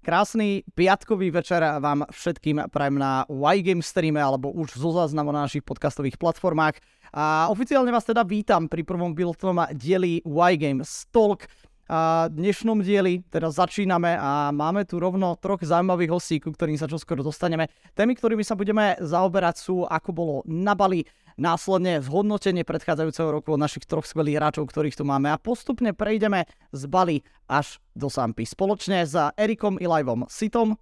Krásny 0.00 0.64
piatkový 0.72 1.28
večer 1.28 1.60
vám 1.60 2.08
všetkým 2.08 2.72
prajem 2.72 2.96
na 2.96 3.28
Y-Game 3.28 3.84
streame 3.84 4.16
alebo 4.16 4.48
už 4.48 4.80
zo 4.80 4.96
záznamu 4.96 5.28
na 5.28 5.44
našich 5.44 5.60
podcastových 5.60 6.16
platformách. 6.16 6.80
A 7.12 7.52
oficiálne 7.52 7.92
vás 7.92 8.08
teda 8.08 8.24
vítam 8.24 8.64
pri 8.64 8.80
prvom 8.80 9.12
pilotnom 9.12 9.60
dieli 9.76 10.24
Y-Game 10.24 10.88
Stalk. 10.88 11.44
A 11.92 12.32
dnešnom 12.32 12.80
dieli 12.80 13.20
teda 13.28 13.52
začíname 13.52 14.16
a 14.16 14.48
máme 14.56 14.88
tu 14.88 14.96
rovno 14.96 15.36
troch 15.36 15.60
zaujímavých 15.60 16.16
hostí, 16.16 16.40
ku 16.40 16.48
ktorým 16.48 16.80
sa 16.80 16.88
čoskoro 16.88 17.20
dostaneme. 17.20 17.68
Témy, 17.92 18.16
ktorými 18.16 18.40
sa 18.40 18.56
budeme 18.56 18.96
zaoberať 19.04 19.60
sú, 19.60 19.84
ako 19.84 20.10
bolo 20.16 20.34
na 20.48 20.72
Bali, 20.72 21.04
následne 21.40 22.04
zhodnotenie 22.04 22.68
predchádzajúceho 22.68 23.32
roku 23.32 23.56
od 23.56 23.60
našich 23.64 23.88
troch 23.88 24.04
skvelých 24.04 24.36
hráčov, 24.36 24.68
ktorých 24.68 25.00
tu 25.00 25.08
máme 25.08 25.32
a 25.32 25.40
postupne 25.40 25.96
prejdeme 25.96 26.44
z 26.76 26.82
Bali 26.84 27.24
až 27.48 27.80
do 27.96 28.12
Sampy. 28.12 28.44
Spoločne 28.44 29.08
s 29.08 29.16
Erikom 29.40 29.80
Ilajvom 29.80 30.28
Sitom. 30.28 30.76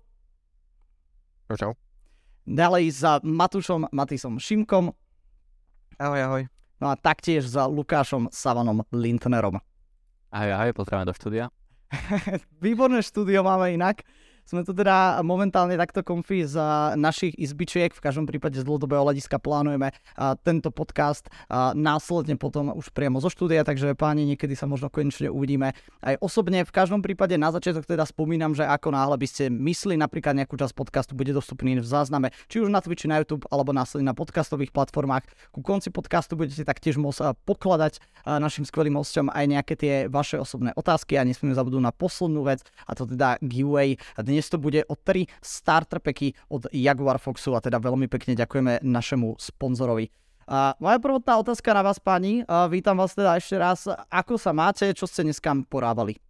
Čau. 1.55 1.79
Ďalej 2.45 2.85
za 2.91 3.13
Matušom 3.23 3.95
Matisom 3.95 4.43
Šimkom. 4.43 4.91
Ahoj, 5.97 6.21
ahoj. 6.27 6.43
No 6.83 6.91
a 6.91 6.95
taktiež 6.99 7.47
za 7.47 7.71
Lukášom 7.71 8.29
Savanom 8.35 8.83
Lintnerom. 8.91 9.63
Ahoj, 10.29 10.51
ahoj, 10.59 10.71
pozdravím 10.75 11.09
do 11.09 11.15
štúdia. 11.15 11.45
Výborné 12.65 13.01
štúdio 13.01 13.41
máme 13.47 13.73
inak. 13.73 14.05
Sme 14.49 14.65
tu 14.65 14.73
teda 14.73 15.21
momentálne 15.21 15.77
takto 15.77 16.01
konfi 16.01 16.49
z 16.49 16.57
našich 16.97 17.37
izbičiek, 17.37 17.93
v 17.93 18.01
každom 18.01 18.25
prípade 18.25 18.57
z 18.57 18.65
dlhodobého 18.65 19.05
hľadiska 19.05 19.37
plánujeme 19.37 19.93
tento 20.41 20.73
podcast 20.73 21.29
následne 21.77 22.41
potom 22.41 22.73
už 22.73 22.89
priamo 22.97 23.21
zo 23.21 23.29
štúdia, 23.29 23.61
takže 23.61 23.93
páni, 23.93 24.25
niekedy 24.25 24.57
sa 24.57 24.65
možno 24.65 24.89
konečne 24.89 25.29
uvidíme 25.29 25.77
aj 26.01 26.17
osobne. 26.25 26.65
V 26.65 26.73
každom 26.73 27.05
prípade 27.05 27.37
na 27.37 27.53
začiatok 27.53 27.85
teda 27.85 28.09
spomínam, 28.09 28.57
že 28.57 28.65
ako 28.65 28.89
náhle 28.89 29.21
by 29.21 29.29
ste 29.29 29.53
mysli 29.53 30.01
napríklad 30.01 30.33
nejakú 30.33 30.57
časť 30.57 30.73
podcastu 30.73 31.13
bude 31.13 31.37
dostupný 31.37 31.77
v 31.77 31.85
zázname, 31.85 32.33
či 32.49 32.65
už 32.65 32.73
na 32.73 32.81
Twitchi, 32.81 33.05
na 33.05 33.21
YouTube 33.21 33.45
alebo 33.53 33.77
následne 33.77 34.09
na 34.09 34.17
podcastových 34.17 34.73
platformách. 34.73 35.29
Ku 35.53 35.61
konci 35.61 35.93
podcastu 35.93 36.41
budete 36.41 36.65
taktiež 36.65 36.97
môcť 36.97 37.37
pokladať 37.45 38.01
našim 38.25 38.65
skvelým 38.65 38.97
hostom 38.97 39.29
aj 39.29 39.45
nejaké 39.45 39.77
tie 39.77 39.95
vaše 40.09 40.41
osobné 40.41 40.73
otázky 40.73 41.21
a 41.21 41.29
nesmieme 41.29 41.53
zabudnúť 41.53 41.85
na 41.85 41.93
poslednú 41.93 42.49
vec 42.49 42.65
a 42.89 42.97
to 42.97 43.05
teda 43.05 43.37
giveaway. 43.45 44.01
Dnes 44.17 44.38
dnes 44.39 44.55
to 44.55 44.63
bude 44.63 44.87
o 44.87 44.95
3 44.95 45.27
starter 45.43 45.99
packy 45.99 46.31
od 46.47 46.71
Jaguar 46.71 47.19
Foxu 47.19 47.59
a 47.59 47.61
teda 47.61 47.83
veľmi 47.83 48.07
pekne 48.07 48.39
ďakujeme 48.39 48.87
našemu 48.87 49.35
sponzorovi. 49.35 50.15
A 50.47 50.79
moja 50.79 51.03
prvotná 51.03 51.43
otázka 51.43 51.75
na 51.75 51.83
vás, 51.83 51.99
pani. 51.99 52.47
A 52.47 52.71
vítam 52.71 52.95
vás 52.95 53.19
teda 53.19 53.35
ešte 53.35 53.59
raz. 53.59 53.91
Ako 54.07 54.39
sa 54.39 54.55
máte? 54.55 54.87
Čo 54.95 55.11
ste 55.11 55.27
dneska 55.27 55.51
porávali? 55.67 56.23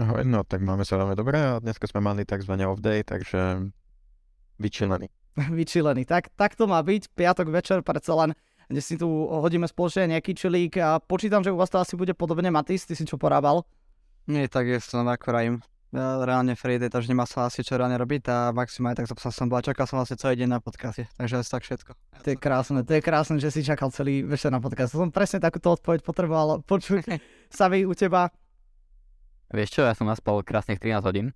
Ahoj, 0.00 0.24
no 0.24 0.40
tak 0.40 0.64
máme 0.64 0.88
sa 0.88 0.96
veľmi 0.96 1.12
dobre 1.12 1.36
a 1.36 1.60
dneska 1.60 1.84
sme 1.84 2.00
mali 2.00 2.24
tzv. 2.24 2.56
off 2.64 2.80
day, 2.80 3.04
takže 3.04 3.68
vyčilený. 4.56 5.12
vyčilený. 5.60 6.08
Tak, 6.08 6.32
tak 6.32 6.56
to 6.56 6.64
má 6.64 6.80
byť. 6.80 7.12
Piatok 7.12 7.52
večer 7.52 7.84
predsa 7.84 8.16
len 8.24 8.32
dnes 8.72 8.88
si 8.88 8.96
tu 8.96 9.06
hodíme 9.28 9.68
spoločne 9.68 10.16
nejaký 10.16 10.32
čilík 10.32 10.80
a 10.80 10.96
počítam, 10.96 11.44
že 11.44 11.52
u 11.52 11.60
vás 11.60 11.68
to 11.68 11.76
asi 11.76 11.92
bude 12.00 12.16
podobne. 12.16 12.48
Matis, 12.48 12.88
ty 12.88 12.96
si 12.96 13.04
čo 13.04 13.20
porával? 13.20 13.68
Nie, 14.24 14.48
tak 14.48 14.64
je 14.64 14.80
to 14.80 15.04
ako 15.04 15.28
rajím 15.28 15.60
reálne 15.94 16.58
Friday, 16.58 16.90
takže 16.90 17.06
nemá 17.06 17.22
sa 17.22 17.46
asi 17.46 17.62
čo 17.62 17.78
reálne 17.78 17.94
robiť 17.94 18.26
a 18.26 18.36
maximálne 18.50 18.98
tak 18.98 19.06
sa 19.06 19.30
som 19.30 19.46
bol. 19.46 19.62
Čakal 19.62 19.86
som 19.86 20.02
vlastne 20.02 20.18
celý 20.18 20.42
deň 20.42 20.58
na 20.58 20.60
podcaste, 20.60 21.06
takže 21.14 21.38
asi 21.38 21.50
tak 21.54 21.62
všetko. 21.62 21.90
To 21.94 22.28
je 22.34 22.36
krásne, 22.36 22.82
to 22.82 22.92
je 22.98 23.02
krásne, 23.02 23.38
že 23.38 23.54
si 23.54 23.62
čakal 23.62 23.94
celý 23.94 24.26
večer 24.26 24.50
na 24.50 24.58
podcast. 24.58 24.98
Som 24.98 25.14
presne 25.14 25.38
takúto 25.38 25.78
odpoveď 25.78 26.02
potreboval 26.02 26.66
počuť. 26.66 27.06
Savi, 27.54 27.86
u 27.86 27.94
teba? 27.94 28.34
Vieš 29.54 29.70
čo, 29.70 29.82
ja 29.86 29.94
som 29.94 30.10
naspal 30.10 30.42
krásnych 30.42 30.82
13 30.82 30.98
hodín. 31.06 31.30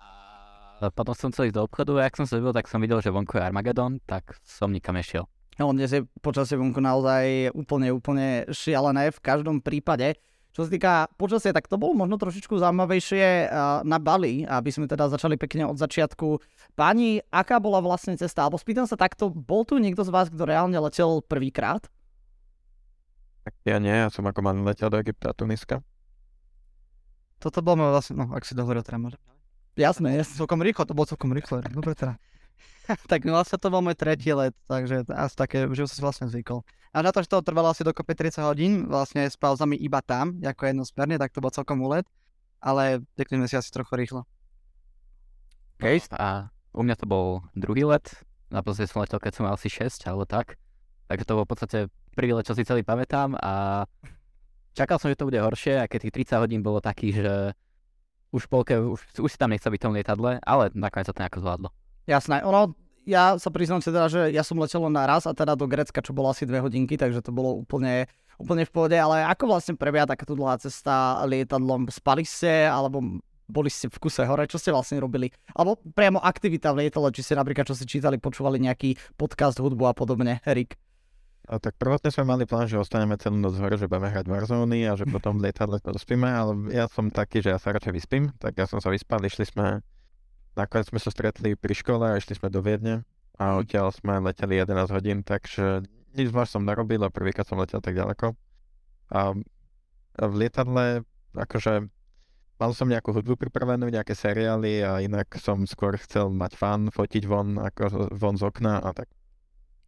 a 0.84 0.92
potom 0.92 1.16
som 1.16 1.32
chcel 1.32 1.48
ísť 1.48 1.56
do 1.56 1.64
obchodu 1.64 1.92
a 1.98 2.06
ak 2.06 2.20
som 2.20 2.28
sa 2.28 2.36
vybil, 2.36 2.52
tak 2.52 2.68
som 2.68 2.84
videl, 2.84 3.00
že 3.00 3.08
vonku 3.08 3.40
je 3.40 3.42
Armageddon, 3.42 4.04
tak 4.04 4.36
som 4.44 4.68
nikam 4.68 5.00
nešiel. 5.00 5.24
No, 5.58 5.74
dnes 5.74 5.90
je 5.90 6.06
počasie 6.22 6.54
vonku 6.54 6.78
naozaj 6.78 7.50
úplne, 7.50 7.90
úplne 7.90 8.46
šialené 8.52 9.10
v 9.10 9.18
každom 9.18 9.58
prípade. 9.58 10.14
Čo 10.58 10.66
sa 10.66 10.74
týka 10.74 11.06
počasia, 11.14 11.54
tak 11.54 11.70
to 11.70 11.78
bolo 11.78 11.94
možno 11.94 12.18
trošičku 12.18 12.58
zaujímavejšie 12.58 13.46
na 13.86 13.98
Bali, 14.02 14.42
aby 14.42 14.74
sme 14.74 14.90
teda 14.90 15.06
začali 15.06 15.38
pekne 15.38 15.70
od 15.70 15.78
začiatku. 15.78 16.42
Pani, 16.74 17.22
aká 17.30 17.62
bola 17.62 17.78
vlastne 17.78 18.18
cesta? 18.18 18.42
Alebo 18.42 18.58
spýtam 18.58 18.90
sa 18.90 18.98
takto, 18.98 19.30
bol 19.30 19.62
tu 19.62 19.78
niekto 19.78 20.02
z 20.02 20.10
vás, 20.10 20.26
kto 20.26 20.42
reálne 20.42 20.74
letel 20.82 21.22
prvýkrát? 21.22 21.86
Tak 23.46 23.54
ja 23.62 23.78
nie, 23.78 23.94
ja 23.94 24.10
som 24.10 24.26
ako 24.26 24.42
man 24.42 24.66
letel 24.66 24.90
do 24.90 24.98
Egypta 24.98 25.30
a 25.30 25.36
Tuniska. 25.38 25.78
Toto 27.38 27.62
bolo 27.62 27.94
vlastne, 27.94 28.18
no 28.18 28.26
ak 28.34 28.42
si 28.42 28.58
dohovoril 28.58 28.82
teda 28.82 28.98
môžem. 28.98 29.22
Jasné, 29.78 30.18
jasné. 30.18 30.42
Celkom 30.42 30.58
rýchlo, 30.58 30.90
to 30.90 30.98
bolo 30.98 31.06
celkom 31.06 31.30
rýchlo. 31.30 31.62
Dobre 31.70 31.94
teda. 31.94 32.18
tak 33.06 33.22
vlastne 33.22 33.62
to 33.62 33.70
bol 33.70 33.78
môj 33.78 33.94
tretí 33.94 34.34
let, 34.34 34.58
takže 34.66 35.06
asi 35.06 35.34
také, 35.38 35.70
že 35.70 35.86
som 35.86 35.94
si 35.94 36.02
vlastne 36.02 36.26
zvykol. 36.26 36.66
A 36.98 37.06
na 37.06 37.14
to, 37.14 37.22
že 37.22 37.30
to 37.30 37.46
trvalo 37.46 37.70
asi 37.70 37.86
dokopy 37.86 38.10
30 38.10 38.42
hodín, 38.42 38.72
vlastne 38.90 39.22
s 39.22 39.38
pauzami 39.38 39.78
iba 39.78 40.02
tam, 40.02 40.34
ako 40.42 40.66
jednosmerne, 40.66 41.14
tak 41.14 41.30
to 41.30 41.38
bol 41.38 41.54
celkom 41.54 41.78
úlet, 41.78 42.02
ale 42.58 43.06
dekli 43.14 43.38
si 43.46 43.54
asi 43.54 43.70
trochu 43.70 43.94
rýchlo. 43.94 44.26
OK, 45.78 45.86
a 46.18 46.50
u 46.74 46.82
mňa 46.82 46.98
to 46.98 47.06
bol 47.06 47.46
druhý 47.54 47.86
let, 47.86 48.10
naposledy 48.50 48.90
som 48.90 49.06
letel, 49.06 49.22
keď 49.22 49.30
som 49.30 49.46
mal 49.46 49.54
asi 49.54 49.70
6 49.70 50.10
alebo 50.10 50.26
tak, 50.26 50.58
takže 51.06 51.22
to 51.22 51.38
bol 51.38 51.46
v 51.46 51.50
podstate 51.54 51.78
prvý 52.18 52.34
let, 52.34 52.50
čo 52.50 52.58
si 52.58 52.66
celý 52.66 52.82
pamätám 52.82 53.38
a 53.38 53.86
čakal 54.74 54.98
som, 54.98 55.06
že 55.06 55.22
to 55.22 55.30
bude 55.30 55.38
horšie 55.38 55.78
a 55.78 55.86
keď 55.86 56.10
tých 56.10 56.34
30 56.34 56.42
hodín 56.42 56.66
bolo 56.66 56.82
taký, 56.82 57.14
že 57.14 57.54
už 58.34 58.50
polke, 58.50 58.74
už, 58.74 59.22
už 59.22 59.30
si 59.30 59.38
tam 59.38 59.54
nechce 59.54 59.70
byť 59.70 59.78
v 59.78 59.86
tom 59.86 59.94
lietadle, 59.94 60.42
ale 60.42 60.74
nakoniec 60.74 61.06
sa 61.06 61.14
to 61.14 61.22
nejako 61.22 61.46
zvládlo. 61.46 61.68
Jasné, 62.10 62.42
ono, 62.42 62.74
ja 63.08 63.40
sa 63.40 63.48
priznám 63.48 63.80
si 63.80 63.88
teda, 63.88 64.12
že 64.12 64.28
ja 64.28 64.44
som 64.44 64.60
letel 64.60 64.84
na 64.92 65.08
raz 65.08 65.24
a 65.24 65.32
teda 65.32 65.56
do 65.56 65.64
Grecka, 65.64 66.04
čo 66.04 66.12
bolo 66.12 66.28
asi 66.28 66.44
dve 66.44 66.60
hodinky, 66.60 67.00
takže 67.00 67.24
to 67.24 67.32
bolo 67.32 67.56
úplne, 67.56 68.04
úplne 68.36 68.68
v 68.68 68.72
pohode, 68.72 68.92
ale 69.00 69.24
ako 69.24 69.48
vlastne 69.48 69.80
prebieha 69.80 70.04
takáto 70.04 70.36
dlhá 70.36 70.60
cesta 70.60 71.24
lietadlom? 71.24 71.88
Spali 71.88 72.28
ste, 72.28 72.68
alebo 72.68 73.00
boli 73.48 73.72
ste 73.72 73.88
v 73.88 73.96
kuse 73.96 74.28
hore, 74.28 74.44
čo 74.44 74.60
ste 74.60 74.76
vlastne 74.76 75.00
robili? 75.00 75.32
Alebo 75.56 75.80
priamo 75.96 76.20
aktivita 76.20 76.76
v 76.76 76.84
lietadle, 76.84 77.08
či 77.16 77.24
ste 77.24 77.40
napríklad, 77.40 77.64
čo 77.64 77.72
si 77.72 77.88
čítali, 77.88 78.20
počúvali 78.20 78.60
nejaký 78.60 79.16
podcast, 79.16 79.56
hudbu 79.56 79.88
a 79.88 79.96
podobne, 79.96 80.44
Erik? 80.44 80.76
A 81.48 81.56
tak 81.56 81.80
prvotne 81.80 82.12
sme 82.12 82.28
mali 82.28 82.44
plán, 82.44 82.68
že 82.68 82.76
ostaneme 82.76 83.16
celú 83.16 83.40
noc 83.40 83.56
hore, 83.56 83.80
že 83.80 83.88
budeme 83.88 84.12
hrať 84.12 84.28
Warzone 84.28 84.84
a 84.84 85.00
že 85.00 85.08
potom 85.08 85.40
v 85.40 85.48
lietadle 85.48 85.80
to 85.80 85.96
dospíme, 85.96 86.28
ale 86.28 86.52
ja 86.68 86.84
som 86.92 87.08
taký, 87.08 87.40
že 87.40 87.56
ja 87.56 87.58
sa 87.58 87.72
radšej 87.72 87.96
vyspím, 87.96 88.36
tak 88.36 88.60
ja 88.60 88.68
som 88.68 88.84
sa 88.84 88.92
vyspal, 88.92 89.24
išli 89.24 89.48
sme 89.48 89.80
Nakoniec 90.58 90.90
sme 90.90 90.98
sa 90.98 91.14
stretli 91.14 91.54
pri 91.54 91.70
škole 91.70 92.02
a 92.02 92.18
išli 92.18 92.34
sme 92.34 92.50
do 92.50 92.58
Viedne 92.58 93.06
a 93.38 93.54
mhm. 93.54 93.56
odtiaľ 93.62 93.94
sme 93.94 94.18
leteli 94.18 94.58
11 94.58 94.90
hodín, 94.90 95.18
takže 95.22 95.86
nič 96.18 96.34
zvlášť 96.34 96.58
som 96.58 96.66
narobil 96.66 96.98
a 97.06 97.14
prvýkrát 97.14 97.46
som 97.46 97.62
letel 97.62 97.78
tak 97.78 97.94
ďaleko. 97.94 98.34
A 99.14 99.38
v 100.18 100.32
lietadle, 100.34 101.06
akože 101.38 101.86
mal 102.58 102.70
som 102.74 102.90
nejakú 102.90 103.14
hudbu 103.14 103.38
pripravenú, 103.38 103.86
nejaké 103.86 104.18
seriály 104.18 104.82
a 104.82 104.98
inak 104.98 105.30
som 105.38 105.62
skôr 105.62 105.94
chcel 106.02 106.34
mať 106.34 106.58
fan, 106.58 106.90
fotiť 106.90 107.22
von, 107.22 107.62
ako 107.62 108.10
von 108.18 108.34
z 108.34 108.42
okna 108.42 108.82
a 108.82 108.90
tak. 108.90 109.06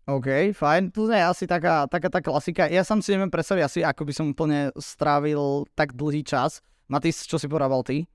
OK, 0.06 0.54
fajn. 0.54 0.94
To 0.94 1.10
je 1.10 1.22
asi 1.22 1.44
taká, 1.50 1.86
taká 1.90 2.08
tá 2.08 2.22
klasika. 2.22 2.70
Ja 2.70 2.86
sám 2.86 3.02
si 3.02 3.14
neviem 3.14 3.30
predstaviť 3.30 3.62
asi, 3.62 3.80
ako 3.82 4.02
by 4.06 4.12
som 4.14 4.26
úplne 4.30 4.70
strávil 4.78 5.66
tak 5.74 5.98
dlhý 5.98 6.22
čas. 6.22 6.62
Matis, 6.90 7.26
čo 7.26 7.38
si 7.38 7.46
porával 7.46 7.82
ty? 7.86 8.06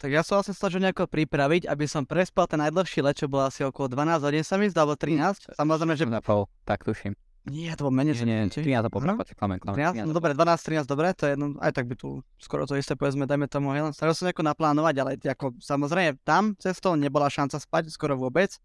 Tak 0.00 0.08
ja 0.08 0.24
som 0.24 0.40
vlastne 0.40 0.56
snažil 0.56 0.80
nejako 0.80 1.04
pripraviť, 1.04 1.68
aby 1.68 1.84
som 1.84 2.08
prespal 2.08 2.48
ten 2.48 2.56
najdlhší 2.56 3.04
let, 3.04 3.20
čo 3.20 3.28
bolo 3.28 3.44
asi 3.44 3.68
okolo 3.68 3.92
12 3.92 4.24
hodín 4.24 4.40
sa 4.40 4.56
mi 4.56 4.64
zdá, 4.72 4.88
alebo 4.88 4.96
13. 4.96 5.52
Samozrejme, 5.52 5.92
že... 5.92 6.08
Na 6.08 6.24
pol, 6.24 6.48
tak 6.64 6.88
tuším. 6.88 7.12
Nie, 7.44 7.76
to 7.76 7.84
bolo 7.88 8.00
menej. 8.00 8.16
Nie, 8.24 8.48
nie, 8.48 8.52
13 8.52 8.80
a 8.80 8.88
pol, 8.88 9.04
klame, 9.04 9.60
klame. 9.60 9.76
13, 9.76 10.08
no 10.08 10.16
dobre, 10.16 10.32
12, 10.32 10.56
13, 10.56 10.88
dobre, 10.88 11.12
to 11.12 11.28
je 11.28 11.36
jedno, 11.36 11.52
aj 11.60 11.72
tak 11.76 11.84
by 11.84 12.00
tu 12.00 12.24
skoro 12.40 12.64
to 12.64 12.80
isté, 12.80 12.96
povedzme, 12.96 13.28
dajme 13.28 13.44
tomu, 13.44 13.76
hej, 13.76 13.92
snažil 13.92 14.16
som 14.16 14.24
nejako 14.28 14.44
naplánovať, 14.44 14.94
ale 15.04 15.10
ako 15.20 15.56
samozrejme 15.60 16.16
tam 16.24 16.56
cestou 16.56 16.96
nebola 16.96 17.28
šanca 17.28 17.60
spať, 17.60 17.92
skoro 17.92 18.16
vôbec. 18.16 18.56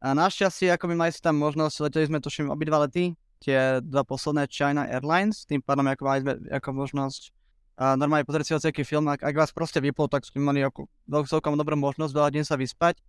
A 0.00 0.12
našťastie, 0.12 0.72
ako 0.76 0.92
my 0.92 1.08
mali 1.08 1.12
si 1.16 1.24
tam 1.24 1.40
možnosť, 1.40 1.88
leteli 1.88 2.08
sme 2.08 2.20
tuším 2.20 2.52
obidva 2.52 2.84
lety, 2.84 3.16
tie 3.40 3.80
dva 3.80 4.04
posledné 4.04 4.44
China 4.48 4.84
Airlines, 4.84 5.48
tým 5.48 5.64
pádom 5.64 5.88
ako 5.88 6.02
mali 6.04 6.20
sme 6.20 6.32
ako 6.52 6.68
možnosť 6.72 7.32
a 7.82 7.98
normálne 7.98 8.22
pozrieť 8.22 8.46
si 8.46 8.54
hociaký 8.54 8.86
film, 8.86 9.10
ak, 9.10 9.26
ak 9.26 9.34
vás 9.34 9.50
proste 9.50 9.82
vyplo, 9.82 10.06
tak 10.06 10.22
sme 10.22 10.38
mali 10.38 10.62
ako, 10.62 10.86
celkom 11.26 11.58
dobrú 11.58 11.74
možnosť 11.74 12.14
veľa 12.14 12.30
deň 12.30 12.44
sa 12.46 12.54
vyspať 12.54 13.02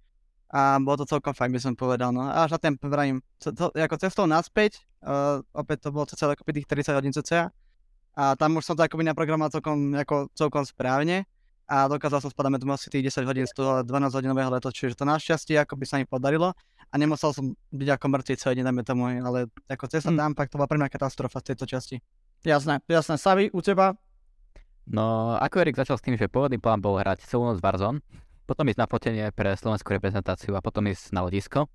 a 0.50 0.82
bolo 0.82 1.06
to 1.06 1.06
celkom 1.06 1.38
fajn, 1.38 1.54
by 1.54 1.62
som 1.62 1.74
povedal. 1.78 2.10
No. 2.10 2.26
A 2.26 2.50
až 2.50 2.58
na 2.58 2.60
ten, 2.62 2.74
to, 2.78 3.70
ako 3.70 3.96
cestou 4.02 4.26
naspäť, 4.26 4.82
uh, 5.06 5.46
opäť 5.54 5.86
to 5.86 5.90
bolo 5.94 6.10
celé 6.10 6.34
ako 6.34 6.50
tých 6.50 6.66
30 6.66 6.98
hodín 6.98 7.14
cca 7.14 7.54
a 8.18 8.24
tam 8.34 8.58
už 8.58 8.66
som 8.66 8.74
to 8.74 8.82
akoby 8.82 9.06
naprogramoval 9.06 9.54
celkom, 9.54 9.94
ako, 9.94 10.34
celkom 10.34 10.66
správne 10.66 11.30
a 11.70 11.86
dokázal 11.86 12.26
som 12.26 12.34
spadať 12.34 12.50
medzi 12.58 12.66
asi 12.66 12.88
tých 12.90 13.14
10 13.14 13.30
hodín 13.30 13.46
z 13.46 13.54
toho 13.54 13.86
12 13.86 14.10
hodinového 14.10 14.50
leto, 14.50 14.74
čiže 14.74 14.98
to 14.98 15.06
našťastie 15.06 15.54
ako 15.62 15.78
by 15.78 15.86
sa 15.86 16.02
mi 16.02 16.10
podarilo 16.10 16.50
a 16.90 16.94
nemusel 16.98 17.30
som 17.30 17.54
byť 17.74 17.90
ako 17.94 18.06
mŕtvy 18.10 18.34
celý 18.42 18.54
deň, 18.62 18.66
dajme 18.74 18.84
tomu, 18.86 19.06
ale 19.22 19.50
ako 19.70 19.86
cesta 19.86 20.10
mm. 20.10 20.18
tam, 20.18 20.32
tak 20.34 20.50
to 20.50 20.58
bola 20.58 20.70
pre 20.70 20.78
mňa 20.82 20.90
katastrofa 20.90 21.42
z 21.42 21.54
tejto 21.54 21.66
časti. 21.66 21.98
Jasné, 22.46 22.82
jasné. 22.86 23.16
Savi, 23.18 23.50
u 23.50 23.62
teba 23.64 23.98
No, 24.84 25.36
ako 25.40 25.64
Erik 25.64 25.80
začal 25.80 25.96
s 25.96 26.04
tým, 26.04 26.20
že 26.20 26.28
pôvodný 26.28 26.60
plán 26.60 26.84
bol 26.84 27.00
hrať 27.00 27.24
celú 27.24 27.48
noc 27.48 27.64
Warzone, 27.64 28.04
potom 28.44 28.68
ísť 28.68 28.80
na 28.84 28.88
fotenie 28.88 29.26
pre 29.32 29.56
slovenskú 29.56 29.96
reprezentáciu 29.96 30.52
a 30.60 30.62
potom 30.64 30.84
ísť 30.92 31.16
na 31.16 31.24
letisko. 31.24 31.72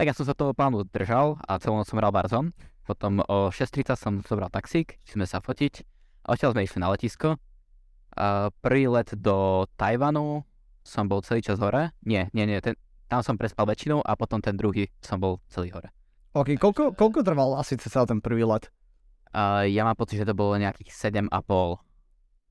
Tak 0.00 0.08
ja 0.08 0.16
som 0.16 0.24
sa 0.24 0.32
toho 0.32 0.56
plánu 0.56 0.88
držal 0.88 1.36
a 1.44 1.60
celú 1.60 1.76
noc 1.76 1.92
som 1.92 2.00
hral 2.00 2.08
Barzon. 2.08 2.56
Potom 2.88 3.20
o 3.28 3.52
6.30 3.52 4.00
som 4.00 4.12
zobral 4.24 4.48
taxík, 4.48 4.96
išli 5.04 5.20
sme 5.20 5.26
sa 5.28 5.44
fotiť 5.44 5.84
a 6.24 6.32
odtiaľ 6.32 6.56
sme 6.56 6.64
išli 6.64 6.80
na 6.80 6.88
letisko. 6.88 7.36
A 8.16 8.48
prvý 8.64 8.88
let 8.88 9.12
do 9.14 9.68
Tajvanu 9.76 10.42
som 10.80 11.06
bol 11.06 11.20
celý 11.20 11.44
čas 11.44 11.60
hore. 11.60 11.92
Nie, 12.02 12.32
nie, 12.32 12.48
nie, 12.48 12.58
ten, 12.64 12.74
tam 13.06 13.20
som 13.20 13.36
prespal 13.36 13.68
väčšinu 13.68 14.00
a 14.00 14.16
potom 14.16 14.40
ten 14.40 14.56
druhý 14.56 14.88
som 15.04 15.20
bol 15.20 15.44
celý 15.52 15.70
hore. 15.76 15.92
OK, 16.32 16.56
koľko, 16.56 16.96
koľko 16.96 17.20
trval 17.20 17.60
asi 17.60 17.76
celý 17.76 18.08
ten 18.08 18.24
prvý 18.24 18.48
let? 18.48 18.72
A 19.30 19.68
ja 19.68 19.86
mám 19.86 19.94
pocit, 19.94 20.18
že 20.18 20.26
to 20.26 20.34
bolo 20.34 20.58
nejakých 20.58 20.90
7,5. 20.90 21.28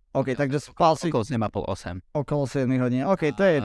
OK, 0.09 0.33
takže 0.33 0.57
spal 0.59 0.97
si 0.97 1.13
Okolo 1.13 1.21
7,5, 1.21 2.01
8. 2.01 2.17
okolo 2.17 2.44
7 2.50 2.65
hodín. 2.81 3.06
OK, 3.06 3.29
to 3.38 3.44
je, 3.45 3.56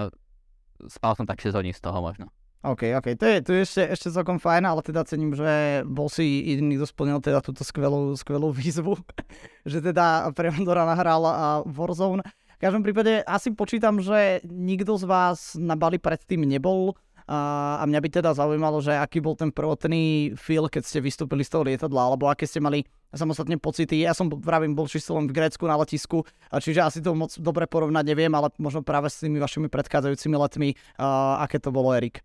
spal 0.93 1.17
som 1.17 1.25
tak 1.25 1.41
6 1.41 1.57
hodín 1.57 1.73
z 1.73 1.81
toho 1.81 2.05
možno. 2.05 2.29
OK, 2.65 2.97
OK, 2.97 3.17
to 3.21 3.29
je, 3.29 3.37
to 3.45 3.51
je 3.53 3.61
ešte, 3.61 3.83
ešte 3.93 4.09
celkom 4.09 4.41
fajn, 4.41 4.65
ale 4.65 4.81
teda 4.81 5.05
cením, 5.05 5.37
že 5.37 5.85
bol 5.85 6.09
si 6.09 6.25
jediný, 6.25 6.81
kto 6.81 6.89
splnil 6.89 7.21
teda 7.21 7.45
túto 7.45 7.61
skvelú, 7.61 8.17
skvelú 8.17 8.53
výzvu, 8.57 8.97
že 9.69 9.85
teda 9.85 10.33
pre 10.33 10.49
Ondora 10.49 10.89
nahral 10.89 11.23
a 11.29 11.47
Warzone. 11.69 12.25
V 12.25 12.61
každom 12.65 12.81
prípade 12.81 13.21
asi 13.29 13.53
počítam, 13.53 14.01
že 14.01 14.41
nikto 14.49 14.97
z 14.97 15.05
vás 15.05 15.61
na 15.61 15.77
Bali 15.77 16.01
predtým 16.01 16.49
nebol 16.49 16.97
a, 17.29 17.81
a 17.81 17.85
mňa 17.89 18.01
by 18.01 18.09
teda 18.09 18.31
zaujímalo, 18.37 18.85
že 18.85 18.97
aký 18.97 19.21
bol 19.21 19.37
ten 19.37 19.53
prvotný 19.53 20.37
feel, 20.37 20.69
keď 20.69 20.89
ste 20.89 21.05
vystúpili 21.05 21.45
z 21.45 21.53
toho 21.53 21.69
lietadla, 21.69 22.01
alebo 22.13 22.29
aké 22.29 22.49
ste 22.49 22.65
mali 22.65 22.85
samostatne 23.15 23.57
pocity. 23.59 24.03
Ja 24.03 24.13
som, 24.13 24.31
vravím, 24.31 24.75
bol 24.75 24.91
čisto 24.91 25.15
len 25.17 25.31
v 25.31 25.35
Grécku 25.35 25.65
na 25.65 25.79
letisku, 25.79 26.27
čiže 26.51 26.83
asi 26.83 26.99
to 27.01 27.15
moc 27.15 27.33
dobre 27.39 27.67
porovnať 27.71 28.05
neviem, 28.05 28.33
ale 28.35 28.51
možno 28.59 28.83
práve 28.83 29.11
s 29.11 29.23
tými 29.23 29.39
vašimi 29.39 29.71
predchádzajúcimi 29.71 30.37
letmi, 30.37 30.69
a, 30.99 31.41
aké 31.43 31.63
to 31.63 31.71
bolo, 31.71 31.95
Erik. 31.95 32.21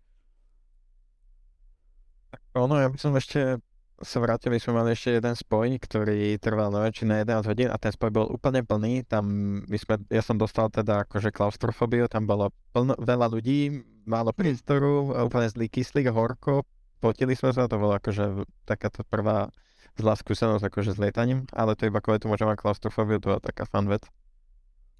Ono, 2.58 2.74
ja 2.78 2.90
by 2.90 2.98
som 2.98 3.14
ešte 3.14 3.62
sa 4.00 4.16
vrátil, 4.16 4.48
my 4.48 4.56
sme 4.56 4.72
mali 4.80 4.96
ešte 4.96 5.20
jeden 5.20 5.36
spoj, 5.36 5.76
ktorý 5.76 6.40
trval 6.40 6.72
na 6.72 6.88
väčšine 6.88 7.20
11 7.28 7.50
hodín 7.52 7.68
a 7.68 7.76
ten 7.76 7.92
spoj 7.92 8.08
bol 8.08 8.26
úplne 8.32 8.64
plný. 8.64 9.04
Tam 9.04 9.24
my 9.60 9.76
sme, 9.76 10.00
ja 10.08 10.24
som 10.24 10.40
dostal 10.40 10.72
teda 10.72 11.04
akože 11.04 11.28
klaustrofóbiu, 11.28 12.08
tam 12.08 12.24
bolo 12.24 12.48
plno, 12.72 12.96
veľa 12.96 13.28
ľudí, 13.28 13.84
málo 14.08 14.32
priestoru, 14.32 15.12
a 15.12 15.28
úplne 15.28 15.52
zlý 15.52 15.68
kyslík, 15.68 16.08
horko. 16.08 16.64
Potili 17.00 17.36
sme 17.36 17.52
sa, 17.52 17.68
to 17.68 17.76
bola 17.76 18.00
akože 18.00 18.48
takáto 18.64 19.04
prvá 19.04 19.52
zlá 19.98 20.14
skúsenosť 20.14 20.68
akože 20.68 20.94
s 20.94 20.98
lietaním, 21.02 21.48
ale 21.50 21.74
to 21.74 21.88
iba 21.88 21.98
kvôli 21.98 22.20
tomu, 22.22 22.36
že 22.36 22.46
mám 22.46 22.58
klaustrofóbiu, 22.58 23.18
to 23.18 23.34
bola 23.34 23.42
taká 23.42 23.66
fan 23.66 23.90
vec. 23.90 24.06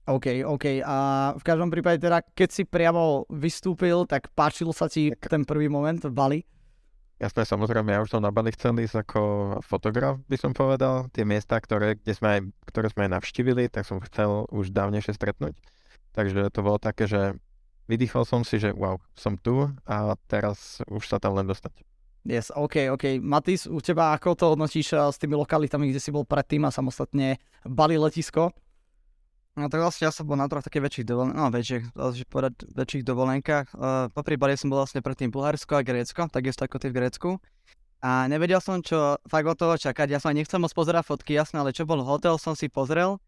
OK, 0.09 0.43
OK. 0.43 0.83
A 0.83 0.97
v 1.37 1.45
každom 1.45 1.71
prípade 1.71 2.03
teda, 2.03 2.25
keď 2.35 2.49
si 2.51 2.63
priamo 2.67 3.29
vystúpil, 3.31 4.09
tak 4.09 4.33
páčil 4.35 4.73
sa 4.75 4.91
ti 4.91 5.15
ten 5.15 5.47
prvý 5.47 5.71
moment 5.71 6.01
v 6.01 6.11
Bali? 6.11 6.39
Jasné, 7.21 7.45
samozrejme, 7.45 7.93
ja 7.93 8.01
už 8.01 8.17
som 8.17 8.25
na 8.25 8.33
Bali 8.33 8.49
chcel 8.49 8.81
ísť 8.81 9.05
ako 9.05 9.21
fotograf, 9.61 10.17
by 10.25 10.41
som 10.41 10.57
povedal. 10.57 11.13
Tie 11.13 11.21
miesta, 11.29 11.61
ktoré, 11.61 12.01
kde 12.01 12.17
sme 12.17 12.29
aj, 12.33 12.41
ktoré 12.73 12.89
sme 12.89 13.03
aj 13.07 13.21
navštívili, 13.21 13.69
tak 13.69 13.85
som 13.85 14.01
chcel 14.01 14.49
už 14.49 14.73
dávnejšie 14.73 15.21
stretnúť. 15.21 15.53
Takže 16.17 16.49
to 16.49 16.61
bolo 16.65 16.81
také, 16.81 17.05
že 17.05 17.37
vydýchol 17.93 18.25
som 18.25 18.41
si, 18.41 18.57
že 18.57 18.73
wow, 18.73 18.97
som 19.13 19.37
tu 19.37 19.69
a 19.85 20.17
teraz 20.33 20.81
už 20.89 21.05
sa 21.05 21.21
tam 21.21 21.37
len 21.37 21.45
dostať. 21.45 21.90
Yes, 22.25 22.53
OK, 22.53 22.93
OK. 22.93 23.17
Matis, 23.25 23.65
u 23.65 23.81
teba 23.81 24.13
ako 24.13 24.37
to 24.37 24.45
hodnotíš 24.53 24.93
eh, 24.93 25.01
s 25.09 25.17
tými 25.17 25.37
lokalitami, 25.41 25.89
kde 25.89 26.01
si 26.01 26.13
bol 26.13 26.29
predtým 26.29 26.69
a 26.69 26.75
samostatne 26.75 27.41
Bali 27.65 27.97
letisko? 27.97 28.53
No 29.59 29.67
tak 29.67 29.83
vlastne 29.83 30.07
ja 30.07 30.13
som 30.15 30.25
bol 30.29 30.39
na 30.39 30.47
troch 30.47 30.63
takých 30.63 30.85
väčších 30.87 31.07
dovolenkách, 31.11 31.37
no 31.37 31.51
väčších, 31.51 31.85
že 31.91 32.25
povedať 32.31 32.55
väčších 32.71 33.03
dovolenkách. 33.03 33.67
Uh, 33.75 34.07
popri 34.15 34.39
Bali 34.39 34.55
som 34.55 34.71
bol 34.71 34.79
vlastne 34.79 35.03
predtým 35.03 35.29
Bulharsko 35.35 35.75
a 35.75 35.83
Grécko, 35.83 36.31
takisto 36.31 36.65
ako 36.65 36.79
ty 36.79 36.87
v 36.89 36.97
Grécku. 37.03 37.31
A 38.01 38.31
nevedel 38.31 38.63
som, 38.63 38.81
čo 38.81 39.19
fakt 39.29 39.45
od 39.45 39.59
toho 39.59 39.75
čakať. 39.77 40.07
Ja 40.07 40.23
som 40.23 40.33
nechcel 40.33 40.63
moc 40.63 40.73
pozerať 40.73 41.05
fotky, 41.05 41.37
jasné, 41.37 41.61
ale 41.61 41.75
čo 41.75 41.85
bol 41.85 42.01
hotel, 42.01 42.39
som 42.41 42.55
si 42.57 42.71
pozrel. 42.71 43.19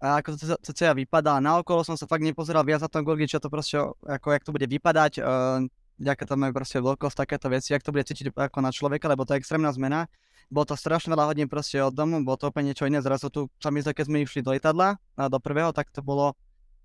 A 0.00 0.22
ako 0.22 0.38
to 0.38 0.56
CCA 0.64 0.96
vypadá, 0.96 1.42
na 1.42 1.60
okolo 1.60 1.84
som 1.84 1.98
sa 1.98 2.08
fakt 2.08 2.24
nepozeral 2.24 2.64
viac 2.64 2.80
na 2.80 2.90
tom 2.90 3.04
Google, 3.04 3.28
čo 3.28 3.42
to 3.42 3.52
proste, 3.52 3.76
ako 4.06 4.26
jak 4.34 4.42
to 4.46 4.54
bude 4.54 4.66
vypadať, 4.66 5.20
uh, 5.20 5.66
tam 6.00 6.38
majú 6.40 6.52
proste 6.56 6.78
veľkosť, 6.80 7.16
takéto 7.26 7.46
veci, 7.52 7.72
jak 7.76 7.82
to 7.84 7.92
bude 7.92 8.06
cítiť 8.06 8.32
ako 8.32 8.58
na 8.64 8.70
človeka, 8.72 9.06
lebo 9.10 9.26
to 9.28 9.36
je 9.36 9.40
extrémna 9.42 9.70
zmena. 9.72 10.08
Bolo 10.52 10.68
to 10.68 10.76
strašne 10.76 11.12
veľa 11.12 11.32
hodín 11.32 11.48
proste 11.48 11.80
od 11.80 11.94
domu, 11.94 12.20
bolo 12.20 12.36
to 12.36 12.52
úplne 12.52 12.72
niečo 12.72 12.84
iné. 12.84 13.00
Zrazu 13.00 13.32
tu 13.32 13.48
sa 13.56 13.72
mi 13.72 13.80
keď 13.80 14.04
sme 14.04 14.20
išli 14.20 14.44
do 14.44 14.52
lietadla, 14.52 15.00
a 15.16 15.22
do 15.28 15.38
prvého, 15.40 15.72
tak 15.72 15.88
to 15.88 16.04
bolo, 16.04 16.36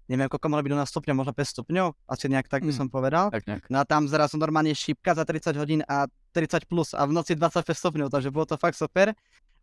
neviem, 0.08 0.32
koľko 0.32 0.48
malo 0.48 0.64
byť 0.64 0.72
do 0.72 0.80
nás 0.80 0.90
stupňov, 0.94 1.16
možno 1.20 1.34
5 1.36 1.52
stupňov, 1.52 1.88
asi 2.08 2.26
nejak 2.32 2.48
tak 2.48 2.64
by 2.64 2.72
Mm. 2.72 2.80
som 2.80 2.88
povedal. 2.88 3.28
Tak 3.28 3.44
nejak. 3.44 3.64
No 3.68 3.82
a 3.82 3.84
tam 3.84 4.08
zrazu 4.08 4.40
normálne 4.40 4.72
šípka 4.72 5.12
za 5.18 5.28
30 5.28 5.58
hodín 5.60 5.82
a 5.84 6.08
30 6.32 6.64
plus 6.64 6.96
a 6.96 7.04
v 7.04 7.12
noci 7.12 7.36
25 7.36 7.76
stupňov, 7.76 8.08
takže 8.08 8.32
bolo 8.32 8.48
to 8.48 8.56
fakt 8.56 8.80
super. 8.80 9.12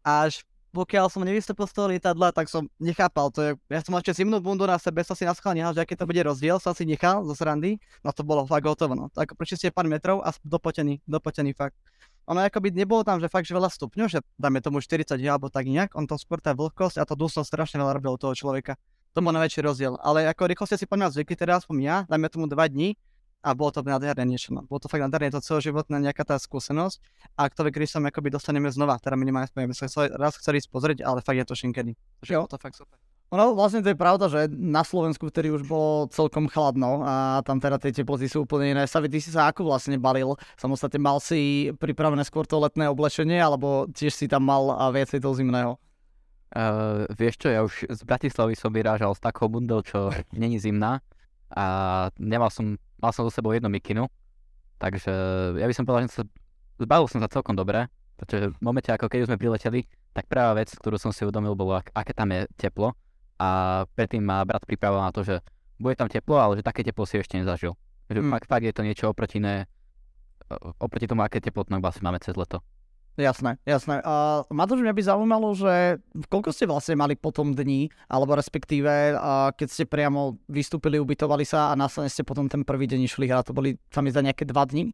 Až 0.05 0.45
pokiaľ 0.75 1.07
som 1.07 1.23
nevystúpil 1.23 1.71
z 1.71 1.75
toho 1.79 1.87
lietadla, 1.87 2.35
tak 2.35 2.51
som 2.51 2.67
nechápal, 2.83 3.31
to 3.31 3.41
je, 3.41 3.51
ja 3.71 3.79
som 3.87 3.95
mal 3.95 4.03
ešte 4.03 4.19
zimnú 4.19 4.43
bundu 4.43 4.67
na 4.67 4.75
sebe, 4.75 5.07
som 5.07 5.15
si 5.15 5.23
na 5.23 5.31
schvál 5.31 5.55
nehal, 5.55 5.71
že 5.71 5.87
aký 5.87 5.95
to 5.95 6.03
bude 6.03 6.19
rozdiel, 6.19 6.59
som 6.59 6.75
si 6.75 6.83
nechal 6.83 7.23
zo 7.23 7.33
srandy, 7.39 7.79
no 8.03 8.11
to 8.11 8.27
bolo 8.27 8.43
fakt 8.43 8.67
hotovo, 8.67 8.99
no. 8.99 9.07
Tak 9.15 9.39
prečo 9.39 9.55
pár 9.71 9.87
metrov 9.87 10.27
a 10.27 10.35
dopotený, 10.43 10.99
dopotený 11.07 11.55
fakt. 11.55 11.79
Ono 12.27 12.43
akoby 12.43 12.75
nebolo 12.75 13.07
tam, 13.07 13.23
že 13.23 13.31
fakt, 13.31 13.47
že 13.47 13.55
veľa 13.55 13.71
stupňov, 13.71 14.07
že 14.11 14.19
dáme 14.35 14.59
tomu 14.59 14.83
40 14.83 15.15
alebo 15.23 15.47
tak 15.53 15.71
nejak, 15.71 15.95
on 15.95 16.11
to 16.11 16.19
skôr 16.19 16.43
tá 16.43 16.57
vlhkosť 16.57 16.99
a 16.99 17.07
to 17.07 17.15
dusno 17.15 17.47
strašne 17.47 17.79
veľa 17.79 18.01
robilo 18.03 18.19
toho 18.19 18.35
človeka. 18.35 18.75
To 19.15 19.23
bol 19.23 19.31
najväčší 19.31 19.61
rozdiel. 19.63 19.95
Ale 20.03 20.27
ako 20.27 20.51
rýchlo 20.51 20.67
ste 20.67 20.81
si 20.81 20.91
po 20.91 20.99
mňa 20.99 21.15
zvykli, 21.15 21.39
teda 21.39 21.63
aspoň 21.63 21.77
ja, 21.85 21.97
dajme 22.11 22.27
tomu 22.27 22.51
2 22.51 22.57
dní, 22.75 22.99
a 23.45 23.53
bolo 23.53 23.71
to 23.77 23.85
nádherné 23.85 24.25
niečo. 24.25 24.57
No. 24.57 24.65
Bolo 24.65 24.81
to 24.81 24.89
fakt 24.89 25.05
nádherné, 25.05 25.29
to 25.29 25.45
celoživotná 25.45 26.01
nejaká 26.01 26.25
tá 26.25 26.41
skúsenosť. 26.41 26.97
A 27.37 27.53
vie, 27.53 27.71
kedy 27.77 27.87
sa 27.87 28.01
akoby 28.01 28.33
dostaneme 28.33 28.73
znova. 28.73 28.97
Teda 28.97 29.21
minimálne 29.21 29.53
sme 29.53 29.69
sa 29.77 29.85
chceli, 29.85 30.09
raz 30.17 30.41
chceli 30.41 30.65
ísť 30.65 30.73
pozrieť, 30.73 30.99
ale 31.05 31.21
fakt 31.21 31.37
je 31.37 31.45
to 31.45 31.53
šinkedy. 31.53 31.93
Jo. 32.25 32.49
to 32.49 32.57
fakt 32.57 32.81
super. 32.81 32.97
No 33.35 33.51
vlastne 33.51 33.83
to 33.83 33.91
je 33.91 33.99
pravda, 33.99 34.31
že 34.31 34.47
na 34.53 34.87
Slovensku 34.87 35.27
vtedy 35.27 35.51
už 35.51 35.67
bolo 35.67 36.07
celkom 36.15 36.47
chladno 36.47 37.03
a 37.03 37.43
tam 37.43 37.59
teda 37.59 37.83
tie 37.83 37.91
teploty 37.91 38.31
sú 38.31 38.47
úplne 38.47 38.79
iné. 38.79 38.87
Savi, 38.87 39.11
ty 39.11 39.19
si 39.19 39.35
sa 39.35 39.51
ako 39.51 39.67
vlastne 39.67 39.99
balil? 39.99 40.39
Samostatne 40.55 41.03
mal 41.03 41.19
si 41.19 41.73
pripravené 41.75 42.23
skôr 42.23 42.47
to 42.47 42.63
letné 42.63 42.87
oblečenie 42.87 43.43
alebo 43.43 43.91
tiež 43.91 44.15
si 44.15 44.31
tam 44.31 44.47
mal 44.47 44.71
a 44.79 44.87
viacej 44.95 45.19
toho 45.19 45.35
zimného? 45.35 45.73
Uh, 46.55 47.11
vieš 47.11 47.43
čo, 47.43 47.51
ja 47.51 47.67
už 47.67 47.91
z 47.91 48.01
Bratislavy 48.07 48.55
som 48.55 48.71
vyrážal 48.71 49.11
s 49.11 49.19
takou 49.19 49.51
bundou, 49.51 49.83
čo 49.83 50.15
není 50.31 50.63
zimná 50.63 51.03
a 51.51 51.67
nemal 52.19 52.55
som, 52.55 52.79
mal 52.99 53.11
som 53.15 53.27
so 53.27 53.33
sebou 53.33 53.55
jednu 53.55 53.71
mikinu, 53.71 54.07
takže 54.79 55.11
ja 55.59 55.67
by 55.67 55.75
som 55.75 55.85
povedal, 55.87 56.07
že 56.11 56.21
sa, 56.21 56.25
zbavil 56.79 57.07
som 57.09 57.21
sa 57.23 57.31
celkom 57.31 57.55
dobre, 57.55 57.87
pretože 58.15 58.55
v 58.55 58.59
momente, 58.63 58.91
ako 58.91 59.11
keď 59.11 59.19
už 59.27 59.29
sme 59.31 59.39
prileteli, 59.41 59.81
tak 60.15 60.31
prvá 60.31 60.55
vec, 60.55 60.71
ktorú 60.71 60.99
som 60.99 61.11
si 61.11 61.27
uvedomil, 61.27 61.59
bolo, 61.59 61.75
ak, 61.75 61.91
aké 61.91 62.15
tam 62.15 62.31
je 62.31 62.47
teplo 62.55 62.95
a 63.39 63.83
predtým 63.99 64.23
ma 64.23 64.47
brat 64.47 64.63
pripravoval 64.63 65.11
na 65.11 65.13
to, 65.15 65.27
že 65.27 65.43
bude 65.83 65.99
tam 65.99 66.07
teplo, 66.07 66.39
ale 66.39 66.59
že 66.59 66.63
také 66.63 66.87
teplo 66.87 67.03
si 67.03 67.19
ešte 67.19 67.35
nezažil. 67.35 67.75
Že 68.07 68.23
Mm. 68.23 68.31
fakt, 68.31 68.47
fakt 68.47 68.65
je 68.65 68.75
to 68.75 68.87
niečo 68.87 69.11
oproti 69.11 69.43
iné, 69.43 69.67
oproti 70.79 71.11
tomu, 71.11 71.27
aké 71.27 71.43
teplotné 71.43 71.83
basy 71.83 71.99
máme 72.05 72.23
cez 72.23 72.39
leto. 72.39 72.63
Jasné, 73.15 73.63
jasné. 73.63 74.03
A 74.03 74.43
Matúš, 74.51 74.83
mňa 74.83 74.91
by 74.91 75.03
zaujímalo, 75.07 75.55
že 75.55 76.03
koľko 76.27 76.51
ste 76.51 76.67
vlastne 76.67 76.99
mali 76.99 77.15
potom 77.15 77.55
dní, 77.55 77.87
alebo 78.11 78.35
respektíve, 78.35 79.15
a 79.15 79.55
keď 79.55 79.69
ste 79.71 79.85
priamo 79.87 80.43
vystúpili, 80.51 80.99
ubytovali 80.99 81.47
sa 81.47 81.71
a 81.71 81.79
následne 81.79 82.11
ste 82.11 82.27
potom 82.27 82.51
ten 82.51 82.67
prvý 82.67 82.91
deň 82.91 83.07
išli 83.07 83.31
hrať, 83.31 83.51
to 83.51 83.55
boli, 83.55 83.79
mi 83.79 84.11
zdá, 84.11 84.19
nejaké 84.19 84.43
dva 84.51 84.67
dní? 84.67 84.91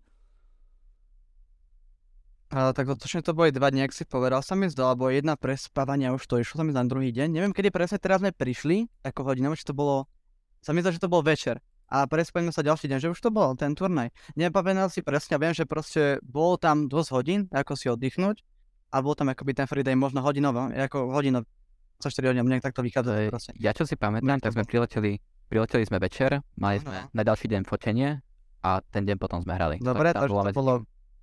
A, 2.52 2.76
tak 2.76 2.92
točne 2.92 3.24
to 3.24 3.32
boli 3.32 3.56
dva 3.56 3.72
dni, 3.72 3.88
ak 3.88 3.96
si 3.96 4.04
povedal, 4.04 4.44
sa 4.44 4.52
mi 4.52 4.68
zdalo, 4.68 4.92
alebo 4.92 5.08
jedna 5.08 5.40
prespávania 5.40 6.12
už 6.12 6.20
to 6.28 6.36
išlo, 6.36 6.60
sa 6.60 6.64
mi 6.68 6.76
na 6.76 6.84
druhý 6.84 7.16
deň. 7.16 7.32
Neviem, 7.32 7.56
kedy 7.56 7.72
presne 7.72 7.96
teraz 7.96 8.20
sme 8.20 8.36
prišli, 8.36 8.84
ako 9.00 9.32
hodinu, 9.32 9.56
či 9.56 9.64
to 9.64 9.72
bolo, 9.72 10.04
sa 10.60 10.76
mi 10.76 10.84
zdá, 10.84 10.92
že 10.92 11.00
to 11.00 11.08
bol 11.08 11.24
večer. 11.24 11.56
A 11.90 12.06
prespali 12.06 12.46
sme 12.46 12.54
sa 12.54 12.62
ďalší 12.62 12.86
deň, 12.86 12.98
že 13.02 13.08
už 13.10 13.18
to 13.18 13.34
bol 13.34 13.58
ten 13.58 13.74
turnaj. 13.74 14.14
Nepamätám 14.38 14.94
si 14.94 15.02
presne, 15.02 15.34
viem, 15.42 15.50
že 15.50 15.66
proste 15.66 16.22
bolo 16.22 16.54
tam 16.54 16.86
dosť 16.86 17.10
hodín, 17.10 17.40
ako 17.50 17.74
si 17.74 17.90
oddychnúť. 17.90 18.46
A 18.94 19.02
bol 19.02 19.18
tam 19.18 19.30
akoby 19.30 19.54
ten 19.54 19.66
free 19.66 19.82
day 19.82 19.98
možno 19.98 20.22
hodinovo, 20.22 20.70
ako 20.70 21.14
hodinov, 21.14 21.46
za 22.00 22.10
4 22.10 22.30
hodiny, 22.30 22.42
nejak 22.42 22.64
takto 22.64 22.82
To 22.82 22.86
vychádza 22.86 23.12
proste. 23.28 23.52
ja 23.60 23.70
čo 23.70 23.84
si 23.86 23.94
pamätám, 23.94 24.40
tak 24.40 24.56
sme 24.56 24.64
prileteli, 24.66 25.20
prileteli 25.46 25.84
sme 25.84 26.00
večer, 26.00 26.40
mali 26.58 26.80
sme 26.80 27.06
Áno. 27.06 27.12
na 27.12 27.22
ďalší 27.22 27.46
deň 27.54 27.62
fotenie 27.68 28.18
a 28.64 28.80
ten 28.80 29.04
deň 29.04 29.16
potom 29.20 29.44
sme 29.44 29.54
hrali. 29.54 29.76
Dobre, 29.78 30.10
tak 30.10 30.26
takže 30.26 30.34
to 30.34 30.58
bolo 30.58 30.74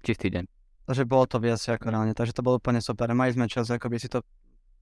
čistý 0.06 0.28
deň. 0.32 0.44
Takže 0.88 1.04
bolo 1.04 1.26
to 1.28 1.44
viac 1.44 1.60
ako 1.60 1.92
reálne, 1.92 2.14
takže 2.16 2.32
to 2.32 2.46
bolo 2.46 2.62
úplne 2.62 2.80
super. 2.80 3.12
Mali 3.12 3.36
sme 3.36 3.52
čas 3.52 3.68
akoby 3.68 4.00
si 4.00 4.08
to 4.08 4.24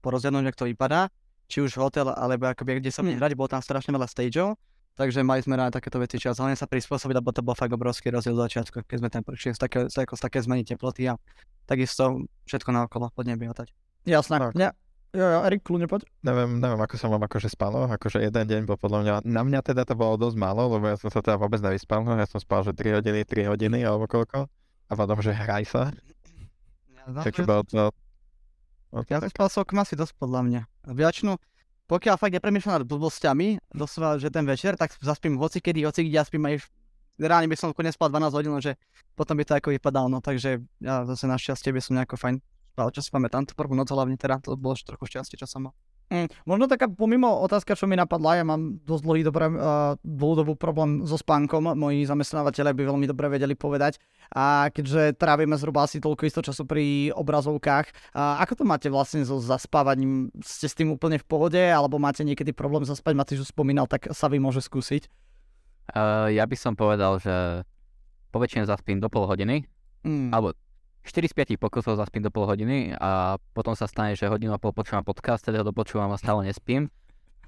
porozhodnúť, 0.04 0.54
ako 0.54 0.58
to 0.62 0.66
vypadá, 0.70 1.10
či 1.50 1.58
už 1.62 1.74
hotel, 1.82 2.12
alebo 2.14 2.46
akoby 2.46 2.78
kde 2.78 2.94
sa 2.94 3.02
hrať, 3.02 3.34
bolo 3.34 3.50
tam 3.50 3.58
strašne 3.58 3.90
veľa 3.90 4.06
stageov, 4.06 4.54
takže 4.96 5.20
mali 5.20 5.44
sme 5.44 5.60
na 5.60 5.68
takéto 5.68 6.00
veci 6.00 6.16
čas, 6.16 6.40
hlavne 6.40 6.56
sa 6.56 6.64
prispôsobiť, 6.64 7.20
lebo 7.20 7.30
to 7.30 7.44
bol 7.44 7.52
fakt 7.52 7.70
obrovský 7.70 8.08
rozdiel 8.10 8.34
z 8.34 8.42
začiatku, 8.48 8.88
keď 8.88 8.96
sme 8.98 9.08
tam 9.12 9.22
prišli 9.22 9.52
z 9.54 9.60
také, 9.60 9.78
z, 9.92 9.96
ako, 10.02 10.16
z 10.16 10.22
také 10.24 10.38
zmeny 10.40 10.64
teploty 10.64 11.12
a 11.12 11.20
takisto 11.68 12.24
všetko 12.48 12.72
naokolo 12.72 13.12
pod 13.12 13.28
nebi 13.28 13.46
letať. 13.46 13.70
Jasné. 14.08 14.40
Tak. 14.40 14.56
Mňa, 14.56 14.70
Jo, 15.16 15.24
jo, 15.32 15.38
Erik, 15.48 15.64
kľudne 15.64 15.88
poď. 15.88 16.04
Neviem, 16.28 16.60
neviem, 16.60 16.76
ako 16.76 17.00
sa 17.00 17.08
vám 17.08 17.24
akože 17.24 17.48
spalo, 17.48 17.88
akože 17.88 18.20
jeden 18.20 18.44
deň 18.44 18.68
bol 18.68 18.76
podľa 18.76 19.00
mňa, 19.00 19.14
na 19.24 19.42
mňa 19.48 19.64
teda 19.64 19.88
to 19.88 19.96
bolo 19.96 20.20
dosť 20.20 20.36
málo, 20.36 20.68
lebo 20.76 20.92
ja 20.92 21.00
som 21.00 21.08
sa 21.08 21.24
teda 21.24 21.40
vôbec 21.40 21.56
nevyspal, 21.64 22.04
no 22.04 22.20
ja 22.20 22.28
som 22.28 22.36
spal, 22.36 22.60
že 22.60 22.76
3 22.76 23.00
hodiny, 23.00 23.24
3 23.24 23.48
hodiny 23.48 23.80
alebo 23.80 24.04
koľko, 24.04 24.44
a 24.50 24.92
potom, 24.92 25.16
že 25.24 25.32
hraj 25.32 25.64
sa, 25.72 25.88
Ja, 26.92 27.22
takže 27.24 27.48
bolo 27.48 27.64
to... 27.64 27.88
ja 29.08 29.24
som 29.24 29.30
spal 29.32 29.48
celkom 29.48 29.80
asi 29.80 29.96
dosť 29.96 30.20
podľa 30.20 30.40
mňa. 30.44 30.60
Väčšinu, 30.92 31.40
pokiaľ 31.86 32.14
fakt 32.18 32.34
nepremýšľam 32.34 32.82
nad 32.82 32.84
blbosťami, 32.86 33.72
doslova, 33.74 34.18
že 34.18 34.30
ten 34.30 34.42
večer, 34.42 34.74
tak 34.74 34.94
zaspím 34.98 35.38
hoci 35.38 35.62
kedy, 35.62 35.86
hoci 35.86 36.06
kde, 36.06 36.18
ja 36.18 36.26
spím 36.26 36.50
aj 36.50 36.66
reálne 37.16 37.48
by 37.48 37.56
som 37.56 37.72
nespal 37.72 38.12
12 38.12 38.36
hodín, 38.36 38.52
že 38.60 38.76
potom 39.16 39.38
by 39.40 39.44
to 39.48 39.56
ako 39.56 39.72
vypadalo, 39.72 40.06
no 40.12 40.20
takže 40.20 40.60
ja 40.82 41.06
zase 41.08 41.24
našťastie 41.24 41.72
by 41.72 41.80
som 41.80 41.96
nejako 41.96 42.20
fajn 42.20 42.36
spal, 42.76 42.92
čo 42.92 43.00
si 43.00 43.08
pamätám, 43.08 43.48
tú 43.48 43.56
prvú 43.56 43.72
noc 43.72 43.88
hlavne 43.88 44.20
teda, 44.20 44.36
to 44.44 44.52
bolo 44.52 44.76
trochu 44.76 45.16
šťastie, 45.16 45.40
čo 45.40 45.48
som 45.48 45.70
mal. 45.70 45.74
Mm, 46.06 46.30
možno 46.46 46.70
taká 46.70 46.86
pomimo 46.86 47.26
otázka, 47.42 47.74
čo 47.74 47.90
mi 47.90 47.98
napadla, 47.98 48.38
ja 48.38 48.44
mám 48.46 48.78
dosť 48.86 49.02
dlhý 49.02 49.22
dobré, 49.26 49.50
uh, 49.50 49.98
dlhodobý 50.06 50.54
problém 50.54 51.02
so 51.02 51.18
spánkom, 51.18 51.74
moji 51.74 52.06
zamestnávateľe 52.06 52.78
by 52.78 52.82
veľmi 52.86 53.06
dobre 53.10 53.26
vedeli 53.26 53.58
povedať. 53.58 53.98
A 54.30 54.70
keďže 54.70 55.18
trávime 55.18 55.58
zhruba 55.58 55.82
asi 55.82 55.98
toľko 55.98 56.22
isto 56.30 56.46
času 56.46 56.62
pri 56.62 57.10
obrazovkách, 57.10 58.14
uh, 58.14 58.38
ako 58.38 58.62
to 58.62 58.64
máte 58.64 58.86
vlastne 58.86 59.26
so 59.26 59.42
zaspávaním? 59.42 60.30
Ste 60.46 60.66
s 60.70 60.78
tým 60.78 60.94
úplne 60.94 61.18
v 61.18 61.26
pohode, 61.26 61.58
alebo 61.58 61.98
máte 61.98 62.22
niekedy 62.22 62.54
problém 62.54 62.86
zaspať? 62.86 63.18
Matýš 63.18 63.42
už 63.42 63.50
spomínal, 63.50 63.90
tak 63.90 64.06
sa 64.14 64.30
vy 64.30 64.38
môže 64.38 64.62
skúsiť. 64.62 65.10
Uh, 65.90 66.30
ja 66.30 66.46
by 66.46 66.54
som 66.54 66.78
povedal, 66.78 67.18
že 67.18 67.66
po 68.30 68.38
väčšine 68.38 68.62
zaspím 68.62 69.02
do 69.02 69.10
pol 69.10 69.26
hodiny, 69.26 69.66
Mm. 70.06 70.30
alebo 70.30 70.54
4 71.06 71.30
z 71.30 71.34
5 71.56 71.62
pokusov 71.62 71.94
zaspím 71.96 72.26
do 72.26 72.34
pol 72.34 72.44
hodiny 72.50 72.92
a 72.98 73.38
potom 73.54 73.78
sa 73.78 73.86
stane, 73.86 74.18
že 74.18 74.26
hodinu 74.26 74.52
a 74.52 74.58
pol 74.58 74.74
počúvam 74.74 75.06
podcast, 75.06 75.46
teda 75.46 75.62
dopočúvam 75.62 76.10
a 76.10 76.18
stále 76.18 76.44
nespím. 76.44 76.90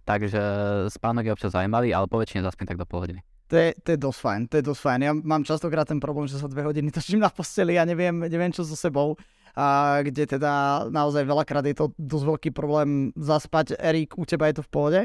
Takže 0.08 0.40
spánok 0.88 1.28
je 1.28 1.34
občas 1.34 1.52
zaujímavý, 1.52 1.92
ale 1.92 2.08
po 2.08 2.16
väčšine 2.16 2.40
zaspím 2.40 2.64
tak 2.64 2.80
do 2.80 2.88
pol 2.88 3.04
hodiny. 3.04 3.20
To 3.48 3.56
je, 3.56 3.72
to 3.80 3.88
je 3.92 3.98
dosť 4.00 4.20
fajn, 4.20 4.40
to 4.48 4.54
je 4.60 4.64
dosť 4.64 4.80
fajn. 4.80 5.00
Ja 5.04 5.12
mám 5.12 5.42
častokrát 5.44 5.88
ten 5.88 6.00
problém, 6.00 6.28
že 6.28 6.40
sa 6.40 6.48
dve 6.48 6.64
hodiny 6.64 6.88
točím 6.92 7.20
na 7.20 7.32
posteli 7.32 7.76
a 7.76 7.84
neviem, 7.84 8.16
neviem 8.28 8.52
čo 8.52 8.64
so 8.64 8.76
sebou. 8.76 9.16
A 9.58 9.98
kde 10.04 10.38
teda 10.38 10.84
naozaj 10.92 11.24
veľakrát 11.24 11.64
je 11.66 11.76
to 11.76 11.92
dosť 11.96 12.24
veľký 12.24 12.50
problém 12.52 13.10
zaspať. 13.16 13.76
Erik, 13.80 14.16
u 14.16 14.24
teba 14.28 14.48
je 14.48 14.60
to 14.60 14.64
v 14.64 14.70
pohode? 14.70 15.00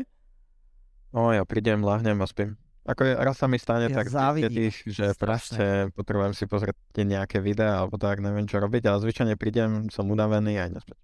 No 1.15 1.31
ja 1.31 1.47
prídem, 1.47 1.83
lahnem 1.83 2.19
a 2.19 2.27
spím. 2.27 2.59
Ako 2.83 3.01
je, 3.07 3.13
raz 3.15 3.39
sa 3.39 3.47
mi 3.47 3.55
stane 3.55 3.87
Ja 3.87 4.03
tak 4.03 4.11
tých, 4.51 4.83
že 4.83 5.15
proste 5.15 5.87
potrebujem 5.95 6.35
si 6.35 6.43
pozrieť 6.43 6.75
nejaké 6.99 7.39
videá 7.39 7.79
alebo 7.79 7.95
tak, 7.95 8.19
neviem 8.19 8.43
čo 8.43 8.59
robiť, 8.59 8.83
ale 8.91 8.99
zvyčajne 8.99 9.39
prídem, 9.39 9.87
som 9.87 10.03
unavený 10.11 10.59
a 10.59 10.67
idem 10.67 10.83
spať. 10.83 10.99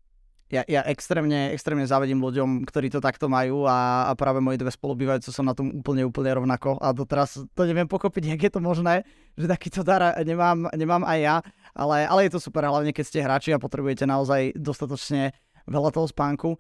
Ja, 0.50 0.66
ja 0.66 0.82
extrémne, 0.90 1.54
extrémne 1.54 1.86
závidím 1.86 2.26
ľuďom, 2.26 2.66
ktorí 2.66 2.90
to 2.90 2.98
takto 2.98 3.30
majú 3.30 3.70
a, 3.70 4.10
a 4.10 4.18
práve 4.18 4.42
moji 4.42 4.58
dve 4.58 4.74
spolubývajúce 4.74 5.30
sú 5.30 5.46
na 5.46 5.54
tom 5.54 5.70
úplne, 5.70 6.02
úplne 6.10 6.42
rovnako 6.42 6.82
a 6.82 6.90
doteraz 6.90 7.46
to 7.54 7.62
neviem 7.70 7.86
pochopiť, 7.86 8.34
jak 8.34 8.42
je 8.50 8.52
to 8.58 8.62
možné, 8.62 9.06
že 9.38 9.46
takýto 9.46 9.86
dar 9.86 10.18
nemám, 10.26 10.74
nemám 10.74 11.06
aj 11.06 11.20
ja, 11.22 11.36
ale, 11.78 12.02
ale 12.10 12.26
je 12.26 12.34
to 12.34 12.42
super, 12.42 12.66
hlavne 12.66 12.90
keď 12.90 13.06
ste 13.06 13.22
hráči 13.22 13.54
a 13.54 13.62
potrebujete 13.62 14.10
naozaj 14.10 14.58
dostatočne 14.58 15.38
veľa 15.70 15.94
toho 15.94 16.10
spánku. 16.10 16.58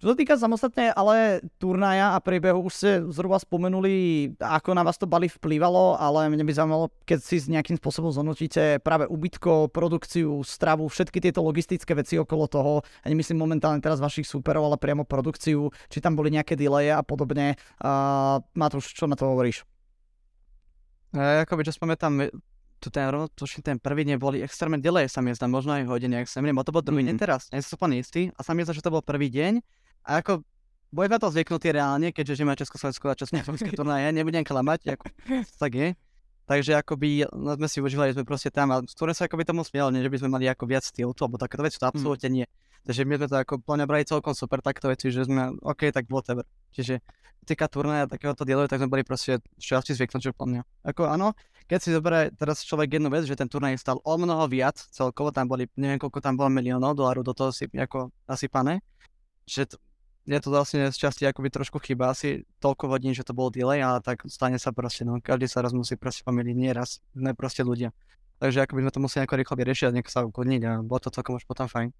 Čo 0.00 0.08
sa 0.08 0.16
týka 0.16 0.32
samostatne 0.40 0.96
ale 0.96 1.44
turnaja 1.60 2.16
a 2.16 2.24
priebehu, 2.24 2.64
už 2.64 2.72
ste 2.72 2.90
zhruba 3.12 3.36
spomenuli, 3.36 4.32
ako 4.40 4.72
na 4.72 4.80
vás 4.80 4.96
to 4.96 5.04
Bali 5.04 5.28
vplývalo, 5.28 6.00
ale 6.00 6.32
mne 6.32 6.40
by 6.48 6.56
zaujímalo, 6.56 6.88
keď 7.04 7.20
si 7.20 7.36
s 7.36 7.52
nejakým 7.52 7.76
spôsobom 7.76 8.08
zhodnotíte 8.08 8.80
práve 8.80 9.04
ubytko, 9.04 9.68
produkciu, 9.68 10.40
stravu, 10.40 10.88
všetky 10.88 11.20
tieto 11.20 11.44
logistické 11.44 11.92
veci 11.92 12.16
okolo 12.16 12.48
toho, 12.48 12.72
a 12.80 13.06
nemyslím 13.12 13.44
momentálne 13.44 13.84
teraz 13.84 14.00
vašich 14.00 14.24
súperov, 14.24 14.72
ale 14.72 14.80
priamo 14.80 15.04
produkciu, 15.04 15.68
či 15.92 16.00
tam 16.00 16.16
boli 16.16 16.32
nejaké 16.32 16.56
delaye 16.56 16.96
a 16.96 17.04
podobne. 17.04 17.60
Uh, 17.76 18.40
Matúš, 18.56 18.96
čo 18.96 19.04
na 19.04 19.20
to 19.20 19.28
hovoríš? 19.28 19.68
E, 21.12 21.44
akoby, 21.44 21.68
čo 21.68 21.76
spamätám, 21.76 22.32
tu 22.80 22.88
ten, 22.88 23.04
tuším, 23.36 23.60
ten 23.60 23.76
prvý 23.76 24.08
deň 24.08 24.16
boli 24.16 24.40
extrémne 24.40 24.80
delay, 24.80 25.04
sa 25.12 25.20
mi 25.20 25.36
zdá, 25.36 25.44
možno 25.44 25.76
aj 25.76 25.84
hodiny, 25.84 26.24
ak 26.24 26.32
sa 26.32 26.40
mne, 26.40 26.56
to 26.64 26.72
bol 26.72 26.80
druhý 26.80 27.04
deň 27.04 27.20
Mhm. 27.20 27.20
teraz, 27.20 27.52
nie 27.52 27.60
som 27.60 27.76
úplne 27.76 28.00
istý, 28.00 28.32
a 28.32 28.40
sa 28.40 28.56
mi 28.56 28.64
zdá, 28.64 28.72
že 28.72 28.80
to 28.80 28.88
bol 28.88 29.04
prvý 29.04 29.28
deň, 29.28 29.60
a 30.04 30.20
ako, 30.20 30.44
boli 30.90 31.06
na 31.06 31.22
to 31.22 31.30
zvyknutí 31.30 31.70
reálne, 31.70 32.10
keďže 32.10 32.42
žijeme 32.42 32.58
Československo 32.58 33.06
a 33.10 33.14
Československé 33.14 33.70
turnaje, 33.78 34.10
nebudem 34.10 34.42
klamať, 34.42 34.98
ako, 34.98 35.06
tak 35.62 35.72
je. 35.74 35.88
Takže 36.50 36.82
akoby 36.82 37.30
no, 37.30 37.54
sme 37.54 37.68
si 37.70 37.78
užívali, 37.78 38.10
sme 38.10 38.26
proste 38.26 38.50
tam 38.50 38.74
a 38.74 38.82
skôr 38.90 39.14
sa 39.14 39.30
akoby 39.30 39.46
tomu 39.46 39.62
smiel, 39.62 39.94
nie 39.94 40.02
že 40.02 40.10
by 40.10 40.18
sme 40.18 40.34
mali 40.34 40.50
ako 40.50 40.66
viac 40.66 40.82
stylu, 40.82 41.14
alebo 41.14 41.38
takéto 41.38 41.62
veci, 41.62 41.78
to 41.78 41.86
absolútne 41.86 42.26
nie. 42.26 42.46
Takže 42.82 43.06
my 43.06 43.22
sme 43.22 43.26
to 43.30 43.36
ako 43.38 43.54
plne 43.62 43.86
brali 43.86 44.02
celkom 44.02 44.34
super 44.34 44.58
takto 44.58 44.90
veci, 44.90 45.14
že 45.14 45.30
sme, 45.30 45.54
OK, 45.62 45.94
tak 45.94 46.10
whatever. 46.10 46.42
Čiže 46.74 46.98
týka 47.46 47.70
turnaja 47.70 48.10
takéhoto 48.10 48.42
dielu, 48.42 48.66
tak 48.66 48.82
sme 48.82 48.90
boli 48.90 49.06
proste 49.06 49.38
šťastí 49.62 49.94
zvyknúť, 49.94 50.22
že 50.26 50.32
plne. 50.34 50.66
Ako 50.82 51.06
áno, 51.06 51.38
keď 51.70 51.78
si 51.78 51.94
zoberie 51.94 52.34
teraz 52.34 52.66
človek 52.66 52.98
jednu 52.98 53.14
vec, 53.14 53.30
že 53.30 53.38
ten 53.38 53.46
turnaj 53.46 53.78
stal 53.78 54.02
o 54.02 54.14
mnoho 54.18 54.50
viac, 54.50 54.74
celkovo 54.90 55.30
tam 55.30 55.46
boli, 55.46 55.70
neviem 55.78 56.02
koľko 56.02 56.18
tam 56.18 56.34
bolo 56.34 56.50
miliónov 56.50 56.98
dolárov 56.98 57.22
do 57.22 57.30
toho 57.30 57.54
si 57.54 57.70
ako 57.70 58.10
nasypané, 58.26 58.82
že 59.46 59.70
t- 59.70 59.78
je 60.28 60.40
to 60.40 60.48
vlastne 60.52 60.88
z 60.92 60.96
časti 60.96 61.24
akoby 61.24 61.48
trošku 61.48 61.80
chyba, 61.80 62.12
asi 62.12 62.44
toľko 62.60 62.92
hodín, 62.92 63.16
že 63.16 63.24
to 63.24 63.32
bol 63.32 63.48
delay, 63.48 63.80
ale 63.80 64.04
tak 64.04 64.24
stane 64.28 64.60
sa 64.60 64.70
proste, 64.70 65.08
no 65.08 65.18
každý 65.18 65.48
sa 65.48 65.64
raz 65.64 65.72
musí 65.72 65.96
proste 65.96 66.24
pomýliť, 66.24 66.56
nie 66.56 66.70
raz, 66.70 67.00
sme 67.16 67.32
proste 67.32 67.64
ľudia. 67.64 67.90
Takže 68.40 68.64
akoby 68.64 68.84
sme 68.84 68.92
to 68.92 69.00
museli 69.04 69.18
nejako 69.24 69.36
rýchlo 69.36 69.54
vyriešiť 69.56 69.84
a 69.88 69.94
nejako 69.96 70.10
sa 70.12 70.20
ukludniť 70.24 70.62
a 70.64 70.72
bolo 70.80 71.00
to 71.00 71.12
celkom 71.12 71.36
už 71.36 71.44
potom 71.44 71.68
fajn. 71.68 71.92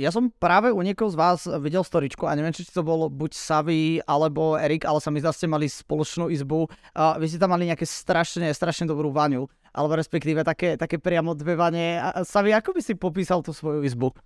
Ja 0.00 0.08
som 0.08 0.32
práve 0.32 0.72
u 0.72 0.80
niekoho 0.80 1.12
z 1.12 1.20
vás 1.20 1.44
videl 1.60 1.84
storičku 1.84 2.24
a 2.24 2.32
neviem, 2.32 2.56
či 2.56 2.64
to 2.64 2.80
bolo 2.80 3.12
buď 3.12 3.36
Savi 3.36 4.00
alebo 4.08 4.56
Erik, 4.56 4.88
ale 4.88 5.04
sa 5.04 5.12
mi 5.12 5.20
zdá, 5.20 5.36
ste 5.36 5.44
mali 5.44 5.68
spoločnú 5.68 6.32
izbu. 6.32 6.64
A 6.96 7.20
vy 7.20 7.28
ste 7.28 7.36
tam 7.36 7.52
mali 7.52 7.68
nejaké 7.68 7.84
strašne, 7.84 8.48
strašne 8.56 8.88
dobrú 8.88 9.12
vaňu, 9.12 9.44
alebo 9.68 9.92
respektíve 9.92 10.48
také, 10.48 10.80
také 10.80 10.96
priamo 10.96 11.36
dve 11.36 11.60
vane. 11.60 12.00
A 12.00 12.24
Savi, 12.24 12.56
ako 12.56 12.72
by 12.72 12.80
si 12.80 12.96
popísal 12.96 13.44
tú 13.44 13.52
svoju 13.52 13.84
izbu? 13.84 14.16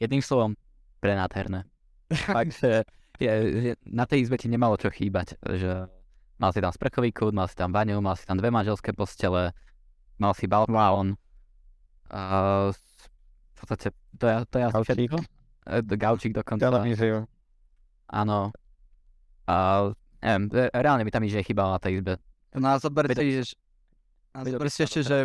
Jedným 0.00 0.24
slovom, 0.24 0.56
prenádherné. 1.04 1.68
Fakt, 2.34 2.52
že 2.58 2.84
je, 3.20 3.32
je, 3.70 3.72
na 3.86 4.04
tej 4.04 4.26
izbe 4.26 4.36
ti 4.40 4.50
nemalo 4.50 4.74
čo 4.74 4.90
chýbať, 4.90 5.38
že 5.56 5.86
mal 6.40 6.50
si 6.50 6.58
tam 6.58 6.72
sprchový 6.72 7.14
kút, 7.14 7.36
mal 7.36 7.46
si 7.46 7.54
tam 7.54 7.70
vaňu, 7.70 8.00
mal 8.02 8.16
si 8.16 8.24
tam 8.26 8.40
dve 8.40 8.50
manželské 8.50 8.96
postele, 8.96 9.54
mal 10.18 10.32
si 10.34 10.50
balkón, 10.50 11.20
a 12.10 12.20
v 12.74 13.54
podstate 13.54 13.94
to 14.18 14.24
je, 14.26 14.34
to 14.50 14.56
je 14.58 14.64
asi 14.66 14.82
všetko. 14.82 15.16
E, 15.70 15.96
Gaučík 15.96 16.32
dokonca. 16.34 16.66
Televíziu. 16.66 17.30
Áno. 18.10 18.50
A 19.46 19.54
neviem, 20.18 20.50
re- 20.50 20.72
reálne 20.74 21.06
mi 21.06 21.14
tam 21.14 21.22
nič 21.22 21.38
nechýbalo 21.38 21.78
na 21.78 21.80
tej 21.80 22.02
izbe. 22.02 22.18
No 22.58 22.74
a 22.74 22.82
zoberte, 22.82 23.14
že... 23.14 23.54
A 24.34 24.42
zoberte 24.42 24.82
ešte, 24.82 25.06
že 25.06 25.22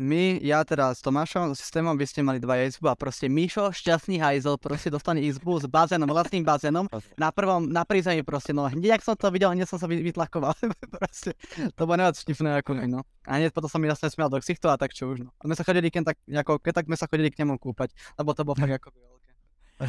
my, 0.00 0.40
ja 0.40 0.64
teda 0.64 0.96
s 0.96 1.04
Tomášom, 1.04 1.52
s 1.52 1.60
systémom, 1.60 1.92
by 1.92 2.08
ste 2.08 2.24
mali 2.24 2.40
dva 2.40 2.64
izbu 2.64 2.88
a 2.88 2.96
proste 2.96 3.28
Mišo, 3.28 3.68
šťastný 3.68 4.16
hajzel, 4.16 4.56
proste 4.56 4.88
dostane 4.88 5.20
izbu 5.20 5.60
s 5.60 5.68
bazénom, 5.68 6.08
vlastným 6.08 6.40
bazénom, 6.40 6.88
na 7.20 7.28
prvom, 7.28 7.68
na 7.68 7.84
prízemí 7.84 8.24
proste, 8.24 8.56
no 8.56 8.64
hneď, 8.64 8.96
ak 8.96 9.04
som 9.04 9.12
to 9.12 9.28
videl, 9.28 9.52
hneď 9.52 9.68
som 9.68 9.76
sa 9.76 9.84
vy- 9.84 10.00
vytlakoval, 10.00 10.56
proste, 10.96 11.36
to 11.76 11.84
bolo 11.84 12.00
najviac 12.00 12.16
vtipné 12.16 12.64
ako 12.64 12.80
no. 12.88 13.04
A 13.28 13.36
hneď 13.36 13.52
potom 13.52 13.68
som 13.68 13.76
mi 13.76 13.92
jasne 13.92 14.08
smial 14.08 14.32
do 14.32 14.40
ksichtu 14.40 14.72
a 14.72 14.80
tak 14.80 14.96
čo 14.96 15.12
už, 15.12 15.28
no. 15.28 15.36
A 15.36 15.44
my 15.44 15.52
sa 15.52 15.68
chodili, 15.68 15.92
keď 15.92 16.16
tak, 16.16 16.18
ako, 16.24 16.64
keď 16.64 16.72
tak 16.80 16.88
sme 16.88 16.96
sa 16.96 17.04
chodili 17.04 17.28
k 17.28 17.44
nemu 17.44 17.60
kúpať, 17.60 17.92
lebo 18.16 18.32
to 18.32 18.40
bolo 18.48 18.56
fakt 18.56 18.80
ako 18.80 18.88
veľké. 18.96 19.30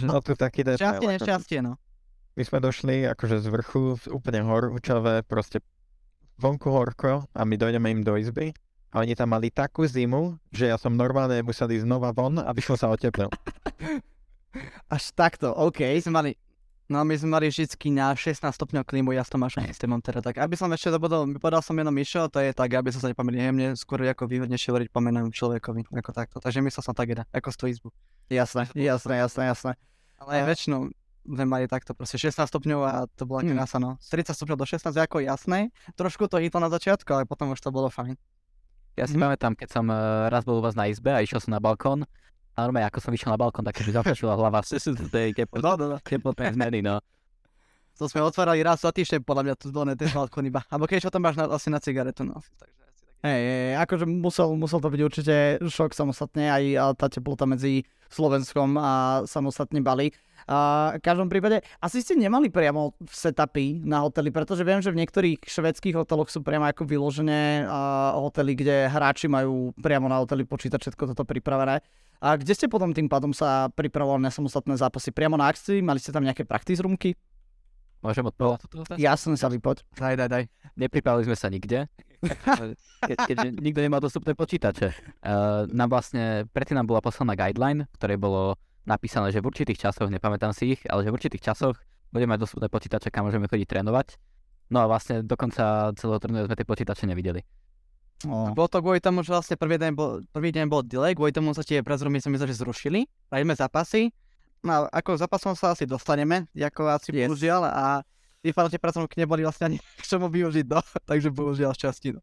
No 0.03 0.20
tu 0.20 0.36
taký 0.36 0.68
detail. 0.68 1.00
Šťastie, 1.00 1.08
nešťastie, 1.08 1.60
no. 1.63 1.80
My 2.36 2.44
sme 2.44 2.60
došli 2.60 3.08
akože 3.08 3.39
z 3.39 3.48
vrchu, 3.48 3.96
úplne 4.12 4.44
horúčavé, 4.44 5.24
proste 5.24 5.63
vonku 6.36 6.68
horko 6.68 7.32
a 7.32 7.41
my 7.48 7.56
dojdeme 7.56 7.88
im 7.96 8.03
do 8.03 8.20
izby 8.20 8.51
a 8.91 9.00
oni 9.00 9.15
tam 9.15 9.31
mali 9.31 9.48
takú 9.48 9.88
zimu, 9.88 10.36
že 10.51 10.67
ja 10.67 10.75
som 10.75 10.91
normálne 10.91 11.39
musel 11.41 11.71
ísť 11.71 11.88
znova 11.88 12.12
von, 12.12 12.38
aby 12.38 12.60
som 12.60 12.75
sa 12.75 12.91
oteplil. 12.91 13.31
Až 14.93 15.15
takto, 15.15 15.55
OK. 15.55 15.79
Sme 16.03 16.12
mali, 16.12 16.31
no 16.91 17.00
my 17.07 17.15
sme 17.15 17.39
mali 17.39 17.48
vždycky 17.48 17.88
na 17.88 18.12
16 18.12 18.43
stupňov 18.51 18.83
klímu, 18.83 19.15
ja 19.15 19.24
s 19.24 19.31
Tomášom 19.31 19.63
systémom 19.63 20.03
teda 20.03 20.19
tak. 20.19 20.43
Aby 20.43 20.60
som 20.60 20.67
ešte 20.75 20.91
dobodol, 20.91 21.24
povedal 21.39 21.63
som 21.63 21.71
jenom 21.71 21.95
Mišo, 21.95 22.27
to 22.27 22.43
je 22.43 22.51
tak, 22.51 22.67
aby 22.75 22.91
som 22.91 23.00
sa 23.00 23.07
nepomýlil, 23.07 23.55
mne 23.55 23.79
skôr 23.79 24.03
ako 24.03 24.27
výhodnejšie 24.27 24.75
hovoriť 24.75 24.89
pomenom 24.91 25.31
človekovi, 25.31 25.88
ako 25.88 26.12
takto. 26.12 26.38
Takže 26.43 26.60
myslel 26.60 26.83
som 26.83 26.91
tak, 26.91 27.15
ako 27.31 27.48
z 27.48 27.55
tú 27.55 27.65
izbu. 27.71 27.89
Jasné, 28.27 28.67
jasné, 28.75 29.24
jasné, 29.24 29.43
jasné. 29.55 29.71
Ale 30.19 30.43
aj 30.43 30.45
väčšinou 30.51 30.91
sme 31.21 31.45
mali 31.48 31.69
takto 31.69 31.95
proste 31.95 32.19
16 32.19 32.50
stupňov 32.50 32.79
a 32.83 33.05
to 33.13 33.24
bola 33.24 33.45
Hmm. 33.45 33.55
krása, 33.55 33.79
no. 33.79 33.95
Z 34.03 34.19
30 34.19 34.36
stupňov 34.36 34.57
do 34.60 34.67
16 34.67 34.91
je 34.91 35.03
ako 35.05 35.24
jasné. 35.24 35.71
Trošku 35.95 36.27
to 36.27 36.43
hitlo 36.43 36.60
na 36.60 36.67
začiatku, 36.67 37.07
ale 37.13 37.24
potom 37.24 37.53
už 37.55 37.62
to 37.62 37.71
bolo 37.71 37.88
fajn. 37.88 38.19
Ja 39.01 39.10
si 39.10 39.17
pamätám, 39.17 39.58
keď 39.58 39.70
som 39.74 39.89
eh, 39.89 39.98
raz 40.29 40.46
bol 40.46 40.62
u 40.62 40.63
vás 40.63 40.77
na 40.77 40.86
izbe 40.86 41.10
a 41.10 41.25
išiel 41.25 41.41
som 41.41 41.58
na 41.58 41.58
balkón, 41.58 42.05
a 42.53 42.58
normálne 42.62 42.86
ako 42.86 43.01
som 43.01 43.10
išiel 43.10 43.34
na 43.34 43.39
balkón, 43.41 43.65
tak 43.65 43.81
mi 43.81 43.89
započula 43.89 44.38
hlava 44.38 44.62
z 44.70 44.93
tej 45.10 45.34
No, 45.58 45.74
no, 45.74 45.86
no. 45.89 45.98
teplotnej 46.05 46.53
zmeny, 46.53 46.86
no. 46.86 47.01
To 47.98 48.05
sme 48.05 48.22
otvárali 48.22 48.62
raz 48.62 48.86
za 48.86 48.93
týždeň, 48.93 49.25
podľa 49.25 49.43
mňa 49.50 49.55
tu 49.58 49.74
bolo 49.74 49.89
na 49.89 49.98
ten 49.98 50.10
balkón 50.13 50.46
iba. 50.46 50.62
Alebo 50.70 50.86
keď 50.86 51.10
o 51.10 51.13
tom 51.13 51.25
máš 51.25 51.34
na, 51.38 51.50
asi 51.50 51.74
na 51.74 51.81
cigaretu, 51.81 52.22
no. 52.22 52.38
Takže 52.62 52.80
Hej, 53.22 53.78
akože 53.78 54.10
musel, 54.10 54.58
musel 54.58 54.82
to 54.82 54.90
byť 54.90 55.01
určite 55.06 55.36
šok 55.62 55.94
samostatne, 55.94 56.50
aj 56.50 56.98
tá 56.98 57.06
teplota 57.06 57.46
medzi 57.46 57.86
Slovenskom 58.10 58.82
a 58.82 59.22
samostatne 59.30 59.78
Bali. 59.78 60.10
A 60.50 60.98
v 60.98 61.06
každom 61.06 61.30
prípade, 61.30 61.62
asi 61.78 62.01
ste 62.01 62.18
nemali 62.18 62.50
priamo 62.50 62.98
setupy 63.06 63.78
na 63.86 64.01
hoteli, 64.01 64.34
pretože 64.34 64.66
viem, 64.66 64.82
že 64.82 64.90
v 64.90 65.06
niektorých 65.06 65.46
švedských 65.46 66.01
hoteloch 66.01 66.34
sú 66.34 66.42
priamo 66.42 66.66
ako 66.66 66.82
vyložené 66.90 67.70
hotely, 68.18 68.58
kde 68.58 68.90
hráči 68.90 69.30
majú 69.30 69.70
priamo 69.78 70.10
na 70.10 70.18
hoteli 70.18 70.42
počítať 70.42 70.82
všetko 70.82 71.13
toto 71.13 71.22
pripravené. 71.22 71.86
A 72.25 72.38
kde 72.42 72.58
ste 72.58 72.66
potom 72.66 72.90
tým 72.90 73.06
pádom 73.06 73.38
sa 73.38 73.70
pripravovali 73.70 74.25
na 74.25 74.34
samostatné 74.34 74.82
zápasy? 74.82 75.13
Priamo 75.13 75.38
na 75.38 75.54
akcii? 75.54 75.86
Mali 75.86 76.01
ste 76.01 76.10
tam 76.10 76.25
nejaké 76.25 76.42
practice 76.42 76.82
roomky? 76.82 77.13
Môžem 78.01 78.25
odpovedať 78.25 78.65
toto? 78.65 78.98
Jasne 78.98 79.38
sa 79.38 79.46
vypoď. 79.46 79.86
Daj, 79.93 80.17
daj, 80.17 80.29
daj. 80.29 80.43
Nepripravili 80.74 81.29
sme 81.29 81.38
sa 81.38 81.53
nikde, 81.53 81.86
ke, 83.05 83.13
keďže 83.13 83.62
nikto 83.62 83.79
nemá 83.81 84.01
dostupné 84.01 84.34
počítače. 84.34 84.89
Uh, 85.22 85.70
nám 85.70 85.93
vlastne, 85.93 86.50
predtým 86.50 86.81
nám 86.81 86.89
bola 86.89 87.01
poslaná 87.01 87.38
guideline, 87.38 87.86
ktoré 88.01 88.17
bolo 88.17 88.58
napísané, 88.89 89.29
že 89.29 89.41
v 89.41 89.53
určitých 89.53 89.77
časoch, 89.77 90.10
nepamätám 90.10 90.50
si 90.50 90.74
ich, 90.74 90.81
ale 90.89 91.05
že 91.05 91.13
v 91.13 91.17
určitých 91.22 91.53
časoch 91.53 91.77
budeme 92.10 92.34
mať 92.34 92.41
dostupné 92.41 92.67
počítače, 92.74 93.13
kam 93.13 93.29
môžeme 93.29 93.46
chodiť 93.46 93.67
trénovať. 93.70 94.17
No 94.74 94.81
a 94.81 94.89
vlastne 94.89 95.22
dokonca 95.22 95.93
celého 95.93 96.17
turnaja 96.17 96.50
sme 96.50 96.58
tie 96.58 96.65
počítače 96.65 97.05
nevideli. 97.05 97.46
Oh. 98.25 98.53
Bolo 98.53 98.70
to 98.70 98.81
kvôli 98.81 99.01
tomu, 99.01 99.25
že 99.25 99.34
vlastne 99.34 99.58
prvý 99.58 99.81
deň 99.81 99.91
bol, 99.93 100.22
prvý 100.29 100.53
deň 100.53 100.65
bol 100.70 100.81
delay, 100.86 101.13
kvôli 101.13 101.34
tomu 101.34 101.53
sa 101.53 101.65
tie 101.65 101.81
prezrumy 101.81 102.22
som 102.22 102.34
myslel, 102.34 102.50
že 102.53 102.62
zrušili. 102.62 103.05
Hrajme 103.29 103.53
zápasy 103.58 104.13
No, 104.62 104.86
ako 104.94 105.18
zápasom 105.18 105.58
sa 105.58 105.74
asi 105.74 105.89
dostaneme, 105.89 106.46
ako 106.53 106.86
asi 106.86 107.10
yes. 107.10 107.25
bohužiaľ, 107.25 107.62
a 107.65 107.86
tí 108.46 108.53
fanúšky 108.53 108.77
pracovníky 108.77 109.18
neboli 109.18 109.41
vlastne 109.41 109.74
ani 109.74 109.77
k 110.01 110.03
čomu 110.06 110.30
využiť, 110.30 110.65
no, 110.70 110.82
takže 111.10 111.34
bohužiaľ 111.34 111.74
šťastí. 111.74 112.13
No. 112.13 112.22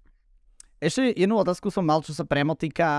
Ešte 0.78 1.10
jednu 1.10 1.42
otázku 1.42 1.74
som 1.74 1.82
mal, 1.82 1.98
čo 2.06 2.14
sa 2.14 2.22
priamo 2.22 2.54
týka 2.54 2.86
a, 2.86 2.96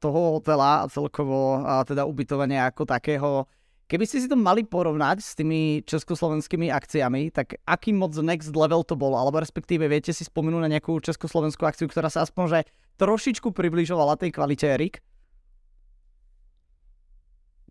toho 0.00 0.40
hotela 0.40 0.84
a 0.84 0.88
celkovo 0.88 1.60
a, 1.60 1.84
teda 1.84 2.08
ubytovania 2.08 2.72
ako 2.72 2.88
takého. 2.88 3.44
Keby 3.86 4.08
ste 4.08 4.24
si 4.24 4.26
to 4.26 4.34
mali 4.34 4.64
porovnať 4.64 5.20
s 5.20 5.36
tými 5.36 5.84
československými 5.84 6.72
akciami, 6.72 7.30
tak 7.30 7.60
aký 7.68 7.92
moc 7.92 8.16
next 8.18 8.50
level 8.56 8.80
to 8.82 8.96
bol? 8.96 9.12
Alebo 9.12 9.38
respektíve 9.38 9.84
viete 9.86 10.10
si 10.10 10.24
spomenúť 10.24 10.62
na 10.64 10.72
nejakú 10.72 10.96
československú 11.04 11.68
akciu, 11.68 11.86
ktorá 11.86 12.08
sa 12.08 12.24
aspoň 12.24 12.44
že 12.48 12.60
trošičku 12.96 13.52
približovala 13.52 14.16
tej 14.16 14.32
kvalite 14.32 14.66
Erik? 14.66 15.04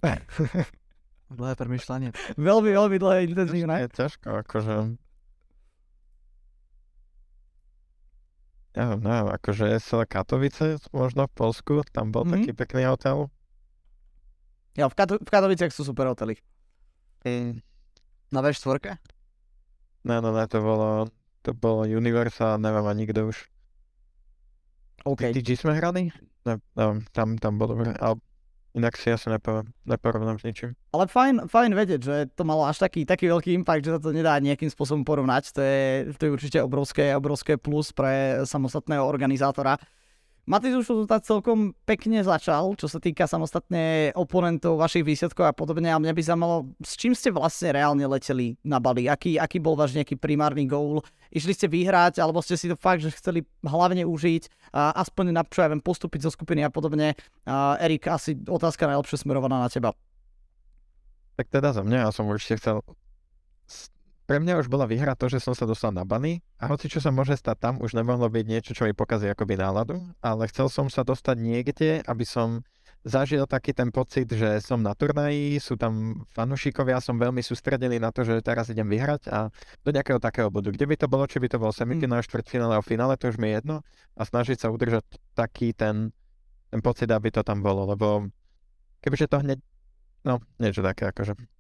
Dlhé 1.36 1.54
premyšľanie. 1.58 2.10
veľmi, 2.38 2.70
veľmi 2.70 2.98
dlhé, 3.02 3.18
intenzívne. 3.30 3.75
Je 3.82 3.90
ťažko, 3.92 4.46
akože... 4.46 4.75
Ja 8.75 8.92
neviem, 8.92 9.32
akože 9.32 9.72
SL 9.80 10.04
Katovice, 10.04 10.84
možno 10.92 11.32
v 11.32 11.34
Polsku, 11.34 11.74
tam 11.96 12.12
bol 12.12 12.28
mm-hmm. 12.28 12.44
taký 12.44 12.52
pekný 12.52 12.84
hotel. 12.92 13.32
Ja, 14.75 14.92
v, 14.92 14.96
Kato- 15.00 15.24
v 15.24 15.30
Katoviciach 15.32 15.72
sú 15.72 15.88
super 15.88 16.12
hotely. 16.12 16.36
Mm. 17.24 17.64
Na 18.36 18.44
V4? 18.44 19.00
Ne, 20.06 20.16
no 20.20 20.30
ne, 20.36 20.44
to 20.52 20.60
bolo, 20.60 21.08
to 21.42 21.56
bolo 21.56 21.88
Universal, 21.88 22.60
neviem 22.60 22.86
ani 22.86 23.08
kto 23.08 23.32
už. 23.32 23.38
OK. 25.08 25.32
TG 25.32 25.56
sme 25.56 25.80
hrali? 25.80 26.12
Ne, 26.44 26.60
neviem, 26.75 27.00
tam, 27.16 27.40
tam 27.40 27.56
bolo 27.56 27.80
ale 27.80 28.20
Inak 28.75 29.00
si 29.00 29.08
asi 29.08 29.32
nepoviem, 29.32 29.72
neporovnám 29.88 30.36
s 30.36 30.44
ničím. 30.44 30.75
Ale 30.91 31.08
fajn, 31.08 31.48
fajn 31.48 31.72
vedieť, 31.72 32.01
že 32.03 32.15
to 32.36 32.44
malo 32.44 32.67
až 32.67 32.84
taký, 32.84 33.08
taký 33.08 33.32
veľký 33.32 33.55
impact, 33.55 33.88
že 33.88 33.96
sa 33.96 34.01
to 34.03 34.12
nedá 34.12 34.36
nejakým 34.36 34.67
spôsobom 34.67 35.08
porovnať. 35.08 35.55
To 35.55 35.62
je, 35.63 35.82
to 36.20 36.22
je 36.27 36.32
určite 36.36 36.60
obrovské, 36.60 37.15
obrovské 37.15 37.55
plus 37.55 37.96
pre 37.96 38.44
samostatného 38.44 39.08
organizátora. 39.08 39.79
Matiz 40.46 40.78
už 40.78 41.10
to 41.10 41.18
celkom 41.25 41.74
pekne 41.90 42.22
začal, 42.22 42.78
čo 42.78 42.86
sa 42.86 43.02
týka 43.02 43.25
samostatne 43.25 44.14
oponentov, 44.14 44.78
vašich 44.78 45.02
výsledkov 45.02 45.42
a 45.42 45.58
podobne. 45.58 45.90
A 45.90 45.98
mňa 45.98 46.14
by 46.14 46.22
zaujímalo, 46.22 46.70
s 46.86 46.94
čím 46.94 47.18
ste 47.18 47.34
vlastne 47.34 47.74
reálne 47.74 48.06
leteli 48.06 48.54
na 48.62 48.78
Bali? 48.78 49.10
Aký, 49.10 49.42
aký 49.42 49.58
bol 49.58 49.74
váš 49.74 49.98
nejaký 49.98 50.22
primárny 50.22 50.70
goal? 50.70 51.02
Išli 51.34 51.50
ste 51.50 51.66
vyhrať, 51.66 52.22
alebo 52.22 52.46
ste 52.46 52.62
si 52.62 52.70
to 52.70 52.78
fakt, 52.78 53.02
že 53.02 53.18
chceli 53.18 53.42
hlavne 53.66 54.06
užiť, 54.06 54.70
a 54.70 54.94
aspoň 55.02 55.34
na 55.34 55.42
čo 55.42 55.66
ja 55.66 55.70
viem, 55.74 55.82
postúpiť 55.82 56.30
zo 56.30 56.32
skupiny 56.32 56.62
a 56.62 56.70
podobne. 56.70 57.18
A 57.50 57.81
Erik, 57.81 58.05
asi 58.05 58.38
otázka 58.38 58.86
najlepšie 58.86 59.25
smerovaná 59.25 59.66
na 59.66 59.70
teba. 59.74 59.98
Tak 61.42 61.50
teda 61.50 61.74
za 61.74 61.81
mňa, 61.81 62.05
ja 62.05 62.10
som 62.14 62.29
určite 62.29 62.62
chcel 62.62 62.86
pre 64.25 64.42
mňa 64.42 64.57
už 64.61 64.68
bola 64.68 64.90
výhra 64.90 65.14
to, 65.14 65.29
že 65.29 65.38
som 65.38 65.53
sa 65.53 65.70
dostal 65.70 65.94
na 65.94 66.01
bany 66.01 66.42
a 66.57 66.66
hoci 66.66 66.90
čo 66.90 66.98
sa 66.98 67.14
môže 67.14 67.38
stať 67.38 67.57
tam, 67.61 67.74
už 67.77 67.94
nemohlo 67.94 68.25
byť 68.25 68.46
niečo, 68.46 68.72
čo 68.74 68.90
mi 68.90 68.98
pokazí 68.98 69.29
akoby 69.29 69.61
náladu, 69.61 70.01
ale 70.22 70.50
chcel 70.50 70.70
som 70.70 70.90
sa 70.90 71.05
dostať 71.05 71.38
niekde, 71.38 72.01
aby 72.09 72.25
som 72.25 72.66
zažil 73.05 73.46
taký 73.46 73.70
ten 73.77 73.94
pocit, 73.94 74.25
že 74.25 74.57
som 74.66 74.81
na 74.81 74.98
turnaji, 74.98 75.61
sú 75.61 75.77
tam 75.77 76.25
fanúšikovia, 76.33 76.98
som 76.98 77.22
veľmi 77.22 77.46
sústredený 77.46 78.01
na 78.01 78.09
to, 78.09 78.25
že 78.25 78.42
teraz 78.42 78.74
idem 78.74 78.90
vyhrať 78.90 79.29
a 79.29 79.53
do 79.85 79.90
nejakého 79.94 80.18
takého 80.18 80.50
bodu. 80.50 80.74
Kde 80.74 80.90
by 80.90 80.96
to 80.98 81.05
bolo, 81.05 81.29
či 81.29 81.38
by 81.38 81.46
to 81.46 81.61
bol 81.61 81.70
semifinál, 81.70 82.25
štvrtfinále 82.25 82.74
alebo 82.74 82.90
finále, 82.90 83.14
to 83.22 83.29
už 83.29 83.38
mi 83.38 83.53
je 83.53 83.61
jedno 83.61 83.85
a 84.18 84.22
snažiť 84.25 84.57
sa 84.57 84.74
udržať 84.74 85.05
taký 85.38 85.77
ten, 85.77 86.09
ten 86.74 86.81
pocit, 86.81 87.05
aby 87.14 87.29
to 87.29 87.46
tam 87.46 87.61
bolo, 87.61 87.85
lebo 87.94 88.25
kebyže 89.05 89.29
to 89.29 89.38
hneď, 89.38 89.61
no 90.25 90.42
niečo 90.57 90.81
také 90.81 91.05
akože. 91.14 91.54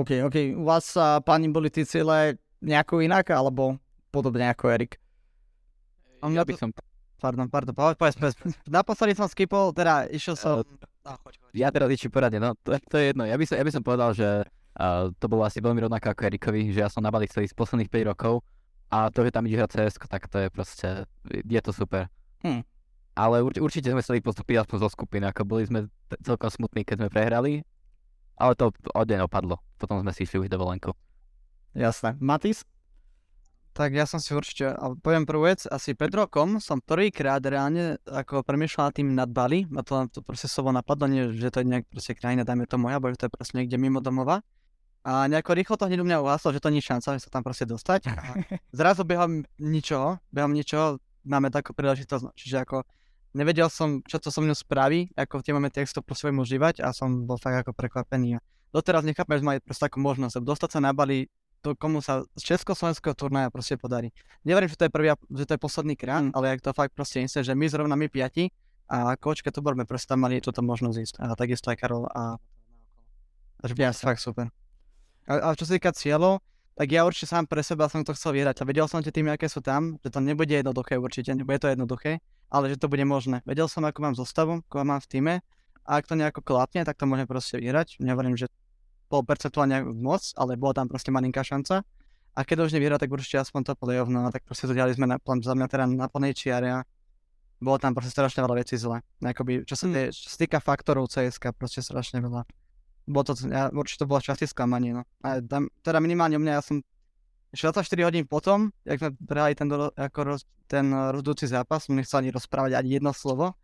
OK, 0.00 0.24
OK. 0.26 0.36
U 0.58 0.64
vás, 0.66 0.94
uh, 0.96 1.20
páni, 1.20 1.50
boli 1.50 1.70
tie 1.70 1.86
cíle 1.86 2.38
nejako 2.64 3.04
inak, 3.04 3.28
alebo 3.30 3.78
podobne 4.10 4.48
ako 4.50 4.70
Erik? 4.72 4.98
Ja 6.24 6.42
by 6.42 6.54
som... 6.56 6.72
Pardon, 7.20 7.48
pardon, 7.48 7.72
povedz, 7.72 7.96
povedz, 7.96 8.16
povedz. 8.20 8.36
Naposledy 8.68 9.16
som 9.16 9.28
skipol, 9.28 9.72
teda 9.72 10.08
išiel 10.12 10.36
som... 10.36 10.60
Uh, 10.60 11.16
Ja 11.52 11.68
teraz 11.68 11.88
iči 11.92 12.08
poradne, 12.08 12.40
no 12.40 12.56
to, 12.64 12.76
to 12.88 12.96
je 12.96 13.12
jedno. 13.12 13.28
Ja 13.28 13.36
by 13.36 13.44
som, 13.44 13.56
ja 13.60 13.64
by 13.64 13.72
som 13.72 13.82
povedal, 13.84 14.10
že 14.16 14.28
uh, 14.80 15.12
to 15.20 15.26
bolo 15.28 15.44
asi 15.44 15.60
veľmi 15.60 15.84
rovnaké 15.84 16.10
ako 16.10 16.26
Erikovi, 16.26 16.72
že 16.72 16.80
ja 16.84 16.88
som 16.88 17.04
na 17.04 17.12
Bali 17.12 17.28
chcel 17.28 17.44
ísť 17.44 17.54
posledných 17.56 17.92
5 17.92 18.10
rokov 18.10 18.40
a 18.88 19.08
to, 19.12 19.24
že 19.24 19.34
tam 19.34 19.44
ide 19.44 19.56
hrať 19.60 19.70
CS, 19.84 19.96
tak 20.00 20.28
to 20.28 20.36
je 20.44 20.48
proste, 20.48 20.88
je 21.30 21.60
to 21.60 21.72
super. 21.72 22.08
Hm. 22.44 22.64
Ale 23.14 23.46
urč, 23.46 23.62
určite 23.62 23.94
sme 23.94 24.02
chceli 24.02 24.18
postúpiť 24.24 24.66
aspoň 24.66 24.76
zo 24.82 24.88
skupiny, 24.90 25.24
ako 25.30 25.42
boli 25.46 25.62
sme 25.68 25.86
celkom 26.24 26.50
smutní, 26.50 26.82
keď 26.82 27.04
sme 27.04 27.08
prehrali, 27.10 27.52
ale 28.38 28.52
to 28.58 28.70
od 28.74 29.06
deň 29.06 29.26
opadlo. 29.26 29.60
Potom 29.78 30.00
sme 30.00 30.12
si 30.14 30.26
išli 30.26 30.46
už 30.46 30.48
dovolenku. 30.50 30.94
Jasné. 31.74 32.14
Matis? 32.22 32.62
Tak 33.74 33.90
ja 33.90 34.06
som 34.06 34.22
si 34.22 34.30
určite, 34.30 34.70
poviem 35.02 35.26
prvú 35.26 35.50
vec, 35.50 35.66
asi 35.66 35.98
pred 35.98 36.14
rokom 36.14 36.62
som 36.62 36.78
prvýkrát 36.78 37.42
reálne 37.42 37.98
ako 38.06 38.46
premýšľal 38.46 38.94
tým 38.94 39.18
nad 39.18 39.26
Bali, 39.26 39.66
a 39.74 39.82
to, 39.82 40.06
to 40.14 40.22
proste 40.22 40.46
slovo 40.46 40.70
napadlo, 40.70 41.10
nie, 41.10 41.34
že 41.34 41.50
to 41.50 41.58
je 41.58 41.66
nejak 41.66 41.90
proste 41.90 42.14
krajina, 42.14 42.46
dajme 42.46 42.70
to 42.70 42.78
moja, 42.78 43.02
bo 43.02 43.10
že 43.10 43.18
to 43.18 43.26
je 43.26 43.34
proste 43.34 43.58
niekde 43.58 43.74
mimo 43.74 43.98
domova. 43.98 44.46
A 45.02 45.26
nejako 45.26 45.58
rýchlo 45.58 45.74
to 45.74 45.90
hneď 45.90 46.00
u 46.00 46.06
mňa 46.06 46.22
uháslo, 46.22 46.54
že 46.54 46.62
to 46.62 46.70
nie 46.70 46.78
je 46.78 46.86
šanca, 46.86 47.18
že 47.18 47.26
sa 47.26 47.34
tam 47.34 47.42
proste 47.42 47.66
dostať. 47.66 48.14
A 48.14 48.14
zrazu 48.78 49.02
behom 49.02 49.42
ničoho, 49.58 50.22
behom 50.30 50.54
ničoho 50.54 51.02
máme 51.26 51.50
takú 51.50 51.74
príležitosť, 51.74 52.30
čiže 52.38 52.62
ako 52.62 52.86
nevedel 53.34 53.68
som, 53.68 54.00
čo 54.06 54.22
to 54.22 54.30
so 54.30 54.40
mnou 54.40 54.54
spraví, 54.54 55.10
ako 55.18 55.42
v 55.42 55.44
tie 55.44 55.52
momenty, 55.52 55.82
jak 55.82 55.90
to 55.90 56.00
po 56.00 56.14
svojmu 56.14 56.46
užívať 56.46 56.80
a 56.80 56.94
som 56.94 57.26
bol 57.26 57.36
fakt 57.36 57.66
ako 57.66 57.74
prekvapený. 57.74 58.38
Doteraz 58.70 59.02
nechápem, 59.02 59.38
že 59.38 59.44
mali 59.44 59.58
proste 59.60 59.86
takú 59.86 59.98
možnosť, 60.02 60.40
dostať 60.40 60.70
sa 60.78 60.80
na 60.80 60.94
Bali 60.94 61.26
to, 61.62 61.72
komu 61.74 62.04
sa 62.04 62.22
z 62.36 62.42
československého 62.54 63.16
turnaja 63.16 63.48
proste 63.48 63.80
podarí. 63.80 64.12
Neverím, 64.44 64.68
že 64.68 64.76
to 64.76 64.84
je 64.86 64.92
prvý, 64.92 65.16
že 65.16 65.44
to 65.48 65.52
je 65.56 65.60
posledný 65.60 65.94
krát, 65.96 66.20
mm. 66.28 66.36
ale 66.36 66.52
ak 66.54 66.60
to 66.60 66.76
fakt 66.76 66.92
proste 66.92 67.24
instant, 67.24 67.48
že 67.48 67.56
my 67.56 67.66
zrovna 67.72 67.96
my 67.96 68.06
piati 68.12 68.52
a 68.84 69.16
kočke 69.16 69.48
to 69.48 69.64
borme 69.64 69.88
proste 69.88 70.12
tam 70.12 70.22
mali 70.22 70.44
túto 70.44 70.60
možnosť 70.60 70.96
ísť. 71.00 71.14
A 71.24 71.32
takisto 71.32 71.72
aj 71.72 71.80
Karol 71.80 72.04
a... 72.12 72.36
Takže 73.64 73.80
ja, 73.80 73.90
fakt 73.96 74.20
super. 74.20 74.52
A, 75.24 75.40
a 75.40 75.56
čo 75.56 75.64
sa 75.64 75.80
týka 75.80 75.96
cieľov, 75.96 76.44
tak 76.76 76.92
ja 76.92 77.06
určite 77.06 77.32
sám 77.32 77.48
pre 77.48 77.64
seba 77.64 77.88
som 77.88 78.04
to 78.04 78.12
chcel 78.12 78.36
vyhrať 78.36 78.60
a 78.60 78.68
vedel 78.68 78.84
som 78.84 79.00
tie 79.00 79.14
týmy, 79.14 79.32
aké 79.32 79.48
sú 79.48 79.64
tam, 79.64 79.96
že 80.04 80.12
to 80.12 80.20
nebude 80.20 80.52
jednoduché 80.52 81.00
určite, 81.00 81.32
nebude 81.32 81.62
to 81.62 81.70
jednoduché, 81.72 82.20
ale 82.50 82.72
že 82.72 82.80
to 82.80 82.90
bude 82.90 83.02
možné. 83.04 83.40
Vedel 83.48 83.68
som, 83.68 83.84
ako 83.84 83.98
mám 84.00 84.14
zostavu, 84.16 84.60
ako 84.68 84.84
mám 84.84 85.00
v 85.00 85.08
týme 85.10 85.34
a 85.84 85.90
ak 86.00 86.08
to 86.08 86.16
nejako 86.16 86.40
klapne, 86.40 86.84
tak 86.84 86.96
to 86.96 87.04
môžem 87.04 87.28
proste 87.28 87.60
vyhrať. 87.60 88.00
Nehovorím, 88.00 88.40
že 88.40 88.48
bol 89.12 89.20
percentuálne 89.20 89.84
moc, 89.84 90.32
ale 90.34 90.56
bola 90.56 90.72
tam 90.72 90.88
proste 90.88 91.12
malinká 91.12 91.44
šanca. 91.44 91.84
A 92.34 92.40
keď 92.42 92.66
už 92.66 92.74
nevyhrá, 92.74 92.98
tak 92.98 93.12
určite 93.12 93.38
aspoň 93.38 93.60
to 93.62 93.72
playoff, 93.78 94.10
no 94.10 94.26
tak 94.32 94.42
proste 94.42 94.66
to 94.66 94.74
sme 94.74 95.06
na, 95.06 95.22
za 95.22 95.54
mňa 95.54 95.66
teda 95.70 95.84
na 95.86 96.10
plnej 96.10 96.34
čiare 96.34 96.68
a 96.72 96.80
bolo 97.62 97.78
tam 97.78 97.94
proste 97.94 98.10
strašne 98.10 98.42
veľa 98.42 98.58
vecí 98.58 98.74
zle. 98.74 98.98
Akoby, 99.22 99.62
čo, 99.62 99.78
sa 99.78 99.86
tie, 99.86 100.10
čo 100.10 100.28
sa 100.28 100.36
týka 100.42 100.58
faktorov 100.58 101.06
CSK, 101.08 101.54
proste 101.54 101.80
strašne 101.80 102.18
veľa. 102.18 102.42
Bolo 103.06 103.24
to, 103.24 103.38
ja, 103.46 103.70
určite 103.70 104.02
to 104.02 104.10
bolo 104.10 104.18
časti 104.18 104.48
sklamanie, 104.50 104.96
no. 104.96 105.02
A 105.22 105.38
tam, 105.44 105.70
teda 105.84 106.02
minimálne 106.02 106.34
u 106.34 106.42
mňa, 106.42 106.52
ja 106.58 106.62
som 106.64 106.82
24 107.54 108.06
hodín 108.06 108.24
potom, 108.26 108.74
jak 108.82 108.98
sme 108.98 109.10
brali 109.22 109.54
ten, 109.54 109.70
ako 109.70 110.20
roz, 110.26 110.42
ten 110.66 110.90
rozhodujúci 110.90 111.46
zápas, 111.46 111.86
som 111.86 111.94
nechcel 111.94 112.26
ani 112.26 112.30
rozprávať 112.34 112.78
ani 112.78 112.98
jedno 112.98 113.14
slovo, 113.14 113.54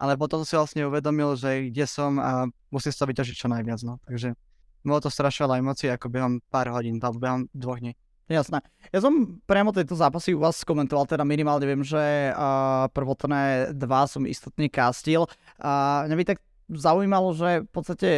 ale 0.00 0.16
potom 0.16 0.44
si 0.44 0.56
vlastne 0.56 0.84
uvedomil, 0.88 1.36
že 1.36 1.68
kde 1.68 1.84
som 1.84 2.16
a 2.16 2.48
musím 2.72 2.92
sa 2.92 3.04
vyťažiť 3.04 3.36
čo 3.36 3.48
najviac, 3.52 3.80
no. 3.84 4.00
Takže 4.08 4.32
bolo 4.80 5.00
to 5.04 5.12
strašne 5.12 5.44
veľa 5.44 5.60
emócií, 5.60 5.88
ako 5.92 6.08
behom 6.08 6.34
pár 6.48 6.72
hodín, 6.72 6.96
alebo 7.00 7.20
behom 7.20 7.40
dvoch 7.52 7.80
dní. 7.84 7.92
Jasné. 8.30 8.62
Ja 8.94 9.02
som 9.02 9.42
priamo 9.42 9.74
tieto 9.74 9.98
zápasy 9.98 10.38
u 10.38 10.40
vás 10.40 10.62
komentoval, 10.62 11.02
teda 11.02 11.26
minimálne 11.26 11.66
viem, 11.66 11.82
že 11.82 12.30
uh, 12.30 12.86
prvotné 12.94 13.74
dva 13.74 14.06
som 14.06 14.22
istotne 14.22 14.70
castil. 14.70 15.26
A 15.58 16.06
uh, 16.06 16.06
mňa 16.06 16.16
by 16.16 16.24
tak 16.30 16.38
zaujímalo, 16.70 17.34
že 17.34 17.66
v 17.66 17.70
podstate 17.74 18.08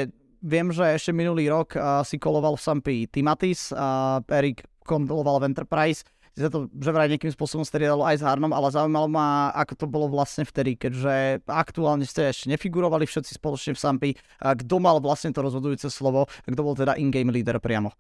viem, 0.45 0.69
že 0.69 0.85
ešte 0.85 1.17
minulý 1.17 1.49
rok 1.49 1.73
uh, 1.81 2.05
si 2.05 2.21
koloval 2.21 2.61
v 2.61 2.65
Sampi 2.67 2.97
Timatis, 3.09 3.73
uh, 3.73 4.21
Erik 4.29 4.69
koloval 4.85 5.43
v 5.43 5.55
Enterprise 5.55 6.05
sa 6.33 6.49
to 6.49 6.65
že 6.73 6.91
vraj 6.97 7.13
nejakým 7.13 7.29
spôsobom 7.29 7.61
striedalo 7.61 8.09
aj 8.09 8.17
s 8.17 8.25
Harnom, 8.25 8.57
ale 8.57 8.73
zaujímalo 8.73 9.05
ma, 9.05 9.53
ako 9.53 9.85
to 9.85 9.87
bolo 9.89 10.09
vlastne 10.09 10.49
vtedy, 10.49 10.81
keďže 10.81 11.45
aktuálne 11.45 12.09
ste 12.09 12.33
ešte 12.33 12.49
nefigurovali 12.49 13.05
všetci 13.05 13.37
spoločne 13.37 13.77
v 13.77 13.81
Sampi. 13.81 14.11
Kto 14.41 14.81
mal 14.81 14.97
vlastne 15.05 15.37
to 15.37 15.45
rozhodujúce 15.45 15.93
slovo, 15.93 16.25
kto 16.49 16.61
bol 16.65 16.73
teda 16.73 16.97
in-game 16.97 17.29
leader 17.29 17.61
priamo? 17.61 17.93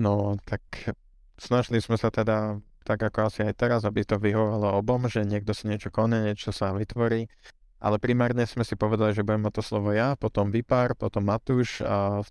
No, 0.00 0.40
tak 0.48 0.64
snažili 1.36 1.84
sme 1.84 2.00
sa 2.00 2.08
teda 2.08 2.56
tak 2.84 3.00
ako 3.00 3.28
asi 3.32 3.44
aj 3.44 3.54
teraz, 3.56 3.80
aby 3.84 4.04
to 4.04 4.20
vyhovalo 4.20 4.80
obom, 4.80 5.08
že 5.08 5.24
niekto 5.24 5.56
si 5.56 5.68
niečo 5.68 5.88
konie, 5.88 6.20
niečo 6.20 6.52
sa 6.52 6.72
vytvorí. 6.72 7.28
Ale 7.84 8.00
primárne 8.00 8.48
sme 8.48 8.64
si 8.64 8.76
povedali, 8.80 9.12
že 9.12 9.24
budem 9.24 9.44
mať 9.44 9.60
to 9.60 9.62
slovo 9.64 9.92
ja, 9.92 10.16
potom 10.16 10.48
Vipar, 10.48 10.96
potom 10.96 11.28
Matúš 11.28 11.84
a 11.84 12.24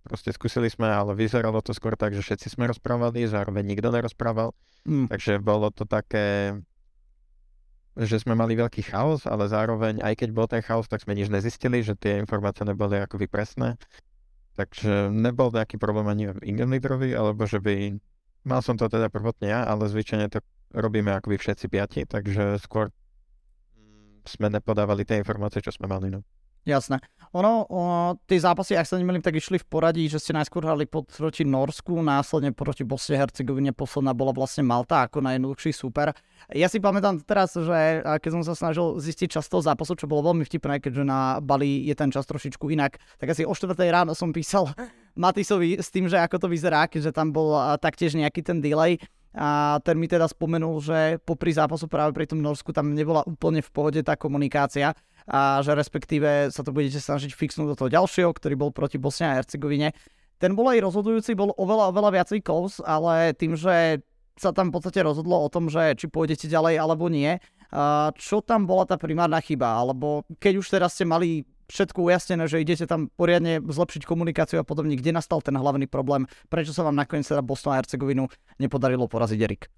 Proste 0.00 0.32
skúsili 0.32 0.72
sme, 0.72 0.88
ale 0.88 1.12
vyzeralo 1.12 1.60
to 1.60 1.76
skôr 1.76 1.92
tak, 1.92 2.16
že 2.16 2.24
všetci 2.24 2.56
sme 2.56 2.72
rozprávali, 2.72 3.28
zároveň 3.28 3.64
nikto 3.68 3.92
nerozprával. 3.92 4.56
Mm. 4.88 5.12
Takže 5.12 5.44
bolo 5.44 5.68
to 5.68 5.84
také, 5.84 6.56
že 8.00 8.16
sme 8.24 8.32
mali 8.32 8.56
veľký 8.56 8.80
chaos, 8.88 9.28
ale 9.28 9.44
zároveň, 9.52 10.00
aj 10.00 10.24
keď 10.24 10.28
bol 10.32 10.48
ten 10.48 10.64
chaos, 10.64 10.88
tak 10.88 11.04
sme 11.04 11.12
nič 11.12 11.28
nezistili, 11.28 11.84
že 11.84 11.92
tie 12.00 12.16
informácie 12.16 12.64
neboli 12.64 12.96
akoby 12.96 13.28
presné. 13.28 13.76
Takže 14.56 15.12
nebol 15.12 15.52
nejaký 15.52 15.76
problém 15.76 16.08
ani 16.08 16.32
v 16.32 16.40
Ingen 16.48 16.72
Leaderovi, 16.72 17.12
alebo 17.12 17.44
že 17.44 17.60
by... 17.60 18.00
Mal 18.48 18.64
som 18.64 18.80
to 18.80 18.88
teda 18.88 19.12
prvotne 19.12 19.52
ja, 19.52 19.68
ale 19.68 19.84
zvyčajne 19.84 20.32
to 20.32 20.40
robíme 20.72 21.12
akoby 21.12 21.36
všetci 21.36 21.66
piati, 21.68 22.00
takže 22.08 22.56
skôr 22.56 22.88
sme 24.24 24.48
nepodávali 24.48 25.04
tie 25.04 25.20
informácie, 25.20 25.60
čo 25.60 25.72
sme 25.72 25.92
mali. 25.92 26.08
No. 26.08 26.24
Jasné. 26.68 27.00
Ono, 27.30 27.62
o, 27.70 27.80
tie 28.26 28.42
zápasy, 28.42 28.74
ak 28.74 28.90
sa 28.90 28.98
nemýlim, 28.98 29.22
tak 29.22 29.38
išli 29.38 29.62
v 29.62 29.66
poradí, 29.70 30.02
že 30.10 30.18
ste 30.18 30.34
najskôr 30.34 30.66
hrali 30.66 30.82
proti 30.90 31.46
Norsku, 31.46 32.02
následne 32.02 32.50
proti 32.50 32.82
Bosne 32.82 33.22
Hercegovine, 33.22 33.70
posledná 33.70 34.10
bola 34.10 34.34
vlastne 34.34 34.66
Malta 34.66 35.06
ako 35.06 35.22
najjednoduchší 35.22 35.70
super. 35.70 36.10
Ja 36.50 36.66
si 36.66 36.82
pamätám 36.82 37.22
teraz, 37.22 37.54
že 37.54 38.02
keď 38.02 38.30
som 38.34 38.42
sa 38.42 38.58
snažil 38.58 38.98
zistiť 38.98 39.38
čas 39.38 39.46
zápasu, 39.46 39.94
čo 39.94 40.10
bolo 40.10 40.34
veľmi 40.34 40.42
vtipné, 40.42 40.82
keďže 40.82 41.06
na 41.06 41.38
Bali 41.38 41.86
je 41.86 41.94
ten 41.94 42.10
čas 42.10 42.26
trošičku 42.26 42.66
inak, 42.74 42.98
tak 43.22 43.30
asi 43.30 43.46
o 43.46 43.54
4. 43.54 43.78
ráno 43.78 44.18
som 44.18 44.34
písal 44.34 44.66
Matisovi 45.22 45.78
s 45.78 45.86
tým, 45.94 46.10
že 46.10 46.18
ako 46.18 46.44
to 46.44 46.46
vyzerá, 46.50 46.90
keďže 46.90 47.14
tam 47.14 47.30
bol 47.30 47.54
taktiež 47.78 48.18
nejaký 48.18 48.42
ten 48.42 48.58
delay 48.58 48.98
a 49.30 49.78
ten 49.86 49.94
mi 49.94 50.10
teda 50.10 50.26
spomenul, 50.26 50.82
že 50.82 51.22
popri 51.22 51.54
zápasu 51.54 51.86
práve 51.86 52.10
pri 52.10 52.26
tom 52.26 52.42
Norsku 52.42 52.74
tam 52.74 52.90
nebola 52.90 53.22
úplne 53.22 53.62
v 53.62 53.70
pohode 53.70 54.00
tá 54.02 54.18
komunikácia 54.18 54.90
a 55.30 55.62
že 55.62 55.70
respektíve 55.78 56.50
sa 56.50 56.66
to 56.66 56.74
budete 56.74 56.98
snažiť 56.98 57.30
fixnúť 57.30 57.74
do 57.74 57.78
toho 57.78 57.90
ďalšieho, 57.94 58.30
ktorý 58.34 58.58
bol 58.58 58.70
proti 58.74 58.98
Bosne 58.98 59.30
a 59.30 59.38
Hercegovine. 59.38 59.94
Ten 60.42 60.58
bol 60.58 60.66
aj 60.72 60.82
rozhodujúci, 60.82 61.38
bol 61.38 61.54
oveľa, 61.54 61.94
oveľa 61.94 62.10
viacej 62.10 62.40
close, 62.42 62.82
ale 62.82 63.36
tým, 63.38 63.54
že 63.54 64.02
sa 64.40 64.56
tam 64.56 64.72
v 64.72 64.80
podstate 64.80 65.04
rozhodlo 65.04 65.36
o 65.36 65.52
tom, 65.52 65.68
že 65.68 65.94
či 66.00 66.08
pôjdete 66.08 66.48
ďalej 66.48 66.80
alebo 66.80 67.12
nie, 67.12 67.36
čo 68.16 68.40
tam 68.40 68.64
bola 68.64 68.88
tá 68.88 68.96
primárna 68.96 69.38
chyba, 69.38 69.78
alebo 69.78 70.24
keď 70.40 70.58
už 70.58 70.66
teraz 70.74 70.96
ste 70.96 71.04
mali 71.04 71.44
všetko 71.70 72.02
ujasnené, 72.02 72.44
že 72.50 72.60
idete 72.60 72.84
tam 72.84 73.08
poriadne 73.14 73.62
zlepšiť 73.62 74.02
komunikáciu 74.04 74.60
a 74.60 74.66
podobne, 74.66 74.98
kde 74.98 75.14
nastal 75.14 75.38
ten 75.40 75.54
hlavný 75.54 75.86
problém, 75.86 76.26
prečo 76.50 76.74
sa 76.74 76.82
vám 76.82 76.98
nakoniec 76.98 77.24
teda 77.24 77.40
Bosnu 77.40 77.72
a 77.72 77.78
Hercegovinu 77.78 78.26
nepodarilo 78.58 79.06
poraziť 79.06 79.40
Erik? 79.40 79.70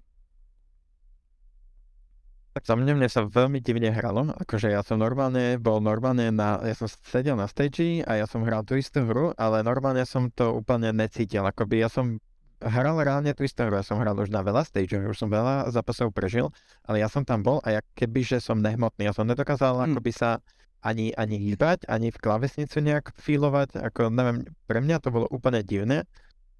Tak 2.53 2.69
za 2.69 2.77
mňa, 2.77 2.93
mne 2.93 3.09
sa 3.09 3.25
veľmi 3.25 3.65
divne 3.65 3.89
hralo, 3.89 4.29
akože 4.29 4.69
ja 4.69 4.85
som 4.85 5.01
normálne, 5.01 5.57
bol 5.57 5.81
normálne 5.81 6.29
na, 6.29 6.61
ja 6.61 6.77
som 6.77 6.85
sedel 6.85 7.33
na 7.33 7.49
stage 7.49 8.05
a 8.05 8.21
ja 8.21 8.29
som 8.29 8.45
hral 8.45 8.61
tú 8.61 8.77
istú 8.77 9.09
hru, 9.09 9.33
ale 9.41 9.65
normálne 9.65 10.05
som 10.05 10.29
to 10.29 10.53
úplne 10.53 10.93
necítil, 10.93 11.41
akoby 11.41 11.81
ja 11.81 11.89
som 11.89 12.21
hral 12.61 13.01
reálne 13.01 13.33
tú 13.33 13.41
istú 13.41 13.65
hru, 13.65 13.81
ja 13.81 13.81
som 13.81 13.97
hral 13.97 14.13
už 14.21 14.29
na 14.29 14.45
veľa 14.45 14.69
stage, 14.69 14.93
už 14.93 15.17
som 15.17 15.33
veľa 15.33 15.73
zápasov 15.73 16.13
prežil, 16.13 16.53
ale 16.85 17.01
ja 17.01 17.09
som 17.09 17.25
tam 17.25 17.41
bol 17.41 17.57
a 17.65 17.73
ja 17.73 17.81
keby, 17.97 18.21
že 18.21 18.37
som 18.37 18.61
nehmotný, 18.61 19.09
ja 19.09 19.17
som 19.17 19.25
nedokázal 19.25 19.73
hmm. 19.73 19.85
akoby 19.89 20.11
sa 20.13 20.37
ani, 20.83 21.15
ani 21.15 21.39
hýbať, 21.39 21.87
ani 21.87 22.11
v 22.11 22.21
klavesnicu 22.21 22.83
nejak 22.83 23.15
filovať, 23.15 23.79
ako 23.79 24.11
neviem, 24.11 24.43
pre 24.67 24.83
mňa 24.83 24.97
to 24.99 25.09
bolo 25.09 25.25
úplne 25.31 25.63
divné 25.63 26.03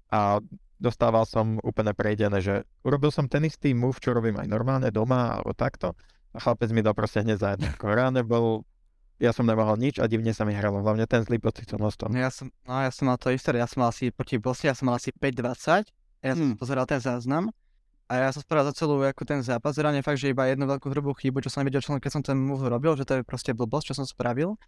a 0.08 0.40
dostával 0.80 1.28
som 1.28 1.60
úplne 1.60 1.92
prejdené, 1.92 2.40
že 2.40 2.64
urobil 2.82 3.12
som 3.12 3.28
ten 3.28 3.44
istý 3.44 3.76
move, 3.76 4.00
čo 4.00 4.16
robím 4.16 4.40
aj 4.40 4.48
normálne 4.48 4.88
doma 4.88 5.38
alebo 5.38 5.52
takto 5.52 5.92
a 6.34 6.38
chlapec 6.40 6.72
mi 6.74 6.82
dal 6.82 6.96
proste 6.96 7.22
hneď 7.22 7.38
za 7.38 7.48
jedno. 7.54 7.68
Ráne 7.78 8.26
bol, 8.26 8.66
ja 9.22 9.30
som 9.30 9.46
nemohol 9.46 9.78
nič 9.78 10.02
a 10.02 10.10
divne 10.10 10.34
sa 10.34 10.42
mi 10.42 10.56
hralo, 10.56 10.82
hlavne 10.82 11.06
ten 11.06 11.22
zlý 11.22 11.38
pocit 11.38 11.70
som 11.70 11.78
ostal. 11.84 12.10
No 12.10 12.18
ja 12.18 12.32
som, 12.32 12.50
no 12.66 12.82
ja 12.82 12.90
som 12.90 13.06
mal 13.06 13.20
to 13.20 13.30
isté, 13.30 13.54
ja 13.54 13.70
som 13.70 13.86
mal 13.86 13.94
asi 13.94 14.10
proti 14.10 14.40
Bosni, 14.40 14.72
ja 14.72 14.74
som 14.74 14.90
mal 14.90 14.98
asi 14.98 15.14
5-20, 15.14 15.86
ja 16.24 16.32
som 16.34 16.46
hmm. 16.52 16.58
pozeral 16.58 16.88
ten 16.90 16.98
záznam 16.98 17.54
a 18.08 18.12
ja 18.20 18.28
som 18.30 18.44
spravil 18.44 18.68
za 18.68 18.74
celú 18.76 19.00
ako 19.00 19.22
ten 19.24 19.40
zápas, 19.40 19.76
reálne 19.80 20.04
fakt, 20.04 20.20
že 20.20 20.32
iba 20.32 20.44
jednu 20.48 20.68
veľkú 20.68 20.92
hrubú 20.92 21.16
chybu, 21.16 21.40
čo 21.40 21.48
som 21.48 21.64
nevedel, 21.64 21.80
čo 21.80 21.96
keď 21.96 22.12
som 22.12 22.22
ten 22.22 22.36
move 22.36 22.64
robil, 22.64 22.94
že 22.94 23.08
to 23.08 23.18
je 23.18 23.22
proste 23.24 23.56
blbosť, 23.56 23.92
čo 23.92 23.94
som 24.02 24.06
spravil 24.06 24.60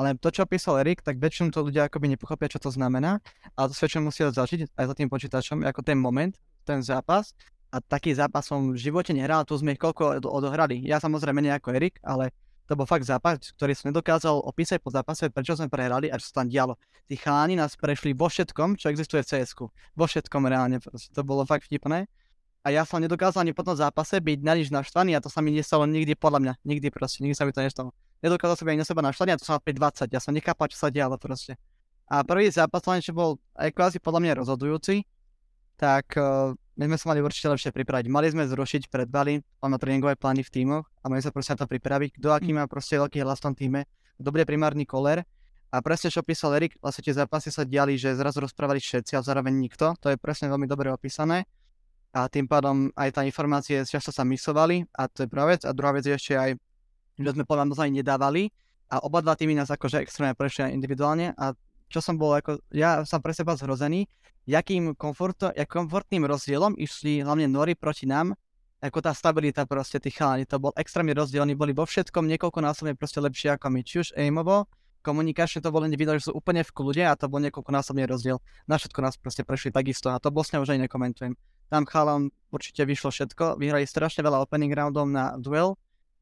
ale 0.00 0.16
to, 0.16 0.32
čo 0.32 0.48
písal 0.48 0.80
Erik, 0.80 1.04
tak 1.04 1.20
väčšinou 1.20 1.52
to 1.52 1.60
ľudia 1.60 1.92
akoby 1.92 2.16
nepochopia, 2.16 2.48
čo 2.48 2.56
to 2.56 2.72
znamená, 2.72 3.20
ale 3.52 3.66
to 3.68 3.76
väčšinou 3.76 4.08
musia 4.08 4.32
zažiť 4.32 4.72
aj 4.72 4.84
za 4.88 4.94
tým 4.96 5.12
počítačom, 5.12 5.60
ako 5.60 5.84
ten 5.84 6.00
moment, 6.00 6.32
ten 6.64 6.80
zápas. 6.80 7.36
A 7.68 7.78
taký 7.78 8.16
zápas 8.16 8.48
som 8.48 8.72
v 8.72 8.80
živote 8.80 9.14
nehral, 9.14 9.46
tu 9.46 9.54
sme 9.54 9.76
ich 9.76 9.80
koľko 9.80 10.24
odohrali. 10.26 10.80
Ja 10.82 10.98
samozrejme 10.98 11.38
nie 11.44 11.54
ako 11.54 11.76
Erik, 11.76 12.02
ale 12.02 12.34
to 12.66 12.74
bol 12.74 12.88
fakt 12.88 13.06
zápas, 13.06 13.38
ktorý 13.54 13.76
som 13.76 13.94
nedokázal 13.94 14.42
opísať 14.42 14.82
po 14.82 14.90
zápase, 14.90 15.30
prečo 15.30 15.54
sme 15.54 15.70
prehrali 15.70 16.10
a 16.10 16.18
čo 16.18 16.32
sa 16.32 16.42
tam 16.42 16.50
dialo. 16.50 16.74
Tí 17.06 17.14
chalani 17.14 17.54
nás 17.54 17.76
prešli 17.76 18.10
vo 18.16 18.26
všetkom, 18.26 18.74
čo 18.80 18.90
existuje 18.90 19.22
v 19.22 19.28
cs 19.36 19.54
Vo 19.94 20.04
všetkom 20.08 20.48
reálne, 20.48 20.82
to 20.82 21.22
bolo 21.22 21.46
fakt 21.46 21.70
vtipné. 21.70 22.10
A 22.60 22.72
ja 22.72 22.84
som 22.84 23.00
nedokázal 23.00 23.44
ani 23.44 23.56
po 23.56 23.64
tom 23.64 23.72
zápase 23.72 24.20
byť 24.20 24.38
na 24.44 24.52
nič 24.52 24.68
naštvaný 24.68 25.16
a 25.16 25.24
to 25.24 25.32
sa 25.32 25.40
mi 25.40 25.52
nestalo 25.52 25.88
nikdy 25.88 26.12
podľa 26.12 26.40
mňa. 26.44 26.52
Nikdy 26.64 26.88
proste, 26.92 27.24
nikdy 27.24 27.32
sa 27.32 27.48
mi 27.48 27.56
to 27.56 27.64
nestalo 27.64 27.96
nedokázal 28.22 28.56
som 28.56 28.68
ani 28.68 28.80
na 28.80 28.86
seba 28.86 29.02
našľať, 29.04 29.28
a 29.32 29.38
to 29.40 29.44
som 29.44 29.56
pri 29.60 29.74
20, 29.76 30.12
ja 30.12 30.20
som 30.20 30.32
nechápal, 30.36 30.68
čo 30.68 30.78
sa 30.78 30.88
dialo 30.92 31.16
proste. 31.16 31.56
A 32.10 32.26
prvý 32.26 32.50
zápas, 32.52 32.82
čo 33.00 33.14
bol 33.14 33.38
aj 33.56 33.70
kvázi 33.72 33.98
podľa 34.02 34.20
mňa 34.20 34.32
rozhodujúci, 34.42 35.06
tak 35.78 36.12
uh, 36.18 36.52
my 36.76 36.84
sme 36.92 36.96
sa 37.00 37.06
mali 37.14 37.24
určite 37.24 37.48
lepšie 37.48 37.70
pripraviť. 37.72 38.06
Mali 38.12 38.28
sme 38.28 38.44
zrušiť 38.44 38.92
pred 38.92 39.08
Bali, 39.08 39.40
máme 39.64 39.80
tréningové 39.80 40.18
plány 40.18 40.44
v 40.44 40.50
tímoch 40.52 40.84
a 41.00 41.08
mali 41.08 41.24
sa 41.24 41.32
proste 41.32 41.56
na 41.56 41.64
to 41.64 41.66
pripraviť, 41.70 42.20
kto 42.20 42.28
aký 42.34 42.50
má 42.52 42.68
proste 42.68 43.00
veľký 43.00 43.24
hlas 43.24 43.40
v 43.40 43.44
tom 43.48 43.54
týme, 43.56 43.80
kto 44.20 44.28
bude 44.28 44.44
primárny 44.44 44.84
koler. 44.84 45.24
A 45.70 45.78
presne 45.86 46.10
čo 46.10 46.26
písal 46.26 46.58
Erik, 46.58 46.74
vlastne 46.82 47.06
tie 47.06 47.14
zápasy 47.14 47.54
sa 47.54 47.62
diali, 47.62 47.94
že 47.94 48.18
zrazu 48.18 48.42
rozprávali 48.42 48.82
všetci 48.82 49.14
a 49.14 49.22
zároveň 49.22 49.54
nikto. 49.54 49.94
To 50.02 50.10
je 50.10 50.18
presne 50.18 50.50
veľmi 50.50 50.66
dobre 50.66 50.90
opísané. 50.90 51.46
A 52.10 52.26
tým 52.26 52.50
pádom 52.50 52.90
aj 52.98 53.10
tá 53.14 53.22
informácie 53.22 53.86
často 53.86 54.10
sa 54.10 54.26
misovali 54.26 54.82
a 54.98 55.06
to 55.06 55.24
je 55.24 55.28
prvá 55.30 55.54
vec. 55.54 55.62
A 55.62 55.70
druhá 55.70 55.94
vec 55.94 56.06
je 56.06 56.14
ešte 56.14 56.34
aj 56.34 56.58
že 57.20 57.36
sme 57.36 57.44
podľa 57.44 57.68
mňa 57.68 58.00
nedávali 58.00 58.48
a 58.88 59.04
oba 59.04 59.20
dva 59.20 59.36
týmy 59.36 59.52
nás 59.52 59.68
akože 59.68 60.00
extrémne 60.00 60.32
prešli 60.32 60.72
individuálne 60.72 61.36
a 61.36 61.52
čo 61.90 62.00
som 62.00 62.16
bol 62.16 62.32
ako, 62.32 62.62
ja 62.72 63.02
som 63.04 63.20
pre 63.20 63.34
seba 63.34 63.58
zhrozený, 63.58 64.06
jakým 64.46 64.94
komforto, 64.94 65.50
jak 65.52 65.68
komfortným 65.68 66.24
rozdielom 66.24 66.78
išli 66.78 67.20
hlavne 67.20 67.50
Nori 67.50 67.74
proti 67.74 68.06
nám, 68.06 68.32
ako 68.80 69.04
tá 69.04 69.12
stabilita 69.12 69.68
proste 69.68 70.00
tých 70.00 70.16
chalani, 70.16 70.48
to 70.48 70.56
bol 70.56 70.72
extrémne 70.78 71.12
rozdiel, 71.12 71.44
oni 71.44 71.52
boli 71.52 71.76
vo 71.76 71.84
všetkom 71.84 72.24
niekoľkonásobne 72.24 72.96
proste 72.96 73.20
lepšie 73.20 73.58
ako 73.58 73.66
my, 73.68 73.80
či 73.84 73.94
už 74.00 74.08
aimovo, 74.16 74.70
komunikačne 75.04 75.60
to 75.60 75.68
bolo 75.68 75.84
vidno, 75.90 76.16
že 76.16 76.30
sú 76.30 76.32
úplne 76.32 76.64
v 76.64 76.72
kľude 76.72 77.04
a 77.04 77.12
to 77.18 77.28
bol 77.28 77.42
niekoľkonásobný 77.44 78.08
rozdiel. 78.08 78.40
Na 78.64 78.80
všetko 78.80 78.98
nás 79.04 79.20
proste 79.20 79.44
prešli 79.44 79.74
takisto 79.74 80.08
a 80.08 80.16
to 80.16 80.32
Bosne 80.32 80.62
už 80.62 80.72
aj 80.72 80.88
nekomentujem. 80.88 81.36
Tam 81.70 81.86
chalan 81.86 82.34
určite 82.50 82.82
vyšlo 82.82 83.14
všetko, 83.14 83.56
vyhrali 83.62 83.86
strašne 83.86 84.26
veľa 84.26 84.42
opening 84.42 84.74
roundov 84.74 85.06
na 85.06 85.38
duel, 85.38 85.78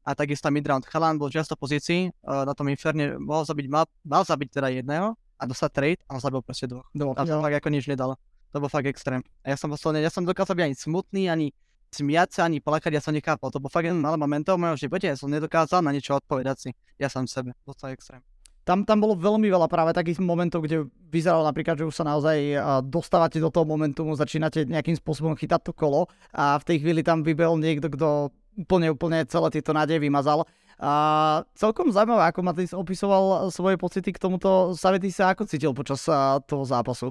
a 0.09 0.15
takisto 0.17 0.49
midround 0.49 0.89
Chalan 0.89 1.21
bol 1.21 1.29
často 1.29 1.53
pozícii, 1.53 2.09
uh, 2.25 2.41
na 2.41 2.57
tom 2.57 2.65
Inferne 2.71 3.21
mohol 3.21 3.45
zabiť, 3.45 3.65
mal, 3.69 3.85
mal 4.01 4.25
zabiť 4.25 4.49
teda 4.57 4.67
jedného 4.81 5.13
a 5.13 5.43
dostať 5.45 5.69
trade 5.69 6.01
a 6.09 6.17
on 6.17 6.21
zabil 6.23 6.41
proste 6.41 6.65
dvoch. 6.65 6.87
Dvoch, 6.97 7.13
a 7.13 7.21
to 7.29 7.37
fakt 7.37 7.57
ako 7.61 7.69
nič 7.69 7.85
nedalo. 7.85 8.17
To 8.49 8.57
bol 8.57 8.71
fakt 8.71 8.89
extrém. 8.89 9.21
A 9.45 9.53
ja 9.53 9.57
som 9.59 9.69
posledne, 9.69 10.01
ja 10.01 10.09
som 10.09 10.25
dokázal 10.25 10.57
byť 10.57 10.65
ani 10.65 10.75
smutný, 10.75 11.23
ani 11.29 11.47
smiať 11.93 12.29
sa, 12.33 12.41
ani 12.49 12.57
plakať, 12.57 12.97
ja 12.97 13.01
som 13.05 13.13
nechápal. 13.13 13.53
To 13.53 13.61
bol 13.61 13.69
fakt 13.69 13.85
jeden 13.85 14.01
malý 14.01 14.17
momentov 14.17 14.57
v 14.57 14.65
mojom 14.65 14.77
živote, 14.81 15.05
ja 15.05 15.13
som 15.13 15.29
nedokázal 15.29 15.85
na 15.85 15.93
niečo 15.93 16.17
odpovedať 16.17 16.57
si. 16.57 16.69
Ja 16.97 17.13
sám 17.13 17.29
sebe. 17.29 17.53
Bol 17.61 17.77
to 17.77 17.85
extrém. 17.93 18.25
Tam, 18.69 18.85
tam 18.85 19.01
bolo 19.01 19.17
veľmi 19.17 19.49
veľa 19.49 19.65
práve 19.65 19.97
takých 19.97 20.21
momentov, 20.21 20.61
kde 20.61 20.85
vyzeralo 21.09 21.41
napríklad, 21.41 21.73
že 21.73 21.89
už 21.89 21.95
sa 21.97 22.05
naozaj 22.05 22.53
dostávate 22.85 23.41
do 23.41 23.49
toho 23.49 23.65
momentumu, 23.65 24.13
začínate 24.13 24.69
nejakým 24.69 24.93
spôsobom 24.93 25.33
chytať 25.33 25.65
to 25.65 25.73
kolo 25.73 26.05
a 26.29 26.53
v 26.61 26.67
tej 26.69 26.85
chvíli 26.85 27.01
tam 27.01 27.25
vybel 27.25 27.57
niekto, 27.57 27.89
kto 27.89 28.29
úplne, 28.61 28.93
úplne 28.93 29.25
celé 29.25 29.49
tieto 29.49 29.73
nádeje 29.73 29.97
vymazal. 29.97 30.45
A 30.77 30.91
celkom 31.57 31.89
zaujímavé, 31.89 32.29
ako 32.29 32.45
Matýs 32.45 32.71
opisoval 32.77 33.49
svoje 33.49 33.73
pocity 33.81 34.13
k 34.13 34.21
tomuto. 34.21 34.77
Savety 34.77 35.09
sa 35.09 35.33
ako 35.33 35.49
cítil 35.49 35.73
počas 35.73 36.05
toho 36.45 36.61
zápasu? 36.61 37.09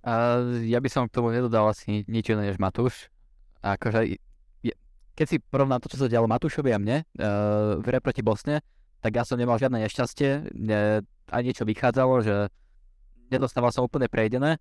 Uh, 0.00 0.64
ja 0.64 0.80
by 0.80 0.88
som 0.88 1.04
k 1.04 1.12
tomu 1.12 1.36
nedodal 1.36 1.68
asi 1.68 2.08
nič 2.08 2.32
iné 2.32 2.48
než 2.48 2.56
Matúš. 2.56 3.12
Akože, 3.60 4.16
keď 5.12 5.26
si 5.28 5.36
porovnám 5.36 5.84
to, 5.84 5.92
čo 5.92 6.00
sa 6.00 6.08
dialo 6.08 6.24
Matúšovi 6.24 6.72
a 6.72 6.80
mne 6.80 7.04
uh, 7.20 7.76
v 7.76 7.86
proti 8.00 8.24
Bosne, 8.24 8.64
tak 8.98 9.14
ja 9.14 9.22
som 9.22 9.38
nemal 9.38 9.58
žiadne 9.58 9.78
nešťastie, 9.78 10.54
ne, 10.54 11.02
aj 11.30 11.42
niečo 11.44 11.64
vychádzalo, 11.68 12.14
že 12.24 12.36
nedostával 13.30 13.70
som 13.70 13.86
úplne 13.86 14.10
prejdené, 14.10 14.58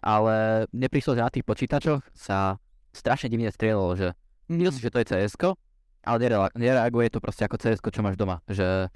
ale 0.00 0.66
mne 0.72 0.88
prišlo, 0.90 1.16
že 1.16 1.24
na 1.24 1.32
tých 1.32 1.46
počítačoch 1.46 2.02
sa 2.12 2.60
strašne 2.92 3.28
divne 3.28 3.52
strieľalo, 3.52 3.92
že 3.96 4.08
mm. 4.48 4.72
si, 4.72 4.80
že 4.80 4.92
to 4.92 5.00
je 5.00 5.08
cs 5.12 5.36
ale 6.06 6.22
nereaguje 6.54 7.10
to 7.10 7.18
proste 7.18 7.42
ako 7.42 7.58
cs 7.58 7.82
čo 7.82 8.00
máš 8.00 8.14
doma, 8.14 8.38
že 8.46 8.86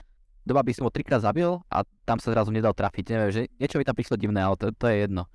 doma 0.46 0.62
by 0.62 0.72
som 0.72 0.86
ho 0.86 0.94
trikrát 0.94 1.20
zabil 1.20 1.58
a 1.66 1.82
tam 2.06 2.22
sa 2.22 2.30
zrazu 2.30 2.54
nedal 2.54 2.72
trafiť, 2.72 3.04
neviem, 3.12 3.30
že 3.34 3.42
niečo 3.58 3.76
mi 3.76 3.84
tam 3.84 3.98
prišlo 3.98 4.16
divné, 4.16 4.40
ale 4.40 4.54
to, 4.56 4.70
to 4.72 4.86
je 4.86 5.04
jedno. 5.04 5.26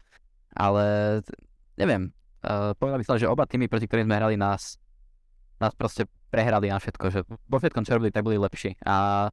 Ale 0.56 1.20
neviem, 1.76 2.16
uh, 2.48 2.72
povedal 2.80 3.00
by 3.04 3.06
som, 3.06 3.20
že 3.20 3.28
oba 3.28 3.44
týmy, 3.44 3.68
proti 3.68 3.92
ktorým 3.92 4.08
sme 4.08 4.18
hrali, 4.18 4.36
nás, 4.40 4.80
nás 5.60 5.76
proste 5.76 6.08
prehrali 6.32 6.72
na 6.72 6.80
všetko, 6.80 7.06
že 7.12 7.20
vo 7.28 7.58
všetkom, 7.60 7.84
čo 7.84 8.00
robili, 8.00 8.16
tak 8.16 8.24
boli 8.24 8.40
lepší. 8.40 8.80
A 8.88 9.28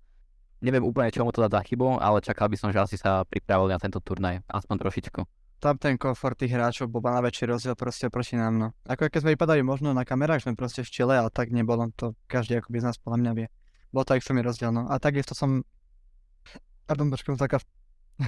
neviem 0.62 0.86
úplne, 0.86 1.10
čomu 1.10 1.34
to 1.34 1.44
dá 1.50 1.60
chybu, 1.60 1.98
ale 1.98 2.22
čakal 2.22 2.46
by 2.46 2.56
som, 2.56 2.70
že 2.70 2.78
asi 2.78 2.96
sa 2.96 3.26
pripravili 3.26 3.74
na 3.74 3.82
tento 3.82 3.98
turnaj, 3.98 4.46
aspoň 4.46 4.76
trošičku 4.78 5.22
tam 5.62 5.78
ten 5.78 5.94
komfort 5.94 6.34
tých 6.34 6.58
hráčov 6.58 6.90
bol 6.90 6.98
na 7.06 7.22
väčší 7.22 7.46
rozdiel 7.46 7.78
proste 7.78 8.10
proti 8.10 8.34
nám, 8.34 8.58
no. 8.58 8.68
Ako 8.82 9.06
keď 9.06 9.22
sme 9.22 9.38
vypadali 9.38 9.62
možno 9.62 9.94
na 9.94 10.02
kamerách, 10.02 10.42
sme 10.42 10.58
proste 10.58 10.82
v 10.82 10.90
čile, 10.90 11.14
ale 11.14 11.30
tak 11.30 11.54
nebolo 11.54 11.86
to, 11.94 12.18
každý 12.26 12.58
akoby 12.58 12.82
z 12.82 12.90
nás 12.90 12.98
podľa 12.98 13.18
mňa 13.22 13.32
vie. 13.38 13.46
Bolo 13.94 14.02
to 14.02 14.18
extrémne 14.18 14.42
rozdiel, 14.42 14.74
no. 14.74 14.90
A 14.90 14.98
takisto 14.98 15.38
som... 15.38 15.62
Pardon, 16.82 17.14
počkám, 17.14 17.38
taká... 17.38 17.62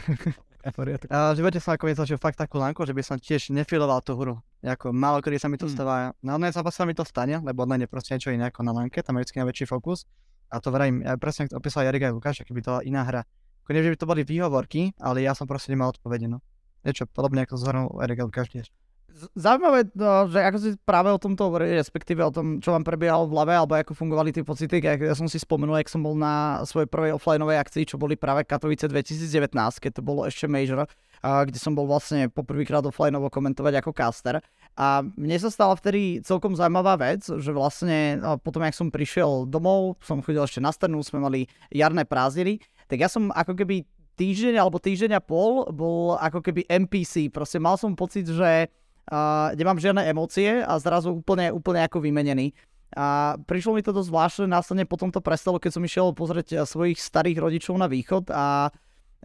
a 1.10 1.34
v 1.34 1.36
živote 1.42 1.58
som 1.58 1.74
ako 1.74 2.06
že 2.06 2.16
fakt 2.22 2.38
takú 2.38 2.62
lanku, 2.62 2.86
že 2.86 2.94
by 2.94 3.02
som 3.02 3.18
tiež 3.18 3.50
nefiloval 3.50 3.98
tú 4.06 4.14
hru. 4.14 4.38
Ako 4.62 4.94
málo 4.94 5.18
kedy 5.18 5.42
sa 5.42 5.50
mi 5.50 5.58
to 5.58 5.66
hmm. 5.66 5.74
stáva. 5.74 6.14
Na 6.22 6.38
online 6.38 6.54
zápase 6.54 6.78
sa 6.78 6.86
mi 6.86 6.94
to 6.94 7.02
stane, 7.02 7.42
lebo 7.42 7.66
online 7.66 7.84
je 7.84 7.90
proste 7.90 8.14
niečo 8.14 8.30
iné 8.30 8.48
ako 8.48 8.62
na 8.62 8.72
lanke, 8.72 9.02
tam 9.02 9.18
je 9.18 9.26
vždy 9.26 9.42
najväčší 9.42 9.66
fokus. 9.66 10.06
A 10.50 10.60
to 10.60 10.68
verím, 10.74 11.00
ja 11.04 11.16
presne 11.16 11.48
opísal 11.52 11.88
Jarek 11.88 12.10
aj 12.10 12.14
Lukáš, 12.14 12.42
keby 12.44 12.60
to 12.60 12.70
bola 12.76 12.82
iná 12.84 13.02
hra. 13.06 13.22
Ako 13.64 13.70
neviem, 13.72 13.88
že 13.88 13.94
by 13.96 14.00
to 14.00 14.10
boli 14.10 14.22
výhovorky, 14.26 14.80
ale 15.00 15.24
ja 15.24 15.32
som 15.32 15.48
proste 15.48 15.72
nemal 15.72 15.92
odpovede, 15.92 16.28
no 16.28 16.44
niečo 16.84 17.08
podobné, 17.08 17.48
ako 17.48 17.56
zhrnul 17.56 17.88
Erik 18.04 18.20
každý. 18.28 18.68
Zaujímavé, 19.14 19.86
no, 19.94 20.26
že 20.26 20.42
ako 20.42 20.58
si 20.58 20.70
práve 20.82 21.06
o 21.06 21.22
tomto 21.22 21.46
hovorili, 21.46 21.78
respektíve 21.78 22.18
o 22.18 22.34
tom, 22.34 22.58
čo 22.58 22.74
vám 22.74 22.82
prebiehalo 22.82 23.30
v 23.30 23.34
hlave, 23.38 23.54
alebo 23.54 23.78
ako 23.78 23.94
fungovali 23.94 24.34
tie 24.34 24.42
pocity. 24.42 24.82
Ja, 24.82 25.14
som 25.14 25.30
si 25.30 25.38
spomenul, 25.38 25.78
ak 25.78 25.86
som 25.86 26.02
bol 26.02 26.18
na 26.18 26.66
svojej 26.66 26.90
prvej 26.90 27.14
offlineovej 27.14 27.62
akcii, 27.62 27.86
čo 27.86 27.94
boli 27.94 28.18
práve 28.18 28.42
Katovice 28.42 28.90
2019, 28.90 29.54
keď 29.54 29.90
to 29.94 30.02
bolo 30.02 30.26
ešte 30.26 30.50
major, 30.50 30.90
kde 31.22 31.58
som 31.62 31.78
bol 31.78 31.86
vlastne 31.86 32.26
poprvýkrát 32.26 32.82
offlineovo 32.82 33.30
komentovať 33.30 33.86
ako 33.86 33.94
caster. 33.94 34.42
A 34.74 35.06
mne 35.06 35.38
sa 35.38 35.46
stala 35.46 35.78
vtedy 35.78 36.18
celkom 36.26 36.58
zaujímavá 36.58 36.98
vec, 36.98 37.22
že 37.22 37.54
vlastne 37.54 38.18
potom, 38.42 38.66
jak 38.66 38.74
som 38.74 38.90
prišiel 38.90 39.46
domov, 39.46 39.94
som 40.02 40.26
chodil 40.26 40.42
ešte 40.42 40.58
na 40.58 40.74
strnu, 40.74 40.98
sme 41.06 41.22
mali 41.22 41.46
jarné 41.70 42.02
prázdniny, 42.02 42.58
tak 42.90 42.98
ja 42.98 43.06
som 43.06 43.30
ako 43.30 43.54
keby 43.62 43.86
týždeň 44.18 44.58
alebo 44.58 44.82
týždeň 44.82 45.18
a 45.18 45.22
pol 45.22 45.70
bol 45.70 46.18
ako 46.18 46.42
keby 46.42 46.66
NPC. 46.66 47.30
Proste 47.30 47.62
mal 47.62 47.78
som 47.78 47.94
pocit, 47.94 48.26
že 48.26 48.66
uh, 49.10 49.52
nemám 49.56 49.80
žiadne 49.80 50.06
emócie 50.08 50.62
a 50.62 50.76
zrazu 50.78 51.12
úplne, 51.16 51.50
úplne 51.50 51.84
ako 51.84 52.00
vymenený. 52.04 52.54
A 52.94 53.34
prišlo 53.50 53.74
mi 53.74 53.82
to 53.82 53.90
dosť 53.90 54.06
zvláštne, 54.06 54.44
následne 54.46 54.86
potom 54.86 55.10
to 55.10 55.18
prestalo, 55.18 55.58
keď 55.58 55.70
som 55.74 55.82
išiel 55.82 56.14
pozrieť 56.14 56.62
svojich 56.62 57.02
starých 57.02 57.42
rodičov 57.42 57.74
na 57.74 57.90
východ 57.90 58.30
a 58.30 58.70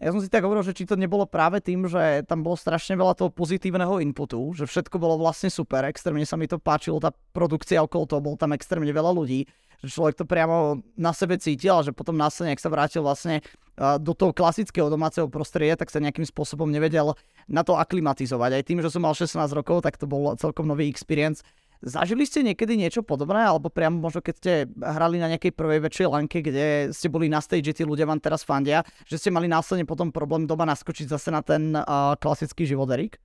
ja 0.00 0.10
som 0.10 0.20
si 0.24 0.32
tak 0.32 0.42
hovoril, 0.42 0.64
že 0.64 0.72
či 0.72 0.88
to 0.88 0.96
nebolo 0.96 1.28
práve 1.28 1.60
tým, 1.60 1.84
že 1.84 2.24
tam 2.24 2.40
bolo 2.40 2.56
strašne 2.56 2.96
veľa 2.96 3.12
toho 3.12 3.28
pozitívneho 3.28 4.00
inputu, 4.00 4.40
že 4.56 4.64
všetko 4.64 4.96
bolo 4.96 5.20
vlastne 5.20 5.52
super, 5.52 5.84
extrémne 5.84 6.24
sa 6.24 6.40
mi 6.40 6.48
to 6.48 6.56
páčilo, 6.56 6.96
tá 6.98 7.12
produkcia 7.36 7.84
okolo 7.84 8.08
toho, 8.08 8.24
bol 8.24 8.36
tam 8.40 8.56
extrémne 8.56 8.88
veľa 8.88 9.12
ľudí, 9.12 9.44
že 9.84 9.88
človek 9.92 10.24
to 10.24 10.24
priamo 10.24 10.80
na 10.96 11.12
sebe 11.12 11.36
cítil 11.36 11.76
a 11.76 11.84
že 11.84 11.92
potom 11.92 12.16
následne, 12.16 12.56
ak 12.56 12.60
sa 12.64 12.72
vrátil 12.72 13.04
vlastne 13.04 13.44
do 13.80 14.12
toho 14.12 14.36
klasického 14.36 14.92
domáceho 14.92 15.24
prostredia, 15.28 15.72
tak 15.72 15.88
sa 15.88 16.04
nejakým 16.04 16.28
spôsobom 16.28 16.68
nevedel 16.68 17.16
na 17.48 17.64
to 17.64 17.80
aklimatizovať. 17.80 18.50
Aj 18.60 18.64
tým, 18.64 18.84
že 18.84 18.92
som 18.92 19.00
mal 19.00 19.16
16 19.16 19.40
rokov, 19.56 19.80
tak 19.80 19.96
to 19.96 20.04
bol 20.04 20.36
celkom 20.36 20.68
nový 20.68 20.84
experience. 20.84 21.40
Zažili 21.80 22.28
ste 22.28 22.44
niekedy 22.44 22.76
niečo 22.76 23.00
podobné, 23.00 23.40
alebo 23.40 23.72
priamo 23.72 24.04
možno 24.04 24.20
keď 24.20 24.34
ste 24.36 24.52
hrali 24.76 25.16
na 25.16 25.32
nejakej 25.32 25.56
prvej 25.56 25.80
väčšej 25.88 26.08
lanke, 26.12 26.44
kde 26.44 26.92
ste 26.92 27.08
boli 27.08 27.32
na 27.32 27.40
stage, 27.40 27.72
tí 27.72 27.88
ľudia 27.88 28.04
vám 28.04 28.20
teraz 28.20 28.44
fandia, 28.44 28.84
že 29.08 29.16
ste 29.16 29.32
mali 29.32 29.48
následne 29.48 29.88
potom 29.88 30.12
problém 30.12 30.44
doma 30.44 30.68
naskočiť 30.68 31.08
zase 31.08 31.32
na 31.32 31.40
ten 31.40 31.72
uh, 31.72 32.12
klasický 32.20 32.68
život, 32.68 32.84
Erik? 32.92 33.16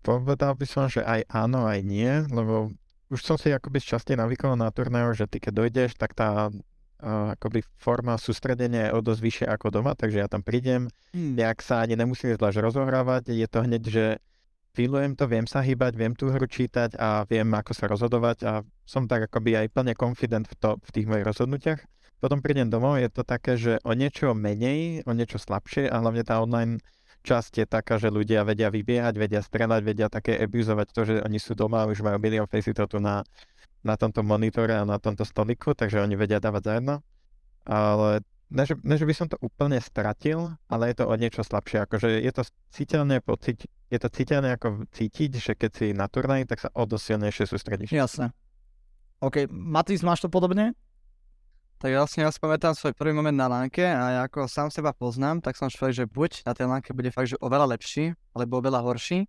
Povedal 0.00 0.56
by 0.56 0.64
som, 0.64 0.88
že 0.88 1.04
aj 1.04 1.28
áno, 1.28 1.68
aj 1.68 1.84
nie, 1.84 2.08
lebo 2.32 2.72
už 3.12 3.20
som 3.20 3.36
si 3.36 3.52
akoby 3.52 3.84
častie 3.84 4.16
navykol 4.16 4.56
na 4.56 4.72
turnaju, 4.72 5.12
že 5.12 5.28
ty 5.28 5.44
keď 5.44 5.52
dojdeš, 5.60 6.00
tak 6.00 6.16
tá 6.16 6.48
uh, 6.48 7.36
akoby 7.36 7.60
forma 7.76 8.16
sústredenia 8.16 8.88
je 8.88 8.96
o 8.96 9.04
dosť 9.04 9.20
vyššie 9.20 9.46
ako 9.52 9.76
doma, 9.76 9.92
takže 9.92 10.24
ja 10.24 10.28
tam 10.32 10.40
prídem, 10.40 10.88
hmm. 11.12 11.36
nejak 11.36 11.60
sa 11.60 11.84
ani 11.84 12.00
nemusím 12.00 12.32
zvlášť 12.32 12.64
rozohrávať, 12.64 13.28
je 13.28 13.44
to 13.44 13.60
hneď, 13.60 13.82
že 13.84 14.04
filujem 14.74 15.18
to, 15.18 15.26
viem 15.26 15.46
sa 15.46 15.60
hýbať, 15.60 15.92
viem 15.98 16.14
tú 16.14 16.30
hru 16.30 16.46
čítať 16.46 16.94
a 16.96 17.26
viem, 17.26 17.46
ako 17.50 17.72
sa 17.74 17.90
rozhodovať 17.90 18.38
a 18.46 18.52
som 18.86 19.06
tak 19.10 19.26
akoby 19.26 19.56
aj 19.58 19.66
plne 19.74 19.94
confident 19.94 20.46
v, 20.46 20.54
to, 20.58 20.70
v 20.78 20.90
tých 20.94 21.06
mojich 21.06 21.26
rozhodnutiach. 21.26 21.80
Potom 22.20 22.44
prídem 22.44 22.68
domov, 22.68 23.00
je 23.00 23.08
to 23.08 23.24
také, 23.24 23.56
že 23.56 23.80
o 23.80 23.96
niečo 23.96 24.36
menej, 24.36 25.08
o 25.08 25.12
niečo 25.16 25.40
slabšie 25.40 25.88
a 25.88 26.04
hlavne 26.04 26.20
tá 26.20 26.38
online 26.44 26.84
časť 27.24 27.64
je 27.64 27.66
taká, 27.68 27.96
že 28.00 28.12
ľudia 28.12 28.44
vedia 28.44 28.68
vybiehať, 28.72 29.14
vedia 29.16 29.40
strelať, 29.44 29.80
vedia 29.84 30.08
také 30.12 30.36
abuzovať 30.40 30.86
to, 30.92 31.00
že 31.04 31.14
oni 31.24 31.38
sú 31.40 31.52
doma 31.56 31.84
a 31.84 31.88
už 31.88 32.00
majú 32.00 32.16
milión 32.20 32.48
tu 32.48 32.98
na, 33.00 33.24
na 33.84 33.94
tomto 33.96 34.24
monitore 34.24 34.76
a 34.76 34.84
na 34.84 35.00
tomto 35.00 35.24
stoliku, 35.24 35.72
takže 35.76 36.00
oni 36.00 36.16
vedia 36.16 36.40
dávať 36.40 36.62
za 36.64 36.72
jedno. 36.76 36.96
Ale 37.64 38.24
ne 38.50 38.64
že, 38.66 38.74
ne, 38.82 38.94
že 38.98 39.06
by 39.06 39.14
som 39.14 39.26
to 39.30 39.38
úplne 39.40 39.78
stratil, 39.78 40.50
ale 40.66 40.90
je 40.90 41.02
to 41.02 41.04
o 41.06 41.14
niečo 41.14 41.46
slabšie. 41.46 41.86
Akože 41.86 42.20
je 42.20 42.32
to 42.34 42.42
citeľné 42.74 43.22
pocit, 43.22 43.64
je 43.88 43.98
to 43.98 44.10
citeľné 44.10 44.58
ako 44.58 44.84
cítiť, 44.90 45.30
že 45.38 45.52
keď 45.54 45.70
si 45.70 45.86
na 45.94 46.10
turnaji, 46.10 46.46
tak 46.50 46.58
sa 46.60 46.68
o 46.74 46.82
dosť 46.84 47.04
silnejšie 47.14 47.44
sústredíš. 47.46 47.90
Jasné. 47.94 48.34
OK, 49.22 49.46
Matís, 49.48 50.02
máš 50.02 50.24
to 50.24 50.28
podobne? 50.32 50.74
Tak 51.80 51.96
vlastne 51.96 52.28
ja 52.28 52.30
si 52.32 52.36
pamätám 52.36 52.76
svoj 52.76 52.92
prvý 52.92 53.16
moment 53.16 53.32
na 53.32 53.48
lánke 53.48 53.80
a 53.80 54.04
ja 54.12 54.20
ako 54.28 54.44
sám 54.44 54.68
seba 54.68 54.92
poznám, 54.92 55.40
tak 55.40 55.56
som 55.56 55.72
človek, 55.72 56.04
že 56.04 56.04
buď 56.04 56.44
na 56.44 56.52
tej 56.52 56.68
lánke 56.68 56.92
bude 56.92 57.08
fakt, 57.08 57.32
že 57.32 57.40
oveľa 57.40 57.72
lepší, 57.72 58.12
alebo 58.36 58.60
oveľa 58.60 58.84
horší, 58.84 59.24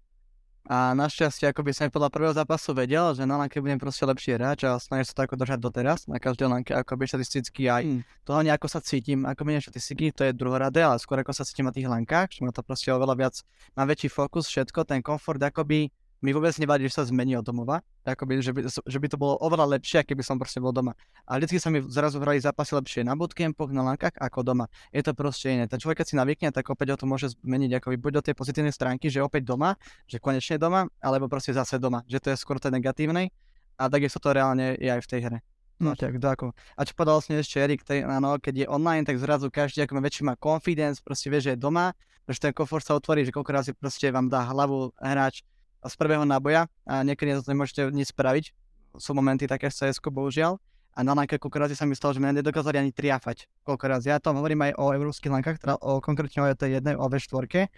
a 0.69 0.93
našťastie, 0.93 1.49
ako 1.49 1.65
by 1.65 1.71
som 1.73 1.89
podľa 1.89 2.13
prvého 2.13 2.33
zápasu 2.37 2.77
vedel, 2.77 3.17
že 3.17 3.25
na 3.25 3.37
lanke 3.37 3.57
budem 3.57 3.81
proste 3.81 4.05
lepší 4.05 4.37
hráč 4.37 4.65
a 4.69 4.77
snažím 4.77 5.07
sa 5.09 5.13
to 5.17 5.21
ako 5.25 5.35
držať 5.41 5.59
doteraz, 5.59 5.99
na 6.05 6.21
každej 6.21 6.47
lanke, 6.49 6.71
ako 6.73 7.01
by 7.01 7.09
štatisticky 7.09 7.65
aj 7.65 7.83
hmm. 7.85 8.01
to 8.21 8.29
hlavne 8.29 8.51
ako 8.53 8.67
sa 8.69 8.79
cítim, 8.81 9.25
ako 9.25 9.41
menej 9.41 9.65
štatistiky, 9.65 10.13
to 10.13 10.21
je 10.29 10.37
druhoradé, 10.37 10.85
ale 10.85 11.01
skôr 11.01 11.17
ako 11.17 11.33
sa 11.33 11.45
cítim 11.45 11.65
na 11.65 11.73
tých 11.73 11.89
lankách, 11.89 12.37
že 12.37 12.45
ma 12.45 12.53
to 12.53 12.61
proste 12.61 12.93
oveľa 12.93 13.15
viac, 13.17 13.35
mám 13.73 13.89
väčší 13.89 14.13
fokus, 14.13 14.45
všetko, 14.47 14.85
ten 14.85 15.01
komfort 15.01 15.41
akoby 15.41 15.89
mi 16.21 16.31
vôbec 16.37 16.53
nevadí, 16.61 16.85
že 16.85 17.01
sa 17.01 17.03
zmení 17.03 17.33
od 17.33 17.41
domova, 17.41 17.81
akoby, 18.05 18.45
že, 18.45 18.53
by, 18.53 18.69
že 18.69 18.97
by 19.01 19.07
to 19.09 19.17
bolo 19.17 19.41
oveľa 19.41 19.77
lepšie, 19.77 20.05
keby 20.05 20.21
som 20.21 20.37
proste 20.37 20.61
bol 20.61 20.69
doma. 20.69 20.93
A 21.25 21.41
vždycky 21.41 21.57
sa 21.57 21.73
mi 21.73 21.81
zrazu 21.89 22.21
hrali 22.21 22.37
zápasy 22.37 22.77
lepšie 22.77 23.01
na 23.01 23.17
bootcampoch, 23.17 23.73
na 23.73 23.81
lankách 23.81 24.21
ako 24.21 24.45
doma. 24.45 24.65
Je 24.93 25.01
to 25.01 25.17
proste 25.17 25.49
iné. 25.49 25.65
Ten 25.65 25.81
človek, 25.81 26.05
keď 26.05 26.07
si 26.13 26.15
navykne, 26.15 26.53
tak 26.53 26.69
opäť 26.69 26.93
o 26.93 26.97
to 27.01 27.05
môže 27.09 27.33
zmeniť 27.41 27.81
akoby 27.81 27.97
buď 27.97 28.11
do 28.17 28.21
tej 28.29 28.33
pozitívnej 28.37 28.73
stránky, 28.73 29.09
že 29.09 29.17
opäť 29.17 29.49
doma, 29.49 29.73
že 30.05 30.21
konečne 30.21 30.61
doma, 30.61 30.85
alebo 31.01 31.25
proste 31.25 31.57
zase 31.57 31.81
doma, 31.81 32.05
že 32.05 32.21
to 32.21 32.29
je 32.29 32.37
skôr 32.37 32.61
tej 32.61 32.77
negatívnej. 32.77 33.33
A 33.81 33.89
takisto 33.89 34.21
to 34.21 34.29
reálne 34.29 34.77
je 34.77 34.89
aj 34.93 35.01
v 35.01 35.09
tej 35.09 35.21
hre. 35.25 35.39
No 35.81 35.97
tak, 35.97 36.21
ako. 36.21 36.53
A 36.77 36.85
čo 36.85 36.93
povedal 36.93 37.17
vlastne 37.17 37.41
ešte 37.41 37.57
Erik, 37.57 37.81
áno, 37.89 38.37
keď 38.37 38.53
je 38.53 38.67
online, 38.69 39.01
tak 39.01 39.17
zrazu 39.17 39.49
každý 39.49 39.81
ako 39.81 39.97
má 39.97 40.01
väčší 40.05 40.21
má 40.21 40.37
confidence, 40.37 41.01
proste 41.01 41.33
vie, 41.33 41.41
že 41.41 41.57
je 41.57 41.59
doma, 41.59 41.97
že 42.29 42.37
ten 42.37 42.53
komfort 42.53 42.85
sa 42.85 42.93
otvorí, 42.93 43.25
že 43.25 43.33
koľko 43.33 43.49
razy 43.49 43.71
proste 43.73 44.13
vám 44.13 44.29
dá 44.29 44.45
hlavu 44.45 44.93
hráč 45.01 45.41
z 45.85 45.95
prvého 45.97 46.25
náboja 46.25 46.69
a 46.85 47.01
niekedy 47.01 47.41
to 47.41 47.49
nemôžete 47.49 47.81
nič 47.89 48.13
spraviť. 48.13 48.53
Sú 48.99 49.15
momenty 49.15 49.47
také 49.47 49.71
v 49.71 49.75
cs 49.75 49.97
bohužiaľ. 50.01 50.61
A 50.91 51.07
na 51.07 51.15
lanke 51.15 51.39
koľko 51.39 51.63
razy 51.63 51.75
sa 51.79 51.87
mi 51.87 51.95
stalo, 51.95 52.11
že 52.11 52.19
mňa 52.19 52.43
nedokázali 52.43 52.75
ani 52.75 52.91
triafať. 52.91 53.47
Koľko 53.63 53.85
razy. 53.87 54.11
Ja 54.11 54.19
tam 54.19 54.35
hovorím 54.35 54.67
aj 54.67 54.75
o 54.75 54.91
európskych 54.91 55.31
lankách, 55.31 55.63
teda 55.63 55.79
o 55.79 56.03
konkrétne 56.03 56.43
o 56.43 56.51
tej 56.51 56.83
jednej, 56.83 56.99
o 56.99 57.07
V4 57.07 57.71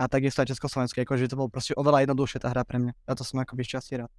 a 0.00 0.02
takisto 0.08 0.40
aj 0.40 0.54
československej, 0.56 1.04
akože 1.04 1.28
to 1.28 1.36
bolo 1.36 1.52
proste 1.52 1.76
oveľa 1.76 2.08
jednoduchšie 2.08 2.40
tá 2.40 2.48
hra 2.48 2.64
pre 2.64 2.80
mňa. 2.80 2.92
Ja 3.04 3.12
to 3.12 3.26
som 3.26 3.42
akoby 3.42 3.68
šťastí 3.68 4.00
rád. 4.00 4.10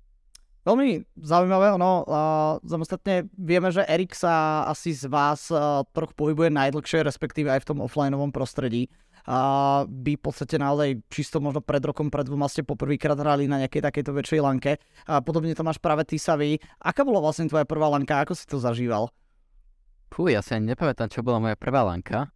Veľmi 0.62 1.10
zaujímavé, 1.18 1.74
ono, 1.74 2.06
uh, 2.06 2.62
samostatne 2.62 3.26
vieme, 3.34 3.74
že 3.74 3.82
Erik 3.90 4.14
sa 4.14 4.62
asi 4.70 4.94
z 4.94 5.10
vás 5.10 5.50
uh, 5.50 5.82
trochu 5.90 6.14
pohybuje 6.14 6.54
najdlhšie, 6.54 7.02
respektíve 7.02 7.50
aj 7.50 7.66
v 7.66 7.70
tom 7.74 7.80
offlineovom 7.82 8.30
prostredí 8.30 8.86
a 9.28 9.38
by 9.86 10.18
v 10.18 10.22
podstate 10.22 10.58
naozaj 10.58 11.02
čisto 11.12 11.38
možno 11.38 11.62
pred 11.62 11.82
rokom, 11.82 12.10
pred 12.10 12.26
dvoma 12.26 12.50
ste 12.50 12.66
poprvýkrát 12.66 13.18
hrali 13.18 13.46
na 13.46 13.62
nejakej 13.62 13.82
takejto 13.86 14.12
väčšej 14.16 14.42
lanke. 14.42 14.82
A 15.06 15.22
podobne 15.22 15.54
to 15.54 15.66
máš 15.66 15.78
práve 15.78 16.08
ty, 16.08 16.18
Savi. 16.18 16.58
Aká 16.82 17.06
bola 17.06 17.22
vlastne 17.22 17.50
tvoja 17.50 17.66
prvá 17.66 17.90
lanka? 17.92 18.22
Ako 18.22 18.34
si 18.34 18.46
to 18.50 18.58
zažíval? 18.58 19.14
Fú, 20.12 20.28
ja 20.28 20.44
si 20.44 20.58
ani 20.58 20.74
nepamätám, 20.76 21.08
čo 21.08 21.24
bola 21.24 21.40
moja 21.40 21.56
prvá 21.56 21.88
lanka. 21.88 22.34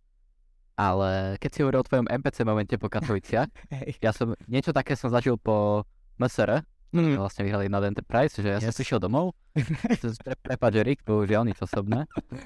Ale 0.76 1.40
keď 1.40 1.50
si 1.52 1.60
hovoril 1.64 1.82
o 1.82 1.88
tvojom 1.88 2.08
NPC 2.12 2.38
momente 2.44 2.76
po 2.76 2.92
Katoviciach, 2.92 3.48
ja 4.04 4.12
som, 4.12 4.36
niečo 4.48 4.76
také 4.76 5.00
som 5.00 5.08
zažil 5.08 5.40
po 5.40 5.88
MSR, 6.20 6.64
Mm. 6.94 7.18
vlastne 7.20 7.44
vyhrali 7.44 7.68
na 7.68 7.82
Enterprise, 7.84 8.38
že 8.40 8.48
ja 8.48 8.60
som 8.62 8.72
Yes. 8.72 8.80
prišiel 8.80 9.00
domov, 9.02 9.34
pre, 10.24 10.34
prepáč 10.40 10.74
Erik, 10.80 11.00
bohužiaľ 11.04 11.44
nič 11.44 11.60
osobné, 11.60 12.06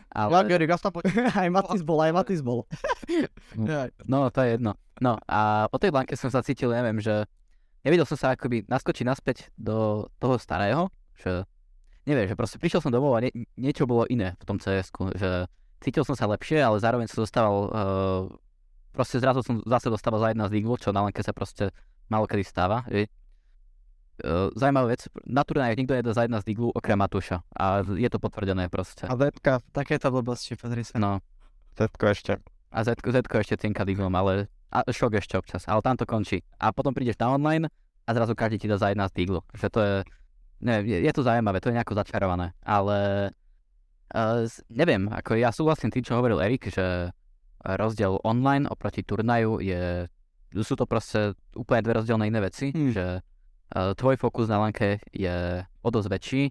ale 0.09 0.29
som 0.79 0.89
tam 0.89 1.01
počul. 1.01 1.11
aj 1.21 1.47
Matis 1.53 1.81
bol, 1.85 1.99
aj 2.01 2.11
Matis 2.15 2.41
bol. 2.41 2.65
no 4.05 4.29
to 4.33 4.39
je 4.41 4.57
jedno. 4.57 4.73
No 4.99 5.17
a 5.25 5.69
po 5.69 5.77
tej 5.77 5.91
blanke 5.93 6.17
som 6.19 6.31
sa 6.33 6.41
cítil, 6.41 6.73
neviem, 6.73 6.99
že 6.99 7.23
nevedel 7.85 8.03
som 8.09 8.17
sa 8.19 8.35
akoby 8.35 8.67
naskočiť 8.67 9.05
naspäť 9.07 9.37
do 9.55 10.09
toho 10.19 10.35
starého, 10.41 10.91
že 11.15 11.45
neviem, 12.03 12.27
že 12.27 12.35
proste 12.35 12.57
prišiel 12.57 12.81
som 12.81 12.91
domov 12.91 13.15
a 13.15 13.23
nie, 13.23 13.31
niečo 13.55 13.85
bolo 13.85 14.03
iné 14.09 14.35
v 14.39 14.43
tom 14.49 14.57
cs 14.57 14.89
že 15.15 15.45
cítil 15.79 16.03
som 16.03 16.17
sa 16.17 16.27
lepšie, 16.27 16.59
ale 16.59 16.81
zároveň 16.81 17.07
som 17.07 17.23
dostával, 17.23 17.55
uh, 17.69 18.23
proste 18.91 19.21
zrazu 19.21 19.45
som 19.45 19.63
zase 19.63 19.87
dostával 19.87 20.19
za 20.19 20.29
jedna 20.33 20.49
z 20.49 20.59
diglu, 20.59 20.75
čo 20.75 20.91
na 20.91 21.05
lenke 21.07 21.23
sa 21.23 21.31
proste 21.31 21.71
malo 22.11 22.25
kedy 22.27 22.43
stáva. 22.43 22.83
Že, 22.89 23.07
uh, 24.23 24.51
zaujímavá 24.55 24.93
vec, 24.93 25.07
na 25.25 25.41
turnajoch 25.43 25.77
nikto 25.79 25.93
nedá 25.95 26.11
za 26.11 26.23
jedna 26.27 26.39
z 26.43 26.47
diglu 26.51 26.69
okrem 26.71 26.99
Matúša 26.99 27.43
a 27.55 27.81
je 27.83 28.09
to 28.11 28.19
potvrdené 28.19 28.67
proste. 28.67 29.07
A 29.07 29.15
Zetka, 29.15 29.63
Takéto 29.71 30.11
blbosti, 30.11 30.55
pozri 30.59 30.83
sa. 30.83 30.95
No 30.99 31.23
Zetko 31.75 32.11
ešte. 32.11 32.43
a 32.69 32.79
Z, 32.83 32.99
Z 33.01 33.17
ešte 33.25 33.55
cienka 33.55 33.87
diglom, 33.87 34.11
ale 34.13 34.51
a 34.69 34.85
šok 34.85 35.17
ešte 35.17 35.33
občas, 35.33 35.65
ale 35.65 35.81
tam 35.81 35.97
to 35.97 36.05
končí. 36.05 36.45
A 36.61 36.69
potom 36.69 36.93
prídeš 36.93 37.17
na 37.17 37.33
online 37.33 37.65
a 38.05 38.09
zrazu 38.13 38.37
každý 38.37 38.61
ti 38.61 38.67
dá 38.69 38.77
za 38.77 38.93
jedna 38.93 39.09
z 39.09 39.17
diglu. 39.17 39.41
Že 39.57 39.67
to 39.73 39.79
je, 39.81 39.95
neviem, 40.61 40.85
je, 40.85 40.97
je 41.09 41.11
to 41.15 41.21
zaujímavé, 41.25 41.57
to 41.57 41.73
je 41.73 41.77
nejako 41.81 41.97
začarované, 41.97 42.53
ale 42.61 43.31
uh, 44.13 44.45
neviem, 44.69 45.09
ako 45.09 45.41
ja 45.41 45.49
súhlasím 45.49 45.89
tým, 45.89 46.05
čo 46.05 46.17
hovoril 46.21 46.37
Erik, 46.37 46.69
že 46.69 47.09
rozdiel 47.59 48.21
online 48.23 48.69
oproti 48.69 49.01
turnaju 49.01 49.59
je, 49.59 50.05
sú 50.61 50.77
to 50.77 50.85
proste 50.85 51.33
úplne 51.57 51.83
dve 51.83 51.93
rozdielne 51.99 52.29
iné 52.29 52.39
veci, 52.39 52.69
Hmm. 52.69 52.93
že 52.93 53.05
uh, 53.19 53.38
tvoj 53.71 54.15
fokus 54.17 54.49
na 54.49 54.57
lanke 54.57 54.97
je 55.13 55.61
o 55.81 55.89
dosť 55.89 56.09
väčší, 56.09 56.43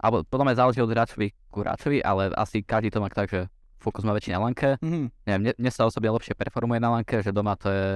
alebo 0.00 0.24
podľa 0.24 0.44
mňa 0.48 0.58
záleží 0.58 0.80
od 0.80 0.90
hráčovi 0.90 1.28
ku 1.48 1.60
hráčovi, 1.60 2.00
ale 2.00 2.32
asi 2.34 2.60
každý 2.64 2.90
to 2.90 3.00
má 3.00 3.08
tak, 3.08 3.30
že 3.30 3.46
fokus 3.78 4.04
má 4.04 4.16
väčší 4.16 4.32
na 4.32 4.40
lanke, 4.40 4.80
Mhm. 4.80 5.12
neviem, 5.28 5.40
mne, 5.44 5.52
mne 5.60 5.70
sa 5.70 5.84
osobne 5.84 6.08
lepšie 6.08 6.32
performuje 6.32 6.80
na 6.80 6.90
lanke, 6.90 7.20
že 7.20 7.32
doma 7.32 7.54
to 7.56 7.68
je... 7.68 7.86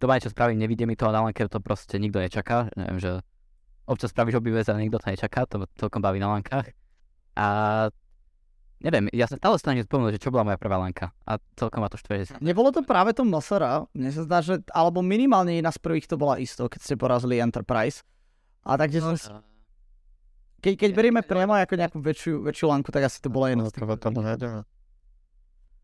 Doma 0.00 0.16
niečo 0.16 0.32
spravím, 0.32 0.56
nevidie 0.56 0.88
mi 0.88 0.96
to 0.96 1.04
a 1.04 1.12
na 1.12 1.20
lanke 1.20 1.44
to 1.44 1.60
proste 1.60 2.00
nikto 2.00 2.24
nečaká. 2.24 2.72
Neviem, 2.72 2.96
že 2.96 3.20
občas 3.84 4.08
spravíš 4.16 4.40
obývec 4.40 4.64
a 4.72 4.80
nikto 4.80 4.96
to 4.96 5.12
nečaká, 5.12 5.44
to 5.44 5.68
celkom 5.76 6.00
baví 6.00 6.16
na 6.16 6.32
lankách. 6.32 6.72
A 7.36 7.46
neviem, 8.80 9.06
ja 9.12 9.28
sa 9.28 9.36
stále 9.36 9.56
snažím 9.60 9.84
spomenúť, 9.84 10.16
že 10.16 10.22
čo 10.24 10.32
bola 10.32 10.48
moja 10.48 10.58
prvá 10.60 10.80
lanka. 10.80 11.12
A 11.28 11.36
celkom 11.56 11.84
ma 11.84 11.88
to 11.92 12.00
štve. 12.00 12.40
Nebolo 12.40 12.72
to 12.72 12.80
práve 12.80 13.12
to 13.12 13.22
Masara, 13.24 13.84
mne 13.92 14.10
sa 14.10 14.24
zdá, 14.24 14.38
že, 14.40 14.64
alebo 14.72 15.04
minimálne 15.04 15.56
jedna 15.56 15.70
z 15.70 15.80
prvých 15.80 16.08
to 16.08 16.16
bola 16.16 16.40
isto, 16.40 16.64
keď 16.66 16.80
ste 16.80 16.94
porazili 16.96 17.38
Enterprise. 17.38 18.02
A 18.64 18.76
takže 18.80 18.98
som, 19.00 19.14
si- 19.16 19.32
keď, 20.60 20.72
keď 20.76 20.90
berieme 20.92 21.20
priamo 21.24 21.56
ako 21.56 21.74
nejakú 21.76 21.98
väčšiu, 22.00 22.44
väčšiu 22.44 22.66
lanku, 22.68 22.92
tak 22.92 23.08
asi 23.08 23.20
to 23.20 23.32
bola 23.32 23.52
jedna 23.52 23.68
z. 23.68 23.76
To, 23.76 23.96
to 23.96 24.20
nájdeme. 24.20 24.60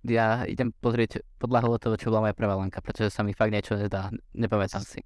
Ja 0.06 0.46
idem 0.46 0.70
pozrieť 0.70 1.24
podľa 1.40 1.80
toho, 1.82 1.96
čo 1.98 2.12
bola 2.12 2.30
moja 2.30 2.36
prvá 2.36 2.54
lanka, 2.54 2.78
pretože 2.84 3.10
sa 3.10 3.26
mi 3.26 3.34
fakt 3.34 3.50
niečo 3.50 3.74
nedá, 3.74 4.12
nepamätám 4.36 4.84
si. 4.84 5.02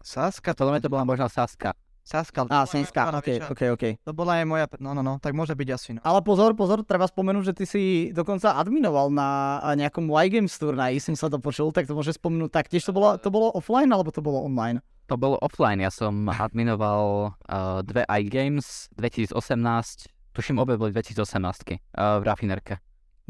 Saska, 0.00 0.56
Podľa 0.56 0.76
mňa 0.76 0.82
to 0.84 0.92
bola 0.92 1.04
možno 1.04 1.28
Saska. 1.28 1.76
Saska. 2.10 2.42
Á, 2.50 2.66
moja 2.66 3.22
ok, 3.22 3.54
ok, 3.54 3.62
ok. 3.78 3.84
To 4.02 4.10
bola 4.10 4.42
aj 4.42 4.46
moja, 4.50 4.66
no, 4.82 4.98
no, 4.98 5.02
no, 5.06 5.22
tak 5.22 5.30
môže 5.30 5.54
byť 5.54 5.68
asi, 5.70 5.88
no. 5.94 6.02
Ale 6.02 6.18
pozor, 6.26 6.58
pozor, 6.58 6.82
treba 6.82 7.06
spomenúť, 7.06 7.54
že 7.54 7.54
ty 7.54 7.64
si 7.70 7.82
dokonca 8.10 8.58
adminoval 8.58 9.14
na 9.14 9.62
nejakom 9.78 10.10
Y-Games 10.10 10.50
turnaji, 10.58 10.98
som 10.98 11.14
sa 11.14 11.30
to 11.30 11.38
počul, 11.38 11.70
tak 11.70 11.86
to 11.86 11.94
môže 11.94 12.18
spomenúť 12.18 12.50
taktiež. 12.50 12.82
To 12.90 12.92
bolo, 12.92 13.14
to 13.14 13.30
bolo 13.30 13.54
offline, 13.54 13.94
alebo 13.94 14.10
to 14.10 14.18
bolo 14.18 14.42
online? 14.42 14.82
To 15.06 15.14
bolo 15.14 15.38
offline, 15.38 15.78
ja 15.78 15.90
som 15.90 16.26
adminoval 16.26 17.34
uh, 17.46 17.82
dve 17.82 18.06
iGames 18.06 18.90
2018, 18.98 20.10
tuším 20.34 20.62
obe 20.62 20.78
boli 20.78 20.94
2018 20.94 21.14
uh, 21.14 22.18
v 22.18 22.22
Raffinerke. 22.26 22.78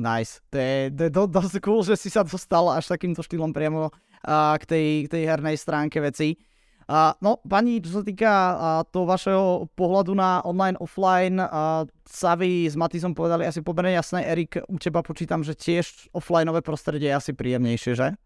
Nice. 0.00 0.40
To 0.48 0.56
je, 0.56 0.88
to 0.88 1.00
je 1.08 1.10
do, 1.12 1.24
dosť 1.28 1.60
cool, 1.60 1.84
že 1.84 1.96
si 2.00 2.08
sa 2.08 2.24
dostal 2.24 2.64
až 2.72 2.88
takýmto 2.88 3.20
štýlom 3.20 3.52
priamo 3.52 3.92
a, 4.24 4.56
k, 4.56 4.64
tej, 4.64 4.86
k 5.04 5.06
tej 5.12 5.22
hernej 5.28 5.56
stránke 5.60 6.00
veci. 6.00 6.36
A, 6.90 7.14
no, 7.22 7.38
pani, 7.46 7.78
čo 7.78 8.00
sa 8.00 8.02
týka 8.02 8.26
a, 8.26 8.52
toho 8.82 9.06
vašeho 9.06 9.70
pohľadu 9.78 10.10
na 10.10 10.42
online, 10.42 10.74
offline, 10.82 11.38
a, 11.38 11.86
Savi 12.02 12.66
s 12.66 12.74
Matizom 12.74 13.14
povedali 13.14 13.46
asi 13.46 13.62
pomerne 13.62 13.94
jasné. 13.94 14.26
Erik, 14.26 14.58
u 14.66 14.74
teba 14.74 14.98
počítam, 15.06 15.46
že 15.46 15.54
tiež 15.54 16.10
offlineové 16.10 16.66
prostredie 16.66 17.14
je 17.14 17.18
asi 17.22 17.30
príjemnejšie, 17.30 17.92
že? 17.94 18.18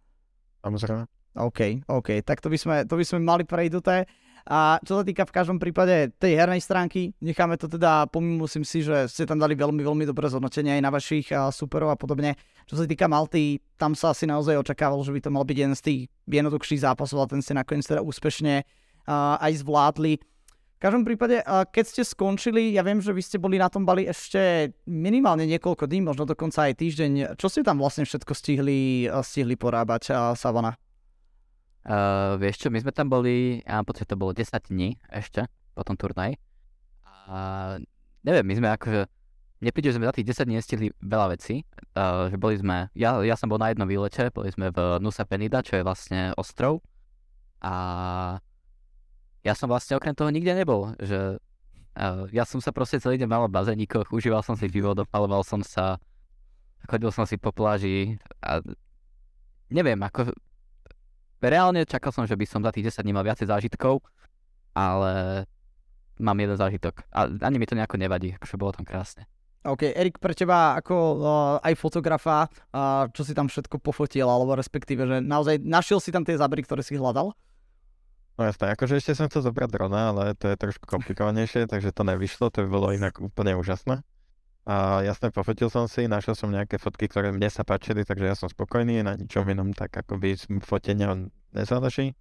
Samozrejme. 0.65 1.05
OK, 1.37 1.85
OK, 1.93 2.25
tak 2.25 2.41
to 2.41 2.49
by 2.49 2.57
sme, 2.57 2.77
to 2.89 2.97
by 2.97 3.05
sme 3.05 3.21
mali 3.21 3.45
prejduté. 3.45 4.09
A 4.45 4.77
čo 4.85 5.01
sa 5.01 5.05
týka 5.09 5.25
v 5.25 5.33
každom 5.33 5.57
prípade 5.57 6.13
tej 6.21 6.37
hernej 6.37 6.61
stránky, 6.61 7.17
necháme 7.25 7.57
to 7.57 7.65
teda, 7.65 8.05
pomimo 8.13 8.45
musím 8.45 8.61
si, 8.61 8.85
že 8.85 9.09
ste 9.09 9.25
tam 9.25 9.41
dali 9.41 9.57
veľmi, 9.57 9.81
veľmi 9.81 10.05
dobré 10.05 10.29
zhodnotenie 10.29 10.77
aj 10.77 10.83
na 10.85 10.93
vašich 10.93 11.33
superov 11.49 11.89
a 11.89 11.97
podobne. 11.97 12.37
Čo 12.69 12.77
sa 12.77 12.85
týka 12.85 13.09
Malty, 13.09 13.65
tam 13.81 13.97
sa 13.97 14.13
asi 14.13 14.29
naozaj 14.29 14.61
očakávalo, 14.61 15.01
že 15.01 15.17
by 15.17 15.21
to 15.25 15.33
mal 15.33 15.49
byť 15.49 15.57
jeden 15.57 15.73
z 15.73 15.83
tých 15.83 16.01
jednoduchších 16.29 16.85
zápasov 16.85 17.25
a 17.25 17.31
ten 17.33 17.41
ste 17.41 17.57
nakoniec 17.57 17.89
teda 17.89 18.05
úspešne 18.05 18.69
aj 19.09 19.53
zvládli. 19.65 20.21
V 20.21 20.81
každom 20.85 21.09
prípade, 21.09 21.41
keď 21.73 21.85
ste 21.89 22.03
skončili, 22.05 22.77
ja 22.77 22.85
viem, 22.85 23.01
že 23.01 23.17
vy 23.17 23.25
ste 23.25 23.41
boli 23.41 23.57
na 23.57 23.73
tom 23.73 23.89
bali 23.89 24.05
ešte 24.05 24.77
minimálne 24.85 25.49
niekoľko 25.49 25.89
dní, 25.89 26.05
možno 26.05 26.29
dokonca 26.29 26.69
aj 26.69 26.77
týždeň. 26.77 27.41
Čo 27.41 27.49
ste 27.49 27.65
tam 27.65 27.81
vlastne 27.81 28.05
všetko 28.05 28.37
stihli, 28.37 29.09
stihli 29.09 29.57
porábať, 29.57 30.37
Savana? 30.37 30.77
Uh, 31.85 32.41
vieš 32.41 32.65
čo, 32.65 32.73
my 32.73 32.81
sme 32.81 32.97
tam 32.97 33.13
boli, 33.13 33.61
ja 33.61 33.77
mám 33.77 33.85
pocit, 33.85 34.09
to 34.09 34.17
bolo 34.17 34.33
10 34.33 34.49
dní 34.73 34.97
ešte 35.13 35.45
po 35.77 35.85
tom 35.85 36.01
turnaji. 36.01 36.41
A 37.05 37.77
neviem, 38.25 38.45
my 38.45 38.55
sme 38.57 38.69
akože, 38.73 39.05
mne 39.61 39.71
príde, 39.73 39.93
že 39.93 40.01
sme 40.01 40.09
za 40.09 40.17
tých 40.17 40.33
10 40.33 40.49
dní 40.49 40.57
nestihli 40.57 40.87
veľa 41.05 41.37
vecí. 41.37 41.69
Uh, 41.93 42.33
že 42.33 42.41
boli 42.41 42.57
sme, 42.57 42.89
ja, 42.97 43.21
ja 43.21 43.37
som 43.37 43.53
bol 43.53 43.61
na 43.61 43.69
jednom 43.69 43.85
výlete, 43.85 44.33
boli 44.33 44.49
sme 44.49 44.73
v 44.73 44.97
Nusa 45.05 45.29
Penida, 45.29 45.61
čo 45.61 45.77
je 45.77 45.85
vlastne 45.85 46.33
ostrov. 46.41 46.81
A 47.61 48.41
ja 49.45 49.53
som 49.53 49.69
vlastne 49.69 50.01
okrem 50.01 50.17
toho 50.17 50.33
nikde 50.33 50.57
nebol, 50.57 50.97
že 50.97 51.37
uh, 52.01 52.25
ja 52.33 52.49
som 52.49 52.65
sa 52.65 52.73
proste 52.73 52.97
celý 52.97 53.21
deň 53.21 53.29
mal 53.29 53.45
v 53.45 53.53
bazénikoch, 53.53 54.09
užíval 54.09 54.41
som 54.41 54.57
si 54.57 54.73
pivo, 54.73 54.97
dopaloval 54.97 55.45
som 55.45 55.61
sa, 55.61 56.01
chodil 56.89 57.13
som 57.13 57.29
si 57.29 57.37
po 57.37 57.53
pláži 57.53 58.17
a 58.41 58.65
neviem, 59.69 60.01
ako 60.01 60.33
reálne 61.43 61.87
čakal 61.89 62.13
som, 62.15 62.25
že 62.29 62.37
by 62.39 62.45
som 62.47 62.61
za 62.63 62.71
tých 62.71 62.93
10 62.93 63.03
dní 63.03 63.13
mal 63.15 63.27
viacej 63.27 63.49
zážitkov, 63.51 64.05
ale 64.75 65.45
mám 66.19 66.39
jeden 66.39 66.55
zážitok. 66.55 67.07
A 67.11 67.27
ani 67.27 67.57
mi 67.59 67.67
to 67.67 67.75
nejako 67.75 67.99
nevadí, 67.99 68.35
akože 68.39 68.59
bolo 68.59 68.75
tam 68.75 68.87
krásne. 68.87 69.27
OK, 69.65 69.97
Erik, 69.97 70.21
pre 70.21 70.37
teba 70.37 70.77
ako 70.77 70.95
uh, 70.95 71.57
aj 71.65 71.73
fotografa, 71.81 72.53
uh, 72.77 73.09
čo 73.17 73.25
si 73.25 73.33
tam 73.33 73.49
všetko 73.49 73.81
pofotil, 73.81 74.29
alebo 74.29 74.53
respektíve, 74.53 75.09
že 75.09 75.17
naozaj 75.25 75.65
našiel 75.65 76.05
si 76.05 76.13
tam 76.13 76.21
tie 76.21 76.37
zábery, 76.37 76.69
ktoré 76.69 76.85
si 76.85 77.01
hľadal? 77.01 77.33
No 78.37 78.43
jasné, 78.45 78.77
akože 78.77 79.01
ešte 79.01 79.17
som 79.17 79.31
chcel 79.33 79.49
zobrať 79.49 79.73
drona, 79.73 80.13
ale 80.13 80.23
to 80.37 80.53
je 80.53 80.61
trošku 80.61 80.85
komplikovanejšie, 80.85 81.65
takže 81.65 81.97
to 81.97 82.05
nevyšlo, 82.05 82.53
to 82.53 82.67
by 82.67 82.69
bolo 82.69 82.93
inak 82.93 83.17
úplne 83.23 83.57
úžasné. 83.57 84.05
A 84.65 85.05
jasne, 85.05 85.29
pofotil 85.29 85.69
som 85.69 85.85
si, 85.85 86.09
našiel 86.09 86.33
som 86.33 86.49
nejaké 86.49 86.81
fotky, 86.81 87.05
ktoré 87.05 87.29
mne 87.37 87.53
sa 87.53 87.69
páčili, 87.69 88.01
takže 88.01 88.25
ja 88.25 88.33
som 88.33 88.49
spokojný, 88.49 89.05
na 89.05 89.13
ničom 89.13 89.45
inom 89.45 89.77
tak 89.77 89.93
akoby 89.93 90.41
fotenia 90.65 91.13
nezáleží. 91.53 92.17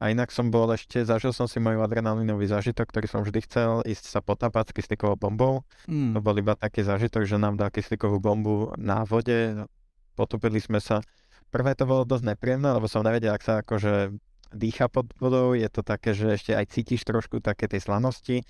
A 0.00 0.08
inak 0.08 0.32
som 0.32 0.48
bol 0.48 0.70
ešte, 0.72 1.04
zažil 1.04 1.34
som 1.36 1.44
si 1.44 1.60
môj 1.60 1.76
adrenalinový 1.82 2.48
zážitok, 2.48 2.88
ktorý 2.88 3.06
som 3.10 3.20
vždy 3.20 3.40
chcel, 3.44 3.70
ísť 3.84 4.16
sa 4.16 4.24
potapať 4.24 4.72
s 4.72 4.74
kyslíkovou 4.80 5.18
bombou. 5.20 5.66
Mm. 5.84 6.16
To 6.16 6.18
bol 6.24 6.32
iba 6.40 6.56
taký 6.56 6.86
zážitok, 6.86 7.28
že 7.28 7.36
nám 7.36 7.60
dal 7.60 7.68
kyslíkovú 7.68 8.16
bombu 8.16 8.72
na 8.80 9.04
vode, 9.04 9.68
potopili 10.16 10.56
sme 10.56 10.80
sa. 10.80 11.04
Prvé 11.52 11.76
to 11.76 11.84
bolo 11.84 12.08
dosť 12.08 12.32
nepríjemné, 12.32 12.70
lebo 12.72 12.88
som 12.88 13.04
nevedel, 13.04 13.36
ak 13.36 13.44
sa 13.44 13.60
akože 13.60 14.14
dýcha 14.56 14.88
pod 14.88 15.10
vodou, 15.20 15.52
je 15.52 15.68
to 15.68 15.84
také, 15.84 16.16
že 16.16 16.38
ešte 16.38 16.52
aj 16.56 16.66
cítiš 16.70 17.04
trošku 17.04 17.44
také 17.44 17.68
tej 17.68 17.84
slanosti, 17.84 18.46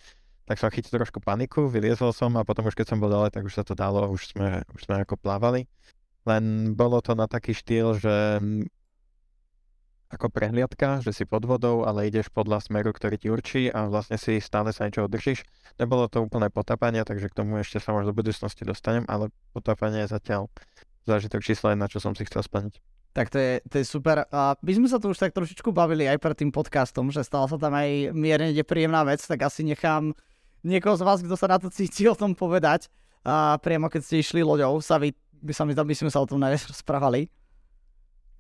tak 0.50 0.58
som 0.58 0.66
chytil 0.74 0.98
trošku 0.98 1.22
paniku, 1.22 1.70
vyliezol 1.70 2.10
som 2.10 2.34
a 2.34 2.42
potom 2.42 2.66
už 2.66 2.74
keď 2.74 2.90
som 2.90 2.98
bol 2.98 3.06
ďalej, 3.06 3.38
tak 3.38 3.46
už 3.46 3.54
sa 3.54 3.62
to 3.62 3.78
dalo, 3.78 4.10
už 4.10 4.34
sme, 4.34 4.66
už 4.74 4.82
sme 4.82 4.98
ako 5.06 5.14
plávali. 5.14 5.70
Len 6.26 6.74
bolo 6.74 6.98
to 6.98 7.14
na 7.14 7.30
taký 7.30 7.54
štýl, 7.54 7.94
že 7.94 8.42
mm, 8.42 8.66
ako 10.10 10.26
prehliadka, 10.26 11.06
že 11.06 11.14
si 11.14 11.22
pod 11.22 11.46
vodou, 11.46 11.86
ale 11.86 12.10
ideš 12.10 12.34
podľa 12.34 12.66
smeru, 12.66 12.90
ktorý 12.90 13.14
ti 13.14 13.30
určí 13.30 13.70
a 13.70 13.86
vlastne 13.86 14.18
si 14.18 14.42
stále 14.42 14.74
sa 14.74 14.90
niečoho 14.90 15.06
držíš. 15.06 15.46
Nebolo 15.78 16.10
to 16.10 16.18
úplné 16.18 16.50
potapanie, 16.50 17.06
takže 17.06 17.30
k 17.30 17.38
tomu 17.46 17.62
ešte 17.62 17.78
sa 17.78 17.94
možno 17.94 18.10
do 18.10 18.18
budúcnosti 18.18 18.66
dostanem, 18.66 19.06
ale 19.06 19.30
potapanie 19.54 20.02
je 20.02 20.18
zatiaľ 20.18 20.50
zážitok 21.06 21.46
číslo 21.46 21.70
1, 21.70 21.78
čo 21.86 22.02
som 22.02 22.18
si 22.18 22.26
chcel 22.26 22.42
splniť. 22.42 22.82
Tak 23.14 23.30
to 23.30 23.38
je, 23.38 23.62
to 23.70 23.78
je 23.78 23.86
super. 23.86 24.26
A 24.34 24.58
my 24.66 24.72
sme 24.74 24.90
sa 24.90 24.98
tu 24.98 25.14
už 25.14 25.18
tak 25.18 25.30
trošičku 25.30 25.70
bavili 25.70 26.10
aj 26.10 26.18
pred 26.18 26.34
tým 26.34 26.50
podcastom, 26.50 27.14
že 27.14 27.22
stala 27.22 27.46
sa 27.46 27.54
tam 27.54 27.70
aj 27.70 28.10
mierne 28.18 28.50
nepríjemná 28.50 29.06
vec, 29.06 29.22
tak 29.22 29.46
asi 29.46 29.62
nechám 29.62 30.10
niekoho 30.64 30.96
z 30.96 31.02
vás, 31.04 31.18
kto 31.20 31.36
sa 31.36 31.48
na 31.48 31.58
to 31.58 31.72
cíti, 31.72 32.06
o 32.08 32.16
tom 32.16 32.36
povedať. 32.36 32.88
A 33.24 33.60
priamo 33.60 33.92
keď 33.92 34.00
ste 34.00 34.16
išli 34.24 34.40
loďou, 34.40 34.80
sa 34.80 34.96
vy, 34.96 35.12
by, 35.44 35.52
sa 35.52 35.68
mi, 35.68 35.76
by 35.76 35.94
sme 35.96 36.08
sa 36.08 36.24
o 36.24 36.28
tom 36.28 36.40
najviac 36.40 36.68
rozprávali. 36.72 37.28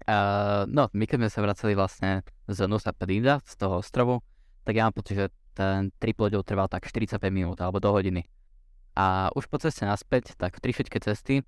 Uh, 0.08 0.64
no, 0.66 0.88
my 0.96 1.04
keď 1.04 1.16
sme 1.20 1.30
sa 1.30 1.40
vracali 1.44 1.72
vlastne 1.76 2.24
z 2.48 2.64
Nusa 2.64 2.90
Penida, 2.96 3.44
z 3.44 3.54
toho 3.60 3.84
ostrovu, 3.84 4.24
tak 4.64 4.80
ja 4.80 4.88
mám 4.88 4.96
pocit, 4.96 5.14
že 5.14 5.26
ten 5.52 5.92
trip 6.00 6.16
loďou 6.16 6.40
trval 6.40 6.72
tak 6.72 6.88
45 6.88 7.20
minút 7.28 7.60
alebo 7.60 7.78
do 7.78 7.92
hodiny. 7.92 8.24
A 8.96 9.28
už 9.36 9.46
po 9.46 9.60
ceste 9.60 9.84
naspäť, 9.84 10.34
tak 10.40 10.56
v 10.56 10.62
trišečke 10.64 10.98
cesty 11.04 11.44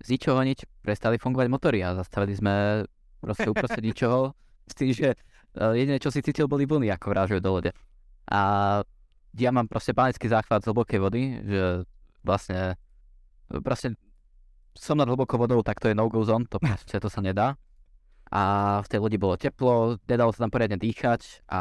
z 0.00 0.06
ničoho 0.06 0.40
nič 0.40 0.64
prestali 0.80 1.20
fungovať 1.20 1.48
motory 1.50 1.84
a 1.84 1.98
zastavili 1.98 2.32
sme 2.32 2.86
proste 3.20 3.50
uprostred 3.50 3.84
ničoho 3.90 4.32
s 4.64 4.72
tým, 4.78 4.94
že 4.94 5.18
jediné, 5.54 5.98
čo 5.98 6.14
si 6.14 6.22
cítil, 6.22 6.46
boli 6.46 6.64
vlny, 6.64 6.94
ako 6.94 7.06
vrážujú 7.10 7.40
do 7.42 7.50
lode. 7.50 7.70
A 8.30 8.40
ja 9.38 9.50
mám 9.54 9.70
proste 9.70 9.94
panický 9.94 10.26
záchvat 10.26 10.64
z 10.64 10.68
hlbokej 10.70 10.98
vody, 10.98 11.22
že 11.46 11.62
vlastne 12.24 12.74
proste 13.62 13.94
som 14.78 14.94
nad 14.94 15.10
hlbokou 15.10 15.38
vodou, 15.38 15.62
tak 15.66 15.82
to 15.82 15.90
je 15.90 15.98
no-go 15.98 16.22
zone, 16.22 16.46
to 16.46 16.62
proste 16.62 16.98
to 16.98 17.10
sa 17.10 17.20
nedá. 17.20 17.58
A 18.30 18.78
v 18.86 18.86
tej 18.86 19.02
lodi 19.02 19.18
bolo 19.18 19.34
teplo, 19.34 19.98
nedalo 20.06 20.30
sa 20.30 20.46
tam 20.46 20.54
poriadne 20.54 20.78
dýchať 20.78 21.42
a 21.50 21.60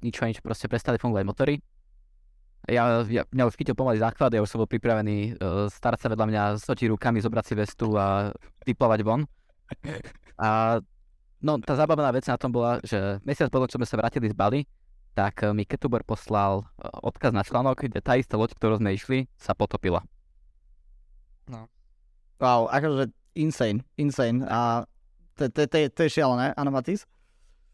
nič 0.00 0.16
a 0.24 0.28
nič, 0.32 0.40
proste 0.40 0.64
prestali 0.64 0.96
fungovať 0.96 1.24
motory. 1.28 1.60
Ja, 2.68 3.04
ja, 3.04 3.24
mňa 3.28 3.44
už 3.48 3.56
chytil 3.56 3.76
pomaly 3.76 4.00
základ, 4.00 4.32
ja 4.32 4.40
už 4.40 4.48
som 4.48 4.60
bol 4.60 4.68
pripravený 4.68 5.36
uh, 5.36 5.68
starať 5.72 6.00
sa 6.04 6.08
vedľa 6.12 6.26
mňa 6.28 6.42
s 6.60 6.68
rukami, 6.68 7.20
zobrať 7.20 7.44
si 7.44 7.54
vestu 7.56 7.92
a 7.96 8.32
vyplávať 8.64 9.00
von. 9.04 9.24
A 10.40 10.80
no, 11.44 11.60
tá 11.60 11.76
zábavná 11.76 12.08
vec 12.12 12.24
na 12.28 12.40
tom 12.40 12.52
bola, 12.52 12.80
že 12.84 13.20
mesiac 13.24 13.52
potom, 13.52 13.68
čo 13.68 13.76
sme 13.76 13.88
sa 13.88 13.96
vrátili 14.00 14.32
z 14.32 14.36
Bali, 14.36 14.64
tak 15.18 15.42
mi 15.50 15.66
Ketubor 15.66 16.06
poslal 16.06 16.62
odkaz 17.02 17.34
na 17.34 17.42
článok, 17.42 17.90
kde 17.90 17.98
tá 17.98 18.14
istá 18.14 18.38
loď, 18.38 18.54
ktorú 18.54 18.78
sme 18.78 18.94
išli, 18.94 19.26
sa 19.34 19.50
potopila. 19.50 20.06
No. 21.50 21.66
Wow, 22.38 22.70
akože 22.70 23.10
insane, 23.34 23.82
insane. 23.98 24.46
A 24.46 24.86
to, 25.34 25.50
to, 25.50 25.66
to, 25.66 25.90
to 25.90 26.00
je 26.06 26.22
šialené, 26.22 26.54
áno 26.54 26.70
Matis? 26.70 27.02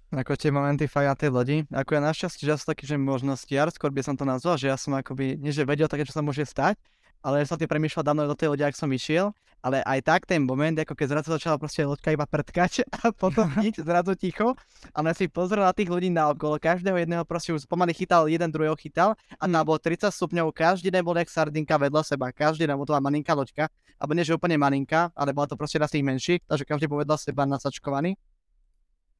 Ako 0.08 0.40
tie 0.40 0.48
momenty 0.48 0.88
fajn 0.88 1.06
na 1.12 1.16
tej 1.18 1.30
lodi. 1.34 1.56
Ako 1.68 1.98
ja 1.98 2.00
našťastie, 2.00 2.48
že 2.48 2.50
ja 2.54 2.56
som 2.56 2.72
taký, 2.72 2.88
že 2.88 2.96
možnostiar, 2.96 3.68
skôr 3.68 3.92
by 3.92 4.00
som 4.00 4.16
to 4.16 4.24
nazval, 4.24 4.56
že 4.56 4.72
ja 4.72 4.80
som 4.80 4.96
akoby, 4.96 5.36
nie 5.36 5.52
že 5.52 5.68
vedel 5.68 5.84
také, 5.90 6.08
čo 6.08 6.16
sa 6.16 6.24
môže 6.24 6.48
stať, 6.48 6.80
ale 7.24 7.40
ja 7.40 7.48
som 7.48 7.56
tým 7.56 7.66
premýšľal 7.72 8.04
dávno 8.04 8.28
do 8.28 8.36
tej 8.36 8.52
lode, 8.52 8.60
ak 8.60 8.76
som 8.76 8.92
išiel, 8.92 9.32
ale 9.64 9.80
aj 9.80 9.98
tak 10.04 10.20
ten 10.28 10.44
moment, 10.44 10.76
ako 10.76 10.92
keď 10.92 11.06
zrazu 11.08 11.32
začala 11.32 11.56
proste 11.56 11.88
loďka 11.88 12.12
iba 12.12 12.28
prtkať 12.28 12.84
a 13.00 13.08
potom 13.16 13.48
nič, 13.64 13.80
zrazu 13.80 14.12
ticho, 14.12 14.52
ale 14.92 15.16
si 15.16 15.24
pozrel 15.32 15.64
na 15.64 15.72
tých 15.72 15.88
ľudí 15.88 16.12
na 16.12 16.28
okolo, 16.28 16.60
každého 16.60 17.00
jedného 17.00 17.24
proste 17.24 17.56
už 17.56 17.64
pomaly 17.64 17.96
chytal, 17.96 18.28
jeden 18.28 18.52
druhého 18.52 18.76
chytal 18.76 19.16
a 19.40 19.44
tam 19.48 19.64
bolo 19.64 19.80
30 19.80 20.12
stupňov, 20.12 20.52
každý 20.52 20.92
den 20.92 21.00
bol 21.00 21.16
jak 21.16 21.32
sardinka 21.32 21.80
vedľa 21.80 22.04
seba, 22.04 22.28
každý 22.28 22.68
den 22.68 22.76
bola 22.76 23.00
malinká 23.00 23.32
loďka, 23.32 23.72
alebo 23.96 24.12
nie 24.12 24.28
že 24.28 24.36
úplne 24.36 24.60
malinká, 24.60 25.16
ale 25.16 25.32
bola 25.32 25.48
to 25.48 25.56
proste 25.56 25.80
na 25.80 25.88
tých 25.88 26.04
menších, 26.04 26.44
takže 26.44 26.68
každý 26.68 26.84
bol 26.84 27.00
vedľa 27.00 27.16
seba 27.16 27.48
nasačkovaný. 27.48 28.20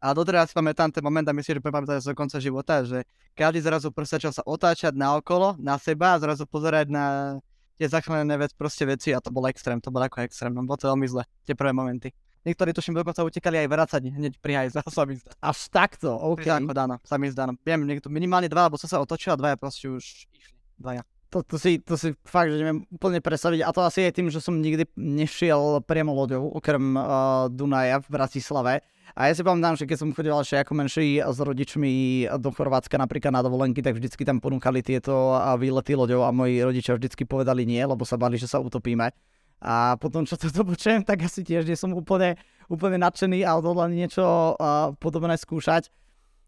A 0.05 0.13
doteraz 0.13 0.53
si 0.53 0.55
pamätám 0.55 0.93
ten 0.93 1.01
moment 1.01 1.25
a 1.25 1.33
myslím, 1.33 1.57
že 1.57 1.65
pamätám 1.65 1.97
do 1.97 2.13
konca 2.13 2.37
života, 2.37 2.85
že 2.85 3.09
každý 3.33 3.65
zrazu 3.65 3.89
proste 3.89 4.21
začal 4.21 4.37
sa 4.37 4.45
otáčať 4.45 4.93
na 4.93 5.17
okolo, 5.17 5.57
na 5.57 5.81
seba 5.81 6.13
a 6.13 6.21
zrazu 6.21 6.45
pozerať 6.45 6.93
na 6.93 7.41
tie 7.79 7.87
zachránené 7.91 8.39
vec, 8.39 8.55
proste 8.55 8.87
veci 8.87 9.11
a 9.11 9.19
to 9.19 9.35
bol 9.35 9.45
extrém, 9.51 9.83
to 9.83 9.91
bol 9.91 10.03
ako 10.03 10.23
extrém, 10.23 10.55
no 10.55 10.63
bolo 10.63 10.79
to 10.79 10.87
veľmi 10.91 11.07
zle, 11.11 11.23
tie 11.43 11.55
prvé 11.59 11.75
momenty. 11.75 12.15
Niektorí 12.45 12.77
tuším 12.77 13.01
dokonca 13.01 13.25
utekali 13.25 13.57
aj 13.65 13.69
vracať 13.73 14.03
hneď 14.13 14.33
pri 14.37 14.53
hajza, 14.61 14.85
sa 14.93 15.09
mi 15.09 15.17
zdá. 15.17 15.33
Až 15.41 15.59
takto, 15.73 16.13
OK. 16.13 16.45
Ako 16.45 16.77
dáno, 16.77 17.01
sa 17.01 17.17
mi 17.17 17.33
zdá. 17.33 17.49
Viem, 17.65 17.89
niekto, 17.89 18.13
minimálne 18.13 18.53
dva, 18.53 18.69
alebo 18.69 18.77
sa 18.77 18.87
sa 18.87 19.01
otočil 19.01 19.33
a 19.33 19.41
dvaja 19.41 19.57
proste 19.57 19.89
už 19.89 20.05
išli. 20.05 20.57
Dvaja. 20.77 21.03
To, 21.35 21.43
to, 21.43 21.59
si, 21.59 21.83
to 21.83 21.99
si 21.99 22.15
fakt, 22.23 22.55
že 22.55 22.63
neviem 22.63 22.87
úplne 22.95 23.19
predstaviť. 23.19 23.67
A 23.67 23.75
to 23.75 23.83
asi 23.83 24.07
aj 24.07 24.15
tým, 24.15 24.31
že 24.31 24.39
som 24.39 24.55
nikdy 24.55 24.87
nešiel 24.95 25.83
priamo 25.83 26.15
loďou, 26.15 26.47
okrem 26.55 26.95
uh, 26.95 27.51
Dunaja 27.51 27.99
v 27.99 28.07
Bratislave. 28.07 28.87
A 29.19 29.27
ja 29.27 29.35
si 29.35 29.43
pamätám, 29.43 29.75
že 29.75 29.91
keď 29.91 29.99
som 29.99 30.15
chodil 30.15 30.31
ešte 30.31 30.63
ako 30.63 30.73
menší 30.79 31.19
s 31.19 31.39
rodičmi 31.43 32.27
do 32.39 32.55
Chorvátska 32.55 32.95
napríklad 33.03 33.35
na 33.35 33.43
dovolenky, 33.43 33.83
tak 33.83 33.99
vždycky 33.99 34.23
tam 34.23 34.39
ponúkali 34.39 34.79
tieto 34.87 35.35
výlety 35.59 35.99
loďou 35.99 36.23
a 36.23 36.31
moji 36.31 36.63
rodičia 36.63 36.95
vždycky 36.95 37.27
povedali 37.27 37.67
nie, 37.67 37.83
lebo 37.83 38.07
sa 38.07 38.15
bali, 38.15 38.39
že 38.39 38.47
sa 38.47 38.63
utopíme. 38.63 39.11
A 39.59 39.99
potom, 39.99 40.23
čo 40.27 40.39
toto 40.39 40.63
počujem, 40.63 41.03
tak 41.03 41.27
asi 41.27 41.43
tiež 41.43 41.67
nie 41.67 41.75
som 41.75 41.91
úplne, 41.95 42.39
úplne 42.71 43.03
nadšený 43.03 43.43
a 43.43 43.59
odhodlaný 43.59 44.07
niečo 44.07 44.23
uh, 44.23 44.95
podobné 45.03 45.35
skúšať. 45.35 45.91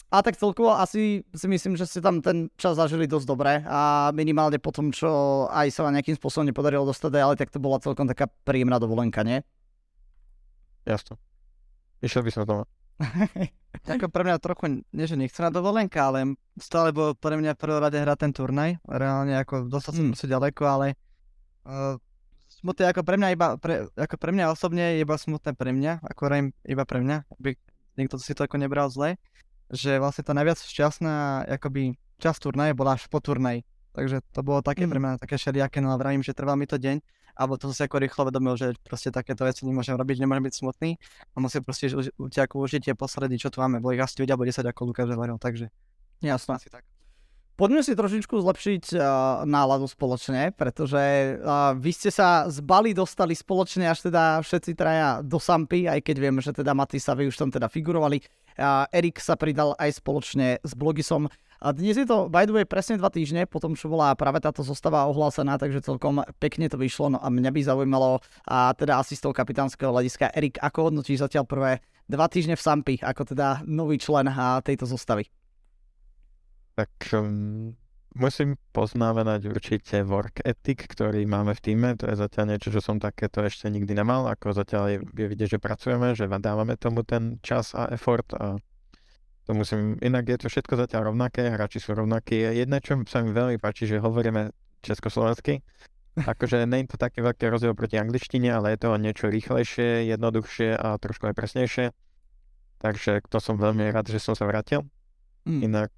A 0.07 0.23
tak 0.23 0.39
celkovo 0.39 0.71
asi 0.71 1.27
si 1.35 1.47
myslím, 1.51 1.75
že 1.75 1.83
ste 1.83 1.99
tam 1.99 2.23
ten 2.23 2.47
čas 2.55 2.79
zažili 2.79 3.11
dosť 3.11 3.27
dobre 3.27 3.59
a 3.67 4.15
minimálne 4.15 4.63
po 4.63 4.71
tom, 4.71 4.95
čo 4.95 5.11
aj 5.51 5.67
sa 5.75 5.83
vám 5.83 5.99
nejakým 5.99 6.15
spôsobom 6.15 6.47
nepodarilo 6.47 6.87
dostať, 6.87 7.13
ale 7.19 7.35
tak 7.35 7.51
to 7.51 7.59
bola 7.59 7.83
celkom 7.83 8.07
taká 8.07 8.31
príjemná 8.47 8.79
dovolenka, 8.79 9.27
nie? 9.27 9.43
Jasne. 10.87 11.19
Išiel 11.99 12.23
by 12.23 12.31
som 12.31 12.43
to. 12.47 12.55
Ako 13.93 14.07
pre 14.09 14.23
mňa 14.25 14.39
trochu, 14.39 14.87
nie 14.95 15.07
že 15.11 15.19
nechcená 15.19 15.51
dovolenka, 15.51 16.07
ale 16.07 16.39
stále 16.57 16.95
bol 16.95 17.13
pre 17.19 17.35
mňa 17.35 17.59
prvé 17.59 17.77
rade 17.83 17.99
hrať 17.99 18.19
ten 18.25 18.33
turnaj. 18.33 18.81
Reálne 18.89 19.37
ako 19.37 19.69
dostal 19.69 19.93
som 19.93 20.17
mm. 20.17 20.17
ďaleko, 20.17 20.63
ale 20.65 20.97
uh, 21.69 22.01
smutné 22.49 22.89
ako 22.89 23.05
pre 23.05 23.21
mňa 23.21 23.29
iba, 23.37 23.61
pre, 23.61 23.93
ako 23.93 24.17
pre 24.17 24.31
mňa 24.33 24.45
osobne 24.49 24.97
iba 24.97 25.13
smutné 25.13 25.53
pre 25.53 25.77
mňa, 25.77 26.01
ako 26.09 26.23
iba 26.65 26.85
pre 26.89 26.99
mňa, 27.05 27.17
aby 27.37 27.61
niekto 28.01 28.17
si 28.17 28.33
to 28.33 28.49
ako 28.49 28.57
nebral 28.57 28.89
zle, 28.89 29.21
že 29.73 29.99
vlastne 29.99 30.23
tá 30.23 30.33
najviac 30.33 30.59
šťastná 30.63 31.47
akoby 31.59 31.99
časť 32.23 32.39
turnaje 32.49 32.73
bola 32.73 32.97
až 32.97 33.07
po 33.11 33.19
turnaji. 33.21 33.67
Takže 33.97 34.21
to 34.33 34.41
bolo 34.45 34.61
také 34.61 34.85
mm. 34.85 34.91
pre 34.93 34.99
mňa 35.01 35.13
také 35.17 35.37
šeliaké, 35.41 35.81
no 35.81 35.89
a 35.89 35.97
vravím, 35.97 36.21
že 36.21 36.37
trval 36.37 36.61
mi 36.61 36.69
to 36.69 36.77
deň, 36.77 37.01
alebo 37.37 37.57
to 37.57 37.73
som 37.73 37.75
si 37.77 37.83
ako 37.85 37.97
rýchlo 38.01 38.29
vedomil, 38.29 38.57
že 38.57 38.77
proste 38.85 39.09
takéto 39.09 39.45
veci 39.45 39.65
nemôžem 39.65 39.97
robiť, 39.97 40.21
nemôžem 40.21 40.45
byť 40.49 40.55
smutný 40.57 41.01
a 41.33 41.37
musím 41.41 41.65
proste 41.65 41.89
ako 42.41 42.55
užiť 42.65 42.93
tie 42.93 42.95
poslední, 42.97 43.41
čo 43.41 43.49
tu 43.49 43.61
máme. 43.65 43.81
Boli 43.81 43.97
ich 43.97 44.05
asi 44.05 44.21
9 44.21 44.33
alebo 44.33 44.45
10, 44.45 44.65
ako 44.65 44.81
Lukáš 44.93 45.09
hovoril, 45.13 45.37
takže 45.41 45.73
jasno. 46.21 46.57
Asi 46.57 46.69
tak. 46.69 46.85
Poďme 47.57 47.81
si 47.81 47.97
trošičku 47.97 48.37
zlepšiť 48.37 49.01
uh, 49.01 49.01
náladu 49.49 49.89
spoločne, 49.89 50.53
pretože 50.53 51.41
uh, 51.41 51.73
vy 51.73 51.89
ste 51.89 52.13
sa 52.13 52.45
z 52.53 52.61
Bali 52.61 52.93
dostali 52.93 53.33
spoločne 53.33 53.89
až 53.89 54.13
teda 54.13 54.45
všetci 54.45 54.77
traja 54.77 55.25
do 55.25 55.41
Sampy, 55.41 55.89
aj 55.89 56.05
keď 56.05 56.17
vieme, 56.21 56.45
že 56.45 56.53
teda 56.53 56.77
Matisa 56.77 57.13
sa 57.13 57.13
vy 57.17 57.33
už 57.33 57.41
tam 57.41 57.49
teda 57.49 57.73
figurovali. 57.73 58.21
Uh, 58.61 58.85
Erik 58.93 59.17
sa 59.25 59.41
pridal 59.41 59.73
aj 59.81 60.05
spoločne 60.05 60.61
s 60.61 60.77
Blogisom. 60.77 61.33
A 61.57 61.73
dnes 61.73 61.97
je 61.97 62.05
to, 62.05 62.29
by 62.29 62.45
the 62.45 62.53
way, 62.53 62.69
presne 62.69 63.01
dva 63.01 63.09
týždne 63.09 63.49
po 63.49 63.57
tom, 63.57 63.73
čo 63.73 63.89
bola 63.89 64.13
práve 64.13 64.37
táto 64.45 64.61
zostava 64.61 65.09
ohlásená, 65.09 65.57
takže 65.57 65.81
celkom 65.81 66.29
pekne 66.37 66.69
to 66.69 66.77
vyšlo. 66.77 67.17
No 67.17 67.19
a 67.25 67.33
mňa 67.33 67.57
by 67.57 67.61
zaujímalo, 67.73 68.21
a 68.45 68.77
teda 68.77 69.01
asi 69.01 69.17
z 69.17 69.25
toho 69.25 69.33
kapitánskeho 69.33 69.97
hľadiska, 69.97 70.29
Erik, 70.37 70.61
ako 70.61 70.93
hodnotíš 70.93 71.25
zatiaľ 71.25 71.49
prvé 71.49 71.81
dva 72.05 72.29
týždne 72.29 72.53
v 72.53 72.61
Sampy, 72.61 72.95
ako 73.01 73.33
teda 73.33 73.65
nový 73.65 73.97
člen 73.97 74.29
tejto 74.61 74.85
zostavy? 74.85 75.25
Tak 76.77 76.93
um, 77.17 77.73
musím 78.13 78.61
poznamenať 78.77 79.49
určite 79.49 80.05
work 80.05 80.45
ethic, 80.45 80.85
ktorý 80.85 81.25
máme 81.25 81.57
v 81.57 81.65
týme. 81.65 81.89
To 81.97 82.09
je 82.09 82.17
zatiaľ 82.21 82.53
niečo, 82.53 82.69
čo 82.69 82.85
som 82.85 83.01
takéto 83.01 83.41
ešte 83.41 83.73
nikdy 83.73 83.97
nemal. 83.97 84.29
Ako 84.29 84.53
zatiaľ 84.53 84.85
je, 84.93 84.99
je 85.01 85.27
vidieť, 85.27 85.57
že 85.57 85.59
pracujeme, 85.59 86.13
že 86.13 86.29
dávame 86.29 86.77
tomu 86.77 87.01
ten 87.01 87.41
čas 87.41 87.73
a 87.73 87.89
effort 87.93 88.29
a 88.37 88.61
to 89.47 89.55
musím, 89.55 89.95
inak 90.03 90.27
je 90.27 90.43
to 90.43 90.47
všetko 90.51 90.75
zatiaľ 90.75 91.15
rovnaké, 91.15 91.47
hráči 91.55 91.79
sú 91.79 91.95
rovnakí. 91.95 92.35
Jedné, 92.35 92.83
čo 92.83 92.99
sa 93.07 93.23
mi 93.23 93.31
veľmi 93.31 93.63
páči, 93.63 93.87
že 93.87 94.03
hovoríme 94.03 94.51
československy. 94.83 95.63
Akože 96.19 96.67
nie 96.67 96.83
je 96.83 96.91
to 96.91 96.99
taký 96.99 97.23
veľký 97.23 97.47
rozdiel 97.47 97.77
proti 97.79 97.95
angličtine, 97.95 98.51
ale 98.51 98.75
je 98.75 98.83
to 98.83 98.91
niečo 98.99 99.31
rýchlejšie, 99.31 100.11
jednoduchšie 100.11 100.75
a 100.75 100.99
trošku 100.99 101.31
aj 101.31 101.35
presnejšie. 101.39 101.87
Takže 102.83 103.23
to 103.31 103.39
som 103.39 103.55
veľmi 103.55 103.87
rád, 103.95 104.11
že 104.11 104.19
som 104.19 104.35
sa 104.35 104.51
vrátil. 104.51 104.83
Mm. 105.47 105.71
Inak, 105.71 105.93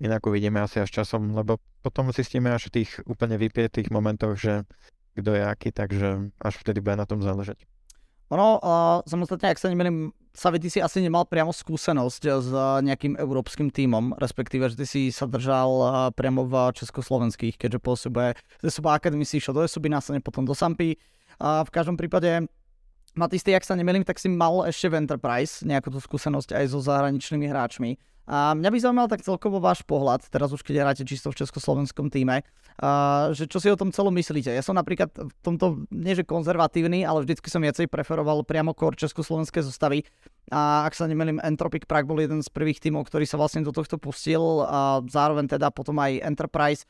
inak 0.00 0.22
uvidíme 0.26 0.60
asi 0.60 0.80
až 0.80 1.02
časom, 1.02 1.32
lebo 1.32 1.60
potom 1.80 2.12
zistíme 2.12 2.52
až 2.52 2.68
v 2.68 2.82
tých 2.82 2.90
úplne 3.08 3.40
vypietých 3.40 3.88
momentoch, 3.88 4.36
že 4.36 4.64
kto 5.16 5.32
je 5.32 5.42
aký, 5.42 5.72
takže 5.72 6.28
až 6.36 6.54
vtedy 6.60 6.84
bude 6.84 7.00
na 7.00 7.08
tom 7.08 7.24
záležať. 7.24 7.64
Ono, 8.34 8.58
uh, 8.58 9.06
samostatne, 9.06 9.54
ak 9.54 9.60
sa 9.62 9.70
nemýlim, 9.70 10.10
Savi, 10.36 10.60
ty 10.60 10.68
si 10.68 10.82
asi 10.82 11.00
nemal 11.00 11.24
priamo 11.24 11.48
skúsenosť 11.48 12.22
s 12.28 12.50
nejakým 12.84 13.16
európskym 13.16 13.72
tímom, 13.72 14.12
respektíve, 14.20 14.68
že 14.68 14.76
ty 14.76 14.84
si 14.84 15.02
sa 15.08 15.24
držal 15.24 15.70
uh, 15.80 15.88
priamo 16.12 16.44
v 16.44 16.76
československých, 16.76 17.56
keďže 17.56 17.80
pôsobuje 17.80 18.36
ze 18.60 18.68
Suba 18.68 18.98
Academy 18.98 19.24
si 19.24 19.40
išiel 19.40 19.56
do 19.56 19.64
Esuby, 19.64 19.88
následne 19.88 20.20
potom 20.20 20.44
do 20.44 20.52
Sampy. 20.52 21.00
Uh, 21.40 21.64
v 21.64 21.70
každom 21.72 21.96
prípade, 21.96 22.44
Matis, 23.16 23.40
ty, 23.40 23.56
ak 23.56 23.64
sa 23.64 23.72
nemýlim, 23.72 24.04
tak 24.04 24.20
si 24.20 24.28
mal 24.28 24.68
ešte 24.68 24.92
v 24.92 25.00
Enterprise 25.00 25.64
nejakú 25.64 25.88
tú 25.88 26.04
skúsenosť 26.04 26.52
aj 26.52 26.64
so 26.68 26.84
zahraničnými 26.84 27.48
hráčmi. 27.48 27.96
A 28.26 28.58
mňa 28.58 28.70
by 28.74 28.78
zaujímal 28.82 29.06
tak 29.06 29.22
celkovo 29.22 29.62
váš 29.62 29.86
pohľad, 29.86 30.26
teraz 30.26 30.50
už 30.50 30.66
keď 30.66 30.82
hráte 30.82 31.06
čisto 31.06 31.30
v 31.30 31.38
československom 31.38 32.10
týme, 32.10 32.42
a, 32.82 33.30
že 33.30 33.46
čo 33.46 33.62
si 33.62 33.70
o 33.70 33.78
tom 33.78 33.94
celom 33.94 34.10
myslíte. 34.18 34.50
Ja 34.50 34.66
som 34.66 34.74
napríklad 34.74 35.14
v 35.14 35.32
tomto, 35.46 35.86
nie 35.94 36.18
že 36.18 36.26
konzervatívny, 36.26 37.06
ale 37.06 37.22
vždycky 37.22 37.46
som 37.46 37.62
viacej 37.62 37.86
preferoval 37.86 38.42
priamo 38.42 38.74
kor 38.74 38.98
československé 38.98 39.62
zostavy. 39.62 40.02
A 40.50 40.86
ak 40.90 40.98
sa 40.98 41.06
nemelím, 41.06 41.38
Entropic 41.38 41.86
Prague 41.86 42.10
bol 42.10 42.18
jeden 42.18 42.42
z 42.42 42.50
prvých 42.50 42.82
tímov, 42.82 43.06
ktorý 43.06 43.30
sa 43.30 43.38
vlastne 43.38 43.62
do 43.62 43.70
tohto 43.70 43.94
pustil 43.94 44.66
a 44.66 45.02
zároveň 45.06 45.46
teda 45.46 45.70
potom 45.70 45.94
aj 46.02 46.18
Enterprise. 46.26 46.82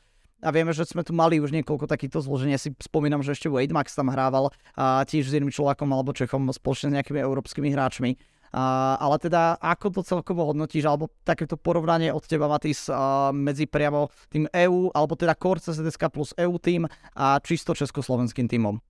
A 0.45 0.53
vieme, 0.53 0.69
že 0.69 0.85
sme 0.85 1.01
tu 1.01 1.17
mali 1.17 1.41
už 1.41 1.49
niekoľko 1.49 1.89
takýchto 1.89 2.21
zložení. 2.21 2.53
Ja 2.53 2.61
si 2.61 2.69
spomínam, 2.77 3.25
že 3.25 3.33
ešte 3.33 3.49
Wade 3.49 3.73
Max 3.73 3.97
tam 3.97 4.13
hrával 4.13 4.53
a 4.77 5.01
tiež 5.01 5.25
s 5.25 5.33
jedným 5.33 5.49
človekom 5.49 5.89
alebo 5.89 6.13
Čechom 6.13 6.45
spoločne 6.53 6.93
s 6.93 6.95
nejakými 7.01 7.17
európskymi 7.17 7.73
hráčmi. 7.73 8.13
Ale 8.57 9.15
teda 9.21 9.61
ako 9.61 9.99
to 9.99 10.01
celkovo 10.01 10.49
hodnotíš, 10.49 10.89
alebo 10.89 11.13
takéto 11.21 11.59
porovnanie 11.59 12.09
od 12.09 12.25
teba, 12.25 12.49
Matis, 12.49 12.89
uh, 12.89 13.29
medzi 13.29 13.69
priamo 13.69 14.09
tým 14.33 14.49
EU, 14.65 14.89
alebo 14.97 15.13
teda 15.13 15.37
Core 15.37 15.61
CSDSK 15.61 16.09
plus 16.09 16.33
EU 16.41 16.57
tým 16.57 16.89
a 17.13 17.37
čisto 17.45 17.77
československým 17.77 18.49
týmom? 18.49 18.81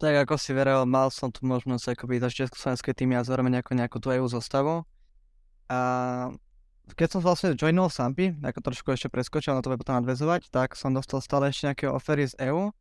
Tak 0.00 0.28
ako 0.28 0.40
si 0.40 0.52
veril, 0.52 0.84
mal 0.84 1.12
som 1.12 1.28
tu 1.28 1.44
možnosť 1.44 1.96
akoby 1.96 2.20
zažiť 2.20 2.48
československé 2.48 2.92
týmy 2.96 3.20
a 3.20 3.24
zároveň 3.24 3.60
ako 3.64 3.72
nejakú 3.76 3.96
tú 4.00 4.08
EU 4.12 4.28
zostavu. 4.28 4.84
A 5.68 5.80
keď 6.96 7.08
som 7.16 7.20
vlastne 7.20 7.54
joinol 7.54 7.92
Sampy, 7.92 8.34
ako 8.40 8.60
trošku 8.60 8.88
ešte 8.92 9.12
preskočil, 9.12 9.54
na 9.54 9.62
to 9.62 9.72
bude 9.72 9.80
potom 9.80 10.00
nadvezovať, 10.00 10.48
tak 10.52 10.76
som 10.76 10.96
dostal 10.96 11.20
stále 11.22 11.52
ešte 11.52 11.68
nejaké 11.68 11.86
ofery 11.88 12.28
z 12.28 12.34
EU 12.48 12.72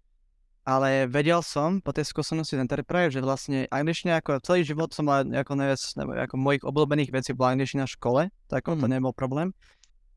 ale 0.67 1.09
vedel 1.09 1.39
som 1.41 1.79
po 1.79 1.95
tej 1.95 2.05
skúsenosti 2.05 2.59
z 2.59 2.61
Enterprise, 2.61 3.15
že 3.15 3.23
vlastne 3.23 3.65
angličtina 3.71 4.19
ako 4.19 4.43
celý 4.43 4.61
život 4.67 4.91
som 4.93 5.07
mal 5.07 5.25
ako 5.25 5.53
najviac, 5.55 5.81
nebo 5.97 6.11
ako 6.13 6.35
mojich 6.35 6.63
obľúbených 6.63 7.09
vecí 7.09 7.31
bola 7.33 7.55
angličtina 7.57 7.87
v 7.87 7.95
škole, 7.95 8.21
tak 8.51 8.67
mm. 8.67 8.77
to 8.77 8.85
nebol 8.85 9.13
problém. 9.15 9.55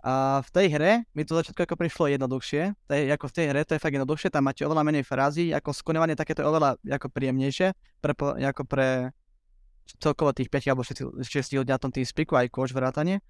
A 0.03 0.43
v 0.43 0.51
tej 0.51 0.67
hre 0.75 0.93
mi 1.15 1.23
to 1.23 1.39
začiatku 1.39 1.63
ako 1.63 1.79
prišlo 1.79 2.11
jednoduchšie, 2.11 2.75
tej, 2.91 3.03
ako 3.15 3.31
v 3.31 3.35
tej 3.39 3.47
hre 3.55 3.61
to 3.63 3.79
je 3.79 3.83
fakt 3.83 3.95
jednoduchšie, 3.95 4.35
tam 4.35 4.51
máte 4.51 4.67
oveľa 4.67 4.83
menej 4.83 5.07
frází, 5.07 5.55
ako 5.55 5.71
skonovanie 5.71 6.19
takéto 6.19 6.43
je 6.43 6.51
oveľa 6.51 6.75
ako 6.83 7.07
príjemnejšie, 7.07 7.71
pre, 8.03 8.13
ako 8.43 8.63
pre 8.67 9.15
celkovo 10.03 10.35
tých 10.35 10.51
5 10.51 10.75
alebo 10.75 10.83
6, 10.83 11.23
6 11.23 11.55
ľudí 11.55 11.71
na 11.71 11.79
tom 11.79 11.95
tým 11.95 12.03
spiku, 12.03 12.35
aj 12.35 12.51
kôž 12.51 12.75
vrátanie. 12.75 13.23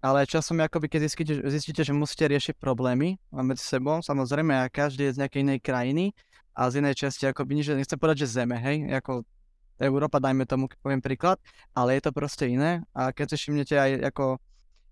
Ale 0.00 0.24
časom, 0.24 0.56
akoby, 0.64 0.88
keď 0.88 1.00
zistíte, 1.06 1.34
zistíte, 1.46 1.84
že 1.84 1.92
musíte 1.92 2.24
riešiť 2.24 2.56
problémy 2.56 3.20
medzi 3.30 3.60
sebou, 3.60 4.00
samozrejme, 4.00 4.56
a 4.56 4.72
každý 4.72 5.06
je 5.06 5.14
z 5.14 5.20
nejakej 5.20 5.40
inej 5.44 5.58
krajiny, 5.60 6.04
a 6.54 6.70
z 6.70 6.82
inej 6.82 6.94
časti, 7.06 7.24
ako 7.30 7.46
by 7.46 7.52
nič, 7.56 7.70
nechcem 7.72 7.98
povedať, 7.98 8.26
že 8.26 8.42
zeme, 8.42 8.58
hej, 8.58 8.90
ako 8.90 9.22
Európa, 9.80 10.20
dajme 10.20 10.44
tomu, 10.44 10.68
poviem 10.84 11.00
príklad, 11.00 11.40
ale 11.72 11.96
je 11.96 12.02
to 12.04 12.12
proste 12.12 12.44
iné 12.44 12.84
a 12.92 13.16
keď 13.16 13.32
si 13.32 13.36
všimnete 13.48 13.74
aj 13.80 13.90
ako 14.12 14.36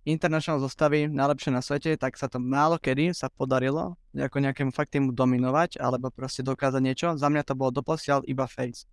international 0.09 0.65
zostavy 0.65 1.05
najlepšie 1.05 1.53
na 1.53 1.61
svete, 1.61 1.93
tak 2.01 2.17
sa 2.17 2.33
to 2.33 2.41
málo 2.41 2.81
kedy 2.81 3.13
sa 3.13 3.29
podarilo 3.29 4.01
ako 4.17 4.41
nejakému 4.41 4.73
fakt 4.73 4.97
týmu 4.97 5.13
dominovať 5.13 5.77
alebo 5.77 6.09
proste 6.09 6.41
dokázať 6.41 6.81
niečo. 6.81 7.09
Za 7.21 7.29
mňa 7.29 7.45
to 7.45 7.53
bolo 7.53 7.69
doposiaľ 7.69 8.25
iba 8.25 8.49
face. 8.49 8.89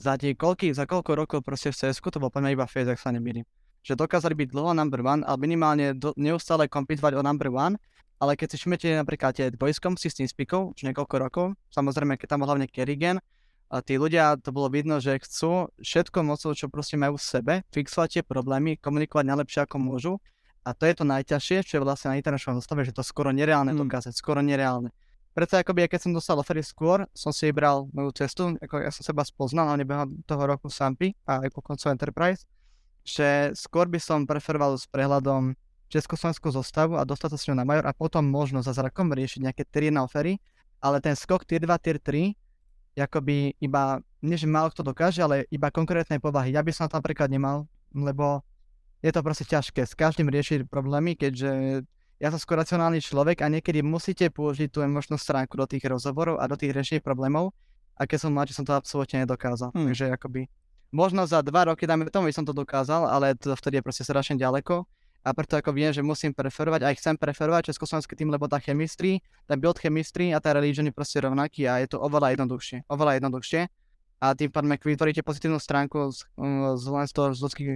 Za 0.00 0.16
tie 0.16 0.32
koľky, 0.32 0.72
za 0.72 0.88
koľko 0.88 1.12
rokov 1.12 1.38
proste 1.44 1.68
v 1.68 1.76
CS 1.76 2.00
to 2.00 2.16
bolo 2.16 2.32
poďme 2.32 2.56
iba 2.56 2.64
face, 2.64 2.88
ak 2.88 2.96
sa 2.96 3.12
nemýlim. 3.12 3.44
Že 3.84 4.00
dokázali 4.00 4.32
byť 4.32 4.48
dlho 4.48 4.72
number 4.72 5.04
one, 5.04 5.20
ale 5.28 5.36
minimálne 5.36 5.92
do, 5.92 6.16
neustále 6.16 6.64
kompitovať 6.72 7.20
o 7.20 7.22
number 7.24 7.52
one 7.52 7.76
ale 8.20 8.36
keď 8.36 8.52
si 8.52 8.56
všimnete 8.60 9.00
napríklad 9.00 9.32
tie 9.32 9.48
dvojskom 9.48 9.96
si 9.96 10.12
s 10.12 10.20
tým 10.20 10.28
spikov, 10.28 10.76
už 10.76 10.84
niekoľko 10.92 11.16
rokov, 11.16 11.46
samozrejme, 11.72 12.20
keď 12.20 12.36
tam 12.36 12.44
hlavne 12.44 12.68
Kerrigan, 12.68 13.18
a 13.70 13.86
tí 13.86 13.94
ľudia, 14.02 14.34
to 14.42 14.50
bolo 14.50 14.66
vidno, 14.66 14.98
že 14.98 15.22
chcú 15.22 15.70
všetko 15.78 16.26
mocou, 16.26 16.50
čo 16.58 16.66
proste 16.66 16.98
majú 16.98 17.14
v 17.14 17.22
sebe, 17.22 17.54
fixovať 17.70 18.08
tie 18.18 18.22
problémy, 18.26 18.74
komunikovať 18.82 19.24
najlepšie 19.30 19.60
ako 19.62 19.76
môžu. 19.78 20.12
A 20.66 20.74
to 20.74 20.90
je 20.90 20.94
to 20.98 21.06
najťažšie, 21.06 21.62
čo 21.62 21.78
je 21.78 21.86
vlastne 21.86 22.10
na 22.12 22.18
internačnom 22.18 22.58
zostave, 22.58 22.82
že 22.82 22.90
to 22.90 23.06
skoro 23.06 23.30
nereálne 23.30 23.70
mm. 23.70 23.78
dokázať, 23.86 24.12
skoro 24.12 24.42
nereálne. 24.42 24.90
Preto 25.30 25.54
akoby, 25.54 25.86
keď 25.86 26.02
som 26.02 26.12
dostal 26.12 26.34
ofery 26.42 26.66
skôr, 26.66 27.06
som 27.14 27.30
si 27.30 27.46
vybral 27.46 27.86
moju 27.94 28.10
cestu, 28.18 28.58
ako 28.58 28.82
ja 28.82 28.90
som 28.90 29.06
seba 29.06 29.22
spoznal, 29.22 29.70
ale 29.70 29.86
nebehal 29.86 30.10
toho 30.26 30.42
roku 30.42 30.66
Sampy 30.66 31.14
a 31.22 31.46
aj 31.46 31.54
po 31.54 31.62
koncu 31.62 31.94
Enterprise, 31.94 32.42
že 33.06 33.54
skôr 33.54 33.86
by 33.86 34.02
som 34.02 34.26
preferoval 34.26 34.74
s 34.74 34.90
prehľadom 34.90 35.54
československú 35.90 36.54
zostavu 36.54 36.94
a 36.96 37.02
dostať 37.02 37.28
sa 37.34 37.38
s 37.38 37.46
ňou 37.50 37.58
na 37.58 37.66
major 37.66 37.84
a 37.84 37.92
potom 37.92 38.22
možno 38.22 38.62
za 38.62 38.70
zrakom 38.70 39.10
riešiť 39.10 39.42
nejaké 39.42 39.62
tier 39.66 39.90
na 39.90 40.06
ofery, 40.06 40.38
ale 40.78 41.02
ten 41.02 41.18
skok 41.18 41.42
tier 41.42 41.60
2, 41.60 41.66
tier 41.82 41.98
3, 41.98 42.32
akoby 43.00 43.56
iba, 43.58 43.98
nie 44.20 44.36
že 44.36 44.44
málo 44.44 44.68
kto 44.70 44.84
dokáže, 44.84 45.24
ale 45.24 45.48
iba 45.48 45.72
konkrétnej 45.72 46.20
povahy. 46.20 46.52
Ja 46.52 46.60
by 46.60 46.70
som 46.70 46.86
to 46.86 47.00
napríklad 47.00 47.32
nemal, 47.32 47.64
lebo 47.96 48.44
je 49.00 49.10
to 49.10 49.24
proste 49.24 49.48
ťažké 49.48 49.88
s 49.88 49.96
každým 49.96 50.28
riešiť 50.28 50.68
problémy, 50.68 51.16
keďže 51.16 51.82
ja 52.20 52.28
som 52.28 52.36
skôr 52.36 52.60
racionálny 52.60 53.00
človek 53.00 53.40
a 53.40 53.48
niekedy 53.48 53.80
musíte 53.80 54.28
použiť 54.28 54.68
tú 54.68 54.84
emočnú 54.84 55.16
stránku 55.16 55.56
do 55.56 55.64
tých 55.64 55.88
rozhovorov 55.88 56.36
a 56.36 56.44
do 56.44 56.56
tých 56.60 56.76
riešení 56.76 57.00
problémov 57.00 57.56
a 57.96 58.04
keď 58.04 58.28
som 58.28 58.30
mladší, 58.36 58.60
som 58.60 58.68
to 58.68 58.76
absolútne 58.76 59.24
nedokázal. 59.24 59.72
Hmm. 59.72 59.88
Takže 59.88 60.12
akoby 60.12 60.52
možno 60.92 61.24
za 61.24 61.40
dva 61.40 61.72
roky, 61.72 61.88
dáme 61.88 62.04
tomu, 62.12 62.28
by 62.28 62.36
som 62.36 62.44
to 62.44 62.52
dokázal, 62.52 63.08
ale 63.08 63.32
to 63.40 63.56
vtedy 63.56 63.80
je 63.80 63.86
proste 63.88 64.04
strašne 64.04 64.36
ďaleko 64.36 64.84
a 65.20 65.36
preto 65.36 65.60
ako 65.60 65.76
viem, 65.76 65.92
že 65.92 66.00
musím 66.00 66.32
preferovať, 66.32 66.80
aj 66.80 66.94
chcem 66.96 67.14
preferovať 67.20 67.72
československý 67.72 68.16
tým, 68.16 68.32
lebo 68.32 68.48
tá 68.48 68.56
chemistry, 68.56 69.20
ten 69.44 69.60
build 69.60 69.76
chemistry 69.76 70.32
a 70.32 70.40
tá 70.40 70.56
religion 70.56 70.88
je 70.88 70.94
proste 70.96 71.20
rovnaký 71.20 71.68
a 71.68 71.76
je 71.84 71.92
to 71.92 72.00
oveľa 72.00 72.32
jednoduchšie, 72.32 72.88
oveľa 72.88 73.20
jednoduchšie. 73.20 73.60
A 74.20 74.26
tým 74.32 74.48
pádom, 74.52 74.72
ak 74.72 74.84
vytvoríte 74.84 75.20
pozitívnu 75.20 75.60
stránku 75.60 76.12
z, 76.12 76.24
z 76.76 76.84
len 76.88 77.04
z 77.08 77.12
toho 77.12 77.32
z 77.36 77.40
ľudských 77.40 77.70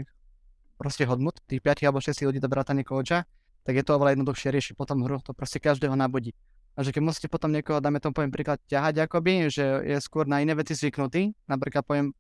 proste 0.81 1.05
hodnot, 1.05 1.41
tých 1.45 1.61
5 1.61 1.85
alebo 1.89 2.01
6 2.01 2.17
ľudí 2.25 2.41
do 2.41 2.49
vrátane 2.49 2.85
coacha, 2.85 3.29
tak 3.65 3.75
je 3.77 3.85
to 3.85 3.97
oveľa 3.97 4.17
jednoduchšie 4.17 4.49
riešiť 4.53 4.75
potom 4.77 5.05
hru, 5.05 5.21
to 5.25 5.33
proste 5.33 5.61
každého 5.61 5.97
nabudí. 5.97 6.37
A 6.77 6.83
že 6.83 6.93
keď 6.93 7.03
musíte 7.07 7.29
potom 7.31 7.53
niekoho, 7.53 7.79
dáme 7.81 8.01
tomu 8.01 8.19
poviem 8.19 8.33
príklad, 8.33 8.61
ťahať 8.69 9.07
akoby, 9.09 9.49
že 9.49 9.65
je 9.85 9.97
skôr 10.03 10.29
na 10.29 10.43
iné 10.43 10.53
veci 10.53 10.77
zvyknutý, 10.77 11.33
napríklad 11.49 11.87
poviem 11.87 12.13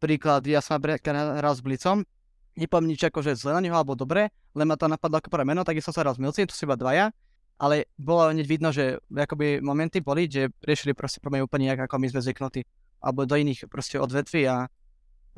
príklad, 0.00 0.46
ja 0.48 0.64
som 0.64 0.80
hral 0.80 1.52
s 1.52 1.60
Blicom, 1.60 2.06
nepoviem 2.60 2.92
nič 2.92 3.00
ako, 3.08 3.24
že 3.24 3.40
zle 3.40 3.56
na 3.56 3.64
neho 3.64 3.72
alebo 3.72 3.96
dobre, 3.96 4.28
len 4.52 4.66
ma 4.68 4.76
to 4.76 4.84
napadlo 4.86 5.16
ako 5.18 5.32
prvé 5.32 5.48
meno, 5.48 5.64
tak 5.64 5.80
som 5.80 5.96
sa 5.96 6.04
raz 6.04 6.20
milci, 6.20 6.44
to 6.44 6.52
sú 6.52 6.68
iba 6.68 6.76
dvaja, 6.76 7.08
ale 7.60 7.88
bolo 7.96 8.28
hneď 8.28 8.46
vidno, 8.48 8.68
že 8.72 9.00
akoby 9.08 9.64
momenty 9.64 10.00
boli, 10.00 10.28
že 10.28 10.52
riešili 10.64 10.92
proste 10.92 11.20
problémy 11.20 11.44
úplne 11.44 11.72
nejak, 11.72 11.88
ako 11.88 11.96
my 12.00 12.06
sme 12.12 12.20
zvyknutí, 12.20 12.64
alebo 13.00 13.24
do 13.24 13.36
iných 13.36 13.68
proste 13.68 13.96
odvetví 13.96 14.44
a, 14.48 14.68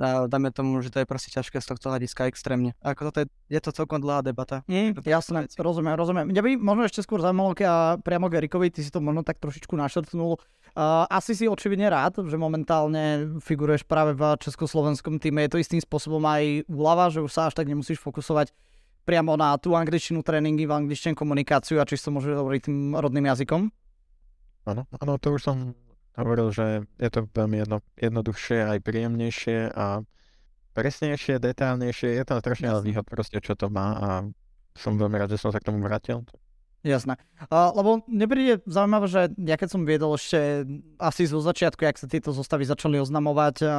a 0.01 0.25
dáme 0.25 0.49
tomu, 0.53 0.81
že 0.81 0.89
to 0.89 1.05
je 1.05 1.07
proste 1.07 1.29
ťažké 1.33 1.61
z 1.61 1.67
tohto 1.69 1.93
hľadiska 1.93 2.29
extrémne. 2.29 2.73
A 2.81 2.97
ako 2.97 3.13
toto 3.13 3.19
je, 3.25 3.27
je 3.53 3.61
to 3.61 3.71
celkom 3.77 4.01
dlhá 4.01 4.25
debata. 4.25 4.65
Mm, 4.69 4.97
jasné, 5.05 5.49
rozumiem, 5.61 5.97
rozumiem. 5.97 6.27
Mňa 6.33 6.43
by 6.43 6.51
možno 6.57 6.83
ešte 6.89 7.05
skôr 7.05 7.21
zaujímalo, 7.21 7.53
a 7.61 8.01
priamo 8.01 8.33
Gerikovi, 8.33 8.73
ty 8.73 8.81
si 8.81 8.89
to 8.89 9.05
možno 9.05 9.21
tak 9.25 9.41
trošičku 9.41 9.77
našrtnul, 9.77 10.41
Uh, 10.73 11.05
asi 11.13 11.37
si 11.37 11.45
očividne 11.45 11.93
rád, 11.93 12.25
že 12.25 12.41
momentálne 12.41 13.37
figuruješ 13.45 13.85
práve 13.85 14.17
v 14.17 14.41
československom 14.41 15.21
týme. 15.21 15.45
Je 15.45 15.53
to 15.53 15.61
istým 15.61 15.85
spôsobom 15.85 16.25
aj 16.25 16.65
úlava, 16.65 17.13
že 17.13 17.21
už 17.21 17.29
sa 17.29 17.53
až 17.53 17.61
tak 17.61 17.69
nemusíš 17.69 18.01
fokusovať 18.01 18.57
priamo 19.05 19.37
na 19.37 19.53
tú 19.61 19.77
angličtinu, 19.77 20.25
tréningy 20.25 20.65
v 20.65 20.73
angličtine, 20.73 21.13
komunikáciu 21.13 21.77
a 21.77 21.85
čisto 21.85 22.09
môžeš 22.09 22.41
hovoriť 22.41 22.61
tým 22.73 22.97
rodným 22.97 23.29
jazykom? 23.29 23.69
Áno, 24.65 24.89
áno, 24.97 25.13
to 25.21 25.37
už 25.37 25.45
som 25.45 25.77
hovoril, 26.17 26.49
že 26.53 26.85
je 27.01 27.11
to 27.11 27.29
veľmi 27.33 27.63
jedno, 27.65 27.79
jednoduchšie, 27.97 28.59
aj 28.69 28.79
príjemnejšie 28.85 29.73
a 29.73 30.05
presnejšie, 30.73 31.41
detálnejšie. 31.41 32.17
Je 32.17 32.25
to 32.25 32.41
strašne 32.41 32.69
výhod 32.81 33.05
proste, 33.09 33.41
čo 33.41 33.57
to 33.57 33.69
má 33.69 33.89
a 33.97 34.11
som 34.77 34.97
veľmi 34.97 35.21
rád, 35.21 35.37
že 35.37 35.41
som 35.41 35.53
sa 35.53 35.61
k 35.61 35.69
tomu 35.69 35.85
vrátil. 35.85 36.25
Jasné. 36.83 37.15
Uh, 37.47 37.71
lebo 37.79 38.03
nepríde 38.11 38.59
zaujímavé, 38.67 39.07
že 39.07 39.31
ja 39.39 39.55
keď 39.55 39.69
som 39.71 39.87
viedol 39.87 40.19
ešte 40.19 40.67
asi 40.99 41.31
zo 41.31 41.39
začiatku, 41.39 41.79
jak 41.79 41.95
sa 41.95 42.11
tieto 42.11 42.35
zostavy 42.35 42.67
začali 42.67 42.99
oznamovať, 42.99 43.57
uh, 43.63 43.71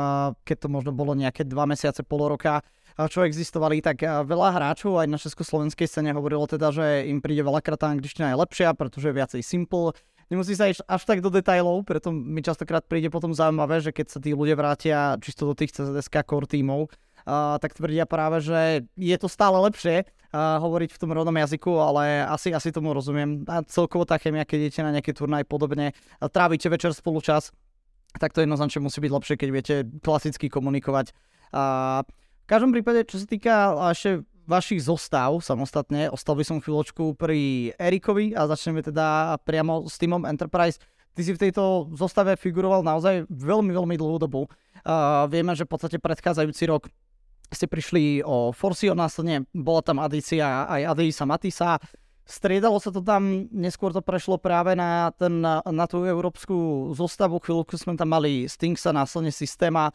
keď 0.48 0.58
to 0.64 0.68
možno 0.72 0.96
bolo 0.96 1.12
nejaké 1.12 1.44
dva 1.44 1.68
mesiace, 1.68 2.00
pol 2.08 2.32
roka, 2.32 2.64
uh, 2.64 3.08
čo 3.12 3.28
existovali, 3.28 3.84
tak 3.84 4.08
uh, 4.08 4.24
veľa 4.24 4.56
hráčov 4.56 5.04
aj 5.04 5.08
na 5.12 5.20
československej 5.20 5.84
scéne 5.84 6.16
hovorilo 6.16 6.48
teda, 6.48 6.72
že 6.72 7.04
im 7.12 7.20
príde 7.20 7.44
veľakrát 7.44 7.84
tá 7.84 7.92
angličtina 7.92 8.32
je 8.32 8.40
lepšia, 8.40 8.72
pretože 8.72 9.12
je 9.12 9.18
viacej 9.20 9.42
simple, 9.44 9.92
nemusí 10.32 10.54
sa 10.54 10.72
ísť 10.72 10.86
až 10.86 11.02
tak 11.04 11.20
do 11.20 11.34
detajlov, 11.34 11.84
preto 11.88 12.12
mi 12.14 12.40
častokrát 12.40 12.86
príde 12.86 13.08
potom 13.10 13.32
zaujímavé, 13.36 13.84
že 13.84 13.92
keď 13.92 14.06
sa 14.12 14.20
tí 14.22 14.32
ľudia 14.32 14.56
vrátia 14.56 15.16
čisto 15.20 15.50
do 15.50 15.58
tých 15.58 15.76
CZSK 15.76 16.24
core 16.24 16.48
tímov, 16.48 16.88
uh, 16.88 17.58
tak 17.60 17.76
tvrdia 17.76 18.08
práve, 18.08 18.40
že 18.44 18.88
je 18.96 19.18
to 19.20 19.28
stále 19.28 19.58
lepšie, 19.60 20.04
uh, 20.08 20.60
hovoriť 20.60 20.90
v 20.96 21.02
tom 21.02 21.12
rodnom 21.12 21.36
jazyku, 21.36 21.72
ale 21.80 22.24
asi, 22.28 22.52
asi 22.52 22.72
tomu 22.72 22.92
rozumiem. 22.92 23.44
A 23.48 23.64
celkovo 23.68 24.04
tá 24.04 24.16
chemia, 24.20 24.48
keď 24.48 24.58
idete 24.68 24.82
na 24.86 24.94
nejaký 24.96 25.12
turnaj 25.16 25.48
podobne, 25.48 25.96
trávite 26.20 26.68
večer 26.68 26.92
spolu 26.96 27.20
čas, 27.20 27.52
tak 28.20 28.34
to 28.34 28.46
jednoznačne 28.46 28.86
musí 28.86 29.02
byť 29.02 29.12
lepšie, 29.12 29.36
keď 29.40 29.50
viete 29.50 29.76
klasicky 30.06 30.46
komunikovať. 30.52 31.16
A 31.54 32.02
v 32.44 32.48
každom 32.50 32.76
prípade, 32.76 33.08
čo 33.08 33.18
sa 33.18 33.26
týka 33.26 33.54
ešte 33.94 34.28
vašich 34.46 34.84
zostav 34.84 35.40
samostatne, 35.40 36.12
ostal 36.12 36.36
by 36.36 36.44
som 36.44 36.58
chvíľočku 36.60 37.16
pri 37.16 37.72
Erikovi 37.80 38.36
a 38.36 38.48
začneme 38.48 38.84
teda 38.84 39.40
priamo 39.44 39.88
s 39.88 39.96
týmom 39.98 40.28
Enterprise. 40.28 40.80
Ty 41.14 41.22
si 41.22 41.32
v 41.32 41.42
tejto 41.50 41.94
zostave 41.94 42.34
figuroval 42.36 42.82
naozaj 42.82 43.30
veľmi, 43.30 43.72
veľmi 43.72 43.96
dlhú 43.96 44.18
dobu. 44.18 44.50
Uh, 44.84 45.30
vieme, 45.30 45.54
že 45.54 45.64
v 45.64 45.72
podstate 45.72 45.98
predchádzajúci 46.02 46.64
rok 46.68 46.90
ste 47.54 47.70
prišli 47.70 48.26
o 48.26 48.50
Forcio, 48.50 48.98
následne 48.98 49.46
bola 49.54 49.86
tam 49.86 50.02
adícia 50.02 50.66
aj 50.66 50.98
Adisa 50.98 51.24
Matisa. 51.30 51.78
Striedalo 52.26 52.82
sa 52.82 52.90
to 52.90 53.04
tam, 53.04 53.46
neskôr 53.54 53.94
to 53.94 54.02
prešlo 54.02 54.42
práve 54.42 54.74
na, 54.74 55.14
ten, 55.14 55.44
na 55.44 55.86
tú 55.86 56.02
európsku 56.08 56.90
zostavu, 56.98 57.38
chvíľku 57.38 57.78
sme 57.78 57.94
tam 57.94 58.10
mali 58.10 58.50
Stingsa, 58.50 58.96
následne 58.96 59.30
systéma. 59.30 59.94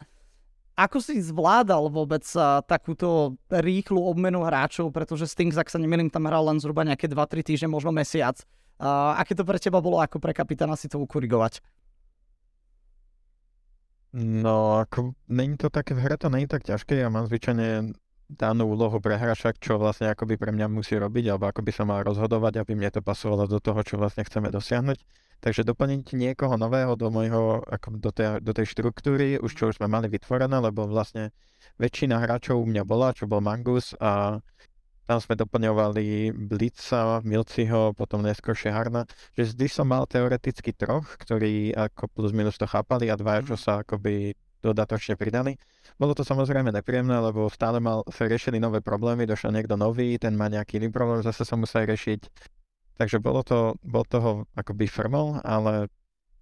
Ako 0.79 1.03
si 1.03 1.19
zvládal 1.19 1.91
vôbec 1.91 2.23
takúto 2.63 3.35
rýchlu 3.51 3.99
obmenu 3.99 4.47
hráčov, 4.47 4.95
pretože 4.95 5.27
Stings, 5.27 5.59
ak 5.59 5.67
sa 5.67 5.75
nemýlim, 5.75 6.07
tam 6.07 6.23
hral 6.23 6.47
len 6.47 6.63
zhruba 6.63 6.87
nejaké 6.87 7.11
2-3 7.11 7.43
týždne, 7.43 7.67
možno 7.67 7.91
mesiac. 7.91 8.39
Uh, 8.79 9.11
aké 9.19 9.35
to 9.35 9.43
pre 9.43 9.59
teba 9.59 9.83
bolo 9.83 9.99
ako 9.99 10.23
pre 10.23 10.31
kapitána 10.31 10.79
si 10.79 10.87
to 10.87 11.03
ukorigovať? 11.03 11.59
No, 14.15 14.79
ako, 14.79 15.19
není 15.27 15.59
to 15.59 15.67
také, 15.67 15.91
v 15.93 16.01
hre 16.07 16.15
to 16.15 16.31
není 16.31 16.47
tak 16.47 16.63
ťažké, 16.63 16.97
ja 16.97 17.11
mám 17.11 17.27
zvyčajne 17.27 17.91
danú 18.31 18.71
úlohu 18.71 18.97
pre 19.03 19.19
hráča, 19.19 19.51
čo 19.57 19.77
vlastne 19.77 20.15
akoby 20.15 20.39
pre 20.39 20.55
mňa 20.55 20.71
musí 20.71 20.95
robiť, 20.95 21.25
alebo 21.27 21.51
ako 21.51 21.61
by 21.61 21.71
som 21.75 21.91
mal 21.91 22.01
rozhodovať, 22.07 22.61
aby 22.61 22.73
mne 22.79 22.89
to 22.89 23.01
pasovalo 23.03 23.51
do 23.51 23.59
toho, 23.59 23.83
čo 23.83 23.99
vlastne 23.99 24.23
chceme 24.23 24.47
dosiahnuť. 24.47 24.97
Takže 25.39 25.63
doplniť 25.63 26.19
niekoho 26.19 26.59
nového 26.59 26.99
do 26.99 27.07
mojho, 27.07 27.63
ako 27.63 27.95
do, 27.95 28.11
tej, 28.11 28.43
do 28.43 28.51
tej 28.51 28.67
štruktúry, 28.75 29.39
už 29.39 29.51
čo 29.55 29.71
už 29.71 29.79
sme 29.79 29.87
mali 29.87 30.11
vytvorené, 30.11 30.59
lebo 30.59 30.83
vlastne 30.83 31.31
väčšina 31.79 32.19
hráčov 32.19 32.59
u 32.59 32.67
mňa 32.67 32.83
bola, 32.83 33.15
čo 33.15 33.23
bol 33.23 33.39
Mangus 33.39 33.95
a 34.03 34.43
tam 35.09 35.17
sme 35.17 35.33
doplňovali 35.39 36.37
Blitza, 36.37 37.25
Milciho, 37.25 37.97
potom 37.97 38.21
neskôršie 38.21 38.69
Harna, 38.69 39.09
že 39.33 39.49
vždy 39.49 39.65
som 39.65 39.89
mal 39.89 40.05
teoreticky 40.05 40.69
troch, 40.69 41.17
ktorí 41.17 41.73
ako 41.73 42.13
plus 42.13 42.29
minus 42.29 42.61
to 42.61 42.69
chápali 42.69 43.09
a 43.09 43.17
dvaja, 43.17 43.49
čo 43.49 43.57
sa 43.57 43.81
akoby 43.81 44.37
dodatočne 44.61 45.17
pridali. 45.17 45.57
Bolo 45.97 46.13
to 46.13 46.21
samozrejme 46.21 46.69
nepríjemné, 46.69 47.15
lebo 47.25 47.49
stále 47.49 47.81
mal, 47.81 48.05
sa 48.11 48.27
riešili 48.29 48.61
nové 48.61 48.85
problémy, 48.85 49.25
došiel 49.25 49.55
niekto 49.55 49.79
nový, 49.79 50.19
ten 50.19 50.35
má 50.37 50.45
nejaký 50.45 50.77
iný 50.77 50.93
problém, 50.93 51.25
zase 51.25 51.41
sa 51.41 51.55
musel 51.57 51.89
riešiť. 51.89 52.29
Takže 52.99 53.23
bolo 53.23 53.47
to, 53.47 53.79
bol 53.79 54.03
toho 54.03 54.43
akoby 54.59 54.91
firmol, 54.91 55.39
ale 55.47 55.87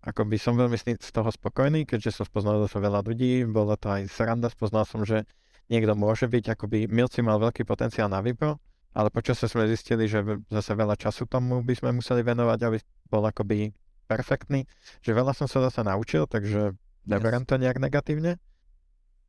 akoby 0.01 0.41
som 0.41 0.57
veľmi 0.57 0.73
z 0.77 0.97
toho 1.13 1.29
spokojný, 1.29 1.85
keďže 1.85 2.17
som 2.17 2.25
spoznal 2.25 2.65
zase 2.65 2.81
veľa 2.81 3.05
ľudí, 3.05 3.45
bolo 3.45 3.77
to 3.77 3.93
aj 3.93 4.09
sranda, 4.09 4.49
spoznal 4.49 4.89
som, 4.89 5.05
že 5.05 5.21
niekto 5.69 5.93
môže 5.93 6.25
byť, 6.25 6.57
akoby 6.57 6.89
Milci 6.89 7.21
mal 7.21 7.37
veľký 7.37 7.61
potenciál 7.61 8.09
na 8.09 8.25
Vipro, 8.25 8.57
ale 8.97 9.13
počasie 9.13 9.45
sme 9.45 9.69
zistili, 9.69 10.09
že 10.09 10.25
zase 10.49 10.73
veľa 10.73 10.97
času 10.97 11.29
tomu 11.29 11.61
by 11.61 11.77
sme 11.77 11.93
museli 11.93 12.25
venovať, 12.25 12.59
aby 12.65 12.77
bol 13.11 13.21
akoby 13.21 13.69
perfektný, 14.09 14.65
že 15.05 15.13
veľa 15.13 15.37
som 15.37 15.45
sa 15.45 15.61
zase 15.61 15.85
naučil, 15.85 16.25
takže 16.25 16.73
neberiem 17.05 17.45
to 17.45 17.61
nejak 17.61 17.77
negatívne. 17.77 18.41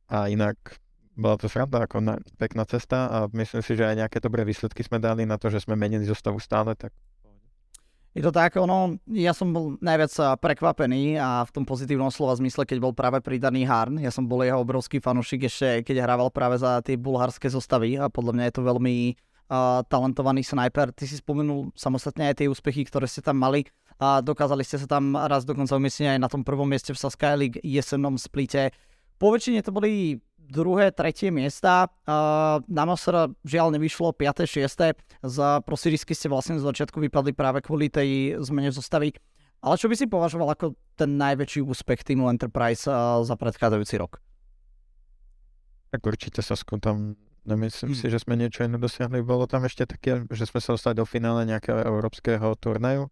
A 0.09 0.31
inak 0.31 0.57
bola 1.13 1.37
to 1.37 1.51
sranda, 1.51 1.85
ako 1.85 2.01
na, 2.01 2.17
pekná 2.39 2.65
cesta 2.65 3.11
a 3.11 3.17
myslím 3.35 3.61
si, 3.61 3.75
že 3.75 3.85
aj 3.85 4.07
nejaké 4.07 4.17
dobré 4.23 4.47
výsledky 4.47 4.81
sme 4.81 4.97
dali 4.97 5.27
na 5.27 5.35
to, 5.35 5.51
že 5.51 5.67
sme 5.67 5.77
menili 5.77 6.07
zostavu 6.07 6.39
stále, 6.39 6.73
tak 6.73 6.95
je 8.17 8.25
to 8.25 8.33
tak, 8.33 8.57
ono, 8.57 8.97
ja 9.05 9.37
som 9.37 9.53
bol 9.53 9.77
najviac 9.79 10.41
prekvapený 10.41 11.21
a 11.21 11.45
v 11.45 11.53
tom 11.53 11.63
pozitívnom 11.63 12.09
slova 12.09 12.33
zmysle, 12.41 12.65
keď 12.65 12.81
bol 12.81 12.93
práve 12.97 13.21
pridaný 13.21 13.69
Harn. 13.69 14.01
Ja 14.01 14.09
som 14.09 14.25
bol 14.25 14.41
jeho 14.41 14.65
obrovský 14.65 14.97
fanúšik 14.97 15.45
ešte, 15.45 15.85
keď 15.85 16.09
hrával 16.09 16.33
práve 16.33 16.57
za 16.57 16.81
tie 16.81 16.97
bulharské 16.97 17.53
zostavy 17.53 18.01
a 18.01 18.09
podľa 18.09 18.33
mňa 18.33 18.45
je 18.49 18.55
to 18.57 18.63
veľmi 18.65 18.95
uh, 19.13 19.85
talentovaný 19.85 20.41
sniper. 20.41 20.89
Ty 20.89 21.05
si 21.05 21.21
spomenul 21.21 21.69
samostatne 21.77 22.33
aj 22.33 22.41
tie 22.41 22.49
úspechy, 22.49 22.81
ktoré 22.89 23.05
ste 23.05 23.21
tam 23.21 23.37
mali 23.37 23.69
a 24.01 24.25
dokázali 24.25 24.65
ste 24.65 24.81
sa 24.81 24.87
tam 24.89 25.13
raz 25.13 25.45
dokonca 25.45 25.77
umyslne 25.77 26.17
aj 26.17 26.19
na 26.23 26.29
tom 26.31 26.41
prvom 26.41 26.65
mieste 26.65 26.95
v 26.95 26.97
Sasky 26.97 27.29
League 27.37 27.59
jesennom 27.61 28.17
splite. 28.17 28.73
Po 29.19 29.35
väčšine 29.35 29.61
to 29.61 29.75
boli 29.75 30.17
druhé, 30.49 30.89
tretie 30.89 31.29
miesta. 31.29 31.87
Uh, 32.03 32.59
na 32.65 32.83
Masera 32.89 33.29
žiaľ 33.45 33.77
nevyšlo 33.77 34.11
5. 34.11 34.49
6. 34.49 34.97
Za 35.23 35.47
Prosirisky 35.61 36.17
ste 36.17 36.27
vlastne 36.27 36.57
z 36.57 36.65
začiatku 36.65 36.97
vypadli 36.97 37.37
práve 37.37 37.61
kvôli 37.61 37.87
tej 37.87 38.41
zmene 38.41 38.73
zostavy. 38.73 39.13
Ale 39.61 39.75
čo 39.77 39.87
by 39.91 39.95
si 39.95 40.09
považoval 40.09 40.55
ako 40.55 40.73
ten 40.97 41.19
najväčší 41.19 41.61
úspech 41.61 42.01
týmu 42.01 42.25
Enterprise 42.27 42.89
uh, 42.89 43.21
za 43.21 43.37
predchádzajúci 43.37 43.95
rok? 44.01 44.17
Tak 45.93 46.01
určite 46.05 46.41
sa 46.41 46.57
tam 46.81 47.17
nemyslím 47.47 47.93
hmm. 47.93 47.99
si, 47.99 48.05
že 48.09 48.21
sme 48.21 48.37
niečo 48.37 48.65
iné 48.65 48.77
dosiahli. 48.77 49.25
Bolo 49.25 49.49
tam 49.49 49.65
ešte 49.65 49.85
také, 49.89 50.25
že 50.29 50.45
sme 50.45 50.59
sa 50.61 50.75
dostali 50.75 50.97
do 50.97 51.05
finále 51.07 51.47
nejakého 51.49 51.81
európskeho 51.81 52.53
turnaju 52.59 53.09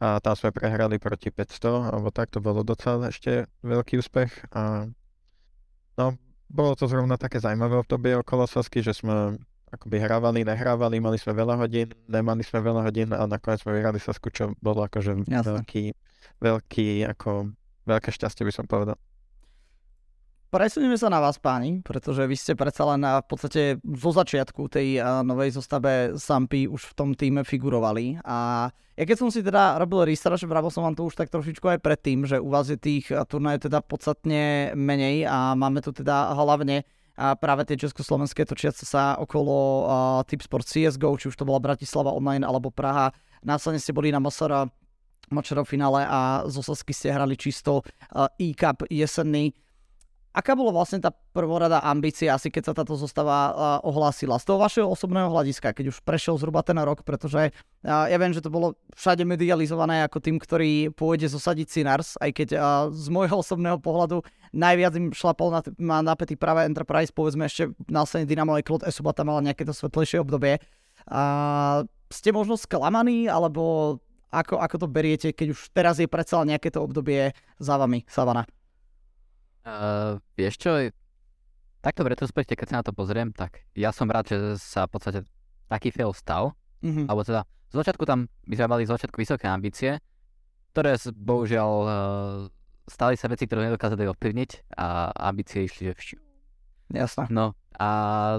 a 0.00 0.16
tam 0.24 0.32
sme 0.32 0.48
prehrali 0.50 0.96
proti 0.96 1.28
500, 1.28 1.92
alebo 1.92 2.08
tak 2.08 2.32
to 2.32 2.40
bolo 2.40 2.64
docela 2.64 3.12
ešte 3.12 3.44
veľký 3.60 4.00
úspech. 4.00 4.32
A 4.56 4.88
no, 6.00 6.16
bolo 6.50 6.74
to 6.74 6.90
zrovna 6.90 7.14
také 7.14 7.38
zaujímavé 7.38 7.78
obdobie 7.78 8.18
okolo 8.18 8.44
Sasky, 8.50 8.82
že 8.82 8.92
sme 8.92 9.38
akoby 9.70 10.02
hrávali, 10.02 10.42
nehrávali, 10.42 10.98
mali 10.98 11.14
sme 11.14 11.30
veľa 11.38 11.54
hodín, 11.62 11.94
nemali 12.10 12.42
sme 12.42 12.58
veľa 12.58 12.82
hodín 12.90 13.14
a 13.14 13.22
nakoniec 13.30 13.62
sme 13.62 13.78
vyhrali 13.78 14.02
Sasku, 14.02 14.34
čo 14.34 14.58
bolo 14.58 14.82
akože 14.82 15.30
veľký, 15.30 15.94
veľký, 16.42 16.88
ako 17.06 17.54
veľké 17.86 18.10
šťastie 18.10 18.42
by 18.42 18.52
som 18.52 18.66
povedal. 18.66 18.98
Presunieme 20.50 20.98
sa 20.98 21.06
na 21.06 21.22
vás, 21.22 21.38
páni, 21.38 21.78
pretože 21.78 22.26
vy 22.26 22.34
ste 22.34 22.58
predsa 22.58 22.82
len 22.82 23.06
v 23.06 23.22
podstate 23.22 23.78
zo 23.78 24.10
začiatku 24.10 24.66
tej 24.66 24.98
novej 25.22 25.54
zostave 25.54 26.18
Sampy 26.18 26.66
už 26.66 26.90
v 26.90 26.96
tom 26.98 27.14
týme 27.14 27.46
figurovali. 27.46 28.18
A 28.26 28.66
ja 28.98 29.04
keď 29.06 29.14
som 29.14 29.30
si 29.30 29.46
teda 29.46 29.78
robil 29.78 30.02
research, 30.10 30.42
vravil 30.42 30.74
som 30.74 30.82
vám 30.82 30.98
to 30.98 31.06
už 31.06 31.14
tak 31.14 31.30
trošičku 31.30 31.62
aj 31.70 31.78
predtým, 31.78 32.26
že 32.26 32.42
u 32.42 32.50
vás 32.50 32.66
je 32.66 32.74
tých 32.74 33.14
turnajov 33.30 33.70
teda 33.70 33.78
podstatne 33.78 34.74
menej 34.74 35.22
a 35.30 35.54
máme 35.54 35.86
tu 35.86 35.94
teda 35.94 36.34
hlavne 36.34 36.82
a 37.14 37.38
práve 37.38 37.62
tie 37.70 37.78
československé 37.86 38.42
točiace 38.42 38.82
sa 38.82 39.14
okolo 39.22 39.54
uh, 39.54 40.26
Tip 40.26 40.42
Sport 40.42 40.66
CSGO, 40.66 41.14
či 41.14 41.30
už 41.30 41.36
to 41.38 41.46
bola 41.46 41.62
Bratislava 41.62 42.10
online 42.10 42.42
alebo 42.42 42.74
Praha. 42.74 43.14
Následne 43.46 43.78
ste 43.78 43.94
boli 43.94 44.10
na 44.10 44.18
Masara 44.18 44.66
Mačerov 45.30 45.70
finále 45.70 46.02
a 46.08 46.42
zo 46.50 46.58
Sasky 46.58 46.90
ste 46.90 47.14
hrali 47.14 47.38
čisto 47.38 47.86
uh, 47.86 48.26
e-cup 48.40 48.88
jesenný. 48.90 49.54
Aká 50.30 50.54
bola 50.54 50.70
vlastne 50.70 51.02
tá 51.02 51.10
prvorada 51.10 51.82
ambícia, 51.82 52.30
asi 52.30 52.54
keď 52.54 52.70
sa 52.70 52.74
táto 52.78 52.94
zostava 52.94 53.50
ohlásila? 53.82 54.38
Z 54.38 54.46
toho 54.46 54.62
vašeho 54.62 54.86
osobného 54.86 55.26
hľadiska, 55.26 55.74
keď 55.74 55.90
už 55.90 56.06
prešiel 56.06 56.38
zhruba 56.38 56.62
ten 56.62 56.78
rok, 56.78 57.02
pretože 57.02 57.50
ja 57.82 58.14
viem, 58.14 58.30
že 58.30 58.38
to 58.38 58.46
bolo 58.46 58.78
všade 58.94 59.26
medializované 59.26 60.06
ako 60.06 60.22
tým, 60.22 60.38
ktorý 60.38 60.94
pôjde 60.94 61.26
zosadiť 61.34 61.66
Sinars, 61.66 62.14
aj 62.22 62.30
keď 62.30 62.48
z 62.94 63.06
môjho 63.10 63.42
osobného 63.42 63.82
pohľadu 63.82 64.22
najviac 64.54 64.94
im 64.94 65.10
šlapol 65.10 65.50
na, 65.50 65.60
na 65.82 65.98
napätý 66.14 66.38
práve 66.38 66.62
Enterprise, 66.62 67.10
povedzme 67.10 67.50
ešte 67.50 67.74
následne 67.90 68.30
Dynamo 68.30 68.54
aj 68.54 68.66
Claude 68.66 68.86
Esuba 68.86 69.10
tam 69.10 69.34
mala 69.34 69.42
nejaké 69.42 69.66
to 69.66 69.74
svetlejšie 69.74 70.22
obdobie. 70.22 70.62
Uh, 71.10 71.82
ste 72.06 72.30
možno 72.30 72.54
sklamaní, 72.54 73.26
alebo 73.26 73.98
ako, 74.30 74.62
ako 74.62 74.76
to 74.78 74.86
beriete, 74.86 75.28
keď 75.34 75.58
už 75.58 75.74
teraz 75.74 75.98
je 75.98 76.06
predsa 76.06 76.42
nejaké 76.46 76.70
to 76.70 76.82
obdobie 76.82 77.34
za 77.58 77.74
vami, 77.74 78.06
Savana? 78.06 78.46
Uh, 79.60 80.16
vieš 80.34 80.56
čo, 80.56 80.70
takto 81.80 82.04
v 82.04 82.12
retrospekte, 82.16 82.56
keď 82.56 82.66
sa 82.68 82.76
na 82.80 82.84
to 82.86 82.92
pozriem, 82.96 83.32
tak 83.32 83.64
ja 83.76 83.92
som 83.92 84.08
rád, 84.08 84.32
že 84.32 84.38
sa 84.60 84.88
v 84.88 84.92
podstate 84.96 85.20
taký 85.68 85.92
fail 85.92 86.12
stal. 86.12 86.56
Mm-hmm. 86.80 87.06
Alebo 87.08 87.22
teda 87.24 87.44
z 87.70 87.74
začiatku 87.76 88.04
tam, 88.08 88.28
my 88.48 88.54
sme 88.56 88.66
mali 88.66 88.82
z 88.88 88.92
začiatku 88.96 89.16
vysoké 89.20 89.46
ambície, 89.46 90.00
ktoré 90.72 90.96
bohužiaľ 91.12 91.70
uh, 91.84 91.92
stali 92.88 93.14
sa 93.14 93.28
veci, 93.28 93.46
ktoré 93.46 93.68
nedokázali 93.70 94.08
ovplyvniť 94.10 94.76
a 94.76 95.12
ambície 95.30 95.68
išli, 95.68 95.92
že 95.92 95.94
všiu. 95.94 96.18
Jasné. 96.90 97.30
No 97.30 97.54
a 97.78 97.88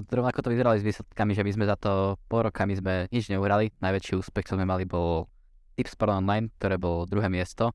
rovnako 0.04 0.44
to 0.44 0.52
vyzerali 0.52 0.84
s 0.84 0.86
výsledkami, 0.86 1.32
že 1.34 1.42
my 1.42 1.52
sme 1.56 1.66
za 1.66 1.80
to 1.80 2.20
pol 2.28 2.44
roka 2.44 2.68
my 2.68 2.76
sme 2.76 2.94
nič 3.10 3.32
neuhrali. 3.32 3.72
Najväčší 3.80 4.20
úspech, 4.20 4.46
čo 4.52 4.60
sme 4.60 4.68
mali, 4.68 4.84
bol 4.84 5.32
Tips 5.80 5.96
Pro 5.96 6.12
Online, 6.12 6.52
ktoré 6.60 6.76
bolo 6.76 7.08
druhé 7.08 7.32
miesto. 7.32 7.72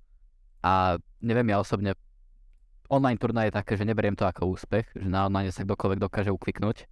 A 0.60 1.00
neviem 1.24 1.48
ja 1.48 1.58
osobne, 1.58 1.96
online 2.88 3.18
turnaj 3.18 3.50
je 3.50 3.56
také, 3.58 3.72
že 3.78 3.88
neberiem 3.88 4.14
to 4.14 4.26
ako 4.26 4.54
úspech, 4.54 4.86
že 4.94 5.08
na 5.08 5.26
online 5.26 5.50
sa 5.50 5.66
kdokoľvek 5.66 6.00
dokáže 6.02 6.30
ukliknúť. 6.30 6.86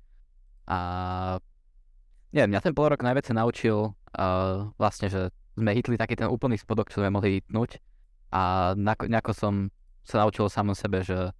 A 0.68 0.78
neviem, 2.34 2.50
mňa 2.54 2.64
ten 2.64 2.74
pol 2.74 2.90
rok 2.90 3.02
najviac 3.04 3.28
sa 3.28 3.36
naučil 3.36 3.92
uh, 3.92 4.70
vlastne, 4.80 5.12
že 5.12 5.30
sme 5.54 5.70
hitli 5.70 5.94
taký 5.94 6.18
ten 6.18 6.26
úplný 6.26 6.58
spodok, 6.58 6.90
čo 6.90 6.98
sme 7.02 7.14
mohli 7.14 7.38
hitnúť 7.38 7.78
a 8.34 8.74
nejako 8.82 9.30
som 9.30 9.54
sa 10.02 10.26
naučil 10.26 10.50
sám 10.50 10.74
sebe, 10.74 11.06
že 11.06 11.30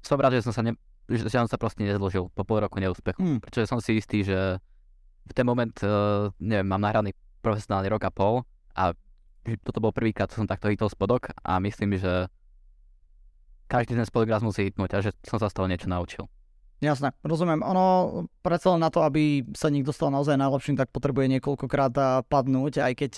som 0.00 0.16
rád, 0.16 0.40
že 0.40 0.48
som 0.48 0.56
sa, 0.56 0.64
ne, 0.64 0.72
že, 1.12 1.28
som 1.28 1.44
sa 1.44 1.60
proste 1.60 1.84
nezložil 1.84 2.32
po 2.32 2.42
pol 2.48 2.64
roku 2.64 2.80
neúspechu, 2.80 3.20
hmm. 3.20 3.38
pretože 3.44 3.68
som 3.68 3.76
si 3.84 4.00
istý, 4.00 4.24
že 4.24 4.56
v 5.28 5.32
ten 5.36 5.44
moment, 5.44 5.76
uh, 5.84 6.32
neviem, 6.40 6.64
mám 6.64 6.80
nahraný 6.80 7.12
profesionálny 7.44 7.92
rok 7.92 8.08
a 8.08 8.10
pol 8.10 8.34
a 8.72 8.96
toto 9.60 9.80
bol 9.80 9.92
prvýkrát, 9.92 10.32
čo 10.32 10.40
som 10.40 10.48
takto 10.48 10.72
hitol 10.72 10.88
spodok 10.88 11.32
a 11.44 11.60
myslím, 11.60 12.00
že 12.00 12.28
každý 13.70 13.94
ten 13.94 14.02
spodok 14.02 14.34
raz 14.34 14.42
musí 14.42 14.66
hitnúť 14.66 14.90
a 14.98 14.98
že 14.98 15.14
som 15.22 15.38
sa 15.38 15.46
z 15.46 15.54
toho 15.54 15.70
niečo 15.70 15.86
naučil. 15.86 16.26
Jasné, 16.80 17.12
rozumiem. 17.20 17.60
Ono 17.60 18.24
predsa 18.40 18.72
len 18.72 18.80
na 18.80 18.88
to, 18.88 19.04
aby 19.04 19.44
sa 19.52 19.68
niekto 19.68 19.92
stal 19.92 20.08
naozaj 20.08 20.40
najlepším, 20.40 20.80
tak 20.80 20.88
potrebuje 20.88 21.28
niekoľkokrát 21.36 22.24
padnúť, 22.24 22.80
aj 22.80 22.92
keď, 22.96 23.12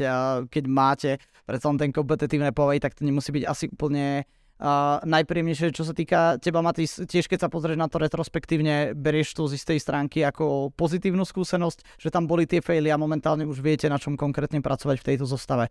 keď 0.50 0.64
máte 0.66 1.10
predsa 1.46 1.70
len 1.70 1.78
ten 1.78 1.94
kompetitívne 1.94 2.50
povej, 2.50 2.82
tak 2.82 2.98
to 2.98 3.06
nemusí 3.06 3.30
byť 3.30 3.44
asi 3.46 3.70
úplne 3.70 4.26
uh, 4.26 4.98
najpríjemnejšie, 5.06 5.78
čo 5.78 5.86
sa 5.86 5.94
týka 5.94 6.42
teba, 6.42 6.58
Matis, 6.58 7.06
tiež 7.06 7.30
keď 7.30 7.46
sa 7.46 7.48
pozrieš 7.54 7.78
na 7.78 7.86
to 7.86 8.02
retrospektívne, 8.02 8.98
berieš 8.98 9.38
to 9.38 9.46
z 9.46 9.62
istej 9.62 9.78
stránky 9.78 10.26
ako 10.26 10.74
pozitívnu 10.74 11.22
skúsenosť, 11.22 12.02
že 12.02 12.10
tam 12.10 12.26
boli 12.26 12.50
tie 12.50 12.58
faily 12.58 12.90
a 12.90 12.98
momentálne 12.98 13.46
už 13.46 13.62
viete, 13.62 13.86
na 13.86 13.98
čom 13.98 14.18
konkrétne 14.18 14.58
pracovať 14.58 14.98
v 14.98 15.06
tejto 15.14 15.26
zostave. 15.30 15.70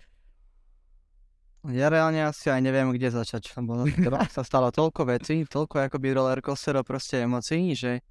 Ja 1.70 1.94
reálne 1.94 2.26
asi 2.26 2.50
aj 2.50 2.58
neviem, 2.58 2.90
kde 2.90 3.14
začať, 3.14 3.54
lebo 3.54 3.86
sa 4.34 4.42
stalo 4.42 4.74
toľko 4.74 5.06
vecí, 5.06 5.46
toľko 5.46 5.86
akoby 5.92 6.18
rollercoasterov 6.18 6.82
proste 6.82 7.22
emocií, 7.22 7.78
že 7.78 8.02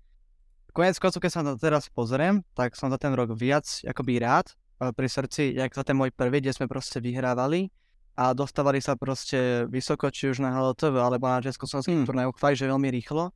konec 0.70 0.94
koncov, 1.02 1.18
keď 1.18 1.30
sa 1.34 1.42
na 1.42 1.58
to 1.58 1.58
teraz 1.58 1.90
pozriem, 1.90 2.46
tak 2.54 2.78
som 2.78 2.94
za 2.94 2.98
ten 2.98 3.10
rok 3.10 3.34
viac 3.34 3.66
akoby 3.82 4.22
rád 4.22 4.54
pri 4.78 5.08
srdci, 5.10 5.58
jak 5.58 5.74
za 5.74 5.82
ten 5.82 5.98
môj 5.98 6.14
prvý, 6.14 6.38
kde 6.38 6.54
sme 6.54 6.70
proste 6.70 7.02
vyhrávali 7.02 7.68
a 8.14 8.32
dostávali 8.32 8.78
sa 8.78 8.94
proste 8.94 9.66
vysoko, 9.66 10.08
či 10.14 10.30
už 10.30 10.40
na 10.40 10.54
HLTV 10.54 10.94
alebo 10.94 11.26
na 11.26 11.42
československých 11.42 12.04
mm. 12.04 12.06
turnajoch, 12.06 12.38
fakt, 12.38 12.58
že 12.58 12.70
veľmi 12.70 12.88
rýchlo. 12.92 13.34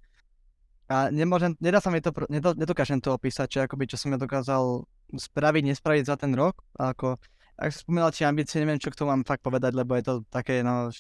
A 0.84 1.08
nemôžem, 1.08 1.56
nedá 1.64 1.80
sa 1.80 1.88
mi 1.88 2.04
to, 2.04 2.12
nedo, 2.28 2.52
nedokážem 2.52 3.00
to 3.00 3.16
opísať, 3.16 3.46
čo, 3.48 3.58
akoby, 3.64 3.88
čo 3.88 3.96
som 3.96 4.12
ja 4.12 4.20
dokázal 4.20 4.84
spraviť, 5.16 5.62
nespraviť 5.72 6.04
za 6.04 6.16
ten 6.20 6.36
rok. 6.36 6.60
A 6.76 6.92
ako, 6.92 7.16
ak 7.55 7.70
spomínal 7.70 8.11
tie 8.11 8.26
ambície, 8.26 8.59
neviem, 8.59 8.82
čo 8.82 8.90
k 8.90 8.98
tomu 8.98 9.14
mám 9.14 9.22
fakt 9.22 9.42
povedať, 9.46 9.72
lebo 9.74 9.94
je 9.94 10.05
to 10.05 10.14
také, 10.26 10.61
no, 10.66 10.90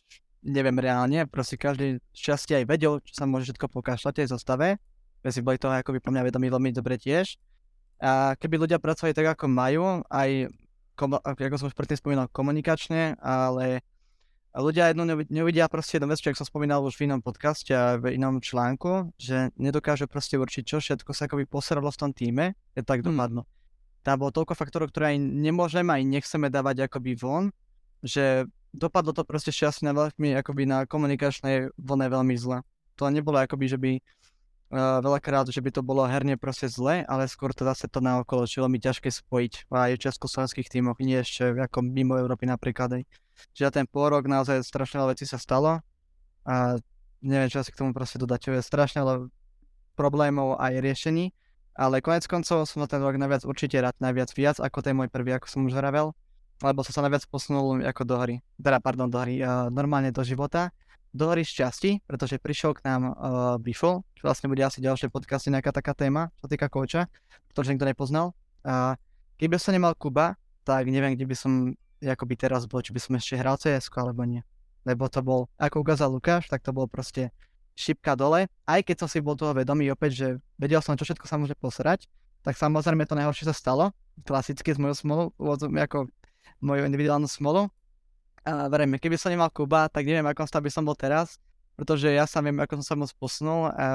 neviem 0.44 0.76
reálne, 0.76 1.26
proste 1.26 1.58
každý 1.58 1.98
šťastie 2.14 2.62
aj 2.62 2.64
vedel, 2.68 3.00
čo 3.02 3.12
sa 3.16 3.24
môže 3.24 3.50
všetko 3.50 3.66
pokašľať 3.72 4.14
aj 4.22 4.28
zostave. 4.30 4.68
Veci 5.24 5.40
boli 5.40 5.56
toho 5.56 5.72
akoby 5.72 6.04
po 6.04 6.12
mňa 6.12 6.28
vedomí 6.28 6.52
veľmi 6.52 6.70
dobre 6.76 7.00
tiež. 7.00 7.40
A 8.04 8.36
keby 8.36 8.60
ľudia 8.60 8.76
pracovali 8.76 9.16
tak, 9.16 9.34
ako 9.34 9.48
majú, 9.48 10.04
aj 10.12 10.52
ako 10.94 11.56
som 11.58 11.68
už 11.72 11.74
predtým 11.74 11.98
spomínal, 11.98 12.30
komunikačne, 12.30 13.18
ale 13.18 13.82
ľudia 14.54 14.94
jedno 14.94 15.02
neuvidia 15.08 15.66
proste 15.66 15.98
jednu 15.98 16.06
vec, 16.06 16.22
čo 16.22 16.30
som 16.38 16.46
spomínal 16.46 16.84
už 16.86 16.94
v 16.94 17.10
inom 17.10 17.18
podcaste 17.18 17.74
a 17.74 17.98
v 17.98 18.14
inom 18.14 18.38
článku, 18.38 19.10
že 19.18 19.50
nedokážu 19.58 20.06
proste 20.06 20.38
určiť, 20.38 20.62
čo 20.62 20.78
všetko 20.78 21.10
sa 21.10 21.26
akoby 21.26 21.50
posralo 21.50 21.90
v 21.90 21.98
tom 21.98 22.10
týme, 22.14 22.54
je 22.78 22.86
tak 22.86 23.02
hmm. 23.02 23.42
Tam 24.04 24.20
bolo 24.20 24.30
toľko 24.30 24.52
faktorov, 24.52 24.92
ktoré 24.92 25.16
aj 25.16 25.18
nemôžeme, 25.18 25.88
aj 25.88 26.04
nechceme 26.04 26.52
dávať 26.52 26.86
akoby 26.86 27.16
von, 27.16 27.48
že 28.04 28.44
dopadlo 28.76 29.16
to 29.16 29.24
proste 29.24 29.48
šťastne 29.48 29.96
veľmi 29.96 30.36
akoby 30.44 30.68
na 30.68 30.84
komunikačnej 30.84 31.72
vlne 31.80 32.06
veľmi 32.12 32.36
zle. 32.36 32.60
To 33.00 33.08
nebolo 33.08 33.40
akoby, 33.40 33.64
že 33.64 33.78
by 33.80 33.92
uh, 33.96 35.00
veľakrát, 35.00 35.48
že 35.48 35.64
by 35.64 35.70
to 35.72 35.80
bolo 35.80 36.04
herne 36.04 36.36
proste 36.36 36.68
zle, 36.68 37.00
ale 37.08 37.24
skôr 37.32 37.56
to 37.56 37.64
zase 37.64 37.88
to 37.88 38.04
naokolo, 38.04 38.44
že 38.44 38.60
veľmi 38.60 38.76
ťažké 38.76 39.08
spojiť 39.08 39.72
aj 39.72 39.92
v 39.96 40.02
československých 40.04 40.68
tímoch, 40.68 41.00
nie 41.00 41.18
ešte 41.24 41.56
ako 41.64 41.80
mimo 41.80 42.20
Európy 42.20 42.44
napríklad. 42.44 43.00
Aj. 43.00 43.02
Čiže 43.56 43.82
ten 43.82 43.86
pôl 43.88 44.12
rok 44.12 44.28
naozaj 44.28 44.60
strašne 44.62 45.00
veľa 45.00 45.16
vecí 45.16 45.24
sa 45.24 45.40
stalo 45.40 45.80
a 46.44 46.76
neviem, 47.24 47.48
čo 47.48 47.64
asi 47.64 47.72
k 47.72 47.80
tomu 47.80 47.96
proste 47.96 48.20
dodať, 48.20 48.38
čo 48.42 48.50
je 48.52 48.60
strašne 48.60 49.00
veľa 49.00 49.32
problémov 49.96 50.60
aj 50.60 50.82
riešení, 50.82 51.30
ale 51.74 52.00
konec 52.00 52.24
koncov 52.30 52.70
som 52.70 52.78
na 52.80 52.88
ten 52.88 53.02
rok 53.02 53.18
najviac 53.18 53.42
určite 53.44 53.78
rád, 53.82 53.94
najviac 53.98 54.30
viac 54.34 54.56
ako 54.62 54.78
ten 54.80 54.94
môj 54.94 55.10
prvý, 55.10 55.34
ako 55.34 55.46
som 55.50 55.60
už 55.66 55.74
hravel, 55.74 56.14
lebo 56.62 56.80
som 56.86 56.94
sa 56.94 57.02
najviac 57.02 57.26
posunul 57.28 57.82
ako 57.82 58.02
do 58.06 58.16
hry, 58.16 58.36
teda 58.56 58.78
pardon, 58.78 59.10
do 59.10 59.18
hry, 59.18 59.42
uh, 59.42 59.68
normálne 59.68 60.14
do 60.14 60.22
života 60.22 60.70
do 61.14 61.30
hory 61.30 61.46
šťastí, 61.46 62.02
pretože 62.10 62.42
prišiel 62.42 62.74
k 62.74 62.90
nám 62.90 63.02
uh, 63.06 63.14
Bifo, 63.62 64.02
čo 64.18 64.26
vlastne 64.26 64.50
bude 64.50 64.66
asi 64.66 64.82
ďalšie 64.82 65.14
podcasty, 65.14 65.46
nejaká 65.46 65.70
taká 65.70 65.94
téma, 65.94 66.34
čo 66.42 66.50
týka 66.50 66.66
koča, 66.66 67.06
pretože 67.46 67.70
nikto 67.70 67.86
nepoznal. 67.86 68.34
A 68.66 68.98
keby 69.38 69.62
som 69.62 69.70
nemal 69.70 69.94
Kuba, 69.94 70.34
tak 70.66 70.90
neviem, 70.90 71.14
kde 71.14 71.30
by 71.30 71.36
som 71.38 71.52
by 72.02 72.34
teraz 72.34 72.66
bol, 72.66 72.82
či 72.82 72.90
by 72.90 72.98
som 72.98 73.14
ešte 73.14 73.38
hral 73.38 73.54
cs 73.54 73.86
alebo 73.94 74.26
nie. 74.26 74.42
Lebo 74.82 75.06
to 75.06 75.22
bol, 75.22 75.46
ako 75.56 75.86
ukázal 75.86 76.10
Lukáš, 76.10 76.50
tak 76.50 76.66
to 76.66 76.74
bol 76.74 76.90
proste 76.90 77.30
šipka 77.74 78.14
dole. 78.14 78.46
Aj 78.66 78.80
keď 78.80 79.04
som 79.04 79.08
si 79.10 79.18
bol 79.18 79.34
toho 79.38 79.54
vedomý 79.54 79.90
opäť, 79.90 80.10
že 80.14 80.26
vedel 80.58 80.80
som, 80.80 80.94
čo 80.94 81.06
všetko 81.06 81.26
sa 81.26 81.38
môže 81.38 81.54
posrať, 81.58 82.06
tak 82.46 82.54
samozrejme 82.58 83.06
to 83.06 83.18
najhoršie 83.18 83.50
sa 83.50 83.54
stalo. 83.54 83.90
Klasicky 84.22 84.74
s 84.74 84.78
mojou 84.78 84.94
smolou, 84.94 85.26
ako 85.74 86.06
moju 86.62 86.82
individuálnu 86.86 87.26
smolu, 87.26 87.68
a 88.44 88.68
verejme, 88.68 89.00
keby 89.00 89.16
som 89.16 89.32
nemal 89.32 89.48
Kuba, 89.48 89.88
tak 89.88 90.04
neviem, 90.04 90.28
akom 90.28 90.44
stav 90.44 90.60
by 90.60 90.68
som 90.68 90.84
bol 90.84 90.92
teraz, 90.92 91.40
pretože 91.80 92.12
ja 92.12 92.28
sa 92.28 92.44
viem, 92.44 92.60
ako 92.60 92.76
som 92.80 92.84
sa 92.84 92.94
moc 92.94 93.10
posunul 93.16 93.72
a 93.72 93.88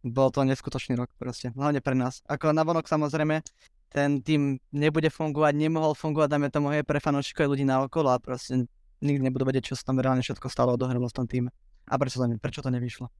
bol 0.00 0.32
to 0.32 0.40
neskutočný 0.42 0.96
rok 0.96 1.12
proste, 1.20 1.52
hlavne 1.52 1.84
pre 1.84 1.92
nás. 1.92 2.24
Ako 2.32 2.56
navonok 2.56 2.88
samozrejme, 2.88 3.44
ten 3.92 4.24
tým 4.24 4.56
nebude 4.72 5.12
fungovať, 5.12 5.52
nemohol 5.52 5.92
fungovať, 5.92 6.28
dáme 6.32 6.48
tomu 6.48 6.72
aj 6.72 6.88
pre 6.88 6.96
fanúšikov 6.96 7.52
ľudí 7.52 7.68
na 7.68 7.84
okolo 7.84 8.08
a 8.08 8.16
proste 8.16 8.64
nikdy 9.04 9.28
nebudú 9.28 9.44
vedieť, 9.44 9.70
čo 9.70 9.74
sa 9.76 9.92
tam 9.92 10.00
reálne 10.00 10.24
všetko 10.24 10.48
stalo 10.48 10.72
odohralo 10.72 11.04
v 11.12 11.16
tom 11.20 11.28
týme. 11.28 11.52
A 11.88 11.94
prečo 11.98 12.22
to, 12.22 12.26
ne, 12.30 12.36
prečo 12.38 12.62
to 12.62 12.70
nevyšlo. 12.70 13.10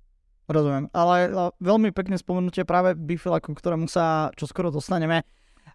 Rozumiem, 0.51 0.91
ale 0.91 1.31
veľmi 1.63 1.95
pekne 1.95 2.19
spomenutie 2.19 2.67
práve 2.67 2.99
Bifila, 2.99 3.39
ku 3.39 3.55
ktorému 3.55 3.87
sa 3.87 4.35
čoskoro 4.35 4.75
dostaneme. 4.75 5.23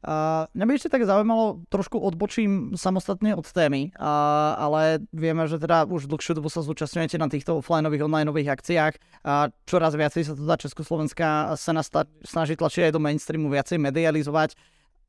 Uh, 0.06 0.46
mňa 0.54 0.66
by 0.70 0.72
ešte 0.78 0.94
tak 0.94 1.10
zaujímalo, 1.10 1.66
trošku 1.74 1.98
odbočím 1.98 2.78
samostatne 2.78 3.34
od 3.34 3.50
témy, 3.50 3.90
uh, 3.98 4.54
ale 4.62 5.02
vieme, 5.10 5.50
že 5.50 5.58
teda 5.58 5.90
už 5.90 6.06
dlhšiu 6.06 6.38
dobu 6.38 6.54
sa 6.54 6.62
zúčastňujete 6.62 7.18
na 7.18 7.26
týchto 7.26 7.58
offlineových, 7.58 8.06
onlineových 8.06 8.54
akciách 8.54 8.94
a 9.26 9.50
čoraz 9.66 9.98
viacej 9.98 10.22
sa 10.22 10.38
teda 10.38 10.54
Československá 10.62 11.58
scéna 11.58 11.82
snaží 12.22 12.54
tlačiť 12.54 12.92
aj 12.92 12.94
do 12.94 13.02
mainstreamu, 13.02 13.50
viacej 13.50 13.82
medializovať. 13.82 14.54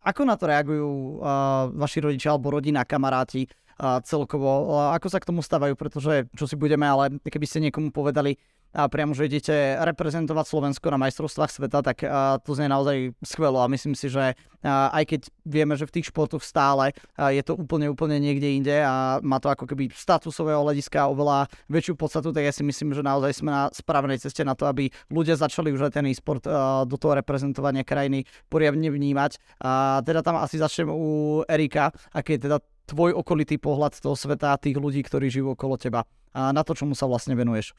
Ako 0.09 0.25
na 0.25 0.41
to 0.41 0.49
reagujú 0.49 1.21
uh, 1.21 1.69
vaši 1.77 2.01
rodičia 2.01 2.33
alebo 2.33 2.49
rodina, 2.49 2.89
kamaráti 2.89 3.45
uh, 3.45 4.01
celkovo? 4.01 4.73
Uh, 4.73 4.97
ako 4.97 5.07
sa 5.13 5.21
k 5.21 5.29
tomu 5.29 5.45
stávajú? 5.45 5.77
Pretože, 5.77 6.25
čo 6.33 6.49
si 6.49 6.57
budeme, 6.57 6.89
ale 6.89 7.21
keby 7.21 7.45
ste 7.45 7.69
niekomu 7.69 7.93
povedali, 7.93 8.41
a 8.77 8.85
priamo, 8.87 9.17
že 9.17 9.27
idete 9.29 9.81
reprezentovať 9.81 10.45
Slovensko 10.45 10.93
na 10.93 11.01
majstrovstvách 11.01 11.51
sveta, 11.51 11.81
tak 11.81 12.05
to 12.45 12.51
znie 12.53 12.69
naozaj 12.69 13.17
skvelo 13.25 13.65
a 13.65 13.71
myslím 13.73 13.97
si, 13.97 14.13
že 14.13 14.37
aj 14.67 15.05
keď 15.09 15.21
vieme, 15.47 15.79
že 15.79 15.87
v 15.87 15.95
tých 15.99 16.11
športoch 16.11 16.45
stále 16.45 16.93
je 17.17 17.43
to 17.47 17.55
úplne, 17.57 17.89
úplne 17.89 18.19
niekde 18.21 18.59
inde 18.59 18.77
a 18.83 19.23
má 19.25 19.39
to 19.41 19.49
ako 19.49 19.65
keby 19.71 19.89
statusového 19.95 20.61
hľadiska 20.67 21.09
oveľa 21.09 21.49
väčšiu 21.71 21.95
podstatu, 21.97 22.35
tak 22.35 22.45
ja 22.45 22.53
si 22.53 22.67
myslím, 22.67 22.93
že 22.93 23.01
naozaj 23.01 23.41
sme 23.41 23.51
na 23.55 23.63
správnej 23.73 24.21
ceste 24.21 24.45
na 24.45 24.53
to, 24.53 24.69
aby 24.69 24.93
ľudia 25.09 25.39
začali 25.39 25.73
už 25.73 25.89
aj 25.89 25.93
ten 25.97 26.07
e-sport 26.11 26.45
do 26.85 26.97
toho 26.99 27.17
reprezentovania 27.17 27.87
krajiny 27.87 28.29
poriadne 28.51 28.91
vnímať. 28.91 29.63
A 29.65 30.03
teda 30.05 30.21
tam 30.21 30.37
asi 30.43 30.59
začnem 30.59 30.91
u 30.91 31.41
Erika, 31.47 31.95
aký 32.13 32.37
je 32.37 32.51
teda 32.51 32.59
tvoj 32.89 33.15
okolitý 33.15 33.57
pohľad 33.57 33.97
toho 34.01 34.19
sveta, 34.19 34.59
tých 34.59 34.77
ľudí, 34.77 35.05
ktorí 35.05 35.31
žijú 35.31 35.55
okolo 35.55 35.79
teba 35.79 36.05
a 36.37 36.53
na 36.53 36.61
to, 36.61 36.77
čomu 36.77 36.93
sa 36.93 37.09
vlastne 37.09 37.33
venuješ. 37.33 37.73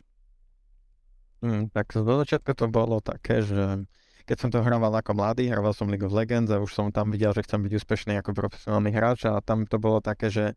Mm, 1.39 1.71
tak 1.71 1.95
do 1.95 2.13
začiatku 2.23 2.51
to 2.51 2.67
bolo 2.67 2.99
také, 2.99 3.39
že 3.39 3.87
keď 4.27 4.37
som 4.37 4.49
to 4.53 4.61
hrával 4.61 4.93
ako 4.93 5.17
mladý, 5.17 5.49
hrával 5.49 5.73
som 5.73 5.89
League 5.89 6.05
of 6.05 6.13
Legends 6.13 6.51
a 6.51 6.61
už 6.61 6.69
som 6.69 6.91
tam 6.93 7.09
videl, 7.09 7.33
že 7.33 7.41
chcem 7.47 7.63
byť 7.65 7.73
úspešný 7.81 8.13
ako 8.21 8.35
profesionálny 8.35 8.91
hráč 8.93 9.25
a 9.25 9.39
tam 9.41 9.65
to 9.65 9.81
bolo 9.81 10.03
také, 10.03 10.29
že 10.29 10.53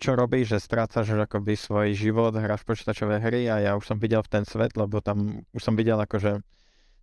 čo 0.00 0.16
robíš, 0.16 0.56
že 0.56 0.64
strácaš 0.64 1.12
akoby 1.12 1.52
svoj 1.52 1.92
život, 1.92 2.32
hráš 2.32 2.64
počítačové 2.64 3.20
hry 3.20 3.52
a 3.52 3.60
ja 3.60 3.70
už 3.76 3.84
som 3.84 3.98
videl 4.00 4.24
v 4.24 4.32
ten 4.32 4.44
svet, 4.48 4.72
lebo 4.80 5.04
tam 5.04 5.44
už 5.52 5.60
som 5.60 5.76
videl 5.76 6.00
akože 6.00 6.40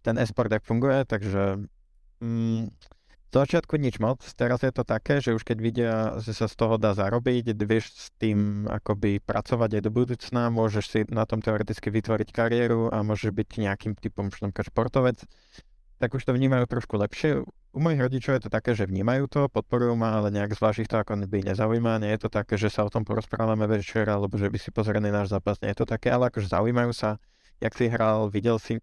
ten 0.01 0.15
esport, 0.17 0.49
jak 0.49 0.65
funguje, 0.65 1.05
takže 1.05 1.69
mm, 2.23 2.73
začiatku 3.35 3.77
nič 3.77 4.01
moc, 4.01 4.25
teraz 4.33 4.65
je 4.65 4.73
to 4.73 4.81
také, 4.81 5.21
že 5.21 5.37
už 5.37 5.45
keď 5.45 5.57
vidia, 5.61 5.93
že 6.17 6.33
sa 6.33 6.49
z 6.49 6.55
toho 6.57 6.81
dá 6.81 6.97
zarobiť, 6.97 7.53
vieš 7.61 7.93
s 7.93 8.07
tým 8.17 8.65
akoby 8.65 9.21
pracovať 9.21 9.77
aj 9.77 9.81
do 9.85 9.91
budúcna, 9.93 10.49
môžeš 10.49 10.85
si 10.89 10.99
na 11.13 11.29
tom 11.29 11.37
teoreticky 11.37 11.93
vytvoriť 11.93 12.33
kariéru 12.33 12.89
a 12.89 13.05
môžeš 13.05 13.29
byť 13.29 13.49
nejakým 13.61 13.93
typom 14.01 14.33
športovec, 14.33 15.21
tak 15.99 16.15
už 16.15 16.25
to 16.25 16.31
vnímajú 16.33 16.65
trošku 16.65 16.95
lepšie. 16.95 17.43
U 17.69 17.79
mojich 17.83 18.01
rodičov 18.01 18.33
je 18.39 18.43
to 18.47 18.49
také, 18.49 18.73
že 18.73 18.89
vnímajú 18.89 19.29
to, 19.29 19.45
podporujú 19.45 19.93
ma, 19.93 20.17
ale 20.17 20.33
nejak 20.33 20.57
zvlášť 20.57 20.79
ich 20.81 20.89
to 20.89 20.97
ako 20.97 21.21
by 21.29 21.45
nezaujíma. 21.45 22.01
Nie 22.01 22.17
je 22.17 22.25
to 22.25 22.29
také, 22.33 22.57
že 22.57 22.73
sa 22.73 22.81
o 22.81 22.89
tom 22.89 23.05
porozprávame 23.05 23.69
večer, 23.69 24.09
alebo 24.09 24.39
že 24.41 24.49
by 24.49 24.57
si 24.57 24.73
pozreli 24.73 25.13
náš 25.13 25.29
zápas. 25.29 25.61
Nie 25.61 25.77
je 25.77 25.85
to 25.85 25.87
také, 25.91 26.09
ale 26.09 26.33
akože 26.33 26.49
zaujímajú 26.49 26.97
sa, 26.97 27.21
jak 27.59 27.73
si 27.75 27.85
hral, 27.91 28.31
videl 28.31 28.59
si 28.59 28.79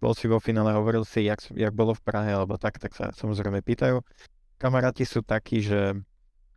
bol 0.00 0.16
si 0.16 0.26
vo 0.26 0.40
finále, 0.40 0.72
hovoril 0.72 1.04
si, 1.04 1.28
jak, 1.28 1.38
jak 1.52 1.72
bolo 1.76 1.92
v 1.94 2.02
Prahe, 2.02 2.32
alebo 2.32 2.56
tak, 2.56 2.80
tak 2.80 2.96
sa 2.96 3.12
samozrejme 3.12 3.60
pýtajú. 3.60 4.00
Kamaráti 4.56 5.04
sú 5.04 5.20
takí, 5.20 5.60
že 5.60 5.94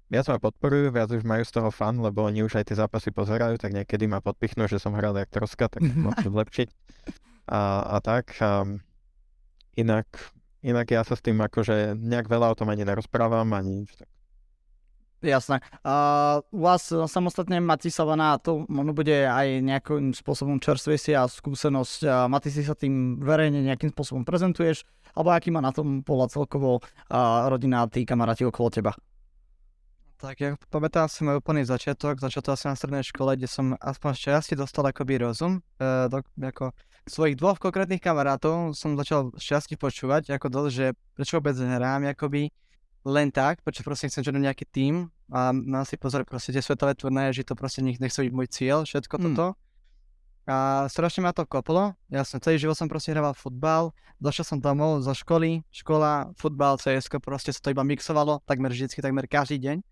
viac 0.08 0.26
ma 0.32 0.40
podporujú, 0.40 0.96
viac 0.96 1.12
už 1.12 1.28
majú 1.28 1.44
z 1.44 1.52
toho 1.52 1.70
fan, 1.70 2.00
lebo 2.00 2.24
oni 2.24 2.48
už 2.48 2.58
aj 2.58 2.72
tie 2.72 2.80
zápasy 2.80 3.12
pozerajú, 3.12 3.60
tak 3.60 3.76
niekedy 3.76 4.08
ma 4.08 4.24
podpichnú, 4.24 4.66
že 4.72 4.80
som 4.80 4.96
hral 4.96 5.14
jak 5.20 5.30
troska, 5.30 5.68
tak 5.68 5.84
môžem 5.84 6.32
zlepšiť. 6.36 6.68
A, 7.52 7.84
a 7.86 7.98
tak. 8.00 8.32
A 8.40 8.64
inak, 9.76 10.08
inak 10.64 10.88
ja 10.88 11.04
sa 11.04 11.20
s 11.20 11.22
tým 11.22 11.38
akože 11.44 12.00
nejak 12.00 12.32
veľa 12.32 12.56
o 12.56 12.58
tom 12.58 12.72
ani 12.72 12.88
nerozprávam, 12.88 13.52
ani 13.52 13.86
tak 14.00 14.10
Jasné. 15.18 15.66
Uh, 15.82 16.46
u 16.54 16.62
vás 16.62 16.94
samostatne 17.10 17.58
Matisava 17.58 18.14
na 18.14 18.38
to 18.38 18.70
možno 18.70 18.94
bude 18.94 19.26
aj 19.26 19.66
nejakým 19.66 20.14
spôsobom 20.14 20.62
čerstvejšia 20.62 21.26
skúsenosť. 21.26 22.00
Uh, 22.06 22.30
Mati 22.30 22.54
si 22.54 22.62
sa 22.62 22.78
tým 22.78 23.18
verejne 23.18 23.66
nejakým 23.66 23.90
spôsobom 23.98 24.22
prezentuješ, 24.22 24.86
alebo 25.18 25.34
aký 25.34 25.50
má 25.50 25.58
na 25.58 25.74
tom 25.74 26.06
pohľad 26.06 26.30
celkovo 26.30 26.86
uh, 26.86 27.50
rodina 27.50 27.82
a 27.82 27.90
tí 27.90 28.06
kamaráti 28.06 28.46
okolo 28.46 28.70
teba? 28.70 28.94
Tak 30.22 30.36
ja 30.38 30.54
pamätám 30.70 31.10
si 31.10 31.26
môj 31.26 31.42
úplný 31.42 31.66
začiatok, 31.66 32.22
začal 32.22 32.46
to 32.46 32.54
asi 32.54 32.70
na 32.70 32.78
strednej 32.78 33.06
škole, 33.06 33.34
kde 33.38 33.50
som 33.50 33.74
aspoň 33.78 34.14
šťastie 34.18 34.54
dostal 34.54 34.86
akoby 34.86 35.18
rozum. 35.18 35.66
Uh, 35.82 36.06
do, 36.14 36.22
ako 36.38 36.78
svojich 37.10 37.42
dvoch 37.42 37.58
konkrétnych 37.58 38.06
kamarátov 38.06 38.78
som 38.78 38.94
začal 38.94 39.34
šťastie 39.34 39.82
počúvať, 39.82 40.38
ako 40.38 40.46
dosť, 40.54 40.70
že 40.70 40.86
prečo 41.18 41.42
vôbec 41.42 41.58
hrám, 41.58 42.06
akoby 42.06 42.54
len 43.08 43.32
tak, 43.32 43.64
prečo 43.64 43.88
proste 43.88 44.12
chcem 44.12 44.20
žiadať 44.20 44.44
nejaký 44.44 44.66
tým 44.68 45.08
a 45.32 45.56
mám 45.56 45.88
si 45.88 45.96
pozor 45.96 46.28
proste 46.28 46.52
tie 46.52 46.60
svetové 46.60 46.92
turnaje, 46.92 47.40
že 47.40 47.48
to 47.48 47.56
proste 47.56 47.80
nech, 47.80 48.04
nechce 48.04 48.20
byť 48.20 48.34
môj 48.36 48.48
cieľ, 48.52 48.84
všetko 48.84 49.16
mm. 49.16 49.24
toto. 49.32 49.48
A 50.48 50.88
strašne 50.88 51.24
ma 51.24 51.36
to 51.36 51.44
koplo, 51.44 51.96
ja 52.08 52.24
som 52.24 52.40
celý 52.40 52.56
život 52.56 52.76
som 52.76 52.88
proste 52.88 53.12
hral 53.12 53.36
futbal, 53.36 53.92
došiel 54.20 54.48
som 54.48 54.64
domov 54.64 55.04
zo 55.04 55.12
školy, 55.12 55.64
škola, 55.72 56.32
futbal, 56.40 56.80
CS, 56.80 57.12
proste 57.20 57.52
sa 57.52 57.60
to 57.60 57.76
iba 57.76 57.84
mixovalo, 57.84 58.40
takmer 58.48 58.72
vždycky, 58.72 59.04
takmer 59.04 59.28
každý 59.28 59.60
deň. 59.60 59.84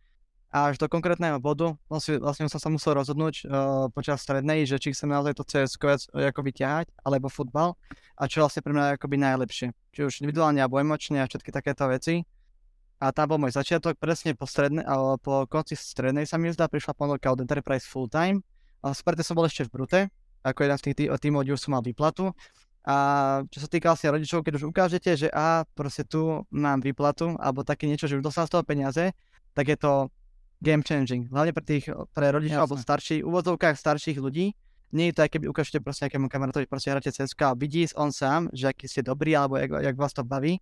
až 0.56 0.80
do 0.80 0.88
konkrétneho 0.88 1.36
bodu, 1.44 1.76
vlastne, 1.92 2.16
vlastne 2.24 2.48
som 2.48 2.64
sa 2.64 2.72
musel 2.72 2.96
rozhodnúť 2.96 3.36
uh, 3.44 3.92
počas 3.92 4.24
strednej, 4.24 4.64
že 4.64 4.80
či 4.80 4.96
chcem 4.96 5.12
naozaj 5.12 5.36
to 5.36 5.44
CS 5.44 5.76
ako 6.08 6.40
vyťahať, 6.40 6.88
alebo 7.04 7.28
futbal, 7.28 7.76
a 8.16 8.24
čo 8.24 8.40
vlastne 8.40 8.64
pre 8.64 8.72
mňa 8.72 8.84
je 8.88 8.96
akoby 8.96 9.16
najlepšie. 9.20 9.68
Či 9.92 10.00
už 10.08 10.14
individuálne 10.24 10.64
alebo 10.64 10.80
emočne 10.80 11.20
a 11.20 11.28
všetky 11.28 11.52
takéto 11.52 11.92
veci. 11.92 12.24
A 13.00 13.12
tam 13.12 13.36
bol 13.36 13.40
môj 13.42 13.52
začiatok, 13.52 14.00
presne 14.00 14.34
po, 14.40 14.48
stredne, 14.48 14.82
po 15.20 15.44
konci 15.52 15.76
strednej 15.76 16.24
sa 16.24 16.40
mi 16.40 16.48
zdá, 16.56 16.72
prišla 16.72 16.96
ponuka 16.96 17.28
od 17.28 17.44
Enterprise 17.44 17.84
Full 17.92 18.08
Time. 18.08 18.40
A 18.80 18.96
super, 18.96 19.20
som 19.20 19.36
bol 19.36 19.44
ešte 19.44 19.68
v 19.68 19.72
Brute, 19.74 20.02
ako 20.48 20.60
jeden 20.64 20.78
z 20.80 20.84
tých 20.88 20.96
tý, 20.96 21.04
tímov, 21.12 21.44
kde 21.44 21.60
už 21.60 21.62
som 21.68 21.76
mal 21.76 21.84
výplatu. 21.84 22.32
A 22.86 22.96
čo 23.50 23.60
sa 23.60 23.68
týka 23.68 23.90
vlastne 23.90 24.14
rodičov, 24.14 24.46
keď 24.46 24.62
už 24.62 24.70
ukážete, 24.70 25.10
že 25.18 25.28
a 25.34 25.66
proste 25.74 26.06
tu 26.06 26.46
mám 26.54 26.80
výplatu, 26.86 27.34
alebo 27.42 27.66
také 27.66 27.90
niečo, 27.90 28.06
že 28.06 28.22
už 28.22 28.24
dostal 28.24 28.46
z 28.46 28.54
toho 28.54 28.64
peniaze, 28.64 29.12
tak 29.58 29.74
je 29.74 29.78
to 29.78 30.14
game 30.62 30.86
changing. 30.86 31.26
Hlavne 31.34 31.52
pre 31.52 31.66
tých, 31.66 31.90
pre 32.14 32.30
rodičov 32.30 32.62
alebo 32.62 32.78
starších, 32.78 33.26
úvodzovkách 33.26 33.76
starších 33.76 34.22
ľudí. 34.22 34.54
Nie 34.94 35.12
je 35.12 35.18
to, 35.18 35.28
keby 35.28 35.50
ukážete 35.50 35.82
proste 35.82 36.08
nejakému 36.08 36.30
kamarátovi, 36.30 36.70
proste 36.70 36.94
hráte 36.94 37.10
CSK 37.10 37.42
a 37.52 37.58
vidí 37.58 37.90
on 37.98 38.14
sám, 38.14 38.54
že 38.54 38.70
aký 38.70 38.86
ste 38.86 39.02
dobrý, 39.02 39.34
alebo 39.34 39.58
jak, 39.58 39.82
jak 39.82 39.96
vás 39.98 40.14
to 40.14 40.22
baví. 40.22 40.62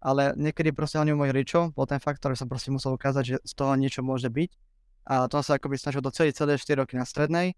Ale 0.00 0.36
niekedy 0.36 0.70
proste 0.70 1.00
hlavne 1.00 1.16
mojich 1.16 1.34
rodičov 1.34 1.72
bol 1.72 1.88
ten 1.88 1.98
faktor, 1.98 2.36
že 2.36 2.44
som 2.44 2.48
proste 2.48 2.70
musel 2.70 2.94
ukázať, 2.94 3.24
že 3.24 3.36
z 3.42 3.52
toho 3.56 3.72
niečo 3.74 4.04
môže 4.04 4.28
byť. 4.28 4.50
A 5.06 5.30
to 5.30 5.40
sa 5.40 5.56
akoby 5.56 5.78
snažil 5.78 6.02
do 6.02 6.10
celé, 6.10 6.34
celé 6.34 6.58
4 6.58 6.82
roky 6.82 6.98
na 6.98 7.06
strednej. 7.06 7.54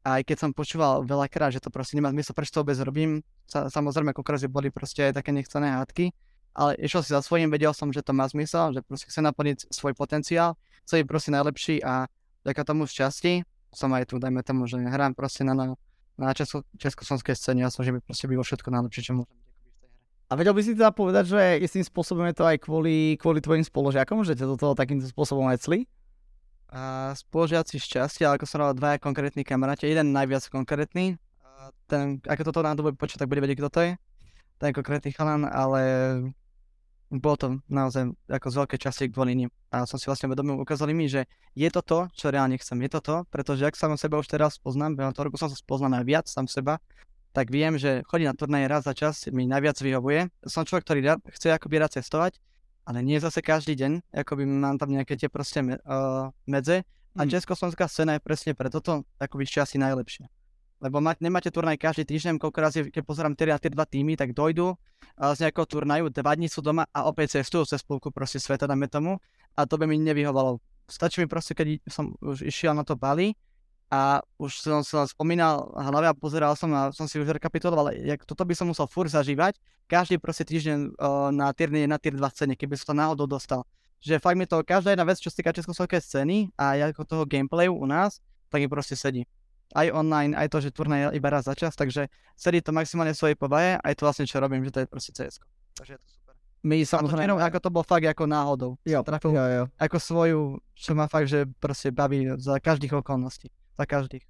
A 0.00 0.20
aj 0.20 0.32
keď 0.32 0.36
som 0.48 0.50
počúval 0.56 1.04
veľakrát, 1.04 1.52
že 1.52 1.60
to 1.60 1.68
proste 1.68 1.96
nemá 1.96 2.08
zmysel, 2.08 2.32
prečo 2.32 2.56
to 2.56 2.64
vôbec 2.64 2.78
robím, 2.80 3.20
sa, 3.44 3.68
samozrejme, 3.68 4.16
ako 4.16 4.24
boli 4.48 4.72
proste 4.72 5.12
také 5.12 5.28
nechcené 5.28 5.76
hádky, 5.76 6.08
ale 6.56 6.72
išiel 6.80 7.04
si 7.04 7.12
za 7.12 7.20
svojím, 7.20 7.52
vedel 7.52 7.76
som, 7.76 7.92
že 7.92 8.00
to 8.00 8.16
má 8.16 8.24
zmysel, 8.24 8.72
že 8.72 8.80
proste 8.80 9.12
chce 9.12 9.20
naplniť 9.20 9.68
svoj 9.68 9.92
potenciál 9.92 10.56
chceli 10.90 11.06
proste 11.06 11.30
najlepší 11.30 11.86
a 11.86 12.10
vďaka 12.42 12.62
tomu 12.66 12.90
šťastí 12.90 13.46
som 13.70 13.94
aj 13.94 14.10
tu, 14.10 14.18
dajme 14.18 14.42
tomu, 14.42 14.66
že 14.66 14.82
hrám 14.82 15.14
proste 15.14 15.46
na, 15.46 15.54
na, 15.54 15.66
na 16.18 16.34
česko, 16.34 16.66
československej 16.74 17.38
scéne 17.38 17.62
a 17.62 17.70
snažím 17.70 18.02
proste 18.02 18.26
byť 18.26 18.36
vo 18.36 18.42
všetko 18.42 18.68
najlepšie, 18.74 19.02
čo 19.06 19.12
môžem 19.14 19.39
a 20.30 20.38
vedel 20.38 20.54
by 20.54 20.62
si 20.62 20.78
teda 20.78 20.94
povedať, 20.94 21.34
že 21.34 21.42
istým 21.58 21.82
spôsobom 21.82 22.22
je 22.30 22.38
to 22.38 22.46
aj 22.46 22.62
kvôli, 22.62 23.18
kvôli 23.18 23.42
tvojim 23.42 23.66
spoložiakom, 23.66 24.22
že 24.22 24.38
ťa 24.38 24.46
do 24.46 24.54
toho 24.54 24.78
takýmto 24.78 25.10
spôsobom 25.10 25.50
cli? 25.58 25.90
A 26.70 27.10
spolužiaci 27.18 27.82
šťastia, 27.82 28.38
ako 28.38 28.46
som 28.46 28.62
mal 28.62 28.70
dvaja 28.70 29.02
konkrétni 29.02 29.42
kamaráti, 29.42 29.90
jeden 29.90 30.14
najviac 30.14 30.46
konkrétny. 30.46 31.18
A 31.42 31.74
ten, 31.90 32.22
ako 32.22 32.46
toto 32.46 32.62
nám 32.62 32.78
dobe 32.78 32.94
počuť, 32.94 33.26
tak 33.26 33.26
bude 33.26 33.42
vedieť, 33.42 33.58
kto 33.58 33.70
to 33.74 33.80
je. 33.90 33.92
Ten 34.62 34.70
konkrétny 34.70 35.10
chalan, 35.10 35.50
ale 35.50 35.82
bolo 37.10 37.34
to 37.34 37.48
naozaj 37.66 38.14
ako 38.30 38.46
z 38.46 38.56
veľkej 38.62 38.78
časti 38.86 39.10
kvôli 39.10 39.34
ním. 39.34 39.50
A 39.74 39.82
som 39.82 39.98
si 39.98 40.06
vlastne 40.06 40.30
vedomil, 40.30 40.62
ukázali 40.62 40.94
mi, 40.94 41.10
že 41.10 41.26
je 41.58 41.66
to 41.74 41.82
to, 41.82 42.06
čo 42.14 42.30
reálne 42.30 42.54
chcem. 42.54 42.78
Je 42.86 42.90
to 42.94 43.02
to, 43.02 43.16
pretože 43.34 43.66
ak 43.66 43.74
sa 43.74 43.90
seba 43.98 44.22
už 44.22 44.30
teraz 44.30 44.62
poznám, 44.62 44.94
veľa 44.94 45.10
toho 45.10 45.26
roku 45.26 45.42
som 45.42 45.50
sa 45.50 45.58
spoznal 45.58 45.90
aj 45.98 46.06
viac 46.06 46.26
sám 46.30 46.46
seba, 46.46 46.78
tak 47.30 47.50
viem, 47.50 47.78
že 47.78 48.02
chodiť 48.06 48.26
na 48.26 48.34
turnaje 48.34 48.66
raz 48.66 48.82
za 48.86 48.94
čas 48.94 49.30
mi 49.30 49.46
najviac 49.46 49.78
vyhovuje. 49.78 50.30
Som 50.46 50.66
človek, 50.66 50.82
ktorý 50.86 51.00
rád, 51.06 51.20
chce 51.30 51.54
akoby 51.54 51.78
rád 51.78 51.94
cestovať, 51.94 52.42
ale 52.86 53.06
nie 53.06 53.22
zase 53.22 53.38
každý 53.38 53.78
deň, 53.78 54.16
akoby 54.26 54.42
mám 54.46 54.76
tam 54.82 54.90
nejaké 54.90 55.14
tie 55.14 55.30
proste 55.30 55.62
uh, 55.62 56.34
medze. 56.50 56.82
A 57.18 57.26
hmm. 57.26 57.30
československá 57.30 57.90
scéna 57.90 58.18
je 58.18 58.22
presne 58.22 58.54
pre 58.54 58.70
toto 58.70 59.02
akoby 59.18 59.42
časy 59.42 59.82
najlepšie 59.82 60.30
lebo 60.80 60.96
mať, 61.04 61.20
nemáte 61.20 61.52
turnaj 61.52 61.76
každý 61.76 62.08
týždeň, 62.08 62.40
koľko 62.40 62.58
razy, 62.58 62.78
keď 62.88 63.02
pozerám 63.04 63.34
tie, 63.36 63.52
tie 63.60 63.70
dva 63.70 63.84
týmy, 63.84 64.16
tak 64.16 64.32
dojdu 64.32 64.72
z 65.20 65.38
nejakého 65.44 65.68
turnaju, 65.68 66.08
dva 66.08 66.32
dní 66.32 66.48
sú 66.48 66.64
doma 66.64 66.88
a 66.88 67.04
opäť 67.04 67.40
cestujú 67.40 67.68
cez 67.68 67.84
spolku 67.84 68.08
proste 68.08 68.40
sveta, 68.40 68.64
dáme 68.64 68.88
tomu, 68.88 69.20
a 69.52 69.68
to 69.68 69.76
by 69.76 69.84
mi 69.84 70.00
nevyhovalo. 70.00 70.56
Stačí 70.88 71.20
mi 71.20 71.28
proste, 71.28 71.52
keď 71.52 71.84
som 71.84 72.16
už 72.24 72.48
išiel 72.48 72.72
na 72.72 72.82
to 72.82 72.96
Bali 72.96 73.36
a 73.90 74.22
už 74.38 74.62
som 74.62 74.86
sa 74.86 75.02
spomínal 75.10 75.66
hlave 75.74 76.06
a 76.06 76.14
pozeral 76.14 76.54
som 76.54 76.70
a 76.70 76.94
som 76.94 77.10
si 77.10 77.18
už 77.18 77.26
rekapituloval, 77.26 77.90
jak 77.98 78.22
toto 78.22 78.46
by 78.46 78.54
som 78.54 78.70
musel 78.70 78.86
fur 78.86 79.10
zažívať, 79.10 79.58
každý 79.90 80.22
proste 80.22 80.46
týždeň 80.46 80.94
uh, 80.94 81.34
na 81.34 81.50
tier 81.50 81.74
na 81.74 81.98
tier 81.98 82.14
2 82.14 82.22
scéne, 82.30 82.54
keby 82.54 82.78
som 82.78 82.94
to 82.94 83.02
náhodou 83.02 83.26
dostal. 83.26 83.66
Že 83.98 84.22
fakt 84.22 84.38
mi 84.38 84.46
to, 84.46 84.62
každá 84.62 84.94
jedna 84.94 85.04
vec, 85.04 85.18
čo 85.18 85.28
sa 85.28 85.42
týka 85.42 85.52
československej 85.52 86.00
scény 86.00 86.36
a 86.54 86.78
ako 86.94 87.02
toho 87.02 87.22
gameplayu 87.26 87.74
u 87.74 87.84
nás, 87.84 88.22
tak 88.46 88.62
mi 88.62 88.70
proste 88.70 88.94
sedí 88.94 89.26
aj 89.74 89.86
online, 89.94 90.34
aj 90.34 90.50
to, 90.50 90.58
že 90.58 90.74
turnaj 90.74 91.14
iba 91.14 91.28
raz 91.30 91.46
za 91.46 91.54
čas, 91.54 91.78
takže 91.78 92.10
sedí 92.34 92.58
to 92.58 92.74
maximálne 92.74 93.14
svojej 93.14 93.38
povahe, 93.38 93.78
aj 93.78 93.94
to 93.94 94.02
vlastne, 94.02 94.26
čo 94.26 94.42
robím, 94.42 94.66
že 94.66 94.74
to 94.74 94.80
je 94.82 94.86
proste 94.90 95.14
CS. 95.14 95.38
Takže 95.78 95.94
je 95.94 96.00
to 96.02 96.08
super. 96.10 96.34
My 96.66 96.82
samozrejme... 96.82 97.30
To, 97.30 97.38
ako 97.38 97.58
to 97.62 97.70
bol 97.70 97.84
fakt 97.86 98.06
ako 98.06 98.26
náhodou. 98.26 98.70
Jo, 98.82 99.06
trafil, 99.06 99.30
jo, 99.30 99.46
jo. 99.46 99.64
Ako 99.78 99.96
svoju, 100.02 100.40
čo 100.74 100.92
ma 100.98 101.06
fakt, 101.06 101.30
že 101.30 101.46
proste 101.62 101.94
baví 101.94 102.34
za 102.42 102.58
každých 102.58 102.98
okolností. 102.98 103.46
Za 103.78 103.86
každých. 103.86 104.24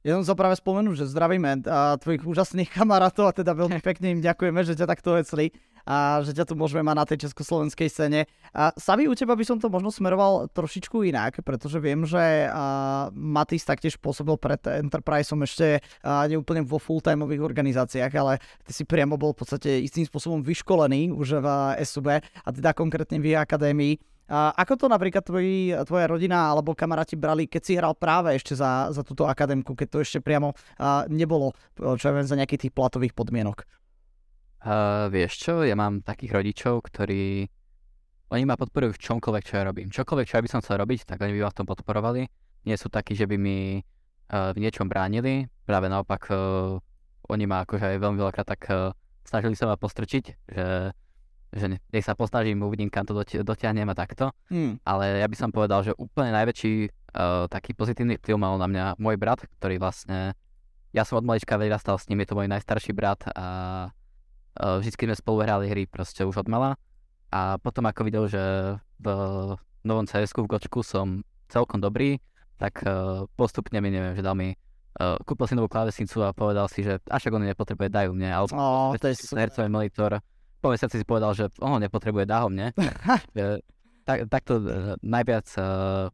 Ja 0.00 0.16
som 0.16 0.24
sa 0.24 0.32
práve 0.32 0.56
spomenul, 0.56 0.96
že 0.96 1.04
zdravíme 1.04 1.60
a 1.68 2.00
tvojich 2.00 2.24
úžasných 2.24 2.72
kamarátov 2.72 3.28
a 3.28 3.36
teda 3.36 3.52
veľmi 3.52 3.84
pekne 3.88 4.16
im 4.16 4.24
ďakujeme, 4.24 4.64
že 4.64 4.72
ťa 4.72 4.88
takto 4.88 5.12
vecli 5.12 5.52
a 5.84 6.20
že 6.24 6.32
ťa 6.36 6.48
tu 6.48 6.54
môžeme 6.56 6.84
mať 6.84 6.96
na 6.96 7.04
tej 7.04 7.18
československej 7.28 7.88
scéne. 7.88 8.20
A 8.56 8.72
sami 8.80 9.08
u 9.08 9.14
teba 9.16 9.36
by 9.36 9.44
som 9.44 9.60
to 9.60 9.68
možno 9.68 9.92
smeroval 9.92 10.48
trošičku 10.52 11.04
inak, 11.04 11.44
pretože 11.44 11.80
viem, 11.80 12.04
že 12.08 12.48
Matis 13.12 13.64
taktiež 13.64 14.00
pôsobil 14.00 14.36
pred 14.40 14.60
Enterpriseom 14.60 15.44
ešte 15.44 15.80
a, 16.00 16.24
neúplne 16.28 16.64
vo 16.64 16.80
full-timeových 16.80 17.44
organizáciách, 17.44 18.12
ale 18.16 18.40
ty 18.64 18.72
si 18.72 18.84
priamo 18.88 19.20
bol 19.20 19.36
v 19.36 19.44
podstate 19.44 19.84
istým 19.84 20.04
spôsobom 20.08 20.40
vyškolený 20.40 21.12
už 21.12 21.44
v 21.44 21.48
SUB 21.84 22.08
a 22.20 22.48
teda 22.52 22.72
konkrétne 22.72 23.20
v 23.20 23.36
akadémii. 23.36 24.00
Ako 24.30 24.78
to 24.78 24.86
napríklad 24.86 25.26
tvoji, 25.26 25.74
tvoja 25.90 26.06
rodina 26.06 26.54
alebo 26.54 26.70
kamaráti 26.70 27.18
brali, 27.18 27.50
keď 27.50 27.62
si 27.66 27.74
hral 27.74 27.98
práve 27.98 28.30
ešte 28.38 28.54
za, 28.54 28.86
za 28.94 29.02
túto 29.02 29.26
akadémku, 29.26 29.74
keď 29.74 29.88
to 29.90 29.98
ešte 30.06 30.18
priamo 30.22 30.54
uh, 30.54 31.02
nebolo, 31.10 31.50
čo 31.74 31.98
ja 31.98 32.14
viem, 32.14 32.22
za 32.22 32.38
nejakých 32.38 32.70
tých 32.70 32.74
platových 32.78 33.10
podmienok? 33.10 33.66
Uh, 34.62 35.10
vieš 35.10 35.42
čo, 35.42 35.66
ja 35.66 35.74
mám 35.74 36.06
takých 36.06 36.38
rodičov, 36.38 36.86
ktorí 36.86 37.50
oni 38.30 38.44
ma 38.46 38.54
podporujú 38.54 38.94
v 38.94 39.02
čomkoľvek, 39.02 39.42
čo 39.42 39.58
ja 39.58 39.66
robím. 39.66 39.90
Čokoľvek, 39.90 40.26
čo 40.30 40.38
ja 40.38 40.44
by 40.46 40.50
som 40.54 40.62
chcel 40.62 40.78
robiť, 40.78 41.10
tak 41.10 41.18
oni 41.18 41.34
by 41.34 41.40
ma 41.42 41.50
v 41.50 41.58
tom 41.58 41.66
podporovali. 41.66 42.22
Nie 42.70 42.78
sú 42.78 42.86
takí, 42.86 43.18
že 43.18 43.26
by 43.26 43.34
mi 43.34 43.82
uh, 43.82 44.54
v 44.54 44.62
niečom 44.62 44.86
bránili. 44.86 45.50
Práve 45.66 45.90
naopak, 45.90 46.30
uh, 46.30 46.78
oni 47.26 47.44
ma 47.50 47.66
akože 47.66 47.82
aj 47.82 47.98
veľmi 47.98 48.18
veľakrát 48.22 48.46
tak 48.46 48.62
uh, 48.70 48.94
snažili 49.26 49.58
sa 49.58 49.66
ma 49.66 49.74
postrčiť, 49.74 50.24
že, 50.54 50.94
že 51.50 51.66
nech 51.70 52.06
sa 52.06 52.14
posnažím, 52.14 52.62
uvidím, 52.62 52.90
kam 52.90 53.06
to 53.06 53.14
doti- 53.14 53.42
dotiahnem 53.42 53.90
a 53.90 53.94
takto. 53.94 54.30
Hmm. 54.50 54.78
Ale 54.86 55.18
ja 55.18 55.26
by 55.26 55.36
som 55.36 55.50
povedal, 55.50 55.82
že 55.82 55.98
úplne 55.98 56.30
najväčší 56.34 56.72
uh, 56.86 57.50
taký 57.50 57.74
pozitívny 57.74 58.18
vplyv 58.22 58.38
mal 58.38 58.54
na 58.58 58.70
mňa 58.70 58.84
môj 59.02 59.18
brat, 59.18 59.42
ktorý 59.58 59.82
vlastne, 59.82 60.38
ja 60.94 61.02
som 61.02 61.18
od 61.18 61.26
malička 61.26 61.58
vyrastal 61.58 61.98
s 61.98 62.06
ním, 62.06 62.22
je 62.22 62.28
to 62.30 62.38
môj 62.38 62.46
najstarší 62.46 62.94
brat 62.94 63.26
a 63.34 63.46
Vždycky 64.58 65.06
sme 65.06 65.16
spolu 65.16 65.36
hrali 65.46 65.70
hry 65.70 65.86
proste 65.86 66.26
už 66.26 66.44
od 66.44 66.48
mala. 66.50 66.74
A 67.30 67.56
potom 67.62 67.86
ako 67.86 68.02
videl, 68.02 68.24
že 68.26 68.42
v 68.98 69.06
novom 69.86 70.04
cs 70.04 70.34
v 70.34 70.50
Gočku 70.50 70.82
som 70.82 71.22
celkom 71.46 71.78
dobrý, 71.78 72.18
tak 72.58 72.82
postupne 73.38 73.78
mi 73.78 73.94
neviem, 73.94 74.18
že 74.18 74.26
dal 74.26 74.34
mi 74.34 74.52
uh, 74.52 75.16
kúpil 75.22 75.46
si 75.48 75.54
novú 75.54 75.70
klávesnicu 75.70 76.20
a 76.26 76.34
povedal 76.34 76.66
si, 76.66 76.82
že 76.82 76.98
až 77.08 77.30
ak 77.30 77.36
on 77.38 77.46
nepotrebuje, 77.46 77.88
dajú 77.88 78.10
mne. 78.12 78.28
Ale 78.34 78.46
oh, 78.52 78.92
to 78.98 79.08
je 79.08 79.16
hercový 79.32 79.70
monitor. 79.70 80.18
Po 80.60 80.68
mesiaci 80.68 81.00
si 81.00 81.06
povedal, 81.08 81.32
že 81.32 81.48
on 81.64 81.80
nepotrebuje, 81.80 82.28
dá 82.28 82.44
ho 82.44 82.52
mne. 82.52 82.76
tak, 84.08 84.28
takto 84.28 84.60
uh, 84.60 84.94
najviac, 85.00 85.48
uh, 85.56 86.12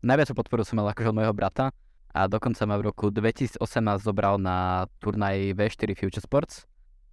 najviac 0.00 0.32
podporu 0.32 0.64
som 0.64 0.80
mal 0.80 0.88
akože 0.92 1.12
od 1.12 1.16
môjho 1.16 1.36
brata 1.36 1.76
a 2.14 2.30
dokonca 2.30 2.64
ma 2.64 2.80
v 2.80 2.88
roku 2.88 3.12
2018 3.12 3.60
zobral 4.00 4.38
na 4.38 4.88
turnaj 5.02 5.52
V4 5.58 5.92
Future 5.98 6.22
Sports 6.22 6.64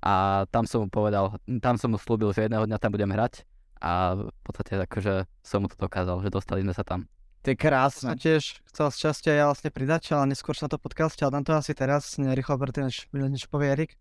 a 0.02 0.46
tam 0.54 0.70
som 0.70 0.86
mu 0.86 0.88
povedal, 0.90 1.36
tam 1.60 1.76
som 1.76 1.94
mu 1.94 1.98
slúbil, 1.98 2.32
že 2.34 2.46
jedného 2.46 2.66
dňa 2.66 2.78
tam 2.78 2.94
budem 2.94 3.10
hrať 3.10 3.44
a 3.82 4.14
v 4.30 4.42
podstate 4.46 4.78
akože 4.78 5.26
som 5.42 5.66
mu 5.66 5.68
to 5.68 5.78
dokázal, 5.78 6.22
že 6.22 6.30
dostali 6.30 6.62
sme 6.62 6.74
sa 6.74 6.86
tam. 6.86 7.10
To 7.42 7.50
je 7.50 7.58
krásne. 7.58 8.14
Som 8.14 8.22
tiež 8.22 8.62
chcel 8.70 8.88
z 8.94 8.98
časti 9.02 9.34
ja 9.34 9.50
vlastne 9.50 9.74
pridať, 9.74 10.14
ale 10.14 10.30
neskôr 10.30 10.54
sa 10.54 10.70
to 10.70 10.78
podcaste, 10.78 11.26
ale 11.26 11.42
tam 11.42 11.44
to 11.50 11.58
asi 11.58 11.74
teraz, 11.74 12.22
nerýchlo, 12.22 12.62
pretože 12.62 13.10
než 13.10 13.50
povie 13.50 13.74
Erik. 13.74 13.98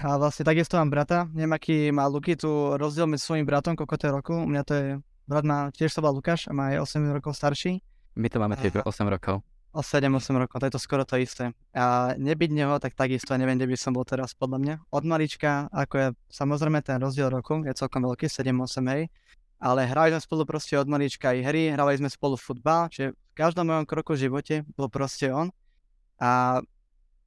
A 0.00 0.16
vlastne 0.16 0.48
takisto 0.48 0.80
mám 0.80 0.88
brata, 0.88 1.28
neviem 1.36 1.52
aký 1.52 1.92
má 1.92 2.08
Luky, 2.08 2.32
tu 2.32 2.48
rozdiel 2.80 3.04
medzi 3.04 3.28
svojím 3.28 3.44
bratom, 3.44 3.76
koľko 3.76 3.94
to 4.00 4.04
je 4.08 4.12
roku, 4.12 4.32
u 4.32 4.48
mňa 4.48 4.62
to 4.64 4.72
je, 4.72 4.88
brat 5.28 5.44
má, 5.44 5.68
tiež 5.68 5.92
sa 5.92 6.00
volá 6.00 6.16
Lukáš 6.16 6.48
a 6.48 6.56
má 6.56 6.72
aj 6.72 6.88
8 6.96 7.12
rokov 7.12 7.36
starší. 7.36 7.84
My 8.16 8.32
to 8.32 8.40
máme 8.40 8.56
tiež 8.56 8.80
8 8.80 8.88
rokov. 9.12 9.44
O 9.72 9.80
7-8 9.80 10.36
rokov, 10.36 10.60
to 10.60 10.68
je 10.68 10.74
to 10.76 10.80
skoro 10.80 11.04
to 11.04 11.20
isté. 11.20 11.52
A 11.76 12.16
nebyť 12.16 12.50
neho, 12.52 12.76
tak 12.80 12.96
takisto 12.96 13.36
neviem, 13.36 13.56
kde 13.60 13.72
by 13.72 13.76
som 13.76 13.92
bol 13.92 14.04
teraz, 14.04 14.32
podľa 14.32 14.58
mňa. 14.60 14.74
Od 14.92 15.04
malička, 15.04 15.68
ako 15.72 15.94
je 15.96 16.06
samozrejme 16.28 16.80
ten 16.84 17.00
rozdiel 17.00 17.28
roku, 17.28 17.60
je 17.64 17.72
celkom 17.76 18.04
veľký, 18.04 18.28
7-8 18.28 18.84
hej. 18.96 19.12
Ale 19.60 19.88
hrali 19.88 20.12
sme 20.12 20.20
spolu 20.20 20.42
proste 20.44 20.76
od 20.76 20.88
malička 20.88 21.32
aj 21.32 21.38
hry, 21.40 21.72
hrali 21.72 21.96
sme 22.00 22.08
spolu 22.12 22.36
futbal, 22.36 22.88
čiže 22.92 23.16
v 23.16 23.32
každom 23.32 23.68
mojom 23.68 23.84
kroku 23.88 24.12
v 24.12 24.28
živote 24.28 24.54
bol 24.76 24.92
proste 24.92 25.32
on. 25.32 25.48
A 26.20 26.60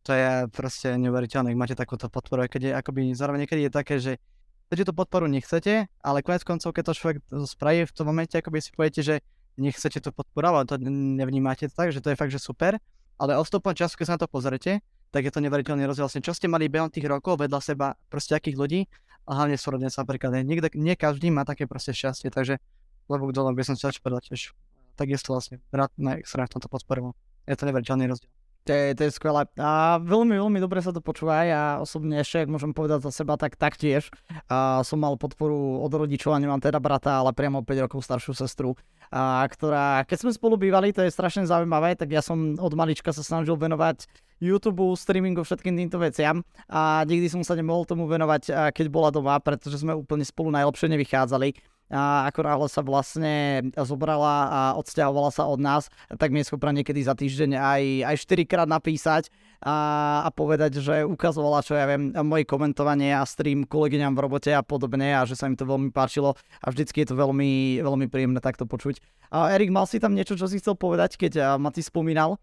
to 0.06 0.14
je 0.14 0.46
proste 0.54 0.94
neuveriteľné, 1.02 1.58
máte 1.58 1.74
takúto 1.74 2.14
podporu, 2.14 2.46
keď 2.46 2.62
je 2.62 2.72
akoby 2.78 3.10
zároveň 3.18 3.50
niekedy 3.50 3.66
je 3.66 3.72
také, 3.74 3.96
že 3.98 4.22
keď 4.70 4.90
tú 4.90 4.94
podporu 4.94 5.26
nechcete, 5.26 5.90
ale 6.02 6.22
konec 6.22 6.46
koncov, 6.46 6.74
keď 6.74 6.84
to 6.90 6.94
človek 6.94 7.18
spraví 7.50 7.90
v 7.90 7.94
tom 7.94 8.06
momente, 8.14 8.38
akoby 8.38 8.62
si 8.62 8.70
poviete, 8.74 9.02
že 9.02 9.26
nechcete 9.58 9.98
to 10.02 10.14
podporovať, 10.14 10.64
to 10.74 10.76
nevnímate 10.86 11.74
tak, 11.74 11.90
že 11.90 12.06
to 12.06 12.14
je 12.14 12.18
fakt, 12.18 12.30
že 12.30 12.38
super, 12.38 12.78
ale 13.18 13.34
ostupom 13.34 13.74
času, 13.74 13.98
keď 13.98 14.06
sa 14.06 14.14
na 14.18 14.22
to 14.22 14.30
pozrete, 14.30 14.86
tak 15.10 15.22
je 15.26 15.32
to 15.32 15.40
neveriteľný 15.40 15.88
rozdiel. 15.88 16.06
Vlastne, 16.06 16.22
čo 16.22 16.36
ste 16.36 16.52
mali 16.52 16.68
behom 16.68 16.92
tých 16.92 17.08
rokov 17.08 17.40
vedľa 17.40 17.60
seba 17.64 17.88
proste 18.12 18.36
akých 18.36 18.58
ľudí 18.60 18.82
a 19.26 19.32
hlavne 19.42 19.56
súrodenca 19.56 20.04
napríklad. 20.04 20.44
Niekde, 20.44 20.76
nie 20.76 20.94
každý 21.00 21.32
má 21.32 21.48
také 21.48 21.66
proste 21.66 21.96
šťastie, 21.96 22.30
takže 22.30 22.60
lebo 23.08 23.32
dole 23.32 23.56
by 23.56 23.64
som 23.64 23.80
chcel 23.80 23.96
povedať 24.02 24.34
tiež. 24.34 24.52
Takisto 25.00 25.32
vlastne 25.32 25.64
rád 25.72 25.94
na 25.96 26.20
extra 26.20 26.44
v 26.44 26.58
tomto 26.58 26.68
podporoval. 26.68 27.16
Je 27.48 27.56
to 27.56 27.64
neveriteľný 27.64 28.12
rozdiel. 28.12 28.35
To 28.66 28.74
je, 28.74 28.98
to 28.98 29.02
je 29.06 29.12
skvelé. 29.14 29.46
A 29.62 30.02
veľmi, 30.02 30.42
veľmi 30.42 30.58
dobre 30.58 30.82
sa 30.82 30.90
to 30.90 30.98
počúva. 30.98 31.46
Ja 31.46 31.78
osobne 31.86 32.18
ešte, 32.26 32.42
ak 32.42 32.50
môžem 32.50 32.74
povedať 32.74 33.06
za 33.06 33.14
seba, 33.14 33.38
tak 33.38 33.62
taktiež 33.62 34.10
a 34.50 34.82
som 34.82 34.98
mal 34.98 35.14
podporu 35.22 35.86
od 35.86 35.94
rodičov 35.94 36.34
a 36.34 36.42
nemám 36.42 36.58
teda 36.58 36.82
brata, 36.82 37.22
ale 37.22 37.30
priamo 37.30 37.62
5 37.62 37.86
rokov 37.86 38.02
staršiu 38.02 38.34
sestru, 38.34 38.74
a, 39.14 39.46
ktorá, 39.46 40.02
keď 40.10 40.18
sme 40.18 40.32
spolu 40.34 40.58
bývali, 40.58 40.90
to 40.90 41.06
je 41.06 41.14
strašne 41.14 41.46
zaujímavé, 41.46 41.94
tak 41.94 42.10
ja 42.10 42.26
som 42.26 42.58
od 42.58 42.74
malička 42.74 43.14
sa 43.14 43.22
snažil 43.22 43.54
venovať 43.54 44.10
YouTube, 44.42 44.98
streamingu, 44.98 45.46
všetkým 45.46 45.78
týmto 45.78 46.02
veciam 46.02 46.42
a 46.66 47.06
nikdy 47.06 47.30
som 47.30 47.46
sa 47.46 47.54
nemohol 47.54 47.86
tomu 47.86 48.10
venovať, 48.10 48.74
keď 48.74 48.86
bola 48.90 49.14
doma, 49.14 49.38
pretože 49.46 49.78
sme 49.78 49.94
úplne 49.94 50.26
spolu 50.26 50.50
najlepšie 50.50 50.90
nevychádzali 50.90 51.75
a 51.90 52.26
ako 52.30 52.40
náhle 52.42 52.68
sa 52.70 52.82
vlastne 52.82 53.62
zobrala 53.78 54.36
a 54.50 54.60
odsťahovala 54.82 55.30
sa 55.30 55.46
od 55.46 55.62
nás, 55.62 55.94
tak 56.18 56.34
mi 56.34 56.42
je 56.42 56.50
schopná 56.50 56.74
niekedy 56.74 57.06
za 57.06 57.14
týždeň 57.14 57.58
aj, 57.58 57.84
aj 58.10 58.16
4 58.26 58.50
krát 58.50 58.70
napísať 58.70 59.30
a, 59.62 60.22
a 60.26 60.30
povedať, 60.34 60.82
že 60.82 61.06
ukazovala, 61.06 61.62
čo 61.62 61.78
ja 61.78 61.86
viem, 61.86 62.10
moje 62.26 62.50
komentovanie 62.50 63.14
a 63.14 63.22
stream 63.26 63.70
kolegyňam 63.70 64.18
v 64.18 64.24
robote 64.26 64.50
a 64.50 64.66
podobne 64.66 65.14
a 65.14 65.30
že 65.30 65.38
sa 65.38 65.46
im 65.46 65.54
to 65.54 65.70
veľmi 65.70 65.94
páčilo 65.94 66.34
a 66.62 66.68
vždycky 66.74 67.06
je 67.06 67.14
to 67.14 67.16
veľmi, 67.16 67.82
veľmi 67.86 68.10
príjemné 68.10 68.42
takto 68.42 68.66
počuť. 68.66 69.00
A 69.30 69.54
Erik, 69.54 69.70
mal 69.70 69.86
si 69.86 70.02
tam 70.02 70.18
niečo, 70.18 70.34
čo 70.34 70.50
si 70.50 70.58
chcel 70.58 70.74
povedať, 70.74 71.22
keď 71.22 71.62
ma 71.62 71.70
ty 71.70 71.86
spomínal? 71.86 72.42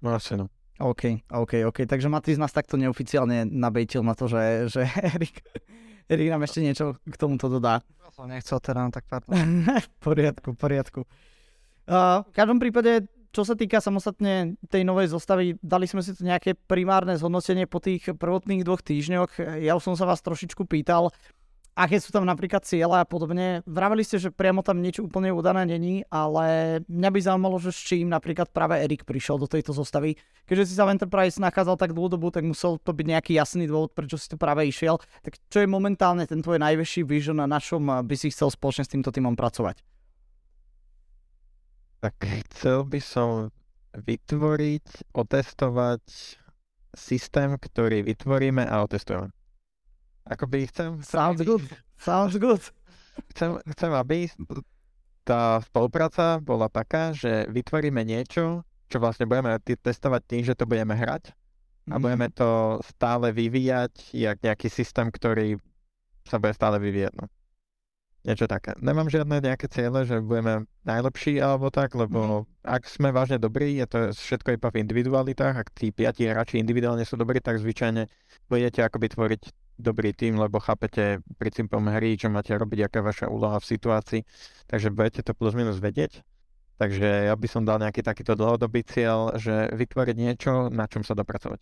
No 0.00 0.14
asi 0.14 0.38
no. 0.38 0.48
OK, 0.78 1.26
OK, 1.26 1.66
OK. 1.66 1.78
Takže 1.90 2.06
Matýs 2.06 2.38
nás 2.38 2.54
takto 2.54 2.78
neoficiálne 2.78 3.42
nabejtil 3.50 4.06
na 4.06 4.14
to, 4.14 4.30
že, 4.30 4.70
že 4.70 4.86
Erik, 4.86 5.42
Erik 6.06 6.30
nám 6.30 6.46
ešte 6.46 6.62
niečo 6.62 6.96
k 7.02 7.14
tomuto 7.18 7.50
dodá. 7.50 7.82
Ja 7.98 8.08
som 8.14 8.30
nechcel 8.30 8.62
teda, 8.62 8.86
no 8.86 8.90
tak 8.94 9.10
pardon. 9.10 9.34
poriadku, 10.06 10.54
poriadku. 10.54 11.02
Uh, 11.88 12.22
v 12.30 12.32
každom 12.36 12.62
prípade, 12.62 13.10
čo 13.34 13.42
sa 13.42 13.58
týka 13.58 13.82
samostatne 13.82 14.54
tej 14.70 14.86
novej 14.86 15.10
zostavy, 15.10 15.58
dali 15.60 15.90
sme 15.90 16.00
si 16.00 16.14
to 16.14 16.22
nejaké 16.22 16.54
primárne 16.54 17.18
zhodnotenie 17.18 17.66
po 17.66 17.82
tých 17.82 18.14
prvotných 18.14 18.62
dvoch 18.62 18.80
týždňoch. 18.80 19.60
Ja 19.60 19.74
už 19.74 19.92
som 19.92 19.94
sa 19.98 20.06
vás 20.06 20.22
trošičku 20.22 20.64
pýtal, 20.64 21.10
aké 21.78 22.02
sú 22.02 22.10
tam 22.10 22.26
napríklad 22.26 22.66
cieľe 22.66 22.98
a 22.98 23.06
podobne. 23.06 23.62
Vraveli 23.62 24.02
ste, 24.02 24.18
že 24.18 24.34
priamo 24.34 24.66
tam 24.66 24.82
niečo 24.82 25.06
úplne 25.06 25.30
udané 25.30 25.62
není, 25.62 26.02
ale 26.10 26.82
mňa 26.90 27.10
by 27.14 27.18
zaujímalo, 27.22 27.62
že 27.62 27.70
s 27.70 27.78
čím 27.86 28.10
napríklad 28.10 28.50
práve 28.50 28.82
Erik 28.82 29.06
prišiel 29.06 29.38
do 29.38 29.46
tejto 29.46 29.70
zostavy. 29.70 30.18
Keďže 30.50 30.66
si 30.66 30.74
sa 30.74 30.90
v 30.90 30.98
Enterprise 30.98 31.38
nachádzal 31.38 31.78
tak 31.78 31.94
dlhodobu, 31.94 32.34
tak 32.34 32.42
musel 32.42 32.82
to 32.82 32.90
byť 32.90 33.06
nejaký 33.06 33.32
jasný 33.38 33.70
dôvod, 33.70 33.94
prečo 33.94 34.18
si 34.18 34.26
to 34.26 34.34
práve 34.34 34.66
išiel. 34.66 34.98
Tak 35.22 35.38
čo 35.46 35.62
je 35.62 35.70
momentálne 35.70 36.26
ten 36.26 36.42
tvoj 36.42 36.58
najväčší 36.58 37.06
vision 37.06 37.38
na 37.38 37.60
čom 37.62 37.86
by 37.86 38.14
si 38.18 38.34
chcel 38.34 38.50
spoločne 38.50 38.82
s 38.82 38.90
týmto 38.90 39.14
týmom 39.14 39.38
pracovať? 39.38 39.78
Tak 42.02 42.18
chcel 42.50 42.82
by 42.90 42.98
som 42.98 43.54
vytvoriť, 43.94 45.14
otestovať 45.14 46.02
systém, 46.94 47.54
ktorý 47.54 48.02
vytvoríme 48.02 48.66
a 48.66 48.82
otestujeme. 48.82 49.37
Akoby 50.28 50.68
chcem... 50.68 51.00
Sounds 51.00 51.40
good. 51.40 51.64
Sounds 51.96 52.36
good. 52.36 52.62
Chcem, 53.34 53.58
chcem, 53.74 53.90
aby 53.96 54.28
tá 55.24 55.60
spolupráca 55.64 56.38
bola 56.40 56.68
taká, 56.68 57.12
že 57.16 57.48
vytvoríme 57.50 58.00
niečo, 58.04 58.62
čo 58.88 58.96
vlastne 58.96 59.28
budeme 59.28 59.60
testovať 59.60 60.22
tým, 60.24 60.42
že 60.44 60.56
to 60.56 60.64
budeme 60.64 60.96
hrať 60.96 61.32
a 61.88 61.96
mm. 61.96 62.00
budeme 62.00 62.28
to 62.32 62.80
stále 62.84 63.32
vyvíjať, 63.32 64.12
jak 64.12 64.36
nejaký 64.44 64.68
systém, 64.68 65.08
ktorý 65.08 65.56
sa 66.24 66.36
bude 66.36 66.52
stále 66.52 66.76
vyvíjať. 66.80 67.12
No. 67.16 67.28
Niečo 68.24 68.44
také. 68.44 68.76
Nemám 68.80 69.08
žiadne 69.08 69.40
nejaké 69.40 69.72
ciele, 69.72 70.04
že 70.04 70.20
budeme 70.20 70.68
najlepší 70.84 71.40
alebo 71.40 71.72
tak, 71.72 71.96
lebo 71.96 72.44
mm. 72.44 72.68
ak 72.68 72.84
sme 72.84 73.08
vážne 73.12 73.40
dobrí, 73.40 73.80
je 73.80 73.86
to 73.88 73.98
všetko 74.12 74.60
iba 74.60 74.68
v 74.68 74.80
individualitách, 74.84 75.54
ak 75.56 75.68
tí 75.72 75.88
piati 75.92 76.28
hráči 76.28 76.60
individuálne 76.60 77.04
sú 77.08 77.16
dobrí, 77.16 77.40
tak 77.40 77.60
zvyčajne 77.60 78.04
budete 78.48 78.84
akoby 78.84 79.08
tvoriť 79.12 79.42
dobrý 79.78 80.10
tým, 80.12 80.36
lebo 80.36 80.58
chápete 80.58 81.22
princípom 81.38 81.80
hry, 81.86 82.18
čo 82.18 82.28
máte 82.28 82.52
robiť, 82.52 82.90
aká 82.90 82.98
je 83.00 83.08
vaša 83.08 83.26
úloha 83.30 83.56
v 83.62 83.70
situácii, 83.70 84.20
takže 84.66 84.90
budete 84.90 85.22
to 85.22 85.32
plus 85.32 85.54
minus 85.54 85.78
vedieť. 85.78 86.20
Takže 86.78 87.30
ja 87.30 87.34
by 87.34 87.46
som 87.50 87.66
dal 87.66 87.82
nejaký 87.82 88.06
takýto 88.06 88.38
dlhodobý 88.38 88.86
cieľ, 88.86 89.34
že 89.34 89.70
vytvoriť 89.74 90.16
niečo, 90.18 90.70
na 90.70 90.86
čom 90.86 91.02
sa 91.02 91.14
dopracovať. 91.18 91.58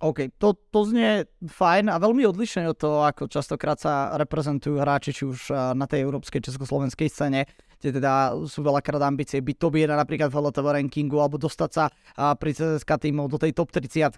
OK, 0.00 0.32
to, 0.40 0.56
to 0.72 0.80
znie 0.88 1.28
fajn 1.44 1.92
a 1.92 2.00
veľmi 2.00 2.24
odlišné 2.24 2.72
od 2.72 2.76
toho, 2.80 3.04
ako 3.04 3.28
častokrát 3.28 3.76
sa 3.76 4.16
reprezentujú 4.16 4.80
hráči, 4.80 5.12
či 5.12 5.28
už 5.28 5.52
na 5.76 5.84
tej 5.84 6.08
európskej, 6.08 6.40
československej 6.40 7.08
scéne, 7.12 7.44
kde 7.76 8.00
teda 8.00 8.32
sú 8.48 8.64
veľakrát 8.64 9.00
ambície 9.04 9.44
byť 9.44 9.56
top 9.60 9.76
1 9.76 9.92
napríklad 9.92 10.32
v 10.32 10.40
LTV 10.40 10.66
rankingu 10.80 11.20
alebo 11.20 11.36
dostať 11.36 11.70
sa 11.72 11.92
pri 12.16 12.50
CSK 12.56 12.90
týmov 12.96 13.28
do 13.28 13.36
tej 13.36 13.52
top 13.52 13.76
30 13.76 14.16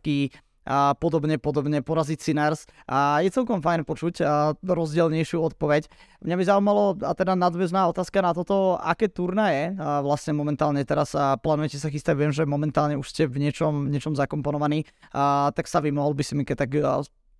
a 0.62 0.94
podobne, 0.94 1.38
podobne 1.38 1.82
poraziť 1.82 2.18
Sinners 2.22 2.66
a 2.86 3.18
je 3.22 3.30
celkom 3.34 3.58
fajn 3.58 3.82
počuť 3.82 4.14
a 4.22 4.54
rozdielnejšiu 4.62 5.42
odpoveď. 5.42 5.90
Mňa 6.22 6.36
by 6.38 6.44
zaujímalo, 6.46 6.84
a 7.02 7.12
teda 7.18 7.34
nadväzná 7.34 7.90
otázka 7.90 8.22
na 8.22 8.30
toto, 8.30 8.78
aké 8.78 9.10
turnaje 9.10 9.74
a 9.74 10.02
vlastne 10.02 10.38
momentálne 10.38 10.86
teraz 10.86 11.18
a 11.18 11.34
plánujete 11.34 11.82
sa 11.82 11.90
chystať, 11.90 12.14
viem, 12.14 12.30
že 12.30 12.46
momentálne 12.46 12.94
už 12.94 13.10
ste 13.10 13.26
v 13.26 13.42
niečom, 13.42 13.90
niečom 13.90 14.14
zakomponovaní, 14.14 14.86
a 15.10 15.50
tak 15.50 15.66
sa 15.66 15.82
vy 15.82 15.90
mohol 15.90 16.14
by 16.14 16.22
si 16.22 16.38
mi 16.38 16.46
keď 16.46 16.66
tak 16.66 16.70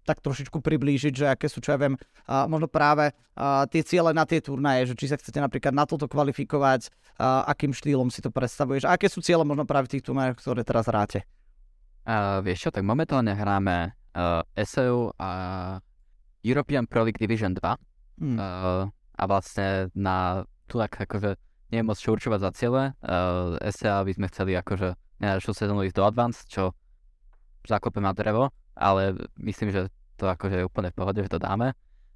tak 0.03 0.19
trošičku 0.19 0.59
priblížiť, 0.59 1.15
že 1.15 1.27
aké 1.31 1.47
sú, 1.47 1.63
čo 1.63 1.75
ja 1.75 1.79
viem, 1.79 1.95
a 2.27 2.51
možno 2.51 2.67
práve 2.67 3.15
a, 3.39 3.71
tie 3.71 3.87
ciele 3.87 4.11
na 4.11 4.27
tie 4.27 4.43
turnaje, 4.43 4.91
že 4.91 4.99
či 4.99 5.07
sa 5.07 5.15
chcete 5.15 5.39
napríklad 5.39 5.71
na 5.71 5.87
toto 5.87 6.11
kvalifikovať, 6.11 6.91
a, 7.23 7.47
akým 7.47 7.71
štýlom 7.71 8.11
si 8.11 8.19
to 8.19 8.35
predstavuješ, 8.35 8.91
a 8.91 8.99
aké 8.99 9.07
sú 9.07 9.23
ciele 9.23 9.47
možno 9.47 9.63
práve 9.63 9.87
tých 9.87 10.03
turnajoch, 10.03 10.43
ktoré 10.43 10.67
teraz 10.67 10.91
hráte. 10.91 11.23
Uh, 12.03 12.43
vieš 12.43 12.67
čo, 12.67 12.71
tak 12.75 12.83
momentálne 12.83 13.31
hráme 13.31 13.95
uh, 14.19 14.43
SEU 14.59 15.15
a 15.23 15.31
European 16.43 16.91
Pro 16.91 17.07
League 17.07 17.23
Division 17.23 17.55
2 17.55 17.63
hmm. 17.63 18.37
uh, 18.43 18.91
a 18.91 19.23
vlastne 19.31 19.87
na 19.95 20.43
tu 20.67 20.83
tak 20.83 20.99
akože 20.99 21.39
nie 21.71 21.79
je 21.79 21.87
moc 21.87 21.97
čo 21.97 22.11
určovať 22.19 22.41
za 22.43 22.51
ciele. 22.59 22.83
Uh, 23.07 23.55
SEA 23.71 24.03
by 24.03 24.13
sme 24.19 24.27
chceli 24.35 24.59
akože 24.59 24.99
najďalšiu 25.23 25.53
sezónu 25.55 25.87
ísť 25.87 25.97
do 25.97 26.05
Advance, 26.05 26.43
čo 26.51 26.75
zakopem 27.63 28.03
na 28.03 28.11
drevo, 28.11 28.51
ale 28.75 29.15
myslím, 29.39 29.71
že 29.71 29.87
to 30.19 30.27
akože 30.27 30.59
je 30.59 30.67
úplne 30.67 30.91
v 30.91 30.99
pohode, 30.99 31.23
že 31.23 31.31
to 31.31 31.39
dáme. 31.39 31.71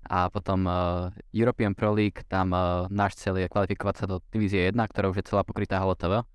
A 0.07 0.27
potom 0.31 0.67
uh, 0.67 1.15
European 1.31 1.79
Pro 1.79 1.95
League, 1.95 2.27
tam 2.27 2.51
uh, 2.51 2.91
náš 2.91 3.23
cieľ 3.23 3.39
je 3.39 3.51
kvalifikovať 3.51 3.95
sa 4.03 4.05
do 4.11 4.19
divízie 4.35 4.67
1, 4.67 4.75
ktorá 4.91 5.15
už 5.15 5.23
je 5.23 5.29
celá 5.31 5.47
pokrytá 5.47 5.79
HLTV 5.79 6.27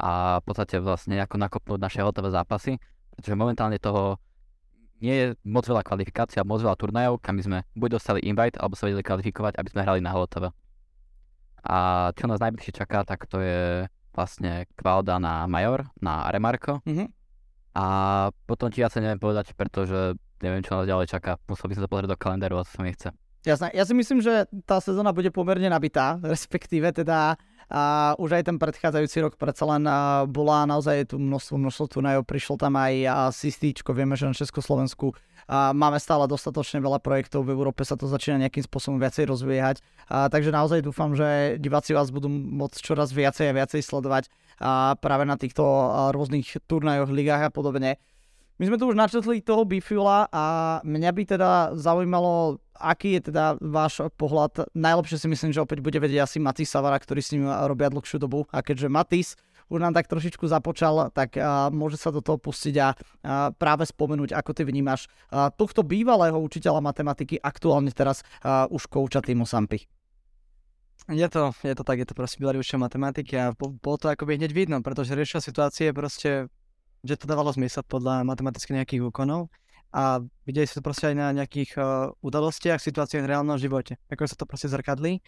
a 0.00 0.42
v 0.42 0.44
podstate 0.44 0.82
vlastne 0.82 1.18
ako 1.22 1.38
nakopnúť 1.38 1.80
naše 1.80 2.00
hotové 2.02 2.34
zápasy, 2.34 2.78
pretože 3.14 3.38
momentálne 3.38 3.78
toho 3.78 4.18
nie 5.02 5.14
je 5.14 5.26
moc 5.44 5.68
veľa 5.68 5.84
kvalifikácií 5.84 6.40
a 6.40 6.48
moc 6.48 6.64
veľa 6.64 6.78
turnajov, 6.78 7.20
kam 7.20 7.36
by 7.36 7.42
sme 7.44 7.58
buď 7.76 7.88
dostali 8.00 8.20
invite, 8.24 8.56
alebo 8.56 8.74
sa 8.74 8.88
vedeli 8.88 9.04
kvalifikovať, 9.04 9.60
aby 9.60 9.68
sme 9.68 9.84
hrali 9.84 10.00
na 10.00 10.10
HLTV. 10.14 10.50
A 11.64 11.76
čo 12.16 12.24
nás 12.28 12.40
najbližšie 12.40 12.72
čaká, 12.76 13.04
tak 13.04 13.28
to 13.28 13.40
je 13.40 13.88
vlastne 14.14 14.68
Kvalda 14.78 15.18
na 15.18 15.44
Major, 15.50 15.88
na 15.98 16.28
Remarko. 16.30 16.80
Mm-hmm. 16.86 17.08
A 17.74 17.84
potom 18.46 18.70
ti 18.70 18.86
asi 18.86 19.02
neviem 19.02 19.18
povedať, 19.18 19.50
pretože 19.58 20.14
neviem, 20.38 20.62
čo 20.62 20.78
nás 20.78 20.86
ďalej 20.86 21.10
čaká. 21.10 21.40
Musel 21.50 21.68
by 21.68 21.74
som 21.74 21.84
sa 21.84 21.90
pozrieť 21.90 22.10
do 22.14 22.20
kalendáru, 22.20 22.62
a 22.62 22.64
to 22.64 22.70
sa 22.70 22.80
mi 22.86 22.94
chce. 22.94 23.10
Jasné. 23.44 23.76
Ja 23.76 23.84
si 23.84 23.92
myslím, 23.92 24.24
že 24.24 24.48
tá 24.64 24.80
sezóna 24.80 25.12
bude 25.12 25.28
pomerne 25.28 25.68
nabitá, 25.68 26.16
respektíve 26.24 26.88
teda 26.96 27.36
a 27.72 28.12
už 28.20 28.40
aj 28.40 28.52
ten 28.52 28.56
predchádzajúci 28.60 29.18
rok 29.24 29.34
predsa 29.40 29.64
len 29.64 29.84
bola 30.28 30.68
naozaj 30.68 31.12
tu 31.12 31.16
množstvo, 31.20 31.54
množstvo 31.56 31.84
turnajov, 31.98 32.28
prišlo 32.28 32.60
tam 32.60 32.76
aj 32.76 32.92
Sistíčko, 33.32 33.96
vieme, 33.96 34.16
že 34.16 34.28
na 34.28 34.36
Československu 34.36 35.16
a 35.44 35.76
máme 35.76 36.00
stále 36.00 36.24
dostatočne 36.24 36.80
veľa 36.80 37.04
projektov, 37.04 37.44
v 37.44 37.52
Európe 37.52 37.84
sa 37.84 38.00
to 38.00 38.08
začína 38.08 38.40
nejakým 38.48 38.64
spôsobom 38.64 38.96
viacej 38.96 39.28
rozvíjať, 39.28 39.84
a, 40.08 40.32
takže 40.32 40.48
naozaj 40.48 40.80
dúfam, 40.80 41.12
že 41.12 41.60
diváci 41.60 41.92
vás 41.92 42.08
budú 42.08 42.32
môcť 42.32 42.80
čoraz 42.80 43.12
viacej 43.12 43.52
a 43.52 43.56
viacej 43.56 43.84
sledovať 43.84 44.32
a 44.56 44.96
práve 44.96 45.28
na 45.28 45.36
týchto 45.36 45.60
rôznych 46.16 46.64
turnajoch, 46.64 47.12
ligách 47.12 47.48
a 47.48 47.50
podobne. 47.52 48.00
My 48.54 48.70
sme 48.70 48.78
tu 48.78 48.86
už 48.86 48.94
načetli 48.94 49.42
toho 49.42 49.66
Bifula 49.66 50.30
a 50.30 50.78
mňa 50.86 51.10
by 51.10 51.22
teda 51.26 51.50
zaujímalo, 51.74 52.62
aký 52.78 53.18
je 53.18 53.34
teda 53.34 53.58
váš 53.58 53.98
pohľad. 54.14 54.70
Najlepšie 54.78 55.18
si 55.18 55.26
myslím, 55.26 55.50
že 55.50 55.58
opäť 55.58 55.82
bude 55.82 55.98
vedieť 55.98 56.22
asi 56.22 56.38
Matis 56.38 56.70
Savara, 56.70 56.94
ktorý 57.02 57.18
s 57.18 57.34
ním 57.34 57.50
robia 57.50 57.90
dlhšiu 57.90 58.22
dobu. 58.22 58.46
A 58.54 58.62
keďže 58.62 58.86
Matis 58.86 59.34
už 59.66 59.82
nám 59.82 59.96
tak 59.96 60.06
trošičku 60.06 60.46
započal, 60.46 61.10
tak 61.10 61.34
uh, 61.34 61.66
môže 61.74 61.98
sa 61.98 62.14
do 62.14 62.22
toho 62.22 62.38
pustiť 62.38 62.74
a 62.78 62.88
uh, 62.94 63.50
práve 63.56 63.88
spomenúť, 63.88 64.36
ako 64.36 64.50
ty 64.54 64.62
vnímaš 64.62 65.10
uh, 65.34 65.50
tohto 65.50 65.82
bývalého 65.82 66.36
učiteľa 66.36 66.78
matematiky 66.78 67.40
aktuálne 67.40 67.90
teraz 67.90 68.22
uh, 68.44 68.70
už 68.70 68.86
kouča 68.86 69.24
týmu 69.24 69.48
Sampy. 69.48 69.82
Je 71.10 71.28
to, 71.28 71.52
je 71.60 71.74
to 71.76 71.84
tak, 71.84 72.00
je 72.00 72.08
to 72.08 72.16
proste 72.16 72.40
bývalý 72.40 72.64
učiteľ 72.64 72.88
matematiky 72.88 73.34
a 73.36 73.52
bolo 73.58 73.96
to 74.00 74.08
akoby 74.08 74.40
hneď 74.40 74.52
vidno, 74.56 74.80
pretože 74.80 75.12
riešil 75.12 75.44
situácie 75.44 75.92
proste, 75.92 76.48
že 77.04 77.20
to 77.20 77.28
dávalo 77.28 77.52
zmysel 77.52 77.84
podľa 77.84 78.24
matematicky 78.24 78.72
nejakých 78.72 79.04
úkonov 79.04 79.52
a 79.94 80.24
videli 80.42 80.66
si 80.66 80.74
to 80.74 80.82
proste 80.82 81.12
aj 81.12 81.16
na 81.16 81.28
nejakých 81.30 81.78
uh, 81.78 82.10
udalostiach, 82.18 82.82
situáciách 82.82 83.22
v 83.22 83.30
reálnom 83.30 83.60
živote, 83.60 83.94
ako 84.10 84.26
sa 84.26 84.34
to 84.34 84.48
proste 84.48 84.72
zrkadlí. 84.72 85.22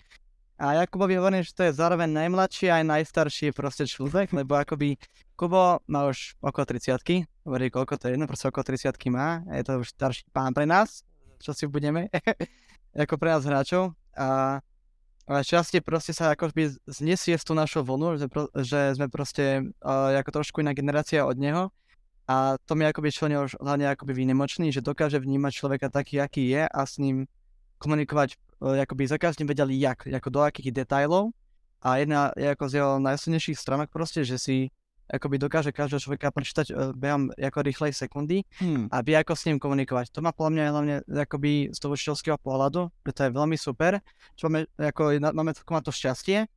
A 0.57 0.83
Jakubovi 0.83 1.21
hovorím, 1.21 1.45
že 1.45 1.53
to 1.53 1.69
je 1.69 1.77
zároveň 1.77 2.09
najmladší 2.09 2.73
aj 2.73 2.83
najstarší 2.89 3.53
proste 3.53 3.85
človek, 3.85 4.33
lebo 4.33 4.57
akoby 4.57 4.97
Kubo 5.37 5.85
má 5.85 6.09
už 6.09 6.33
okolo 6.41 6.65
30 6.65 7.29
hovorí 7.45 7.69
koľko 7.69 7.95
to 8.01 8.09
je, 8.09 8.17
no 8.17 8.25
proste 8.25 8.49
okolo 8.49 8.65
30 8.65 8.97
má, 9.13 9.45
je 9.53 9.63
to 9.63 9.85
už 9.85 9.93
starší 9.93 10.25
pán 10.33 10.57
pre 10.57 10.65
nás, 10.65 11.05
čo 11.39 11.53
si 11.53 11.69
budeme, 11.69 12.09
ako 12.97 13.21
pre 13.21 13.37
nás 13.37 13.45
hráčov. 13.45 13.93
A 14.17 14.59
ale 15.27 15.43
častie 15.43 15.83
proste 15.83 16.15
sa 16.15 16.31
akoby 16.31 16.79
znesie 16.87 17.35
z 17.35 17.45
tú 17.45 17.53
našu 17.59 17.83
vlnu, 17.83 18.15
že, 18.15 18.27
pro, 18.31 18.47
že 18.55 18.95
sme 18.95 19.11
proste 19.11 19.75
uh, 19.83 20.15
ako 20.15 20.43
trošku 20.43 20.63
iná 20.63 20.71
generácia 20.71 21.27
od 21.27 21.35
neho. 21.35 21.75
A 22.27 22.59
to 22.67 22.75
mi 22.75 22.87
akoby 22.87 23.11
už 23.11 23.59
hlavne 23.59 23.87
akoby 23.91 24.15
výnimočný, 24.15 24.71
že 24.71 24.83
dokáže 24.83 25.19
vnímať 25.19 25.53
človeka 25.55 25.91
taký, 25.91 26.23
aký 26.23 26.51
je 26.51 26.63
a 26.67 26.81
s 26.83 26.99
ním 27.03 27.27
komunikovať, 27.83 28.39
uh, 28.63 28.79
akoby 28.79 29.11
za 29.11 29.19
každým 29.19 29.51
vedeli 29.51 29.75
jak, 29.83 30.07
ako 30.07 30.31
do 30.31 30.41
akých 30.47 30.71
detajlov. 30.71 31.35
A 31.83 32.03
jedna 32.03 32.31
je 32.39 32.47
ako 32.51 32.65
z 32.71 32.73
jeho 32.79 32.93
najsilnejších 33.03 33.59
stránok 33.59 33.91
proste, 33.91 34.23
že 34.23 34.39
si 34.39 34.71
akoby 35.07 35.37
dokáže 35.39 35.71
každého 35.71 36.03
človeka 36.03 36.35
prečítať 36.35 36.67
uh, 36.71 36.91
behom 36.93 37.31
ako 37.35 37.59
rýchlej 37.63 37.93
sekundy 37.95 38.43
hmm. 38.59 38.91
a 38.91 38.97
vie 39.07 39.15
ako 39.15 39.39
s 39.39 39.47
ním 39.47 39.63
komunikovať. 39.63 40.11
To 40.11 40.21
má 40.23 40.35
podľa 40.35 40.53
mňa 40.53 40.65
hlavne 40.75 40.95
akoby 41.07 41.71
z 41.71 41.79
toho 41.79 41.95
učiteľského 41.95 42.39
pohľadu, 42.43 42.91
že 43.07 43.13
to 43.15 43.21
je 43.27 43.31
veľmi 43.31 43.57
super, 43.57 44.03
čo 44.35 44.51
máme, 44.51 44.67
ako, 44.75 45.17
máme 45.21 45.53
má 45.55 45.81
to 45.83 45.95
šťastie. 45.95 46.51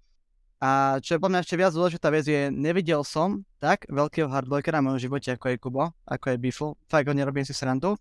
A 0.59 0.99
čo 0.99 1.15
je 1.15 1.21
podľa 1.23 1.39
mňa 1.39 1.43
ešte 1.47 1.55
viac 1.55 1.71
dôležitá 1.71 2.07
vec 2.11 2.27
je, 2.27 2.51
nevidel 2.51 2.99
som 3.07 3.47
tak 3.63 3.87
veľkého 3.87 4.27
hardblockera 4.27 4.83
v 4.83 4.91
mojom 4.91 4.99
živote, 4.99 5.31
ako 5.31 5.55
je 5.55 5.57
Kubo, 5.61 5.95
ako 6.03 6.35
je 6.35 6.41
Biffle, 6.41 6.75
fakt 6.91 7.07
ho 7.07 7.15
nerobím 7.15 7.47
si 7.47 7.55
srandu. 7.55 7.95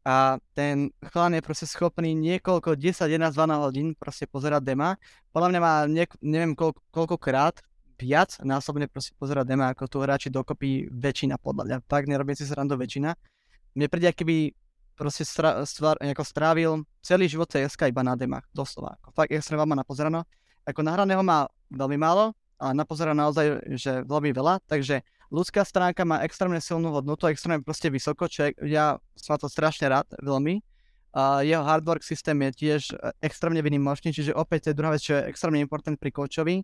A 0.00 0.40
ten 0.56 0.88
chlán 1.12 1.36
je 1.36 1.44
proste 1.44 1.68
schopný 1.68 2.16
niekoľko, 2.16 2.72
10, 2.72 3.04
11, 3.04 3.36
12 3.36 3.68
hodín 3.68 3.88
proste 3.92 4.24
pozerať 4.24 4.64
dema. 4.64 4.96
Podľa 5.28 5.48
mňa 5.52 5.60
má 5.60 5.74
niek- 5.84 6.16
neviem 6.24 6.56
koľko, 6.56 6.80
koľkokrát 6.88 7.60
viac 8.00 8.40
násobne 8.40 8.88
proste 8.88 9.12
pozerať 9.20 9.44
dema 9.52 9.70
ako 9.70 9.84
tu 9.86 9.96
hráči 10.00 10.32
dokopy 10.32 10.88
väčšina 10.88 11.36
podľa 11.36 11.62
mňa. 11.68 11.76
Tak 11.84 12.08
nerobím 12.08 12.34
si 12.34 12.48
srandu 12.48 12.80
väčšina. 12.80 13.12
Mne 13.76 13.86
príde, 13.92 14.10
keby 14.16 14.56
proste 14.96 15.28
stra, 15.28 15.62
stvar, 15.68 16.00
ako 16.00 16.24
strávil 16.24 16.70
celý 17.04 17.28
život 17.28 17.48
CSK 17.52 17.92
iba 17.92 18.00
na 18.00 18.16
demách, 18.16 18.48
doslova. 18.56 18.96
Ako 19.00 19.12
fakt 19.12 19.32
extrémne 19.32 19.68
má 19.68 19.76
napozerané. 19.76 20.24
Ako 20.64 20.80
nahraného 20.84 21.24
má 21.24 21.48
veľmi 21.72 21.96
málo, 21.96 22.36
a 22.60 22.76
napozerá 22.76 23.16
naozaj, 23.16 23.64
že 23.80 24.04
veľmi 24.04 24.36
veľa, 24.36 24.60
takže 24.68 25.00
ľudská 25.32 25.64
stránka 25.64 26.04
má 26.04 26.20
extrémne 26.20 26.60
silnú 26.60 26.92
hodnotu, 26.92 27.24
extrémne 27.24 27.64
proste 27.64 27.88
vysoko, 27.88 28.28
čo 28.28 28.52
ja 28.60 29.00
som 29.16 29.40
to 29.40 29.48
strašne 29.48 29.88
rád, 29.88 30.04
veľmi. 30.20 30.60
A 31.10 31.42
jeho 31.42 31.64
hardwork 31.64 32.06
systém 32.06 32.38
je 32.38 32.50
tiež 32.54 32.82
e, 32.94 32.94
extrémne 33.24 33.58
vynimočný, 33.58 34.14
čiže 34.14 34.30
opäť 34.30 34.68
to 34.68 34.70
je 34.70 34.78
druhá 34.78 34.94
vec, 34.94 35.02
čo 35.02 35.18
je 35.18 35.26
extrémne 35.26 35.58
important 35.58 35.98
pri 35.98 36.14
coachovi, 36.14 36.62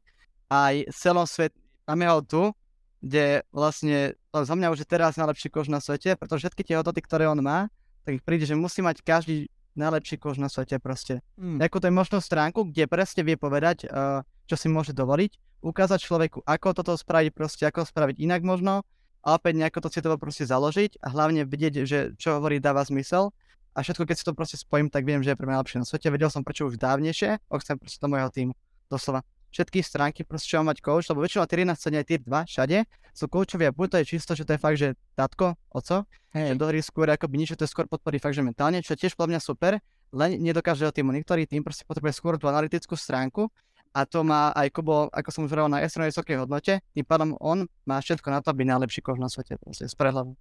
aj 0.51 0.91
celom 0.95 1.27
svete, 1.27 1.57
máme 1.87 2.07
ho 2.07 2.21
tu, 2.23 2.43
kde 3.03 3.47
vlastne 3.55 4.17
to 4.33 4.43
za 4.43 4.55
mňa 4.57 4.73
už 4.73 4.83
je 4.83 4.89
teraz 4.89 5.15
najlepší 5.15 5.49
kož 5.53 5.71
na 5.71 5.79
svete, 5.79 6.19
pretože 6.19 6.47
všetky 6.47 6.63
tie 6.67 6.77
hodnoty, 6.81 7.01
ktoré 7.05 7.31
on 7.31 7.39
má, 7.39 7.71
tak 8.03 8.19
ich 8.19 8.25
príde, 8.25 8.47
že 8.47 8.59
musí 8.59 8.83
mať 8.83 9.03
každý 9.03 9.47
najlepší 9.77 10.17
kož 10.17 10.41
na 10.41 10.49
svete 10.49 10.81
proste. 10.81 11.21
Mm. 11.37 11.61
Ako 11.61 11.85
to 11.85 11.89
je 11.91 11.95
možnú 11.95 12.19
stránku, 12.19 12.65
kde 12.73 12.89
presne 12.89 13.23
vie 13.23 13.37
povedať, 13.37 13.85
uh, 13.87 14.25
čo 14.49 14.57
si 14.57 14.73
môže 14.73 14.97
dovoliť, 14.97 15.61
ukázať 15.61 16.01
človeku, 16.01 16.43
ako 16.49 16.69
toto 16.73 16.97
spraviť 16.97 17.31
proste, 17.37 17.69
ako 17.69 17.85
spraviť 17.85 18.17
inak 18.19 18.41
možno, 18.41 18.83
a 19.27 19.35
opäť 19.35 19.59
nejako 19.59 19.83
to 19.83 19.91
citovo 19.91 20.17
proste 20.23 20.47
založiť 20.47 21.03
a 21.03 21.11
hlavne 21.11 21.43
vidieť, 21.43 21.75
že 21.83 22.15
čo 22.15 22.39
hovorí 22.39 22.63
dáva 22.63 22.87
zmysel. 22.87 23.35
A 23.75 23.83
všetko, 23.83 24.07
keď 24.07 24.17
si 24.17 24.25
to 24.25 24.39
proste 24.39 24.57
spojím, 24.57 24.87
tak 24.87 25.03
viem, 25.03 25.19
že 25.21 25.35
je 25.35 25.37
pre 25.37 25.51
mňa 25.51 25.67
lepšie 25.67 25.83
na 25.83 25.85
svete. 25.85 26.09
Vedel 26.15 26.31
som 26.31 26.47
prečo 26.47 26.71
už 26.71 26.79
dávnejšie, 26.79 27.43
och 27.51 27.61
chcem 27.61 27.75
proste 27.77 27.99
do 27.99 28.07
môjho 28.07 28.31
týmu. 28.31 28.55
Doslova 28.87 29.27
všetky 29.57 29.81
stránky, 29.81 30.21
proste 30.29 30.53
čo 30.53 30.61
má 30.61 30.77
mať 30.77 30.85
coach, 30.85 31.09
lebo 31.09 31.25
väčšinou 31.25 31.49
tier 31.49 31.65
1 31.65 31.73
aj 31.73 32.05
tier 32.05 32.21
2 32.21 32.29
všade 32.29 32.79
sú 33.17 33.25
coachovia, 33.33 33.73
buď 33.73 33.87
to 33.89 33.97
je 33.97 34.05
čisto, 34.05 34.37
že 34.37 34.45
to 34.45 34.53
je 34.53 34.61
fakt, 34.61 34.77
že 34.77 34.93
tatko, 35.17 35.57
oco, 35.73 36.05
hey. 36.37 36.53
že 36.53 36.61
do 36.61 36.69
hry 36.69 36.85
skôr 36.85 37.09
ako 37.09 37.25
by 37.33 37.37
niečo, 37.41 37.57
to 37.57 37.65
je 37.65 37.73
skôr 37.73 37.89
podporí 37.89 38.21
fakt, 38.21 38.37
že 38.37 38.45
mentálne, 38.45 38.85
čo 38.85 38.93
je 38.93 39.09
tiež 39.09 39.17
podľa 39.17 39.33
mňa 39.33 39.41
super, 39.41 39.81
len 40.13 40.37
nedokáže 40.37 40.85
o 40.85 40.93
tým 40.93 41.09
niektorý 41.09 41.49
tým 41.49 41.65
proste 41.65 41.89
potrebuje 41.89 42.13
skôr 42.13 42.37
tú 42.37 42.53
analytickú 42.53 42.93
stránku 42.93 43.49
a 43.97 44.05
to 44.05 44.21
má 44.21 44.53
aj 44.53 44.69
Kubo, 44.77 45.09
ako 45.09 45.29
som 45.33 45.49
už 45.49 45.57
hovoril, 45.57 45.73
na 45.73 45.81
extrémne 45.81 46.13
vysokej 46.13 46.45
hodnote, 46.45 46.85
tým 46.93 47.07
pádom 47.09 47.33
on 47.41 47.65
má 47.89 47.97
všetko 47.97 48.29
na 48.29 48.45
to, 48.45 48.53
aby 48.53 48.69
najlepší 48.69 49.01
kož 49.01 49.17
na 49.17 49.33
svete, 49.33 49.57
proste 49.57 49.89
z 49.89 49.97
prehľadu. 49.97 50.37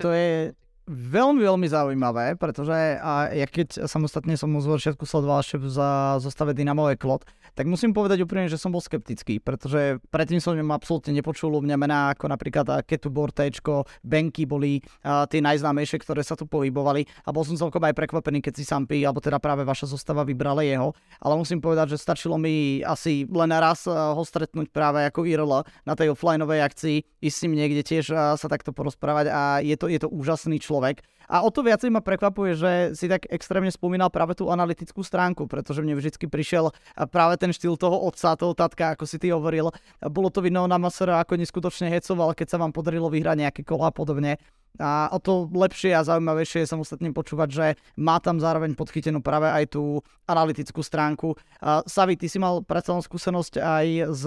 To 0.00 0.08
je, 0.08 0.56
Veľmi, 0.84 1.40
veľmi 1.48 1.64
zaujímavé, 1.64 2.36
pretože 2.36 3.00
a 3.00 3.32
ja 3.32 3.48
keď 3.48 3.88
samostatne 3.88 4.36
som 4.36 4.52
z 4.52 4.68
začiatku 4.68 5.08
sledoval 5.08 5.40
ešte 5.40 5.56
za 5.72 6.20
zostave 6.20 6.52
Dynamo 6.52 6.92
Klot, 7.00 7.24
tak 7.56 7.64
musím 7.64 7.96
povedať 7.96 8.20
úprimne, 8.20 8.52
že 8.52 8.60
som 8.60 8.68
bol 8.68 8.84
skeptický, 8.84 9.40
pretože 9.40 9.96
predtým 10.12 10.44
som 10.44 10.52
absolútne 10.68 11.16
nepočul 11.16 11.56
u 11.56 11.64
mňa 11.64 11.76
mená 11.80 12.12
ako 12.12 12.28
napríklad 12.28 12.84
Ketu 12.84 13.08
Bortečko, 13.08 13.88
Benky 14.04 14.44
boli 14.44 14.84
a, 15.00 15.24
tie 15.24 15.40
najznámejšie, 15.40 16.04
ktoré 16.04 16.20
sa 16.20 16.36
tu 16.36 16.44
pohybovali 16.44 17.08
a 17.24 17.32
bol 17.32 17.48
som 17.48 17.56
celkom 17.56 17.80
aj 17.80 17.96
prekvapený, 17.96 18.44
keď 18.44 18.52
si 18.52 18.68
Sampi, 18.68 19.08
alebo 19.08 19.24
teda 19.24 19.40
práve 19.40 19.64
vaša 19.64 19.88
zostava 19.88 20.20
vybrala 20.20 20.68
jeho, 20.68 20.92
ale 21.16 21.32
musím 21.40 21.64
povedať, 21.64 21.96
že 21.96 22.04
stačilo 22.04 22.36
mi 22.36 22.84
asi 22.84 23.24
len 23.32 23.56
raz 23.56 23.88
ho 23.88 24.20
stretnúť 24.20 24.68
práve 24.68 25.00
ako 25.08 25.24
IRL 25.24 25.64
na 25.88 25.96
tej 25.96 26.12
offlineovej 26.12 26.60
akcii, 26.60 27.24
ísť 27.24 27.36
s 27.40 27.42
ním 27.48 27.56
niekde 27.56 27.80
tiež 27.80 28.36
sa 28.36 28.46
takto 28.52 28.76
porozprávať 28.76 29.32
a 29.32 29.64
je 29.64 29.80
to, 29.80 29.88
je 29.88 29.96
to 29.96 30.12
úžasný 30.12 30.60
človek 30.60 30.73
človek. 30.74 31.06
A 31.24 31.40
o 31.40 31.48
to 31.48 31.64
viacej 31.64 31.88
ma 31.88 32.04
prekvapuje, 32.04 32.52
že 32.52 32.72
si 32.92 33.08
tak 33.08 33.24
extrémne 33.32 33.72
spomínal 33.72 34.12
práve 34.12 34.36
tú 34.36 34.52
analytickú 34.52 35.00
stránku, 35.00 35.48
pretože 35.48 35.80
mne 35.80 35.96
vždycky 35.96 36.28
prišiel 36.28 36.68
práve 37.08 37.40
ten 37.40 37.48
štýl 37.48 37.80
toho 37.80 37.96
otca, 37.96 38.36
toho 38.36 38.52
tatka, 38.52 38.92
ako 38.92 39.08
si 39.08 39.16
ty 39.16 39.32
hovoril. 39.32 39.72
Bolo 40.04 40.28
to 40.28 40.44
vidno 40.44 40.68
na 40.68 40.76
Masera, 40.76 41.24
ako 41.24 41.40
neskutočne 41.40 41.88
hecoval, 41.88 42.36
keď 42.36 42.52
sa 42.52 42.60
vám 42.60 42.76
podarilo 42.76 43.08
vyhrať 43.08 43.40
nejaké 43.40 43.62
kola 43.64 43.88
a 43.88 43.94
podobne. 43.94 44.36
A 44.82 45.06
o 45.14 45.22
to 45.22 45.46
lepšie 45.54 45.94
a 45.94 46.02
zaujímavejšie 46.02 46.66
je 46.66 46.72
samostatne 46.74 47.06
počúvať, 47.14 47.48
že 47.48 47.66
má 47.94 48.18
tam 48.18 48.42
zároveň 48.42 48.74
podchytenú 48.74 49.22
práve 49.22 49.46
aj 49.46 49.78
tú 49.78 50.02
analytickú 50.26 50.82
stránku. 50.82 51.38
A 51.62 51.86
Savi, 51.86 52.18
ty 52.18 52.26
si 52.26 52.42
mal 52.42 52.58
predsa 52.66 52.98
skúsenosť 52.98 53.62
aj 53.62 53.86
s 54.10 54.24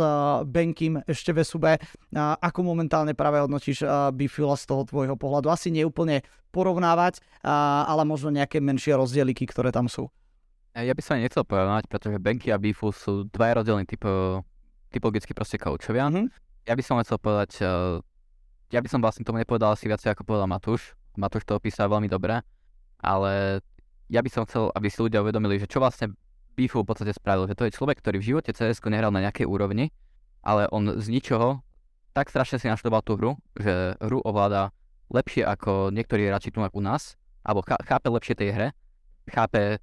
Benkim 0.48 1.04
ešte 1.04 1.36
v 1.36 1.44
SUB. 1.44 1.66
A 2.16 2.40
ako 2.40 2.64
momentálne 2.64 3.12
práve 3.12 3.44
hodnotíš 3.44 3.84
Bifila 4.16 4.56
z 4.56 4.72
toho 4.72 4.88
tvojho 4.88 5.20
pohľadu? 5.20 5.52
Asi 5.52 5.68
neúplne 5.68 6.24
porovnávať, 6.56 7.20
ale 7.44 8.08
možno 8.08 8.32
nejaké 8.32 8.64
menšie 8.64 8.96
rozdieliky, 8.96 9.44
ktoré 9.52 9.76
tam 9.76 9.92
sú. 9.92 10.08
Ja 10.72 10.96
by 10.96 11.02
som 11.04 11.20
nechcel 11.20 11.44
porovnávať, 11.44 11.92
pretože 11.92 12.24
Benky 12.24 12.56
a 12.56 12.62
Bifu 12.62 12.96
sú 12.96 13.28
dva 13.36 13.52
rozdielne 13.52 13.84
typo, 13.84 14.46
typologicky 14.96 15.36
proste 15.36 15.60
koučovia. 15.60 16.08
Mm-hmm. 16.08 16.26
Ja 16.72 16.74
by 16.78 16.84
som 16.88 17.04
chcel 17.04 17.20
povedať 17.20 17.60
ja 18.72 18.80
by 18.84 18.88
som 18.92 19.00
vlastne 19.00 19.24
tomu 19.24 19.40
nepovedal 19.40 19.74
asi 19.74 19.88
viacej 19.88 20.12
ako 20.14 20.28
povedal 20.28 20.48
Matúš. 20.48 20.96
Matúš 21.16 21.48
to 21.48 21.58
opísal 21.58 21.90
veľmi 21.90 22.12
dobre, 22.12 22.44
ale 23.02 23.64
ja 24.08 24.22
by 24.22 24.30
som 24.30 24.44
chcel, 24.46 24.70
aby 24.76 24.88
si 24.88 25.02
ľudia 25.02 25.24
uvedomili, 25.24 25.58
že 25.58 25.68
čo 25.68 25.82
vlastne 25.82 26.14
Bifu 26.58 26.82
v 26.82 26.90
podstate 26.90 27.14
spravil, 27.14 27.46
že 27.46 27.58
to 27.58 27.66
je 27.70 27.76
človek, 27.76 28.02
ktorý 28.02 28.18
v 28.18 28.28
živote 28.34 28.52
cs 28.54 28.82
nehral 28.90 29.14
na 29.14 29.22
nejakej 29.22 29.46
úrovni, 29.46 29.94
ale 30.42 30.66
on 30.74 30.98
z 30.98 31.08
ničoho 31.10 31.62
tak 32.18 32.34
strašne 32.34 32.58
si 32.58 32.66
naštudoval 32.66 33.06
tú 33.06 33.14
hru, 33.14 33.32
že 33.54 33.94
hru 34.02 34.26
ovláda 34.26 34.74
lepšie 35.14 35.46
ako 35.46 35.94
niektorí 35.94 36.26
hráči 36.26 36.50
tu 36.50 36.66
u 36.66 36.82
nás, 36.82 37.14
alebo 37.46 37.62
chápe 37.62 38.10
lepšie 38.10 38.34
tej 38.34 38.50
hre, 38.58 38.68
chápe 39.30 39.78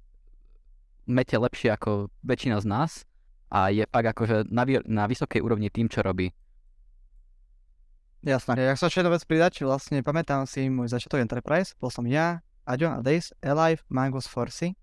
mete 1.07 1.39
lepšie 1.39 1.71
ako 1.71 2.11
väčšina 2.27 2.59
z 2.59 2.67
nás 2.67 2.91
a 3.47 3.71
je 3.71 3.87
fakt 3.87 4.11
akože 4.11 4.51
na, 4.51 4.67
na 4.83 5.07
vysokej 5.07 5.39
úrovni 5.39 5.71
tým, 5.71 5.87
čo 5.87 6.03
robí. 6.03 6.35
Jasné. 8.25 8.57
Ja 8.57 8.73
som 8.73 8.89
ešte 8.89 9.05
vec 9.05 9.21
pridať, 9.21 9.61
vlastne 9.61 10.01
pamätám 10.01 10.49
si 10.49 10.65
môj 10.65 10.89
začiatok 10.89 11.21
Enterprise, 11.21 11.77
bol 11.77 11.93
som 11.93 12.01
ja, 12.09 12.41
Aďo 12.65 12.89
a 12.89 12.97
Days, 12.97 13.29
Alive, 13.37 13.85
Mangos 13.85 14.25
Forcy. 14.25 14.73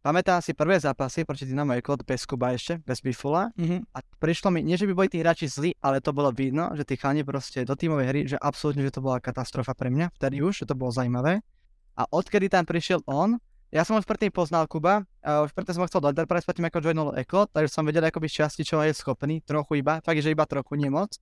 Pamätám 0.00 0.40
si 0.40 0.56
prvé 0.56 0.80
zápasy 0.80 1.28
proti 1.28 1.44
Dynamo 1.44 1.76
Eklot 1.76 2.00
bez 2.08 2.24
Kuba 2.24 2.56
ešte, 2.56 2.80
bez 2.80 3.04
Bifula. 3.04 3.52
Mm-hmm. 3.60 3.92
A 3.92 3.98
prišlo 4.16 4.48
mi, 4.48 4.64
nie 4.64 4.80
že 4.80 4.88
by 4.88 4.96
boli 4.96 5.12
tí 5.12 5.20
hráči 5.20 5.52
zlí, 5.52 5.76
ale 5.84 6.00
to 6.00 6.16
bolo 6.16 6.32
vidno, 6.32 6.72
že 6.72 6.88
tí 6.88 6.96
chalani 6.96 7.28
proste 7.28 7.60
do 7.68 7.76
tímovej 7.76 8.06
hry, 8.08 8.20
že 8.24 8.40
absolútne, 8.40 8.80
že 8.80 8.96
to 8.96 9.04
bola 9.04 9.20
katastrofa 9.20 9.76
pre 9.76 9.92
mňa, 9.92 10.08
vtedy 10.16 10.40
už, 10.40 10.64
že 10.64 10.72
to 10.72 10.72
bolo 10.72 10.88
zaujímavé. 10.88 11.44
A 11.92 12.08
odkedy 12.08 12.48
tam 12.48 12.64
prišiel 12.64 13.04
on, 13.04 13.36
ja 13.68 13.84
som 13.84 14.00
už 14.00 14.08
predtým 14.08 14.32
poznal 14.32 14.64
Kuba, 14.64 15.04
a 15.20 15.44
už 15.44 15.52
predtým 15.52 15.76
som 15.76 15.84
chcel 15.84 16.00
do 16.00 16.08
Enterprise 16.08 16.48
predtým 16.48 16.72
ako 16.72 16.80
joinol 16.80 17.12
Eklot, 17.20 17.52
takže 17.52 17.68
som 17.68 17.84
vedel 17.84 18.08
akoby 18.08 18.32
časti, 18.32 18.64
čo 18.64 18.80
je 18.80 18.96
schopný, 18.96 19.44
trochu 19.44 19.84
iba, 19.84 20.00
fakt, 20.00 20.24
že 20.24 20.32
iba 20.32 20.48
trochu, 20.48 20.72
nemoc. 20.80 21.20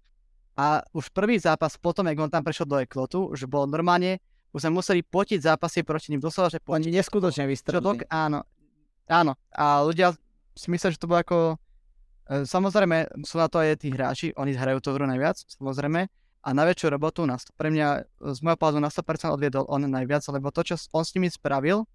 A 0.56 0.80
už 0.96 1.12
prvý 1.12 1.36
zápas 1.36 1.76
potom, 1.76 2.08
jak 2.08 2.16
on 2.16 2.32
tam 2.32 2.40
prešiel 2.40 2.64
do 2.64 2.80
Eklotu, 2.80 3.28
už 3.28 3.44
bol 3.44 3.68
normálne, 3.68 4.18
už 4.56 4.64
sme 4.64 4.80
museli 4.80 5.04
potiť 5.04 5.44
zápasy 5.52 5.84
proti 5.84 6.16
ním, 6.16 6.24
doslova, 6.24 6.48
že 6.48 6.64
Oni 6.64 6.88
neskutočne 6.88 7.44
vystrelili. 7.44 8.08
Áno, 8.08 8.40
áno. 9.04 9.36
A 9.52 9.84
ľudia 9.84 10.16
si 10.56 10.72
myslia, 10.72 10.96
že 10.96 11.00
to 11.00 11.12
bolo 11.12 11.20
ako 11.20 11.36
E, 12.26 12.42
samozrejme, 12.42 13.22
sú 13.22 13.38
na 13.38 13.46
to 13.46 13.62
aj 13.62 13.78
tí 13.78 13.94
hráči, 13.94 14.34
oni 14.34 14.50
hrajú 14.50 14.82
tú 14.82 14.90
hru 14.90 15.06
najviac, 15.06 15.38
samozrejme, 15.46 16.10
a 16.42 16.48
najväčšiu 16.50 16.86
robotu 16.90 17.22
na, 17.22 17.38
pre 17.54 17.70
mňa 17.70 17.88
z 18.34 18.38
môjho 18.42 18.58
pohľadu 18.58 18.82
na 18.82 18.90
100% 18.90 19.34
odviedol 19.34 19.66
on 19.70 19.86
najviac, 19.86 20.26
lebo 20.34 20.50
to, 20.50 20.66
čo 20.66 20.74
on 20.90 21.06
s 21.06 21.14
nimi 21.14 21.30
spravil, 21.30 21.86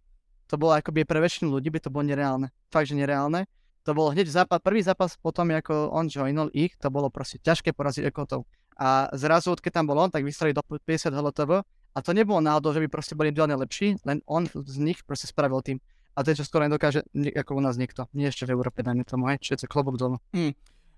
to 0.48 0.56
bolo 0.60 0.76
akoby 0.76 1.08
pre 1.08 1.20
väčšinu 1.24 1.52
ľudí 1.52 1.72
by 1.72 1.80
to 1.80 1.92
bolo 1.92 2.08
nereálne. 2.08 2.52
Fakt, 2.68 2.92
že 2.92 3.00
nereálne. 3.00 3.48
To 3.86 3.98
bolo 3.98 4.14
hneď 4.14 4.30
zápas, 4.30 4.62
prvý 4.62 4.86
zápas 4.86 5.18
potom, 5.18 5.49
ako 5.49 5.90
on 5.90 6.06
joinol 6.06 6.53
ich, 6.53 6.78
to 6.78 6.94
bolo 6.94 7.10
proste 7.10 7.41
ťažké 7.41 7.74
poraziť 7.74 8.14
ekotov. 8.14 8.45
A 8.78 9.10
zrazu, 9.18 9.58
keď 9.58 9.82
tam 9.82 9.86
bol 9.90 9.98
on, 9.98 10.14
tak 10.14 10.22
vystrelili 10.22 10.58
do 10.58 10.62
50 10.62 11.14
HLTV 11.14 11.52
a 11.91 11.99
to 11.99 12.12
nebolo 12.14 12.40
náhodou, 12.40 12.72
že 12.72 12.82
by 12.86 12.88
proste 12.88 13.18
boli 13.18 13.34
individuálne 13.34 13.58
lepší, 13.58 13.99
len 14.06 14.22
on 14.30 14.48
z 14.48 14.78
nich 14.80 15.02
proste 15.03 15.28
spravil 15.28 15.60
tým. 15.66 15.78
A 16.12 16.28
ten, 16.28 16.36
čo 16.36 16.44
skoro 16.44 16.68
nedokáže, 16.68 17.08
ako 17.14 17.58
u 17.58 17.62
nás 17.64 17.80
niekto. 17.80 18.06
Nie 18.12 18.30
ešte 18.30 18.44
v 18.44 18.53
Európe, 18.56 18.84
dajme 18.84 19.08
tomu, 19.08 19.32
aj, 19.32 19.40
čiže 19.40 19.68
klobok 19.68 19.95
dolu. 19.95 20.18
Hmm. 20.36 20.52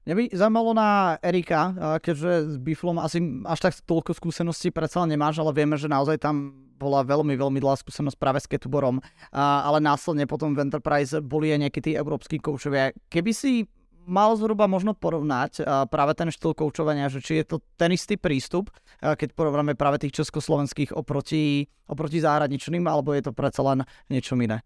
Mňa 0.03 0.15
by 0.19 0.23
zaujímalo 0.35 0.71
na 0.75 1.15
Erika, 1.23 1.71
keďže 2.03 2.31
s 2.51 2.55
Biflom 2.59 2.99
asi 2.99 3.23
až 3.47 3.59
tak 3.63 3.73
toľko 3.87 4.11
skúseností 4.11 4.67
predsa 4.67 5.07
nemáš, 5.07 5.39
ale 5.39 5.55
vieme, 5.55 5.79
že 5.79 5.87
naozaj 5.87 6.19
tam 6.19 6.51
bola 6.75 7.07
veľmi, 7.07 7.39
veľmi 7.39 7.63
dlhá 7.63 7.79
skúsenosť 7.79 8.19
práve 8.19 8.43
s 8.43 8.47
Ketuborom, 8.51 8.99
ale 9.31 9.79
následne 9.79 10.27
potom 10.27 10.51
v 10.51 10.67
Enterprise 10.67 11.15
boli 11.23 11.55
aj 11.55 11.59
nejakí 11.63 11.79
tí 11.79 11.91
európsky 11.95 12.35
koučovia. 12.43 12.91
Keby 13.07 13.31
si 13.31 13.63
mal 14.03 14.35
zhruba 14.35 14.67
možno 14.67 14.91
porovnať 14.91 15.63
práve 15.87 16.11
ten 16.19 16.27
štýl 16.27 16.51
koučovania, 16.51 17.07
že 17.07 17.23
či 17.23 17.39
je 17.39 17.55
to 17.55 17.63
ten 17.79 17.95
istý 17.95 18.19
prístup, 18.19 18.75
keď 18.99 19.31
porovnáme 19.31 19.79
práve 19.79 20.03
tých 20.03 20.19
československých 20.19 20.91
oproti, 20.91 21.71
oproti 21.87 22.19
zahraničným, 22.19 22.83
alebo 22.83 23.15
je 23.15 23.23
to 23.23 23.31
predsa 23.31 23.63
len 23.63 23.87
niečo 24.11 24.35
iné? 24.35 24.59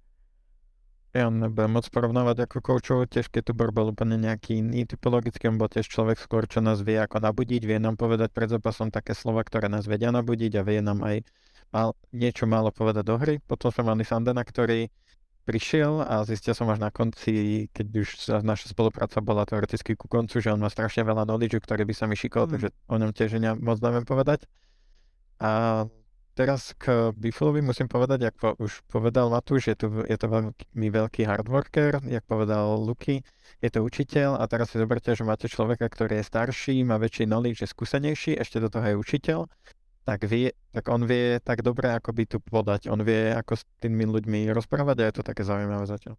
Ja 1.15 1.31
nebudem 1.31 1.71
moc 1.71 1.87
porovnávať 1.87 2.45
ako 2.45 2.57
koučov, 2.59 3.07
tiež 3.07 3.31
keď 3.31 3.49
tu 3.49 3.53
bol 3.55 3.87
úplne 3.89 4.19
nejaký 4.19 4.59
iný 4.59 4.83
typologický, 4.83 5.47
bol 5.55 5.71
tiež 5.71 5.87
človek 5.87 6.19
skôr, 6.19 6.43
čo 6.45 6.59
nás 6.59 6.83
vie 6.83 6.99
ako 6.99 7.23
nabudiť, 7.23 7.63
vie 7.63 7.79
nám 7.79 7.95
povedať 7.95 8.35
pred 8.35 8.51
zápasom 8.51 8.91
také 8.91 9.15
slova, 9.15 9.47
ktoré 9.47 9.71
nás 9.71 9.87
vedia 9.87 10.11
nabudiť 10.11 10.59
a 10.59 10.65
vie 10.67 10.83
nám 10.83 10.99
aj 11.07 11.23
mal, 11.71 11.95
niečo 12.11 12.43
málo 12.43 12.75
povedať 12.75 13.07
do 13.07 13.15
hry. 13.15 13.39
Potom 13.39 13.71
sme 13.71 13.95
mali 13.95 14.03
Sandena, 14.03 14.43
ktorý 14.43 14.91
prišiel 15.47 16.03
a 16.03 16.27
zistil 16.27 16.51
som 16.51 16.67
až 16.67 16.83
na 16.83 16.91
konci, 16.91 17.65
keď 17.71 17.87
už 18.03 18.09
naša 18.43 18.75
spolupráca 18.75 19.23
bola 19.23 19.47
teoreticky 19.47 19.95
ku 19.95 20.11
koncu, 20.11 20.43
že 20.43 20.51
on 20.51 20.59
má 20.59 20.67
strašne 20.67 21.07
veľa 21.07 21.23
knowledge, 21.23 21.55
ktorý 21.63 21.87
by 21.87 21.93
sa 21.95 22.03
mi 22.11 22.19
šikol, 22.19 22.45
mm. 22.45 22.51
takže 22.51 22.69
o 22.91 22.95
ňom 22.99 23.11
tiež 23.15 23.39
moc 23.63 23.79
neviem 23.79 24.03
povedať. 24.03 24.43
A 25.39 25.87
teraz 26.37 26.77
k 26.77 27.09
Bifflovi 27.17 27.65
musím 27.65 27.89
povedať, 27.89 28.29
ako 28.29 28.61
už 28.61 28.85
povedal 28.85 29.33
Matúš, 29.33 29.73
je, 29.73 29.75
tu, 29.75 29.89
je 30.05 30.17
to 30.21 30.29
veľmi 30.29 30.87
veľký 30.93 31.25
hardworker, 31.25 32.05
jak 32.05 32.21
povedal 32.29 32.77
Luky, 32.77 33.25
je 33.57 33.69
to 33.73 33.81
učiteľ 33.81 34.37
a 34.37 34.45
teraz 34.45 34.69
si 34.69 34.77
zoberte, 34.77 35.09
že 35.17 35.25
máte 35.25 35.49
človeka, 35.49 35.89
ktorý 35.89 36.21
je 36.21 36.29
starší, 36.29 36.85
má 36.85 37.01
väčší 37.01 37.25
knowledge, 37.25 37.65
je 37.65 37.73
skúsenejší, 37.73 38.37
ešte 38.37 38.61
do 38.61 38.69
toho 38.69 38.85
je 38.85 38.95
učiteľ, 39.01 39.49
tak, 40.07 40.23
vie, 40.23 40.53
tak 40.71 40.85
on 40.87 41.03
vie 41.03 41.41
tak 41.41 41.65
dobre, 41.65 41.91
ako 41.91 42.15
by 42.15 42.23
tu 42.23 42.37
podať. 42.39 42.87
On 42.87 43.01
vie, 43.03 43.35
ako 43.35 43.59
s 43.59 43.67
tými 43.83 44.07
ľuďmi 44.07 44.47
rozprávať 44.55 45.03
a 45.03 45.07
je 45.11 45.13
to 45.19 45.23
také 45.25 45.43
zaujímavé 45.43 45.83
zatiaľ. 45.83 46.15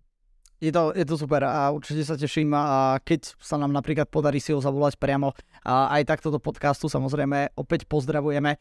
Je 0.59 0.75
to, 0.75 0.91
je 0.91 1.07
to 1.07 1.15
super 1.15 1.47
a 1.47 1.71
určite 1.71 2.03
sa 2.03 2.19
teším, 2.19 2.51
a 2.53 2.99
keď 3.01 3.39
sa 3.39 3.55
nám 3.57 3.71
napríklad 3.71 4.11
podarí 4.11 4.43
si 4.43 4.51
ho 4.51 4.59
zavolať 4.59 4.99
priamo 4.99 5.31
a 5.63 5.95
aj 5.95 6.03
takto 6.05 6.35
do 6.35 6.43
podcastu, 6.43 6.91
samozrejme 6.91 7.55
opäť 7.55 7.87
pozdravujeme. 7.87 8.59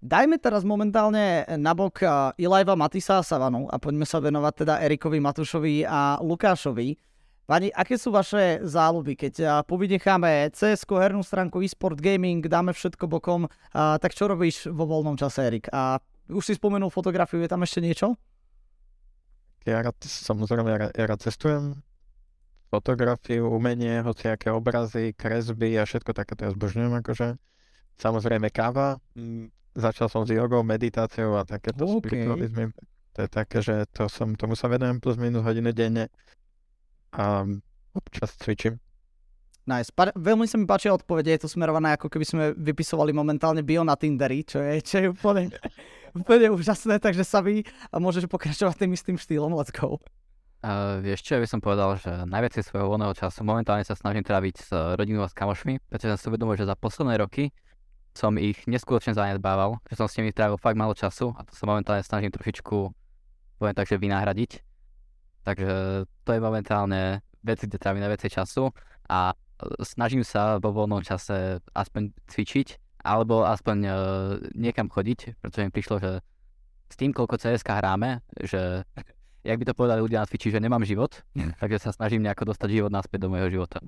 Dajme 0.00 0.40
teraz 0.40 0.64
momentálne 0.64 1.44
nabok 1.60 2.00
Ilajva 2.40 2.72
Matisa 2.72 3.20
Savanu 3.20 3.68
a 3.68 3.76
poďme 3.76 4.08
sa 4.08 4.16
venovať 4.16 4.64
teda 4.64 4.80
Erikovi 4.80 5.20
Matušovi 5.20 5.84
a 5.84 6.16
Lukášovi. 6.24 6.96
Pani, 7.44 7.68
aké 7.68 8.00
sú 8.00 8.08
vaše 8.08 8.64
záľuby? 8.64 9.12
Keď 9.12 9.66
povynecháme 9.68 10.48
CS, 10.56 10.88
hernú 10.88 11.20
stránku 11.20 11.60
eSport 11.60 12.00
Gaming, 12.00 12.40
dáme 12.48 12.72
všetko 12.72 13.12
bokom, 13.12 13.44
tak 13.74 14.16
čo 14.16 14.24
robíš 14.24 14.72
vo 14.72 14.88
voľnom 14.88 15.20
čase, 15.20 15.44
Erik? 15.44 15.68
A 15.68 16.00
už 16.32 16.48
si 16.48 16.56
spomenul 16.56 16.88
fotografiu, 16.88 17.44
je 17.44 17.50
tam 17.52 17.60
ešte 17.60 17.84
niečo? 17.84 18.16
Ja 19.68 19.84
rád, 19.84 20.00
samozrejme, 20.00 20.96
ja 20.96 21.04
rád 21.04 21.20
cestujem, 21.20 21.76
fotografiu, 22.72 23.52
umenie, 23.52 24.00
hociaké 24.00 24.48
obrazy, 24.48 25.12
kresby 25.12 25.76
a 25.76 25.84
všetko 25.84 26.16
takéto 26.16 26.48
ja 26.48 26.54
zbožňujem 26.56 27.04
akože. 27.04 27.36
Samozrejme 28.00 28.48
káva, 28.48 28.96
začal 29.74 30.10
som 30.10 30.22
s 30.26 30.30
jogou, 30.30 30.62
meditáciou 30.62 31.38
a 31.38 31.46
takéto 31.46 31.86
okay. 31.86 31.98
spiritualizmy. 32.02 32.74
To 33.18 33.18
je 33.26 33.28
také, 33.30 33.58
že 33.62 33.86
to 33.90 34.06
som, 34.06 34.34
tomu 34.38 34.54
sa 34.54 34.70
venujem 34.70 35.02
plus 35.02 35.18
minus 35.18 35.42
hodinu 35.42 35.74
denne 35.74 36.08
a 37.10 37.42
občas 37.94 38.34
cvičím. 38.38 38.78
Nice. 39.68 39.92
Pa- 39.92 40.14
veľmi 40.14 40.48
sa 40.48 40.56
mi 40.58 40.66
páči 40.66 40.90
odpovede, 40.90 41.30
je 41.36 41.46
to 41.46 41.48
smerované 41.50 41.94
ako 41.94 42.10
keby 42.10 42.24
sme 42.26 42.44
vypisovali 42.56 43.14
momentálne 43.14 43.62
bio 43.62 43.86
na 43.86 43.94
Tinderi, 43.94 44.42
čo 44.42 44.58
je, 44.62 44.82
čo 44.82 44.96
je 44.98 45.06
úplne, 45.12 45.52
úplne 46.18 46.50
úžasné, 46.50 46.98
takže 46.98 47.22
sa 47.22 47.44
vy 47.44 47.62
a 47.92 47.96
môžeš 48.00 48.26
pokračovať 48.26 48.86
tým 48.86 48.94
istým 48.96 49.16
štýlom, 49.20 49.54
let's 49.54 49.70
go. 49.70 50.00
Uh, 50.60 51.00
ja 51.00 51.16
by 51.16 51.48
som 51.48 51.60
povedal, 51.64 51.96
že 51.96 52.12
najviac 52.28 52.52
svojho 52.60 52.84
voľného 52.84 53.16
času 53.16 53.40
momentálne 53.48 53.80
sa 53.80 53.96
snažím 53.96 54.20
tráviť 54.20 54.54
s 54.60 54.68
rodinou 54.72 55.24
a 55.24 55.28
s 55.30 55.32
kamošmi, 55.32 55.80
pretože 55.88 56.20
som 56.20 56.20
si 56.20 56.28
uvedomil, 56.36 56.60
že 56.60 56.68
za 56.68 56.76
posledné 56.76 57.16
roky 57.16 57.48
som 58.14 58.34
ich 58.36 58.66
neskutočne 58.66 59.14
zanedbával, 59.14 59.78
že 59.86 59.94
som 59.98 60.10
s 60.10 60.16
nimi 60.18 60.34
trávil 60.34 60.58
fakt 60.58 60.78
málo 60.78 60.94
času 60.94 61.32
a 61.38 61.46
to 61.46 61.52
sa 61.54 61.64
momentálne 61.66 62.02
snažím 62.02 62.34
trošičku, 62.34 62.76
poviem 63.58 63.76
tak, 63.76 63.86
že 63.86 64.00
vynáhradiť. 64.00 64.50
Takže 65.46 65.70
to 66.04 66.30
je 66.30 66.40
momentálne 66.40 67.24
veci, 67.40 67.64
kde 67.64 67.80
trávim 67.80 68.04
najviacej 68.04 68.30
času 68.36 68.68
a 69.08 69.32
e, 69.32 69.34
snažím 69.80 70.20
sa 70.20 70.60
vo 70.60 70.74
voľnom 70.74 71.00
čase 71.00 71.64
aspoň 71.72 72.12
cvičiť 72.28 72.76
alebo 73.00 73.48
aspoň 73.48 73.76
uh, 73.80 73.96
niekam 74.52 74.92
chodiť, 74.92 75.40
pretože 75.40 75.64
mi 75.64 75.72
prišlo, 75.72 75.96
že 76.04 76.10
s 76.90 76.94
tým, 77.00 77.16
koľko 77.16 77.40
CSK 77.40 77.80
hráme, 77.80 78.20
že 78.44 78.84
jak 79.48 79.56
by 79.56 79.64
to 79.64 79.72
povedali 79.72 80.04
ľudia 80.04 80.20
na 80.20 80.28
Twitchi, 80.28 80.52
že 80.52 80.60
nemám 80.60 80.84
život, 80.84 81.24
takže 81.60 81.80
sa 81.80 81.96
snažím 81.96 82.28
nejako 82.28 82.52
dostať 82.52 82.68
život 82.68 82.92
naspäť 82.92 83.24
do 83.24 83.32
môjho 83.32 83.48
života. 83.48 83.80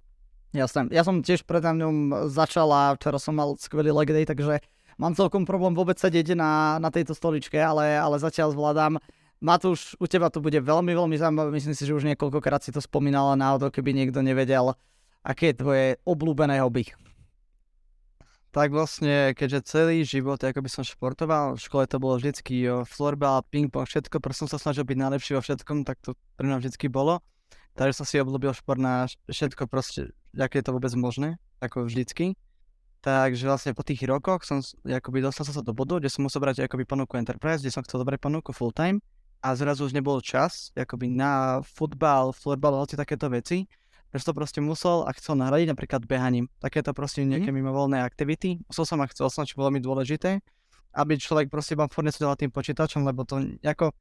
Jasné. 0.52 0.92
Ja 0.92 1.00
som 1.00 1.24
tiež 1.24 1.48
pred 1.48 1.64
ňom 1.64 2.28
začal 2.28 2.68
a 2.68 2.92
včera 2.92 3.16
som 3.16 3.32
mal 3.32 3.56
skvelý 3.56 3.88
leg 3.88 4.12
day, 4.12 4.28
takže 4.28 4.60
mám 5.00 5.16
celkom 5.16 5.48
problém 5.48 5.72
vôbec 5.72 5.96
sedieť 5.96 6.36
na, 6.36 6.76
na 6.76 6.92
tejto 6.92 7.16
stoličke, 7.16 7.56
ale, 7.56 7.96
ale 7.96 8.20
zatiaľ 8.20 8.52
zvládam. 8.52 9.00
Matúš, 9.40 9.96
u 9.96 10.06
teba 10.06 10.28
to 10.28 10.44
bude 10.44 10.60
veľmi, 10.60 10.92
veľmi 10.92 11.16
zaujímavé. 11.16 11.50
Myslím 11.56 11.72
si, 11.72 11.88
že 11.88 11.96
už 11.96 12.04
niekoľkokrát 12.04 12.60
si 12.62 12.70
to 12.70 12.84
spomínala 12.84 13.32
náhodou, 13.34 13.72
keby 13.72 13.96
niekto 13.96 14.20
nevedel, 14.20 14.76
aké 15.24 15.50
je 15.50 15.58
tvoje 15.58 15.86
obľúbené 16.04 16.60
hobby. 16.60 16.86
Tak 18.52 18.68
vlastne, 18.68 19.32
keďže 19.32 19.64
celý 19.64 20.04
život, 20.04 20.36
ako 20.36 20.60
by 20.60 20.68
som 20.68 20.84
športoval, 20.84 21.56
v 21.56 21.64
škole 21.64 21.88
to 21.88 21.96
bolo 21.96 22.20
vždycky 22.20 22.68
florbal, 22.84 23.40
ping-pong, 23.48 23.88
všetko, 23.88 24.20
proste 24.20 24.44
som 24.44 24.48
sa 24.52 24.60
snažil 24.60 24.84
byť 24.84 25.00
najlepší 25.00 25.32
vo 25.32 25.42
všetkom, 25.42 25.88
tak 25.88 25.96
to 26.04 26.12
pre 26.36 26.44
mňa 26.44 26.60
vždycky 26.60 26.92
bolo. 26.92 27.24
Takže 27.72 28.04
som 28.04 28.06
si 28.06 28.20
obľúbil 28.20 28.52
šport 28.52 28.76
na 28.76 29.08
všetko 29.32 29.64
proste, 29.64 30.12
aké 30.36 30.60
je 30.60 30.66
to 30.66 30.74
vôbec 30.74 30.92
možné, 30.96 31.36
ako 31.60 31.84
vždycky. 31.86 32.34
Takže 33.02 33.50
vlastne 33.50 33.74
po 33.74 33.82
tých 33.82 34.06
rokoch 34.06 34.46
som 34.46 34.62
akoby 34.86 35.26
dostal 35.26 35.42
sa 35.42 35.58
do 35.58 35.74
bodu, 35.74 35.98
kde 35.98 36.06
som 36.06 36.22
musel 36.22 36.38
brať 36.38 36.70
akoby 36.70 36.86
ponuku 36.86 37.18
Enterprise, 37.18 37.58
kde 37.58 37.74
som 37.74 37.82
chcel 37.82 37.98
dobrať 37.98 38.22
ponuku 38.22 38.54
full 38.54 38.70
time 38.70 39.02
a 39.42 39.58
zrazu 39.58 39.90
už 39.90 39.92
nebol 39.92 40.22
čas 40.22 40.70
akoby 40.78 41.10
na 41.10 41.58
futbal, 41.66 42.30
florbal, 42.30 42.78
hoci 42.78 42.94
takéto 42.94 43.26
veci. 43.26 43.66
Takže 44.14 44.28
to 44.28 44.34
proste 44.36 44.60
musel 44.62 45.08
a 45.08 45.10
chcel 45.16 45.40
nahradiť 45.40 45.72
napríklad 45.72 46.04
behaním. 46.04 46.46
Takéto 46.60 46.92
proste 46.94 47.24
nejaké 47.24 47.48
mm. 47.48 47.56
mimovoľné 47.58 47.98
aktivity. 48.04 48.60
Musel 48.68 48.84
som 48.84 49.00
a 49.00 49.08
chcel 49.08 49.32
som, 49.32 49.42
čo 49.48 49.56
bolo 49.56 49.72
mi 49.72 49.80
dôležité, 49.80 50.38
aby 50.94 51.16
človek 51.16 51.48
proste 51.48 51.74
vám 51.74 51.88
furt 51.88 52.06
tým 52.12 52.52
počítačom, 52.52 53.02
lebo 53.02 53.24
to 53.24 53.40
ako 53.64 53.96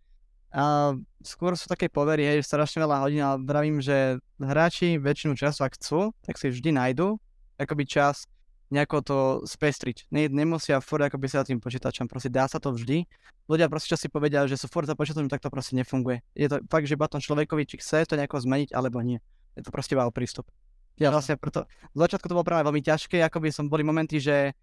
a 0.52 0.96
skôr 1.24 1.56
sú 1.56 1.72
také 1.72 1.88
povery, 1.88 2.28
hej, 2.28 2.44
strašne 2.44 2.84
veľa 2.84 3.08
hodín, 3.08 3.24
ale 3.24 3.40
vravím, 3.40 3.80
že 3.80 4.20
hráči 4.36 5.00
väčšinu 5.00 5.40
času, 5.40 5.64
ak 5.64 5.80
chcú, 5.80 6.12
tak 6.28 6.36
si 6.36 6.52
vždy 6.52 6.76
nájdu 6.76 7.16
akoby 7.62 7.86
čas 7.86 8.26
nejako 8.72 8.98
to 9.04 9.18
spestriť. 9.44 10.08
Ne, 10.16 10.32
nemusia 10.32 10.80
furt 10.80 11.04
akoby 11.04 11.28
sa 11.28 11.44
tým 11.44 11.60
počítačom, 11.60 12.08
proste 12.08 12.32
dá 12.32 12.48
sa 12.48 12.58
to 12.58 12.72
vždy. 12.72 13.04
Ľudia 13.52 13.68
proste 13.68 13.92
čo 13.92 14.00
si 14.00 14.08
povedia, 14.08 14.48
že 14.48 14.56
sú 14.56 14.72
furt 14.72 14.88
za 14.88 14.96
počítačom, 14.96 15.28
tak 15.28 15.44
to 15.44 15.52
proste 15.52 15.76
nefunguje. 15.76 16.24
Je 16.34 16.48
to 16.48 16.64
fakt, 16.72 16.88
že 16.88 16.96
iba 16.96 17.06
človekovi, 17.12 17.68
či 17.68 17.84
chce 17.84 18.08
to 18.08 18.16
nejako 18.16 18.40
zmeniť, 18.40 18.72
alebo 18.72 19.04
nie. 19.04 19.20
Je 19.60 19.68
to 19.68 19.76
proste 19.76 19.92
wow 19.94 20.08
prístup. 20.08 20.48
Ja 20.96 21.12
vlastne 21.12 21.36
preto, 21.36 21.68
v 21.92 22.00
začiatku 22.00 22.32
to 22.32 22.36
bolo 22.36 22.48
práve 22.48 22.64
veľmi 22.64 22.80
ťažké, 22.80 23.20
akoby 23.28 23.52
som 23.52 23.68
boli 23.68 23.84
momenty, 23.84 24.24
že 24.24 24.56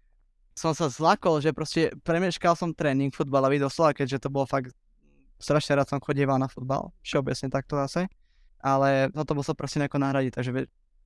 som 0.57 0.73
sa 0.73 0.89
zlakol, 0.89 1.37
že 1.37 1.53
proste 1.53 1.93
premeškal 2.01 2.57
som 2.57 2.73
tréning 2.73 3.13
futbalový 3.13 3.61
doslova, 3.61 3.93
keďže 3.93 4.25
to 4.25 4.29
bolo 4.33 4.49
fakt 4.49 4.73
strašne 5.39 5.79
rád 5.79 5.87
som 5.87 6.03
chodieval 6.03 6.37
na 6.37 6.51
futbal, 6.51 6.91
všeobecne 7.01 7.47
takto 7.49 7.79
zase, 7.87 8.11
ale 8.59 9.07
no 9.15 9.23
to 9.23 9.33
musel 9.33 9.55
proste 9.55 9.79
nejako 9.79 9.97
nahradiť, 10.03 10.35
takže 10.35 10.51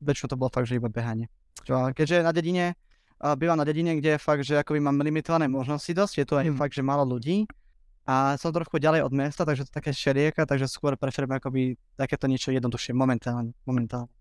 väčšinou 0.01 0.27
to 0.33 0.39
bolo 0.39 0.49
fakt, 0.49 0.67
že 0.67 0.81
iba 0.81 0.89
behanie. 0.89 1.29
Čo, 1.63 1.93
keďže 1.93 2.25
na 2.25 2.33
dedine, 2.33 2.73
uh, 3.21 3.37
bývam 3.37 3.55
na 3.55 3.63
dedine, 3.63 3.95
kde 3.95 4.17
je 4.17 4.19
fakt, 4.19 4.43
že 4.43 4.59
akoby 4.59 4.81
mám 4.81 4.99
limitované 4.99 5.45
možnosti 5.45 5.93
dosť, 5.93 6.13
je 6.17 6.25
to 6.25 6.35
aj 6.41 6.49
mm. 6.49 6.57
fakt, 6.57 6.73
že 6.73 6.83
málo 6.83 7.05
ľudí 7.05 7.45
a 8.03 8.35
som 8.35 8.51
trochu 8.51 8.83
ďalej 8.83 9.07
od 9.07 9.13
mesta, 9.15 9.47
takže 9.47 9.69
to 9.69 9.71
také 9.71 9.95
šerieka, 9.95 10.43
takže 10.43 10.67
skôr 10.67 10.99
preferujem 10.99 11.39
akoby 11.39 11.79
takéto 11.95 12.27
niečo 12.27 12.51
jednoduchšie 12.51 12.91
momentálne. 12.91 13.55
momentálne. 13.63 14.11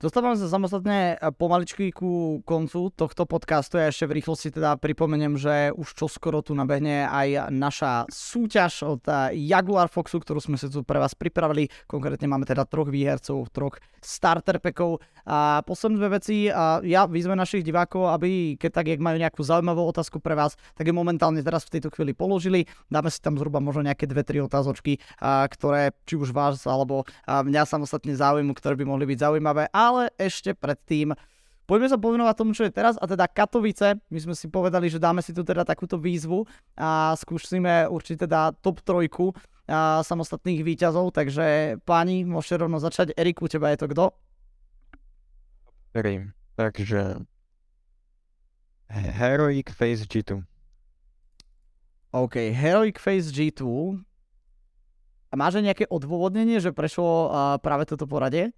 Dostávame 0.00 0.32
sa 0.32 0.48
samostatne 0.48 1.20
pomaličky 1.36 1.92
ku 1.92 2.40
koncu 2.48 2.88
tohto 2.88 3.28
podcastu. 3.28 3.76
Ja 3.76 3.92
ešte 3.92 4.08
v 4.08 4.16
rýchlosti 4.16 4.48
teda 4.48 4.80
pripomeniem, 4.80 5.36
že 5.36 5.76
už 5.76 5.92
čoskoro 5.92 6.40
tu 6.40 6.56
nabehne 6.56 7.04
aj 7.04 7.52
naša 7.52 8.08
súťaž 8.08 8.96
od 8.96 9.04
Jaguar 9.36 9.92
Foxu, 9.92 10.16
ktorú 10.16 10.40
sme 10.40 10.56
si 10.56 10.72
tu 10.72 10.80
pre 10.88 10.96
vás 10.96 11.12
pripravili. 11.12 11.68
Konkrétne 11.84 12.32
máme 12.32 12.48
teda 12.48 12.64
troch 12.64 12.88
výhercov, 12.88 13.52
troch 13.52 13.76
starter 14.00 14.56
packov. 14.56 15.04
A 15.28 15.60
posledné 15.68 16.00
dve 16.00 16.16
veci, 16.16 16.48
a 16.48 16.80
ja 16.80 17.04
vyzvem 17.04 17.36
našich 17.36 17.60
divákov, 17.60 18.08
aby 18.08 18.56
keď 18.56 18.70
tak, 18.72 18.88
jak 18.88 19.04
majú 19.04 19.20
nejakú 19.20 19.44
zaujímavú 19.44 19.84
otázku 19.84 20.16
pre 20.16 20.32
vás, 20.32 20.56
tak 20.80 20.88
je 20.88 20.96
momentálne 20.96 21.44
teraz 21.44 21.68
v 21.68 21.76
tejto 21.76 21.92
chvíli 21.92 22.16
položili. 22.16 22.64
Dáme 22.88 23.12
si 23.12 23.20
tam 23.20 23.36
zhruba 23.36 23.60
možno 23.60 23.84
nejaké 23.84 24.08
dve, 24.08 24.24
tri 24.24 24.40
otázočky, 24.40 24.96
a, 25.20 25.44
ktoré 25.44 25.92
či 26.08 26.16
už 26.16 26.32
vás 26.32 26.64
alebo 26.64 27.04
mňa 27.28 27.68
samostatne 27.68 28.16
záujmu, 28.16 28.56
ktoré 28.56 28.80
by 28.80 28.88
mohli 28.88 29.04
byť 29.12 29.28
zaujímavé. 29.28 29.68
A 29.76 29.89
ale 29.90 30.14
ešte 30.14 30.54
predtým 30.54 31.18
Poďme 31.70 31.86
sa 31.86 32.02
povenovať 32.02 32.34
tomu, 32.34 32.50
čo 32.50 32.66
je 32.66 32.74
teraz, 32.74 32.98
a 32.98 33.06
teda 33.06 33.30
Katovice. 33.30 33.94
My 34.10 34.18
sme 34.18 34.34
si 34.34 34.50
povedali, 34.50 34.90
že 34.90 34.98
dáme 34.98 35.22
si 35.22 35.30
tu 35.30 35.46
teda 35.46 35.62
takúto 35.62 36.02
výzvu 36.02 36.42
a 36.74 37.14
skúsime 37.14 37.86
určite 37.86 38.26
teda 38.26 38.50
top 38.58 38.82
trojku 38.82 39.30
a 39.70 40.02
samostatných 40.02 40.66
výťazov, 40.66 41.14
takže 41.14 41.78
páni, 41.86 42.26
môžete 42.26 42.66
rovno 42.66 42.82
začať. 42.82 43.14
Eriku, 43.14 43.46
teba 43.46 43.70
je 43.70 43.78
to 43.78 43.86
kto? 43.86 44.10
Verím. 45.94 46.34
Takže 46.58 47.22
Heroic 48.90 49.70
Face 49.70 50.10
G2. 50.10 50.42
OK, 52.10 52.50
Heroic 52.50 52.98
Face 52.98 53.30
G2. 53.30 53.62
A 55.30 55.38
máš 55.38 55.62
nejaké 55.62 55.86
odôvodnenie, 55.86 56.58
že 56.58 56.74
prešlo 56.74 57.30
práve 57.62 57.86
toto 57.86 58.10
poradie? 58.10 58.50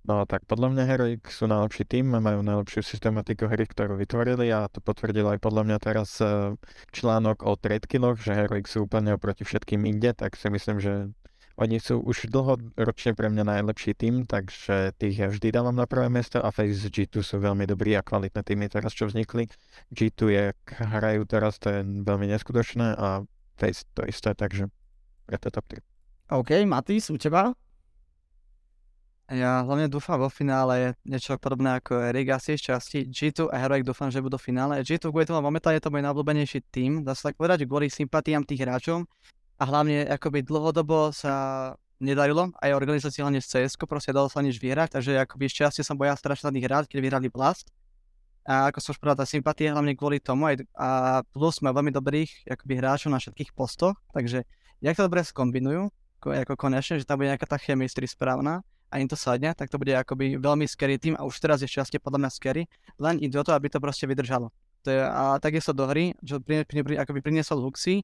No 0.00 0.24
tak 0.24 0.48
podľa 0.48 0.72
mňa 0.72 0.84
Heroic 0.88 1.28
sú 1.28 1.44
najlepší 1.44 1.84
tým, 1.84 2.08
majú 2.08 2.40
najlepšiu 2.40 2.80
systematiku 2.80 3.52
hry, 3.52 3.68
ktorú 3.68 4.00
vytvorili 4.00 4.48
a 4.48 4.64
to 4.72 4.80
potvrdil 4.80 5.28
aj 5.28 5.38
podľa 5.44 5.62
mňa 5.68 5.78
teraz 5.78 6.16
e, 6.24 6.56
článok 6.96 7.44
o 7.44 7.52
trade 7.60 7.84
že 8.16 8.32
Heroic 8.32 8.64
sú 8.64 8.88
úplne 8.88 9.12
oproti 9.12 9.44
všetkým 9.44 9.84
inde, 9.84 10.16
tak 10.16 10.40
si 10.40 10.48
myslím, 10.48 10.80
že 10.80 11.12
oni 11.60 11.76
sú 11.76 12.00
už 12.00 12.32
dlhoročne 12.32 13.12
pre 13.12 13.28
mňa 13.28 13.44
najlepší 13.44 13.92
tým, 13.92 14.24
takže 14.24 14.96
tých 14.96 15.20
ja 15.20 15.28
vždy 15.28 15.52
dávam 15.52 15.76
na 15.76 15.84
prvé 15.84 16.08
miesto 16.08 16.40
a 16.40 16.48
Face 16.48 16.88
G2 16.88 17.20
sú 17.20 17.36
veľmi 17.36 17.68
dobrí 17.68 17.92
a 17.92 18.00
kvalitné 18.00 18.40
týmy 18.40 18.72
teraz, 18.72 18.96
čo 18.96 19.04
vznikli. 19.04 19.44
G2 19.92 20.20
je, 20.32 20.44
hrajú 20.80 21.28
teraz, 21.28 21.60
to 21.60 21.68
je 21.68 21.84
veľmi 21.84 22.32
neskutočné 22.32 22.96
a 22.96 23.28
Face 23.60 23.84
to 23.92 24.08
isté, 24.08 24.32
takže 24.32 24.72
preto 25.28 25.52
top 25.52 25.68
3. 25.68 25.84
OK, 26.40 26.50
Matís, 26.64 27.12
u 27.12 27.20
teba? 27.20 27.52
Ja 29.30 29.62
hlavne 29.62 29.86
dúfam 29.86 30.18
vo 30.18 30.26
finále 30.26 30.98
niečo 31.06 31.38
podobné 31.38 31.78
ako 31.78 32.02
Erik 32.02 32.34
asi 32.34 32.58
z 32.58 32.74
časti. 32.74 33.06
G2 33.06 33.46
a 33.46 33.62
Heroic 33.62 33.86
dúfam, 33.86 34.10
že 34.10 34.18
budú 34.18 34.34
v 34.34 34.50
finále. 34.50 34.82
G2 34.82 35.06
kvôli 35.06 35.22
tomu 35.22 35.38
momentálne 35.38 35.78
to 35.78 35.86
môj 35.86 36.02
najobľúbenejší 36.02 36.66
tým, 36.66 37.06
dá 37.06 37.14
sa 37.14 37.30
tak 37.30 37.38
povedať, 37.38 37.62
kvôli 37.62 37.86
sympatiám 37.86 38.42
tých 38.42 38.66
hráčov 38.66 39.06
a 39.54 39.62
hlavne 39.70 40.02
akoby 40.10 40.42
dlhodobo 40.42 41.14
sa 41.14 41.32
nedarilo, 42.02 42.50
aj 42.58 42.74
organizácii 42.74 43.22
hlavne 43.22 43.38
z 43.38 43.70
CS, 43.70 43.78
proste 43.78 44.10
dalo 44.10 44.26
sa 44.26 44.42
nič 44.42 44.58
vyhrať, 44.58 44.98
takže 44.98 45.22
akoby 45.22 45.46
z 45.46 45.54
časti 45.62 45.86
som 45.86 45.94
bojal 45.94 46.18
strašne 46.18 46.50
tých 46.50 46.66
hrať, 46.66 46.84
keď 46.90 46.98
vyhrali 46.98 47.30
Blast. 47.30 47.70
A 48.42 48.72
ako 48.72 48.82
som 48.82 48.90
už 48.96 48.98
povedal, 48.98 49.22
tá 49.22 49.26
sympatia 49.30 49.70
hlavne 49.70 49.94
kvôli 49.94 50.18
tomu, 50.18 50.50
aj, 50.50 50.64
a 50.74 51.22
plus 51.22 51.62
sme 51.62 51.70
veľmi 51.70 51.94
dobrých 51.94 52.50
akoby, 52.50 52.72
hráčov 52.82 53.14
na 53.14 53.22
všetkých 53.22 53.54
postoch, 53.54 53.94
takže 54.10 54.42
jak 54.82 54.96
to 54.98 55.06
dobre 55.06 55.22
skombinujú, 55.22 55.86
ako 56.18 56.58
konečne, 56.58 56.98
že 56.98 57.06
tam 57.06 57.22
bude 57.22 57.30
nejaká 57.30 57.46
tá 57.46 57.60
chemistry 57.60 58.10
správna, 58.10 58.64
a 58.90 58.98
im 58.98 59.06
to 59.06 59.14
sadne, 59.14 59.54
tak 59.54 59.70
to 59.70 59.78
bude 59.78 59.94
akoby 59.94 60.34
veľmi 60.36 60.66
scary 60.66 60.98
tým 60.98 61.14
a 61.14 61.22
už 61.22 61.38
teraz 61.38 61.62
je 61.62 61.70
šťastie 61.70 62.02
podľa 62.02 62.26
mňa 62.26 62.30
scary, 62.30 62.62
len 62.98 63.22
ide 63.22 63.38
o 63.38 63.46
to, 63.46 63.54
aby 63.54 63.70
to 63.70 63.78
proste 63.78 64.04
vydržalo. 64.10 64.50
To 64.84 64.88
je, 64.90 65.00
a 65.00 65.38
takisto 65.38 65.70
do 65.70 65.86
hry, 65.86 66.16
čo 66.24 66.42
pri, 66.42 66.66
pri, 66.66 66.82
pri, 66.82 66.94
akoby 66.98 67.20
priniesol 67.22 67.62
Huxi, 67.62 68.02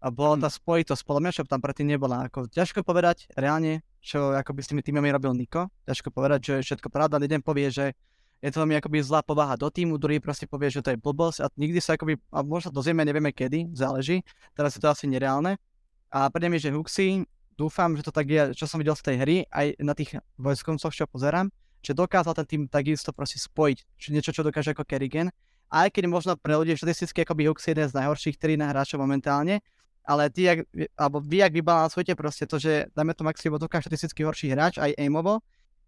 a 0.00 0.08
bola 0.08 0.40
tá 0.40 0.48
hm. 0.48 0.56
spojitosť, 0.56 1.02
podľa 1.04 1.20
mňa, 1.20 1.32
čo 1.36 1.42
tam 1.44 1.60
predtým 1.60 1.88
nebola. 1.92 2.24
Ako, 2.26 2.48
ťažko 2.48 2.80
povedať 2.80 3.28
reálne, 3.36 3.84
čo 4.00 4.32
akoby 4.32 4.60
s 4.64 4.72
tými 4.72 4.80
týmami 4.80 5.12
robil 5.12 5.36
Niko. 5.36 5.68
Ťažko 5.84 6.08
povedať, 6.08 6.40
že 6.40 6.52
je 6.60 6.66
všetko 6.72 6.88
pravda. 6.88 7.20
Jeden 7.20 7.44
povie, 7.44 7.68
že 7.68 7.92
je 8.40 8.48
to 8.48 8.64
veľmi 8.64 8.80
akoby 8.80 9.04
zlá 9.04 9.20
povaha 9.20 9.52
do 9.60 9.68
týmu, 9.68 10.00
druhý 10.00 10.16
proste 10.16 10.48
povie, 10.48 10.72
že 10.72 10.80
to 10.80 10.96
je 10.96 10.98
blbosť 10.98 11.44
a 11.44 11.46
nikdy 11.60 11.76
sa 11.76 12.00
akoby, 12.00 12.16
a 12.32 12.40
možno 12.40 12.72
dozvieme, 12.72 13.04
nevieme 13.04 13.36
kedy, 13.36 13.76
záleží. 13.76 14.24
Teraz 14.56 14.72
je 14.72 14.80
to 14.80 14.88
asi 14.88 15.04
nereálne. 15.04 15.60
A 16.08 16.32
príde 16.32 16.48
mi, 16.48 16.56
že 16.56 16.72
Huxi 16.72 17.28
dúfam, 17.60 17.92
že 17.92 18.00
to 18.00 18.08
tak 18.08 18.24
je, 18.24 18.56
čo 18.56 18.64
som 18.64 18.80
videl 18.80 18.96
z 18.96 19.04
tej 19.04 19.16
hry, 19.20 19.36
aj 19.52 19.76
na 19.84 19.92
tých 19.92 20.16
vojskomcoch, 20.40 20.96
čo 20.96 21.04
pozerám, 21.04 21.52
že 21.84 21.92
dokázal 21.92 22.32
ten 22.40 22.46
tým 22.48 22.62
takisto 22.64 23.12
proste 23.12 23.36
spojiť, 23.36 23.78
čiže 24.00 24.12
niečo, 24.16 24.32
čo 24.32 24.40
dokáže 24.40 24.72
ako 24.72 24.88
Kerrigan. 24.88 25.28
Aj 25.68 25.86
keď 25.92 26.08
možno 26.08 26.32
preľudí 26.34 26.74
štatisticky 26.74 27.22
ako 27.22 27.36
by 27.36 27.42
Hux 27.52 27.60
jeden 27.68 27.86
z 27.86 27.94
najhorších 27.94 28.40
3 28.40 28.58
hráčov 28.58 28.98
momentálne, 28.98 29.60
ale 30.02 30.32
ty, 30.32 30.48
jak, 30.48 30.58
alebo 30.96 31.22
vy, 31.22 31.44
ak 31.44 31.52
vybalansujete 31.54 32.16
proste 32.16 32.48
to, 32.48 32.56
že 32.58 32.88
dáme 32.96 33.14
to 33.14 33.22
maximum 33.22 33.60
doká 33.60 33.78
štatisticky 33.78 34.26
horší 34.26 34.50
hráč, 34.50 34.80
aj 34.80 34.96
aimovo, 34.98 35.44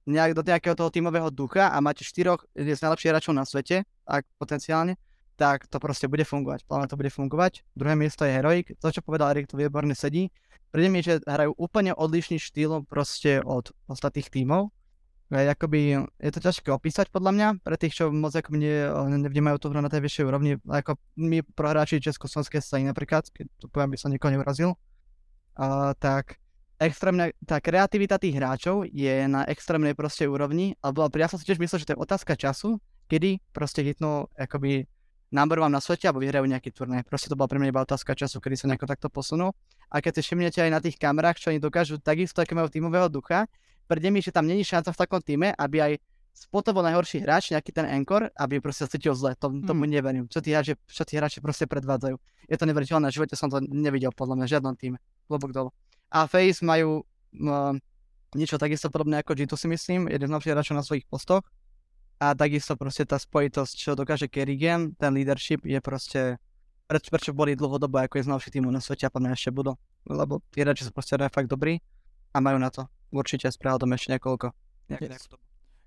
nejak 0.07 0.39
do 0.39 0.43
nejakého 0.47 0.75
toho 0.79 0.91
tímového 0.91 1.31
ducha 1.31 1.71
a 1.71 1.79
máte 1.83 2.07
štyroch 2.07 2.47
z 2.55 2.79
najlepších 2.79 3.11
hráčov 3.11 3.35
na 3.35 3.43
svete, 3.43 3.83
ak 4.07 4.27
potenciálne, 4.39 4.99
tak 5.37 5.67
to 5.67 5.77
proste 5.83 6.07
bude 6.07 6.23
fungovať. 6.23 6.65
Pláne 6.69 6.87
to 6.87 6.97
bude 6.97 7.11
fungovať. 7.13 7.65
Druhé 7.75 7.95
miesto 7.97 8.23
je 8.25 8.35
Heroic. 8.37 8.77
To, 8.79 8.93
čo 8.93 9.05
povedal 9.05 9.33
Erik, 9.33 9.49
to 9.49 9.59
výborne 9.59 9.93
sedí. 9.97 10.31
Príde 10.73 10.89
mi, 10.89 11.05
že 11.05 11.21
hrajú 11.25 11.53
úplne 11.61 11.93
odlišný 11.93 12.41
štýl 12.41 12.89
proste 12.89 13.45
od 13.45 13.77
ostatných 13.93 14.33
tímov. 14.33 14.73
Jakoby, 15.33 15.97
je 16.21 16.31
to 16.33 16.45
ťažké 16.45 16.69
opísať 16.69 17.09
podľa 17.09 17.33
mňa, 17.33 17.49
pre 17.65 17.81
tých, 17.81 17.97
čo 17.97 18.13
moc 18.13 18.37
ako 18.37 18.53
ne, 18.53 18.85
nevnímajú 19.17 19.57
tú 19.65 19.73
hru 19.73 19.81
na 19.81 19.89
tej 19.89 20.05
vyššej 20.05 20.29
úrovni, 20.29 20.61
ako 20.69 21.01
my 21.17 21.41
prohráči 21.57 22.05
Československej 22.05 22.61
strany 22.61 22.85
napríklad, 22.85 23.33
keď 23.33 23.49
to 23.57 23.65
poviem, 23.73 23.97
by 23.97 23.97
som 23.97 24.13
niekoho 24.13 24.29
neurazil, 24.29 24.77
uh, 25.57 25.97
tak 25.97 26.37
extrémne, 26.77 27.33
tá 27.49 27.65
kreativita 27.65 28.21
tých 28.21 28.37
hráčov 28.37 28.85
je 28.93 29.25
na 29.25 29.49
extrémnej 29.49 29.97
proste 29.97 30.29
úrovni, 30.29 30.77
alebo 30.85 31.09
ja 31.17 31.33
som 31.33 31.41
si 31.41 31.49
tiež 31.49 31.57
myslel, 31.65 31.81
že 31.81 31.89
to 31.89 31.95
je 31.97 32.05
otázka 32.05 32.37
času, 32.37 32.77
kedy 33.09 33.41
proste 33.57 33.81
hitnú 33.81 34.29
akoby 34.37 34.85
number 35.33 35.59
one 35.59 35.73
na 35.73 35.81
svete 35.81 36.07
alebo 36.07 36.21
vyhrajú 36.21 36.45
nejaký 36.45 36.71
turnaj. 36.71 37.09
Proste 37.09 37.33
to 37.33 37.35
bola 37.35 37.49
pre 37.49 37.57
mňa 37.57 37.73
iba 37.73 37.83
otázka 37.83 38.13
času, 38.13 38.39
kedy 38.39 38.55
sa 38.61 38.67
nejako 38.69 38.87
takto 38.87 39.09
posunú. 39.09 39.57
A 39.89 40.05
keď 40.05 40.21
si 40.21 40.31
všimnete 40.31 40.61
aj 40.61 40.71
na 40.71 40.81
tých 40.85 41.01
kamerách, 41.01 41.41
čo 41.41 41.51
oni 41.51 41.59
dokážu 41.59 41.97
takisto, 41.99 42.45
aké 42.45 42.53
majú 42.53 42.69
tímového 42.69 43.09
ducha, 43.09 43.49
príde 43.89 44.13
mi, 44.13 44.21
že 44.21 44.31
tam 44.31 44.45
není 44.45 44.63
šanca 44.63 44.93
v 44.93 44.99
takom 45.01 45.21
týme, 45.25 45.57
aby 45.57 45.77
aj 45.81 45.93
spotovo 46.33 46.81
najhorší 46.81 47.25
hráč, 47.25 47.53
nejaký 47.53 47.73
ten 47.73 47.85
Anchor, 47.89 48.29
aby 48.37 48.61
proste 48.61 48.85
sa 48.85 48.89
cítil 48.93 49.13
zle. 49.13 49.37
Tom, 49.37 49.65
tomu 49.65 49.85
mm. 49.85 49.91
neverím. 49.91 50.25
Čo 50.29 50.41
tí, 50.41 50.53
hráči, 50.53 50.77
čo 50.89 51.05
tí 51.05 51.17
hráči 51.17 51.45
proste 51.45 51.69
predvádzajú. 51.69 52.17
Je 52.49 52.57
to 52.57 52.65
neveriteľné, 52.65 53.09
v 53.13 53.17
živote 53.21 53.37
som 53.37 53.53
to 53.53 53.61
nevidel 53.61 54.13
podľa 54.13 54.41
mňa 54.41 54.47
v 54.49 54.53
žiadnom 54.53 54.75
týme. 54.77 54.99
Lobok 55.29 55.53
dole. 55.53 55.71
A 56.13 56.29
Face 56.29 56.65
majú 56.65 57.05
uh, 57.05 57.73
niečo 58.33 58.57
takisto 58.57 58.89
podobné 58.89 59.21
ako 59.21 59.37
G2 59.37 59.53
si 59.57 59.69
myslím, 59.69 60.01
jeden 60.09 60.29
z 60.29 60.33
najlepších 60.33 60.53
hráčov 60.57 60.77
na 60.77 60.85
svojich 60.85 61.05
postoch 61.09 61.45
a 62.23 62.39
takisto 62.39 62.79
proste 62.79 63.03
tá 63.03 63.19
spojitosť, 63.19 63.75
čo 63.75 63.99
dokáže 63.99 64.31
Kerrigan, 64.31 64.95
ten 64.95 65.11
leadership 65.11 65.67
je 65.67 65.83
proste, 65.83 66.39
preč, 66.87 67.11
prečo 67.11 67.35
boli 67.35 67.59
dlhodobo 67.59 67.99
ako 67.99 68.23
je 68.23 68.23
z 68.23 68.31
najlepších 68.31 68.55
týmov 68.55 68.71
na 68.71 68.79
svete 68.79 69.11
a 69.11 69.11
podľa 69.11 69.35
ešte 69.35 69.51
budú, 69.51 69.75
lebo 70.07 70.39
tí 70.55 70.63
hráči 70.63 70.87
sú 70.87 70.95
proste 70.95 71.19
fakt 71.19 71.51
dobrí 71.51 71.83
a 72.31 72.39
majú 72.39 72.63
na 72.63 72.71
to 72.71 72.87
určite 73.11 73.51
s 73.51 73.59
prehľadom 73.59 73.91
ešte 73.91 74.15
niekoľko. 74.15 74.55
Yes. 75.03 75.27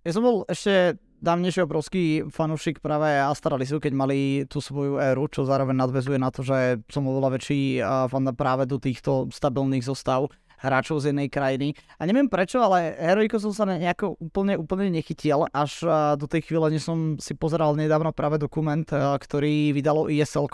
Ja 0.04 0.12
som 0.12 0.22
bol 0.22 0.44
ešte 0.46 1.00
dávnejšie 1.24 1.66
obrovský 1.66 2.04
fanúšik 2.30 2.84
práve 2.84 3.16
Astralisu, 3.18 3.80
keď 3.82 3.94
mali 3.96 4.46
tú 4.46 4.62
svoju 4.62 5.02
éru, 5.02 5.26
čo 5.32 5.48
zároveň 5.48 5.74
nadvezuje 5.74 6.20
na 6.22 6.30
to, 6.30 6.46
že 6.46 6.84
som 6.92 7.08
oveľa 7.08 7.40
väčší 7.40 7.82
fan 8.12 8.28
práve 8.38 8.70
do 8.70 8.78
týchto 8.78 9.32
stabilných 9.32 9.88
zostav 9.88 10.30
hráčov 10.66 11.06
z 11.06 11.14
jednej 11.14 11.30
krajiny. 11.30 11.78
A 12.02 12.10
neviem 12.10 12.26
prečo, 12.26 12.58
ale 12.58 12.98
Heroico 12.98 13.38
som 13.38 13.54
sa 13.54 13.70
nejako 13.70 14.18
úplne, 14.18 14.58
úplne 14.58 14.90
nechytil, 14.90 15.46
až 15.54 15.86
do 16.18 16.26
tej 16.26 16.50
chvíle, 16.50 16.74
než 16.74 16.90
som 16.90 17.22
si 17.22 17.38
pozeral 17.38 17.78
nedávno 17.78 18.10
práve 18.10 18.42
dokument, 18.42 18.86
ktorý 19.22 19.72
vydalo 19.78 20.10
ISL 20.10 20.50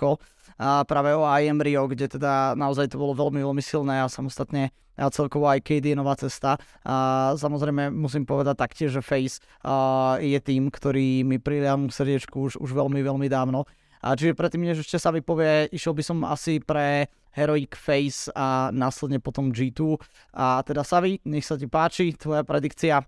a 0.61 0.85
práve 0.85 1.15
o 1.15 1.25
IM 1.25 1.57
Rio, 1.57 1.89
kde 1.89 2.05
teda 2.05 2.53
naozaj 2.53 2.91
to 2.93 3.01
bolo 3.01 3.17
veľmi, 3.17 3.41
veľmi 3.41 3.63
silné 3.63 4.03
a 4.03 4.11
samostatne 4.11 4.69
a 4.99 5.09
celkovo 5.09 5.49
aj 5.49 5.63
KD 5.65 5.95
je 5.95 5.97
nová 5.97 6.13
cesta. 6.13 6.61
A 6.85 7.31
samozrejme 7.33 7.89
musím 7.89 8.27
povedať 8.27 8.55
taktiež, 8.61 8.93
že 8.93 9.01
Face 9.01 9.41
a, 9.65 10.17
je 10.21 10.37
tým, 10.37 10.69
ktorý 10.69 11.25
mi 11.25 11.41
priliam 11.41 11.89
srdiečku 11.89 12.37
už, 12.37 12.53
už 12.61 12.69
veľmi, 12.75 13.01
veľmi 13.01 13.27
dávno. 13.31 13.65
A 14.01 14.17
čiže 14.17 14.33
predtým, 14.33 14.65
než 14.65 14.81
ešte 14.81 14.97
sa 14.97 15.13
vypovie, 15.13 15.69
išiel 15.69 15.93
by 15.93 16.03
som 16.03 16.17
asi 16.25 16.57
pre 16.57 17.05
Heroic 17.37 17.77
Face 17.77 18.27
a 18.33 18.73
následne 18.73 19.21
potom 19.21 19.53
G2. 19.53 20.01
A 20.33 20.65
teda 20.65 20.81
Savi, 20.81 21.21
nech 21.23 21.45
sa 21.45 21.55
ti 21.55 21.69
páči, 21.69 22.17
tvoja 22.17 22.41
predikcia. 22.41 23.05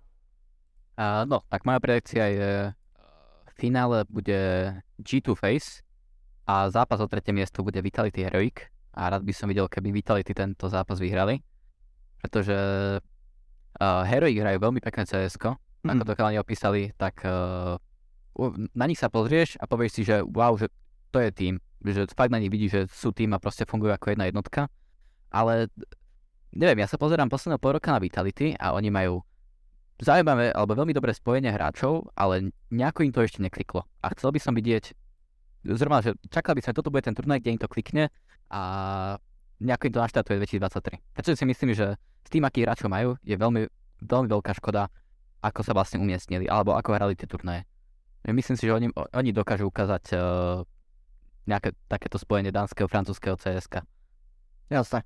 Uh, 0.93 1.25
no, 1.25 1.41
tak 1.49 1.65
moja 1.65 1.81
predikcia 1.81 2.25
je 2.29 2.51
v 3.49 3.53
finále 3.57 4.05
bude 4.05 4.69
G2 5.01 5.33
Face 5.33 5.81
a 6.45 6.69
zápas 6.69 7.01
o 7.01 7.09
tretie 7.09 7.33
miesto 7.33 7.65
bude 7.65 7.81
Vitality 7.81 8.21
Heroic 8.21 8.69
a 8.93 9.09
rád 9.09 9.25
by 9.25 9.33
som 9.33 9.49
videl, 9.49 9.65
keby 9.65 9.89
Vitality 9.89 10.37
tento 10.37 10.69
zápas 10.69 11.01
vyhrali, 11.01 11.41
pretože 12.21 12.53
uh, 12.53 14.01
Heroic 14.05 14.37
hrajú 14.37 14.57
veľmi 14.61 14.81
pekné 14.85 15.09
cs 15.09 15.33
mm. 15.41 15.89
ako 15.89 16.03
to 16.05 16.13
chalani 16.13 16.37
opísali, 16.37 16.93
tak 16.93 17.25
uh, 17.25 17.81
na 18.73 18.85
nich 18.85 19.01
sa 19.01 19.09
pozrieš 19.09 19.57
a 19.61 19.65
povieš 19.65 19.91
si, 19.97 20.01
že 20.05 20.21
wow, 20.21 20.53
že 20.57 20.69
to 21.13 21.21
je 21.21 21.29
tým, 21.29 21.53
že 21.85 22.09
fakt 22.17 22.33
na 22.33 22.41
nich 22.41 22.49
vidíš, 22.49 22.71
že 22.73 22.81
sú 22.89 23.13
tým 23.13 23.37
a 23.37 23.39
proste 23.39 23.69
fungujú 23.69 23.93
ako 23.93 24.17
jedna 24.17 24.25
jednotka, 24.25 24.65
ale 25.29 25.69
neviem, 26.49 26.81
ja 26.81 26.89
sa 26.89 26.97
pozerám 26.97 27.29
posledného 27.29 27.61
pol 27.61 27.77
roka 27.77 27.93
na 27.93 28.01
Vitality 28.01 28.57
a 28.57 28.73
oni 28.73 28.89
majú 28.89 29.21
zaujímavé 30.01 30.49
alebo 30.49 30.73
veľmi 30.73 30.93
dobré 30.93 31.13
spojenie 31.13 31.53
hráčov, 31.53 32.09
ale 32.17 32.49
nejako 32.73 33.05
im 33.05 33.13
to 33.13 33.21
ešte 33.21 33.45
nekliklo. 33.45 33.85
A 34.01 34.09
chcel 34.17 34.33
by 34.33 34.39
som 34.41 34.57
vidieť, 34.57 34.93
zrovna, 35.77 36.01
že 36.01 36.17
čakal 36.33 36.57
by 36.57 36.61
sa, 36.65 36.73
toto 36.73 36.89
bude 36.89 37.05
ten 37.05 37.13
turnaj, 37.13 37.39
kde 37.45 37.55
im 37.55 37.61
to 37.61 37.69
klikne 37.69 38.09
a 38.49 38.61
nejako 39.61 39.87
im 39.87 39.93
to 39.93 40.03
naštartuje 40.03 40.41
2023. 40.43 40.99
Takže 41.13 41.37
si 41.37 41.45
myslím, 41.45 41.71
že 41.77 41.95
s 41.97 42.29
tým, 42.29 42.43
akých 42.43 42.65
hráčov 42.67 42.89
majú, 42.89 43.15
je 43.21 43.37
veľmi, 43.37 43.69
veľmi 44.01 44.27
veľká 44.27 44.57
škoda, 44.57 44.89
ako 45.43 45.59
sa 45.61 45.71
vlastne 45.75 45.99
umiestnili, 45.99 46.47
alebo 46.47 46.73
ako 46.73 46.95
hrali 46.95 47.13
tie 47.15 47.27
turnaje. 47.27 47.67
Myslím 48.23 48.55
si, 48.55 48.63
že 48.67 48.75
oni, 48.75 48.87
oni 48.95 49.29
dokážu 49.35 49.67
ukázať 49.67 50.15
uh, 50.15 50.63
nejaké 51.47 51.75
takéto 51.91 52.15
spojenie 52.19 52.51
dánskeho, 52.51 52.87
francúzského 52.87 53.35
CSK. 53.35 53.83
Jasné. 54.71 55.03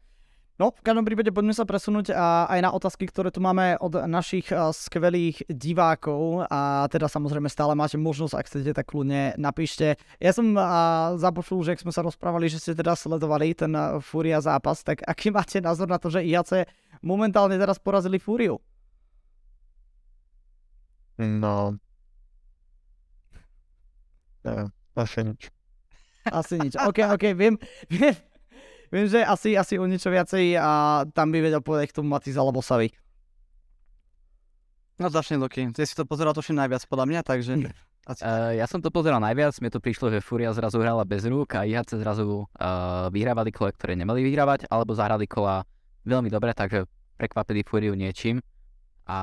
No, 0.58 0.74
v 0.74 0.82
každom 0.82 1.06
prípade 1.06 1.30
poďme 1.30 1.54
sa 1.54 1.70
presunúť 1.70 2.18
a 2.18 2.50
aj 2.50 2.60
na 2.66 2.74
otázky, 2.74 3.06
ktoré 3.06 3.30
tu 3.30 3.38
máme 3.38 3.78
od 3.78 3.94
našich 4.10 4.50
skvelých 4.50 5.46
divákov 5.46 6.50
a 6.50 6.90
teda 6.90 7.06
samozrejme 7.06 7.46
stále 7.46 7.78
máte 7.78 7.94
možnosť, 8.02 8.34
ak 8.34 8.48
chcete, 8.50 8.72
tak 8.74 8.90
kľudne 8.90 9.38
napíšte. 9.38 10.02
Ja 10.18 10.34
som 10.34 10.58
započul, 11.22 11.62
že 11.62 11.78
ak 11.78 11.86
sme 11.86 11.94
sa 11.94 12.02
rozprávali, 12.02 12.50
že 12.50 12.58
ste 12.58 12.74
teda 12.74 12.98
sledovali 12.98 13.54
ten 13.54 13.70
Fúria 14.02 14.42
zápas, 14.42 14.82
tak 14.82 15.06
aký 15.06 15.30
máte 15.38 15.62
názor 15.62 15.94
na 15.94 16.02
to, 16.02 16.10
že 16.10 16.26
IAC 16.26 16.66
momentálne 17.06 17.54
teraz 17.62 17.78
porazili 17.78 18.18
Fúriu? 18.18 18.58
No, 21.22 21.78
neviem, 24.42 24.74
asi 24.98 25.22
nič. 25.22 25.57
Asi 26.32 26.56
nič. 26.60 26.74
OK, 26.78 27.00
OK, 27.16 27.26
viem, 27.38 27.56
viem, 27.92 28.16
Viem, 28.88 29.12
že 29.12 29.20
asi, 29.20 29.60
asi 29.60 29.76
o 29.76 29.84
niečo 29.84 30.08
viacej 30.08 30.56
a 30.56 31.04
tam 31.12 31.28
by 31.36 31.44
vedel 31.44 31.60
povedať 31.60 31.92
k 31.92 31.96
tomu 32.00 32.08
Matiz 32.08 32.40
alebo 32.40 32.64
Savy. 32.64 32.96
No 34.98 35.12
začne 35.12 35.38
Loki. 35.38 35.68
Ty 35.76 35.84
si 35.84 35.94
to 35.94 36.08
pozeral 36.08 36.32
to 36.32 36.42
najviac 36.42 36.82
podľa 36.88 37.06
mňa, 37.06 37.22
takže... 37.22 37.54
Asi... 38.08 38.24
Uh, 38.24 38.56
ja 38.56 38.64
som 38.72 38.80
to 38.80 38.88
pozeral 38.88 39.20
najviac, 39.20 39.52
mne 39.60 39.68
to 39.68 39.84
prišlo, 39.84 40.08
že 40.08 40.24
Furia 40.24 40.56
zrazu 40.56 40.80
hrala 40.80 41.04
bez 41.04 41.28
rúk 41.28 41.60
a 41.60 41.68
IHC 41.68 42.00
zrazu 42.00 42.48
uh, 42.48 43.12
vyhrávali 43.12 43.52
kola, 43.52 43.76
ktoré 43.76 44.00
nemali 44.00 44.24
vyhrávať, 44.24 44.72
alebo 44.72 44.96
zahrali 44.96 45.28
kola 45.28 45.68
veľmi 46.08 46.32
dobre, 46.32 46.56
takže 46.56 46.88
prekvapili 47.20 47.68
Furiu 47.68 48.00
niečím. 48.00 48.40
A 49.12 49.20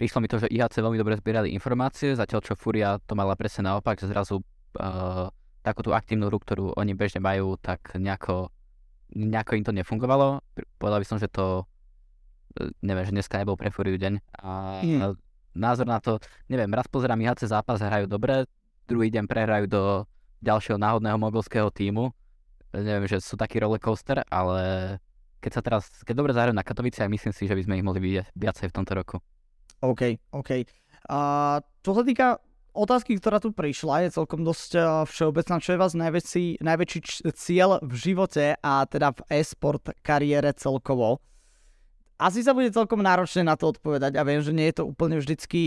prišlo 0.00 0.24
mi 0.24 0.32
to, 0.32 0.40
že 0.40 0.48
IHC 0.48 0.80
veľmi 0.80 0.96
dobre 0.96 1.20
zbierali 1.20 1.52
informácie, 1.52 2.16
zatiaľ 2.16 2.40
čo 2.40 2.56
Furia 2.56 2.96
to 3.04 3.12
mala 3.12 3.36
presne 3.36 3.68
naopak, 3.68 4.00
že 4.00 4.08
zrazu 4.08 4.40
uh, 4.80 5.28
takú 5.64 5.80
tú 5.80 5.96
aktívnu 5.96 6.28
hru, 6.28 6.36
ktorú 6.36 6.76
oni 6.76 6.92
bežne 6.92 7.24
majú, 7.24 7.56
tak 7.56 7.96
nejako 7.96 8.52
nejako 9.14 9.52
im 9.56 9.64
to 9.64 9.72
nefungovalo. 9.72 10.42
Povedal 10.76 11.00
by 11.00 11.06
som, 11.06 11.18
že 11.22 11.30
to, 11.30 11.64
e, 12.58 12.68
neviem, 12.82 13.06
že 13.06 13.14
dneska 13.14 13.38
nebol 13.38 13.54
pre 13.54 13.70
Furiu 13.70 13.94
deň. 13.94 14.14
A 14.42 14.50
mm. 14.82 15.00
názor 15.54 15.86
na 15.86 16.02
to, 16.02 16.18
neviem, 16.50 16.68
raz 16.74 16.90
pozerám 16.90 17.22
IHC 17.22 17.46
zápas, 17.46 17.78
hrajú 17.78 18.10
dobre, 18.10 18.44
druhý 18.90 19.08
deň 19.14 19.24
prehrajú 19.30 19.66
do 19.70 19.82
ďalšieho 20.42 20.76
náhodného 20.76 21.16
mogolského 21.16 21.70
týmu. 21.70 22.10
Neviem, 22.74 23.06
že 23.06 23.22
sú 23.22 23.38
taký 23.38 23.62
rollercoaster, 23.62 24.26
ale 24.28 24.98
keď 25.38 25.52
sa 25.54 25.62
teraz, 25.62 25.82
keď 26.02 26.14
dobre 26.18 26.32
zahrajú 26.34 26.56
na 26.58 26.66
Katovice, 26.66 27.06
myslím 27.06 27.32
si, 27.32 27.46
že 27.46 27.54
by 27.54 27.62
sme 27.62 27.74
ich 27.78 27.86
mohli 27.86 28.02
vidieť 28.02 28.34
viacej 28.34 28.66
v 28.68 28.76
tomto 28.76 28.92
roku. 28.98 29.16
OK, 29.78 30.18
OK. 30.34 30.50
A 31.06 31.18
čo 31.84 31.92
sa 31.92 32.02
týka 32.02 32.40
otázky, 32.74 33.16
ktorá 33.16 33.38
tu 33.38 33.54
prišla, 33.54 34.04
je 34.04 34.18
celkom 34.18 34.42
dosť 34.42 34.70
eh, 34.76 34.84
všeobecná. 35.06 35.62
Čo 35.62 35.70
je 35.72 35.78
vás 35.80 35.92
najväčší, 35.94 36.44
najväčší 36.60 36.98
cieľ 37.32 37.78
v 37.80 37.94
živote 37.94 38.58
a 38.58 38.84
teda 38.84 39.14
v 39.14 39.20
e-sport 39.40 39.94
kariére 40.02 40.50
celkovo? 40.58 41.22
Asi 42.18 42.46
sa 42.46 42.54
bude 42.54 42.70
celkom 42.70 43.02
náročné 43.02 43.42
na 43.42 43.58
to 43.58 43.74
odpovedať 43.74 44.14
a 44.14 44.22
viem, 44.22 44.38
že 44.38 44.54
nie 44.54 44.70
je 44.70 44.82
to 44.82 44.84
úplne 44.86 45.18
vždycky 45.18 45.62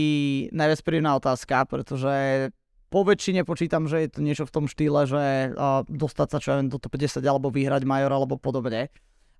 najviac 0.48 0.80
príjemná 0.80 1.12
otázka, 1.20 1.68
pretože 1.68 2.48
po 2.88 3.04
väčšine 3.04 3.44
počítam, 3.44 3.84
že 3.84 4.08
je 4.08 4.10
to 4.16 4.20
niečo 4.24 4.48
v 4.48 4.54
tom 4.56 4.64
štýle, 4.64 5.04
že 5.04 5.52
uh, 5.52 5.84
dostať 5.84 6.28
sa 6.32 6.38
čo 6.40 6.48
ja 6.56 6.64
do 6.64 6.80
top 6.80 6.96
50 6.96 7.20
alebo 7.20 7.52
vyhrať 7.52 7.84
major 7.84 8.08
alebo 8.08 8.40
podobne. 8.40 8.88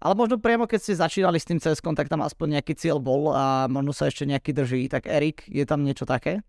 Ale 0.05 0.15
možno 0.15 0.37
priamo 0.37 0.69
keď 0.69 0.79
ste 0.85 1.01
začínali 1.01 1.41
s 1.41 1.49
tým 1.49 1.57
cs 1.57 1.81
tak 1.81 2.13
tam 2.13 2.21
aspoň 2.21 2.61
nejaký 2.61 2.77
cieľ 2.77 3.01
bol 3.01 3.33
a 3.33 3.73
možno 3.73 3.97
sa 3.97 4.13
ešte 4.13 4.29
nejaký 4.29 4.53
drží. 4.53 4.93
Tak 4.93 5.09
Erik, 5.09 5.49
je 5.49 5.65
tam 5.65 5.89
niečo 5.89 6.05
také? 6.05 6.45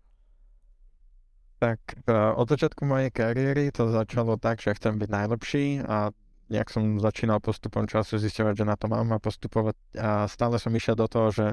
Tak 1.60 1.80
uh, 2.08 2.32
od 2.40 2.48
začiatku 2.48 2.88
mojej 2.88 3.12
kariéry 3.12 3.68
to 3.68 3.92
začalo 3.92 4.40
tak, 4.40 4.64
že 4.64 4.72
chcem 4.72 4.96
byť 4.96 5.10
najlepší 5.12 5.84
a 5.84 6.08
nejak 6.48 6.72
som 6.72 6.96
začínal 6.96 7.38
postupom 7.38 7.84
času 7.84 8.16
zistovať, 8.16 8.64
že 8.64 8.64
na 8.64 8.80
to 8.80 8.88
mám 8.88 9.12
a 9.12 9.20
postupovať 9.20 9.76
a 10.00 10.24
stále 10.24 10.56
som 10.56 10.72
išiel 10.72 10.96
do 10.96 11.06
toho, 11.06 11.28
že 11.30 11.46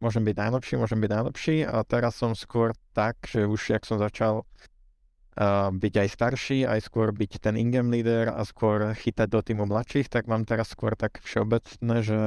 môžem 0.00 0.24
byť 0.24 0.36
najlepší, 0.36 0.74
môžem 0.80 0.98
byť 0.98 1.10
najlepší 1.12 1.56
a 1.68 1.84
teraz 1.84 2.16
som 2.16 2.32
skôr 2.32 2.72
tak, 2.96 3.20
že 3.28 3.44
už 3.44 3.76
jak 3.76 3.84
som 3.84 4.00
začal 4.00 4.42
uh, 4.42 5.68
byť 5.70 5.94
aj 6.02 6.08
starší, 6.08 6.58
aj 6.64 6.80
skôr 6.80 7.12
byť 7.12 7.44
ten 7.44 7.54
ingame 7.60 8.00
leader 8.00 8.32
a 8.32 8.40
skôr 8.48 8.96
chytať 8.96 9.28
do 9.28 9.44
týmu 9.44 9.68
mladších, 9.68 10.08
tak 10.08 10.24
mám 10.24 10.48
teraz 10.48 10.72
skôr 10.72 10.96
tak 10.96 11.20
všeobecné, 11.20 11.96
že 12.00 12.18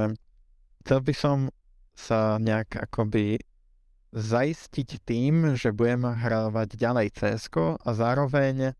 chcel 0.86 0.98
by 1.02 1.14
som 1.18 1.38
sa 1.98 2.38
nejak 2.38 2.78
akoby 2.78 3.42
zaistiť 4.14 5.02
tým, 5.02 5.58
že 5.58 5.74
budem 5.74 6.06
hrávať 6.06 6.78
ďalej 6.78 7.18
cs 7.18 7.50
a 7.82 7.90
zároveň 7.90 8.78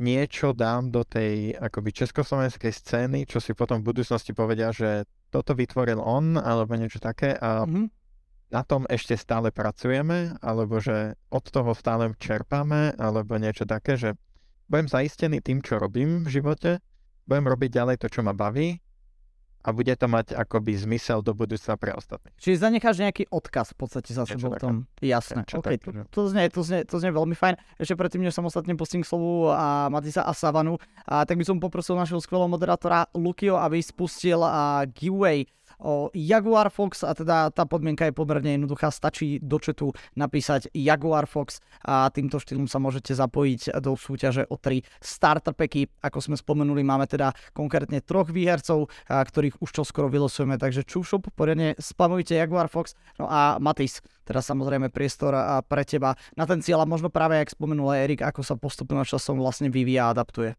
niečo 0.00 0.56
dám 0.56 0.88
do 0.88 1.04
tej 1.04 1.52
akoby 1.52 1.92
československej 1.92 2.72
scény, 2.72 3.28
čo 3.28 3.44
si 3.44 3.52
potom 3.52 3.84
v 3.84 3.92
budúcnosti 3.92 4.32
povedia, 4.32 4.72
že 4.72 5.04
toto 5.28 5.52
vytvoril 5.52 6.00
on, 6.00 6.40
alebo 6.40 6.72
niečo 6.80 6.96
také 6.96 7.36
a 7.36 7.68
mm-hmm. 7.68 7.86
na 8.48 8.62
tom 8.64 8.88
ešte 8.88 9.20
stále 9.20 9.52
pracujeme, 9.52 10.38
alebo 10.40 10.80
že 10.80 11.18
od 11.28 11.44
toho 11.44 11.76
stále 11.76 12.08
čerpáme, 12.16 12.96
alebo 12.96 13.36
niečo 13.36 13.68
také, 13.68 14.00
že 14.00 14.16
budem 14.72 14.88
zaistený 14.88 15.44
tým, 15.44 15.60
čo 15.60 15.76
robím 15.76 16.24
v 16.24 16.40
živote, 16.40 16.80
budem 17.28 17.44
robiť 17.44 17.70
ďalej 17.76 17.96
to, 18.00 18.08
čo 18.08 18.24
ma 18.24 18.32
baví 18.32 18.80
a 19.68 19.76
bude 19.76 19.92
to 20.00 20.08
mať 20.08 20.32
akoby 20.32 20.72
zmysel 20.80 21.20
do 21.20 21.36
budúctva 21.36 21.76
pre 21.76 21.92
ostatných. 21.92 22.32
Čiže 22.40 22.64
zanecháš 22.64 23.04
nejaký 23.04 23.28
odkaz 23.28 23.76
v 23.76 23.84
podstate 23.84 24.16
za 24.16 24.24
sebou 24.24 24.56
tom. 24.56 24.88
Jasné. 25.04 25.44
Čo 25.44 25.60
okay. 25.60 25.76
tak, 25.76 26.08
to, 26.08 26.08
to, 26.08 26.20
znie, 26.32 26.48
to, 26.48 26.60
znie, 26.64 26.80
to 26.88 26.96
znie 26.96 27.12
veľmi 27.12 27.36
fajn. 27.36 27.60
Ešte 27.76 27.92
predtým, 27.92 28.24
než 28.24 28.32
som 28.32 28.48
ostatne 28.48 28.72
pustím 28.80 29.04
k 29.04 29.10
slovu 29.12 29.52
a 29.52 29.92
Matisa 29.92 30.24
a 30.24 30.32
Savanu, 30.32 30.80
a 31.04 31.28
tak 31.28 31.36
by 31.36 31.44
som 31.44 31.60
poprosil 31.60 32.00
našeho 32.00 32.24
skvelého 32.24 32.48
moderátora 32.48 33.12
Lukio, 33.12 33.60
aby 33.60 33.76
spustil 33.84 34.40
a 34.40 34.88
giveaway 34.88 35.44
o 35.78 36.10
Jaguar 36.14 36.70
Fox 36.70 37.06
a 37.06 37.14
teda 37.14 37.50
tá 37.54 37.64
podmienka 37.64 38.06
je 38.06 38.14
pomerne 38.14 38.58
jednoduchá, 38.58 38.90
stačí 38.90 39.38
do 39.38 39.62
četu 39.62 39.94
napísať 40.18 40.70
Jaguar 40.74 41.30
Fox 41.30 41.62
a 41.86 42.10
týmto 42.10 42.42
štýlom 42.42 42.66
sa 42.66 42.82
môžete 42.82 43.14
zapojiť 43.14 43.78
do 43.78 43.94
súťaže 43.94 44.46
o 44.50 44.58
tri 44.58 44.82
starter 44.98 45.54
packy. 45.54 45.86
Ako 46.02 46.18
sme 46.18 46.36
spomenuli, 46.36 46.82
máme 46.82 47.06
teda 47.06 47.30
konkrétne 47.54 48.02
troch 48.02 48.30
výhercov, 48.30 48.90
ktorých 49.08 49.62
už 49.62 49.70
čoskoro 49.70 50.10
vylosujeme, 50.10 50.58
takže 50.58 50.82
čušup, 50.82 51.30
poriadne 51.38 51.78
spamujte 51.78 52.34
Jaguar 52.34 52.66
Fox. 52.66 52.98
No 53.16 53.30
a 53.30 53.62
Matis, 53.62 54.02
teraz 54.26 54.50
samozrejme 54.50 54.90
priestor 54.90 55.34
pre 55.70 55.86
teba 55.86 56.18
na 56.34 56.44
ten 56.44 56.58
cieľ 56.60 56.84
a 56.84 56.90
možno 56.90 57.08
práve, 57.08 57.38
jak 57.38 57.54
spomenul 57.54 57.94
Erik, 57.94 58.20
ako 58.26 58.42
sa 58.42 58.58
postupným 58.58 59.06
časom 59.06 59.38
vlastne 59.38 59.70
vyvíja 59.70 60.10
a 60.10 60.12
adaptuje. 60.12 60.58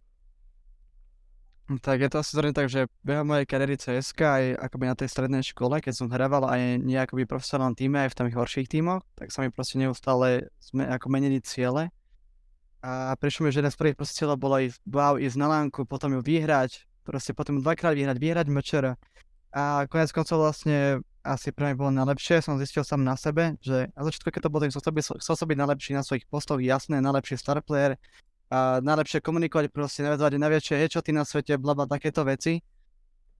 Tak 1.69 2.01
je 2.01 2.09
to 2.09 2.25
asi 2.25 2.33
zrejme 2.33 2.57
tak, 2.57 2.65
že 2.65 2.89
behom 3.05 3.29
mojej 3.29 3.45
kariéry 3.45 3.77
CSK 3.77 4.19
aj 4.25 4.43
akoby 4.57 4.85
na 4.89 4.97
tej 4.97 5.05
strednej 5.13 5.45
škole, 5.45 5.77
keď 5.77 5.93
som 5.93 6.09
hrával 6.09 6.49
aj 6.49 6.81
nejakoby 6.81 7.29
profesionálnom 7.29 7.77
týme, 7.77 8.01
aj 8.01 8.09
v 8.09 8.17
tých 8.17 8.37
horších 8.41 8.67
tímoch, 8.73 9.05
tak 9.13 9.29
sa 9.29 9.45
mi 9.45 9.53
proste 9.53 9.77
neustále 9.77 10.49
sme, 10.57 10.89
ako 10.89 11.13
menili 11.13 11.37
ciele. 11.45 11.93
A 12.81 13.13
prišlo 13.13 13.45
mi, 13.45 13.53
že 13.53 13.61
jeden 13.61 13.69
z 13.69 13.77
prvých 13.77 14.01
proste 14.01 14.17
cieľov 14.17 14.41
bolo 14.41 14.57
ísť, 14.57 14.81
wow, 14.89 15.13
ísť 15.21 15.37
na 15.37 15.45
lánku, 15.45 15.85
potom 15.85 16.17
ju 16.17 16.25
vyhrať, 16.25 16.89
proste 17.05 17.37
potom 17.37 17.61
dvakrát 17.61 17.93
vyhrať, 17.93 18.17
vyhrať 18.17 18.47
mečer. 18.49 18.97
A 19.53 19.85
konec 19.93 20.09
koncov 20.09 20.41
vlastne 20.41 21.05
asi 21.21 21.53
pre 21.53 21.69
mňa 21.69 21.77
bolo 21.77 21.91
najlepšie, 21.93 22.41
som 22.41 22.57
zistil 22.57 22.81
sám 22.81 23.05
na 23.05 23.13
sebe, 23.13 23.61
že 23.61 23.93
na 23.93 24.01
začiatku, 24.01 24.33
keď 24.33 24.41
to 24.41 24.49
bolo, 24.49 24.65
chcel, 24.65 24.93
chcel 25.21 25.35
som 25.37 25.45
byť 25.45 25.57
najlepší 25.59 25.91
na 25.93 26.01
svojich 26.01 26.25
postoch, 26.25 26.63
jasné, 26.63 26.97
najlepší 26.97 27.37
star 27.37 27.61
player, 27.61 27.99
a 28.49 28.81
najlepšie 28.81 29.21
komunikovať, 29.21 29.69
proste 29.69 30.01
navezovať 30.01 30.41
najväčšie 30.41 30.75
headshoty 30.81 31.13
na 31.13 31.21
svete, 31.21 31.57
blaba, 31.61 31.85
takéto 31.85 32.25
veci. 32.25 32.65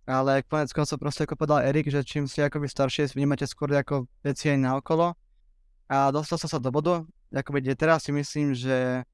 Ale 0.10 0.42
konec 0.46 0.74
koncov 0.74 0.98
proste 0.98 1.26
ako 1.26 1.38
povedal 1.38 1.66
Erik, 1.70 1.90
že 1.90 2.02
čím 2.02 2.26
si 2.26 2.42
akoby 2.42 2.66
staršie, 2.66 3.14
vnímate 3.14 3.46
skôr 3.46 3.70
ako 3.74 4.10
veci 4.26 4.50
aj 4.50 4.58
naokolo. 4.58 5.14
A 5.90 6.10
dostal 6.10 6.38
som 6.38 6.50
sa 6.50 6.58
do 6.62 6.70
bodu, 6.70 7.06
akoby 7.34 7.62
kde 7.66 7.74
teraz 7.78 8.06
si 8.06 8.14
myslím, 8.14 8.54
že 8.54 9.06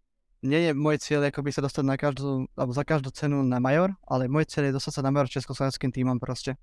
nie 0.44 0.60
je 0.68 0.72
môj 0.76 1.00
cieľ 1.00 1.32
akoby 1.32 1.52
sa 1.52 1.64
dostať 1.64 1.84
na 1.84 1.96
každú, 1.96 2.48
alebo 2.56 2.72
za 2.76 2.84
každú 2.84 3.10
cenu 3.12 3.44
na 3.44 3.60
major, 3.60 3.96
ale 4.08 4.28
môj 4.28 4.48
cieľ 4.48 4.72
je 4.72 4.78
dostať 4.80 4.94
sa 5.00 5.02
na 5.04 5.12
major 5.12 5.32
československým 5.32 5.92
týmom 5.96 6.20
proste. 6.20 6.60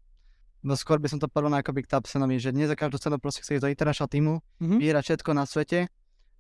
No 0.63 0.79
skôr 0.79 1.03
by 1.03 1.11
som 1.11 1.19
to 1.19 1.27
porovnal 1.27 1.59
ako 1.59 1.75
k 1.75 1.91
Tapsenovi, 1.91 2.39
že 2.39 2.55
nie 2.55 2.71
za 2.71 2.79
každú 2.79 3.01
cenu 3.03 3.19
proste 3.19 3.43
chce 3.43 3.59
ísť 3.59 3.65
do 3.67 3.73
international 3.73 4.09
týmu, 4.09 4.35
Mhm. 4.63 4.77
vyhrať 4.79 5.05
všetko 5.11 5.31
na 5.35 5.45
svete, 5.45 5.91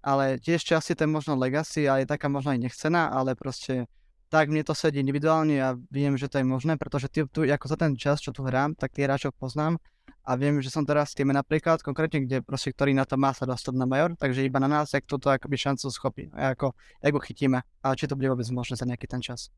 ale 0.03 0.43
tiež 0.43 0.67
časti 0.67 0.99
to 0.99 1.07
je 1.07 1.11
možno 1.11 1.39
legacy 1.39 1.87
a 1.87 2.03
je 2.03 2.07
taká 2.11 2.27
možno 2.27 2.53
aj 2.53 2.61
nechcená, 2.61 3.09
ale 3.09 3.39
proste 3.39 3.87
tak 4.33 4.49
mne 4.49 4.65
to 4.65 4.75
sedí 4.75 4.99
individuálne 4.99 5.61
a 5.61 5.77
viem, 5.93 6.17
že 6.17 6.27
to 6.27 6.41
je 6.41 6.47
možné, 6.47 6.81
pretože 6.81 7.07
ty, 7.13 7.23
tu, 7.29 7.45
ako 7.45 7.67
za 7.69 7.77
ten 7.77 7.93
čas, 7.95 8.19
čo 8.19 8.33
tu 8.33 8.43
hrám, 8.43 8.75
tak 8.75 8.91
tých 8.97 9.05
hráčov 9.05 9.37
poznám 9.37 9.77
a 10.25 10.39
viem, 10.39 10.57
že 10.63 10.71
som 10.71 10.87
teraz 10.87 11.13
v 11.13 11.23
týme 11.23 11.35
napríklad, 11.35 11.83
konkrétne, 11.83 12.23
kde 12.23 12.41
proste, 12.41 12.71
ktorý 12.71 12.95
na 12.95 13.03
to 13.03 13.19
má 13.19 13.35
sa 13.35 13.43
dostať 13.43 13.75
na 13.75 13.85
major, 13.85 14.15
takže 14.15 14.47
iba 14.47 14.63
na 14.63 14.71
nás, 14.71 14.95
jak 14.95 15.05
toto 15.05 15.29
akoby 15.29 15.59
šancu 15.59 15.91
schopí, 15.91 16.31
ako, 16.33 16.73
jak 17.03 17.13
ho 17.13 17.21
chytíme 17.21 17.59
a 17.61 17.87
či 17.93 18.07
to 18.07 18.15
bude 18.15 18.31
vôbec 18.31 18.47
možné 18.55 18.79
za 18.79 18.87
nejaký 18.87 19.11
ten 19.11 19.21
čas. 19.21 19.51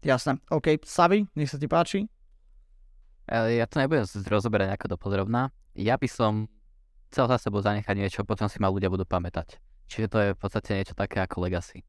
Jasné. 0.00 0.38
OK, 0.48 0.80
Savi, 0.86 1.26
nech 1.34 1.50
sa 1.50 1.58
ti 1.58 1.66
páči. 1.66 2.06
E, 3.26 3.58
Ja 3.58 3.66
to 3.66 3.82
nebudem 3.82 4.06
rozoberať 4.06 4.70
nejako 4.70 4.94
dopodrobná. 4.94 5.50
Ja 5.74 5.98
by 5.98 6.06
som 6.06 6.46
chcel 7.10 7.26
za 7.26 7.36
sebou 7.40 7.60
zanechať 7.60 7.94
niečo, 7.98 8.20
potom 8.22 8.46
si 8.46 8.56
ma 8.62 8.70
ľudia 8.70 8.88
budú 8.88 9.02
pamätať. 9.02 9.73
Čiže 9.88 10.06
to 10.10 10.18
je 10.20 10.28
v 10.32 10.38
podstate 10.38 10.70
niečo 10.80 10.94
také 10.96 11.22
ako 11.22 11.44
legacy. 11.44 11.84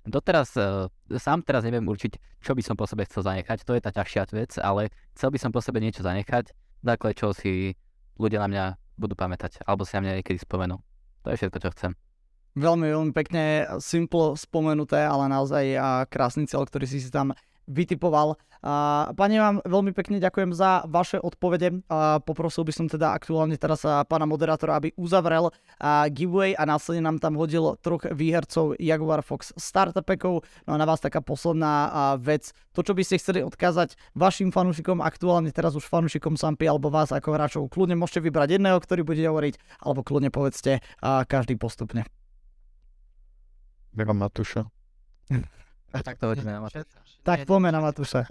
Doteraz, 0.00 0.56
e, 0.56 0.88
sám 1.20 1.44
teraz 1.44 1.60
neviem 1.60 1.84
určiť, 1.84 2.40
čo 2.40 2.56
by 2.56 2.62
som 2.64 2.72
po 2.72 2.88
sebe 2.88 3.04
chcel 3.04 3.20
zanechať, 3.20 3.68
to 3.68 3.76
je 3.76 3.84
tá 3.84 3.92
ťažšia 3.92 4.32
vec, 4.32 4.56
ale 4.56 4.88
chcel 5.12 5.28
by 5.28 5.38
som 5.38 5.52
po 5.52 5.60
sebe 5.60 5.76
niečo 5.76 6.00
zanechať, 6.00 6.56
základ 6.80 7.12
čo 7.12 7.36
si 7.36 7.76
ľudia 8.16 8.40
na 8.40 8.48
mňa 8.48 8.64
budú 8.96 9.12
pamätať, 9.12 9.60
alebo 9.68 9.84
si 9.84 9.96
na 9.96 10.08
mňa 10.08 10.12
niekedy 10.20 10.40
spomenú. 10.40 10.80
To 11.24 11.28
je 11.32 11.36
všetko, 11.36 11.58
čo 11.60 11.70
chcem. 11.76 11.92
Veľmi, 12.56 12.90
veľmi 12.90 13.12
pekne 13.14 13.68
simple 13.78 14.34
spomenuté, 14.34 15.04
ale 15.04 15.30
naozaj 15.30 15.64
a, 15.76 16.04
krásny 16.08 16.48
cieľ, 16.48 16.64
ktorý 16.64 16.88
si 16.88 16.98
si 16.98 17.12
tam 17.12 17.36
vytipoval. 17.68 18.38
Pane, 19.16 19.40
vám 19.40 19.64
veľmi 19.64 19.96
pekne 19.96 20.20
ďakujem 20.20 20.52
za 20.52 20.84
vaše 20.84 21.16
odpovede. 21.16 21.80
Poprosil 22.28 22.68
by 22.68 22.72
som 22.76 22.86
teda 22.92 23.16
aktuálne 23.16 23.56
teraz 23.56 23.80
pána 24.04 24.28
moderátora, 24.28 24.76
aby 24.76 24.92
uzavrel 25.00 25.48
giveaway 26.12 26.52
a 26.52 26.68
následne 26.68 27.08
nám 27.08 27.16
tam 27.24 27.40
hodil 27.40 27.80
troch 27.80 28.04
výhercov 28.12 28.76
Jaguar 28.76 29.24
Fox 29.24 29.56
Startupekov. 29.56 30.44
No 30.68 30.76
a 30.76 30.76
na 30.76 30.84
vás 30.84 31.00
taká 31.00 31.24
posledná 31.24 31.88
vec. 32.20 32.52
To, 32.76 32.84
čo 32.84 32.92
by 32.92 33.00
ste 33.00 33.16
chceli 33.16 33.40
odkázať 33.40 33.96
vašim 34.12 34.52
fanúšikom, 34.52 35.00
aktuálne 35.00 35.48
teraz 35.56 35.72
už 35.72 35.88
fanúšikom 35.88 36.36
Sampy 36.36 36.68
alebo 36.68 36.92
vás 36.92 37.16
ako 37.16 37.32
hráčov, 37.32 37.72
kľudne 37.72 37.96
môžete 37.96 38.20
vybrať 38.28 38.60
jedného, 38.60 38.76
ktorý 38.76 39.08
bude 39.08 39.24
hovoriť, 39.24 39.56
alebo 39.80 40.04
kľudne 40.04 40.28
povedzte 40.28 40.84
každý 41.00 41.56
postupne. 41.56 42.04
Verom 43.96 44.20
Matúša. 44.20 44.68
Tak 45.90 46.16
to 46.22 46.30
hodíme 46.30 46.54
na 46.54 46.62
Matúša. 46.62 46.98
Tak 47.26 47.38
poďme 47.44 47.70
na 47.74 47.80
Matúša. 47.82 48.22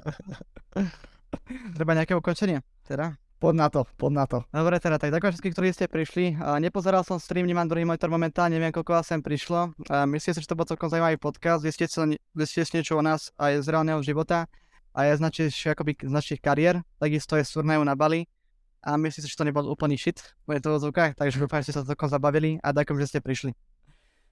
Treba 1.75 1.91
nejaké 1.93 2.15
ukončenie, 2.15 2.63
teda? 2.87 3.19
Poď 3.39 3.55
na 3.55 3.67
to, 3.71 3.87
poď 3.95 4.11
na 4.11 4.25
to. 4.27 4.43
Dobre, 4.51 4.83
teda 4.83 4.99
tak 4.99 5.15
ďakujem 5.15 5.31
všetkých, 5.31 5.55
ktorí 5.55 5.67
ste 5.71 5.85
prišli. 5.87 6.35
A 6.43 6.59
nepozeral 6.59 7.07
som 7.07 7.15
stream, 7.15 7.47
nemám 7.47 7.71
druhý 7.71 7.87
monitor 7.87 8.11
momentálne, 8.11 8.59
neviem 8.59 8.75
koľko 8.75 8.99
vás 8.99 9.07
sem 9.07 9.23
prišlo. 9.23 9.71
A 9.87 10.03
myslím 10.03 10.31
si, 10.35 10.43
že 10.43 10.49
to 10.51 10.59
bol 10.59 10.67
celkom 10.67 10.91
zaujímavý 10.91 11.15
podcast, 11.15 11.63
zistite 11.63 11.87
si, 11.87 12.19
zistite 12.35 12.67
si 12.67 12.71
niečo 12.75 12.99
o 12.99 13.03
nás 13.03 13.31
aj 13.39 13.63
z 13.63 13.67
reálneho 13.71 14.03
života 14.03 14.51
a 14.91 15.07
aj 15.07 15.19
z 15.19 15.21
našich, 15.23 15.71
akoby, 15.71 16.03
z 16.03 16.11
našich 16.11 16.39
kariér. 16.43 16.83
Takisto 16.99 17.39
je 17.39 17.47
z 17.47 17.63
na 17.63 17.95
Bali. 17.95 18.27
A 18.83 18.99
myslím 18.99 19.23
si, 19.23 19.27
že 19.31 19.39
to 19.39 19.47
nebol 19.47 19.63
úplný 19.67 19.99
shit, 19.99 20.19
bude 20.47 20.63
to 20.63 20.71
v 20.71 20.79
odzvukách, 20.79 21.19
takže 21.19 21.35
dúfam, 21.35 21.59
že 21.59 21.71
ste 21.71 21.75
sa 21.75 21.83
celkom 21.83 22.07
zabavili 22.07 22.63
a 22.63 22.71
ďakujem, 22.71 23.03
že 23.03 23.07
ste 23.11 23.19
prišli. 23.19 23.51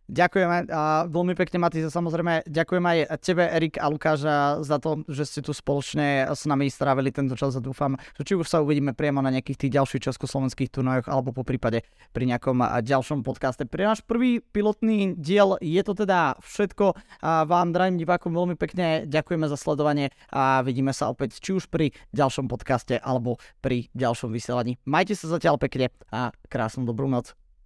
Ďakujeme 0.07 0.71
a 0.71 1.03
veľmi 1.03 1.35
pekne 1.35 1.59
Matý, 1.59 1.83
a 1.83 1.91
samozrejme 1.91 2.47
ďakujem 2.47 2.79
aj 2.79 2.97
tebe 3.19 3.43
Erik 3.43 3.75
a 3.75 3.91
Lukáš 3.91 4.23
a 4.23 4.63
za 4.63 4.79
to, 4.79 5.03
že 5.11 5.27
ste 5.27 5.39
tu 5.43 5.51
spoločne 5.51 6.31
s 6.31 6.47
nami 6.47 6.71
strávili 6.71 7.11
tento 7.11 7.35
čas 7.35 7.59
a 7.59 7.61
dúfam, 7.61 7.99
že 8.15 8.23
či 8.23 8.33
už 8.39 8.47
sa 8.47 8.63
uvidíme 8.63 8.95
priamo 8.95 9.19
na 9.19 9.35
nejakých 9.35 9.67
tých 9.67 9.75
ďalších 9.75 10.07
československých 10.07 10.71
turnajoch 10.71 11.11
alebo 11.11 11.35
po 11.35 11.43
prípade 11.43 11.83
pri 12.15 12.23
nejakom 12.23 12.63
ďalšom 12.87 13.19
podcaste. 13.27 13.67
Pre 13.67 13.83
náš 13.83 13.99
prvý 13.99 14.39
pilotný 14.39 15.11
diel 15.19 15.59
je 15.59 15.81
to 15.83 15.91
teda 15.91 16.39
všetko 16.39 16.95
a 17.19 17.43
vám, 17.43 17.75
drahým 17.75 17.99
divákom, 17.99 18.31
veľmi 18.31 18.55
pekne 18.55 19.03
ďakujeme 19.11 19.51
za 19.51 19.59
sledovanie 19.59 20.15
a 20.31 20.63
vidíme 20.63 20.95
sa 20.95 21.11
opäť 21.11 21.35
či 21.43 21.51
už 21.51 21.67
pri 21.67 21.91
ďalšom 22.15 22.47
podcaste 22.47 22.95
alebo 22.95 23.43
pri 23.59 23.91
ďalšom 23.91 24.31
vysielaní. 24.31 24.79
Majte 24.87 25.19
sa 25.19 25.27
zatiaľ 25.27 25.59
pekne 25.59 25.91
a 26.15 26.31
krásnu 26.47 26.87
dobrú 26.87 27.11
noc. 27.11 27.35